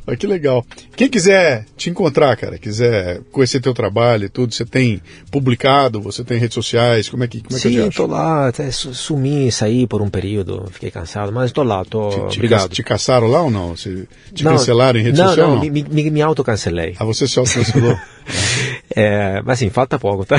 Olha 0.07 0.17
que 0.17 0.27
legal. 0.27 0.63
Quem 0.95 1.09
quiser 1.09 1.65
te 1.75 1.89
encontrar, 1.89 2.35
cara, 2.37 2.59
quiser 2.59 3.21
conhecer 3.31 3.59
teu 3.59 3.73
trabalho 3.73 4.25
e 4.25 4.29
tudo, 4.29 4.53
você 4.53 4.63
tem 4.63 5.01
publicado, 5.31 5.99
você 5.99 6.23
tem 6.23 6.37
redes 6.37 6.53
sociais, 6.53 7.09
como 7.09 7.23
é 7.23 7.27
que, 7.27 7.41
como 7.41 7.57
é 7.57 7.59
Sim, 7.59 7.71
que 7.71 7.77
eu 7.77 7.91
tô 7.91 8.05
lá, 8.05 8.47
até 8.47 8.69
sumi, 8.69 9.51
saí 9.51 9.87
por 9.87 10.01
um 10.03 10.09
período, 10.09 10.65
fiquei 10.71 10.91
cansado, 10.91 11.31
mas 11.31 11.51
tô 11.51 11.63
lá, 11.63 11.83
tô. 11.83 12.09
te, 12.09 12.15
te, 12.33 12.37
obrigado. 12.37 12.69
Te 12.69 12.83
caçaram 12.83 13.27
lá 13.27 13.41
ou 13.41 13.49
não? 13.49 13.75
Você, 13.75 14.07
te 14.33 14.43
Não, 14.43 14.51
cancelaram 14.51 14.99
em 14.99 15.03
rede 15.03 15.17
não, 15.17 15.27
social 15.27 15.47
não, 15.47 15.55
não? 15.55 15.61
me, 15.61 15.83
me, 15.83 16.11
me 16.11 16.21
autocancelei. 16.21 16.95
Ah, 16.99 17.05
você 17.05 17.27
se 17.27 17.39
autocancelou? 17.39 17.97
É, 18.95 19.41
mas 19.41 19.59
assim, 19.59 19.69
falta 19.69 19.99
pouco, 19.99 20.25
tá? 20.25 20.37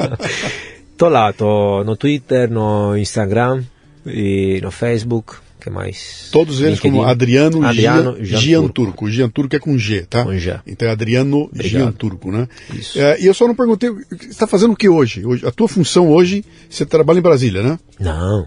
tô 0.96 1.08
lá, 1.08 1.32
tô 1.32 1.82
no 1.82 1.96
Twitter, 1.96 2.48
no 2.50 2.96
Instagram 2.96 3.64
e 4.06 4.60
no 4.62 4.70
Facebook, 4.70 5.34
que 5.60 5.70
mais? 5.70 6.28
Todos 6.30 6.60
eles 6.60 6.74
LinkedIn. 6.74 6.96
como 6.96 7.04
Adriano, 7.08 7.64
Adriano 7.64 8.16
Gian, 8.22 8.38
Gian 8.38 8.68
Turco. 8.68 9.08
Gian 9.10 9.28
Turco 9.30 9.56
é 9.56 9.58
com 9.58 9.78
G, 9.78 10.02
tá? 10.02 10.22
Com 10.24 10.36
G. 10.36 10.58
Então 10.66 10.86
é 10.86 10.90
Adriano 10.90 11.44
Obrigado. 11.44 11.82
Gian 11.84 11.92
Turco, 11.92 12.30
né? 12.30 12.46
Isso. 12.72 13.00
É, 13.00 13.18
e 13.20 13.26
eu 13.26 13.32
só 13.34 13.46
não 13.46 13.54
perguntei, 13.54 13.90
você 13.90 14.26
está 14.28 14.46
fazendo 14.46 14.72
o 14.72 14.76
que 14.76 14.88
hoje? 14.88 15.24
hoje? 15.24 15.46
A 15.46 15.50
tua 15.50 15.66
função 15.68 16.10
hoje, 16.10 16.44
você 16.68 16.84
trabalha 16.84 17.18
em 17.18 17.22
Brasília, 17.22 17.62
né? 17.62 17.78
Não, 17.98 18.46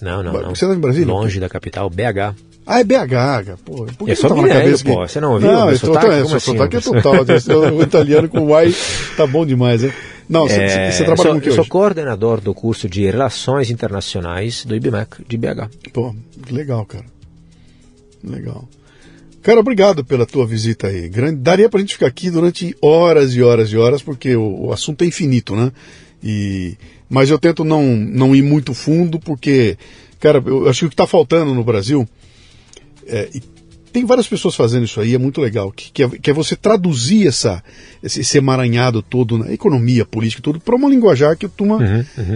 não, 0.00 0.22
não. 0.22 0.32
não. 0.32 0.54
Você 0.54 0.66
tá 0.66 0.74
em 0.74 0.78
Brasília? 0.78 1.12
Longe 1.12 1.38
da 1.38 1.48
capital, 1.48 1.90
BH. 1.90 2.34
Ah, 2.66 2.80
é 2.80 2.84
BH, 2.84 3.08
cara. 3.10 3.58
Pô, 3.62 3.84
por 3.84 4.06
que 4.06 4.12
Eu 4.12 4.16
que 4.16 4.16
sou 4.16 4.34
mineiro, 4.34 4.58
cabeça 4.60 4.84
que- 4.84 4.90
pô. 4.90 5.06
Você 5.06 5.20
não 5.20 5.32
ouviu 5.34 5.52
Não, 5.52 5.66
meu 5.66 5.76
sotaque? 5.76 6.06
Como 6.06 6.22
esse 6.22 6.34
assim? 6.34 6.52
sotaque 6.52 6.76
é 6.76 6.80
total. 6.80 7.14
o 7.76 7.82
italiano 7.82 8.28
com 8.28 8.40
o 8.40 8.58
Y 8.58 8.74
tá 9.18 9.26
bom 9.26 9.44
demais, 9.44 9.82
né? 9.82 9.92
Não, 10.28 10.48
você, 10.48 10.54
É, 10.54 10.90
trabalha 10.90 11.16
sou, 11.16 11.32
com 11.32 11.38
o 11.38 11.40
que 11.40 11.48
eu 11.48 11.52
sou 11.54 11.62
hoje? 11.62 11.70
coordenador 11.70 12.40
do 12.40 12.54
curso 12.54 12.88
de 12.88 13.04
Relações 13.04 13.70
Internacionais 13.70 14.64
do 14.64 14.74
IBMEC 14.74 15.24
de 15.28 15.36
BH. 15.36 15.68
Pô, 15.92 16.14
que 16.46 16.52
legal, 16.52 16.84
cara. 16.86 17.04
Legal. 18.22 18.68
Cara, 19.42 19.60
obrigado 19.60 20.02
pela 20.04 20.24
tua 20.24 20.46
visita 20.46 20.86
aí. 20.86 21.08
Grande, 21.08 21.36
daria 21.36 21.68
pra 21.68 21.78
gente 21.80 21.92
ficar 21.92 22.06
aqui 22.06 22.30
durante 22.30 22.74
horas 22.80 23.34
e 23.34 23.42
horas 23.42 23.70
e 23.70 23.76
horas, 23.76 24.02
porque 24.02 24.34
o, 24.34 24.66
o 24.68 24.72
assunto 24.72 25.04
é 25.04 25.06
infinito, 25.06 25.54
né? 25.54 25.70
E, 26.22 26.78
mas 27.10 27.28
eu 27.28 27.38
tento 27.38 27.62
não, 27.62 27.82
não 27.94 28.34
ir 28.34 28.40
muito 28.40 28.72
fundo, 28.72 29.20
porque, 29.20 29.76
cara, 30.18 30.42
eu 30.46 30.66
acho 30.66 30.80
que 30.80 30.86
o 30.86 30.88
que 30.88 30.94
está 30.94 31.06
faltando 31.06 31.52
no 31.54 31.62
Brasil, 31.62 32.08
é, 33.06 33.28
e 33.34 33.42
tem 33.94 34.04
várias 34.04 34.26
pessoas 34.26 34.56
fazendo 34.56 34.84
isso 34.84 35.00
aí, 35.00 35.14
é 35.14 35.18
muito 35.18 35.40
legal, 35.40 35.70
que, 35.70 35.92
que, 35.92 36.02
é, 36.02 36.08
que 36.08 36.28
é 36.28 36.32
você 36.32 36.56
traduzir 36.56 37.28
essa, 37.28 37.62
esse, 38.02 38.22
esse 38.22 38.36
emaranhado 38.36 39.00
todo 39.00 39.38
na 39.38 39.52
economia, 39.52 40.04
política, 40.04 40.42
tudo, 40.42 40.58
para 40.58 40.74
uma 40.74 40.90
linguajar 40.90 41.36
que 41.36 41.46
a 41.46 41.48
turma 41.48 41.78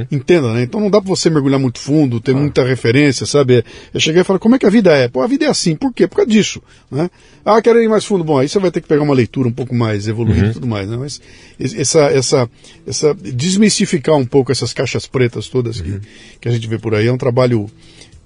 entenda, 0.09 0.55
né? 0.55 0.63
Então 0.63 0.81
não 0.81 0.89
dá 0.89 1.01
para 1.01 1.09
você 1.09 1.29
mergulhar 1.29 1.59
muito 1.59 1.81
fundo, 1.81 2.21
ter 2.21 2.33
muita 2.33 2.65
referência, 2.65 3.27
sabe? 3.27 3.65
Eu 3.93 3.99
cheguei 3.99 4.21
e 4.21 4.25
falei, 4.25 4.39
como 4.39 4.55
é 4.55 4.59
que 4.61 4.67
a 4.67 4.71
vida 4.71 4.93
é? 4.93 5.09
Pô, 5.09 5.21
a 5.21 5.27
vida 5.27 5.47
é 5.47 5.49
assim, 5.49 5.75
por 5.75 5.93
quê? 5.93 6.07
Por 6.07 6.19
causa 6.19 6.31
disso, 6.31 6.63
né? 6.89 7.11
Ah, 7.45 7.61
quero 7.61 7.83
ir 7.83 7.89
mais 7.89 8.05
fundo, 8.05 8.23
bom, 8.23 8.39
aí 8.39 8.49
você 8.49 8.61
vai 8.61 8.71
ter 8.71 8.81
que 8.81 8.87
pegar 8.87 9.03
uma 9.03 9.15
leitura 9.15 9.49
um 9.49 9.53
pouco 9.53 9.75
mais 9.75 10.07
evoluída 10.07 10.47
e 10.47 10.53
tudo 10.53 10.67
mais, 10.69 10.89
né? 10.89 10.97
Mas 10.97 11.21
essa, 11.59 12.05
essa, 12.05 12.49
essa, 12.87 13.15
desmistificar 13.15 14.15
um 14.15 14.25
pouco 14.25 14.53
essas 14.53 14.73
caixas 14.73 15.09
pretas 15.09 15.49
todas 15.49 15.81
que, 15.81 16.01
que 16.41 16.49
a 16.49 16.53
gente 16.53 16.69
vê 16.69 16.79
por 16.79 16.95
aí 16.95 17.09
é 17.09 17.13
um 17.13 17.19
trabalho 17.19 17.69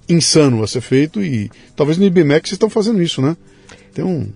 insano 0.09 0.63
a 0.63 0.67
ser 0.67 0.81
feito 0.81 1.21
e 1.23 1.49
talvez 1.75 1.97
no 1.97 2.05
IBMEC 2.05 2.47
vocês 2.47 2.53
estão 2.53 2.69
fazendo 2.69 3.01
isso, 3.01 3.21
né? 3.21 3.35
Tem 3.93 4.03
um... 4.03 4.27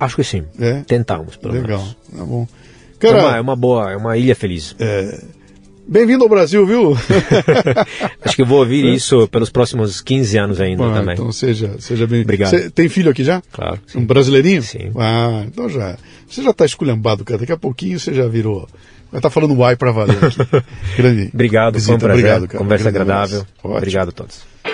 Acho 0.00 0.16
que 0.16 0.24
sim. 0.24 0.44
É. 0.58 0.80
Tentamos, 0.82 1.36
pelo 1.36 1.54
Legal, 1.54 1.78
menos. 1.78 1.96
tá 2.16 2.24
bom. 2.24 2.48
É 3.00 3.10
uma, 3.10 3.18
é 3.18 3.22
Cara, 3.22 3.40
uma 3.42 3.56
boa, 3.56 3.92
é 3.92 3.96
uma 3.96 4.16
ilha 4.16 4.34
feliz. 4.34 4.74
bem-vindo 5.86 6.24
ao 6.24 6.28
Brasil, 6.30 6.66
viu? 6.66 6.96
Acho 8.24 8.34
que 8.36 8.42
eu 8.42 8.46
vou 8.46 8.58
ouvir 8.60 8.92
isso 8.94 9.28
pelos 9.28 9.50
próximos 9.50 10.00
15 10.00 10.38
anos 10.38 10.60
ainda 10.60 10.84
Ah, 10.86 10.94
também. 10.94 11.14
então 11.14 11.30
seja, 11.30 11.76
seja 11.78 12.06
bem. 12.06 12.22
Obrigado. 12.22 12.50
Você 12.50 12.70
tem 12.70 12.88
filho 12.88 13.10
aqui 13.10 13.22
já? 13.22 13.42
Claro. 13.52 13.78
sim. 13.86 13.98
Um 13.98 14.06
brasileirinho? 14.06 14.62
Sim. 14.62 14.90
Ah, 14.96 15.44
então 15.46 15.68
já. 15.68 15.96
Você 16.28 16.42
já 16.42 16.50
está 16.50 16.64
esculhambado, 16.64 17.24
cara. 17.24 17.38
Daqui 17.38 17.52
a 17.52 17.56
pouquinho 17.58 18.00
você 18.00 18.12
já 18.14 18.26
virou. 18.26 18.66
Vai 19.12 19.18
estar 19.20 19.30
falando 19.30 19.54
uai 19.56 19.76
pra 19.76 19.92
valer 19.92 20.16
aqui. 20.24 20.38
Grande. 20.96 21.30
Obrigado, 21.32 21.74
foi 21.74 21.94
um 21.94 21.98
visita. 21.98 21.98
prazer. 21.98 22.14
Obrigado, 22.24 22.48
cara. 22.48 22.58
Conversa 22.64 22.90
Grande 22.90 22.98
agradável. 23.12 23.46
Obrigado 23.62 24.08
a 24.08 24.12
todos. 24.12 24.73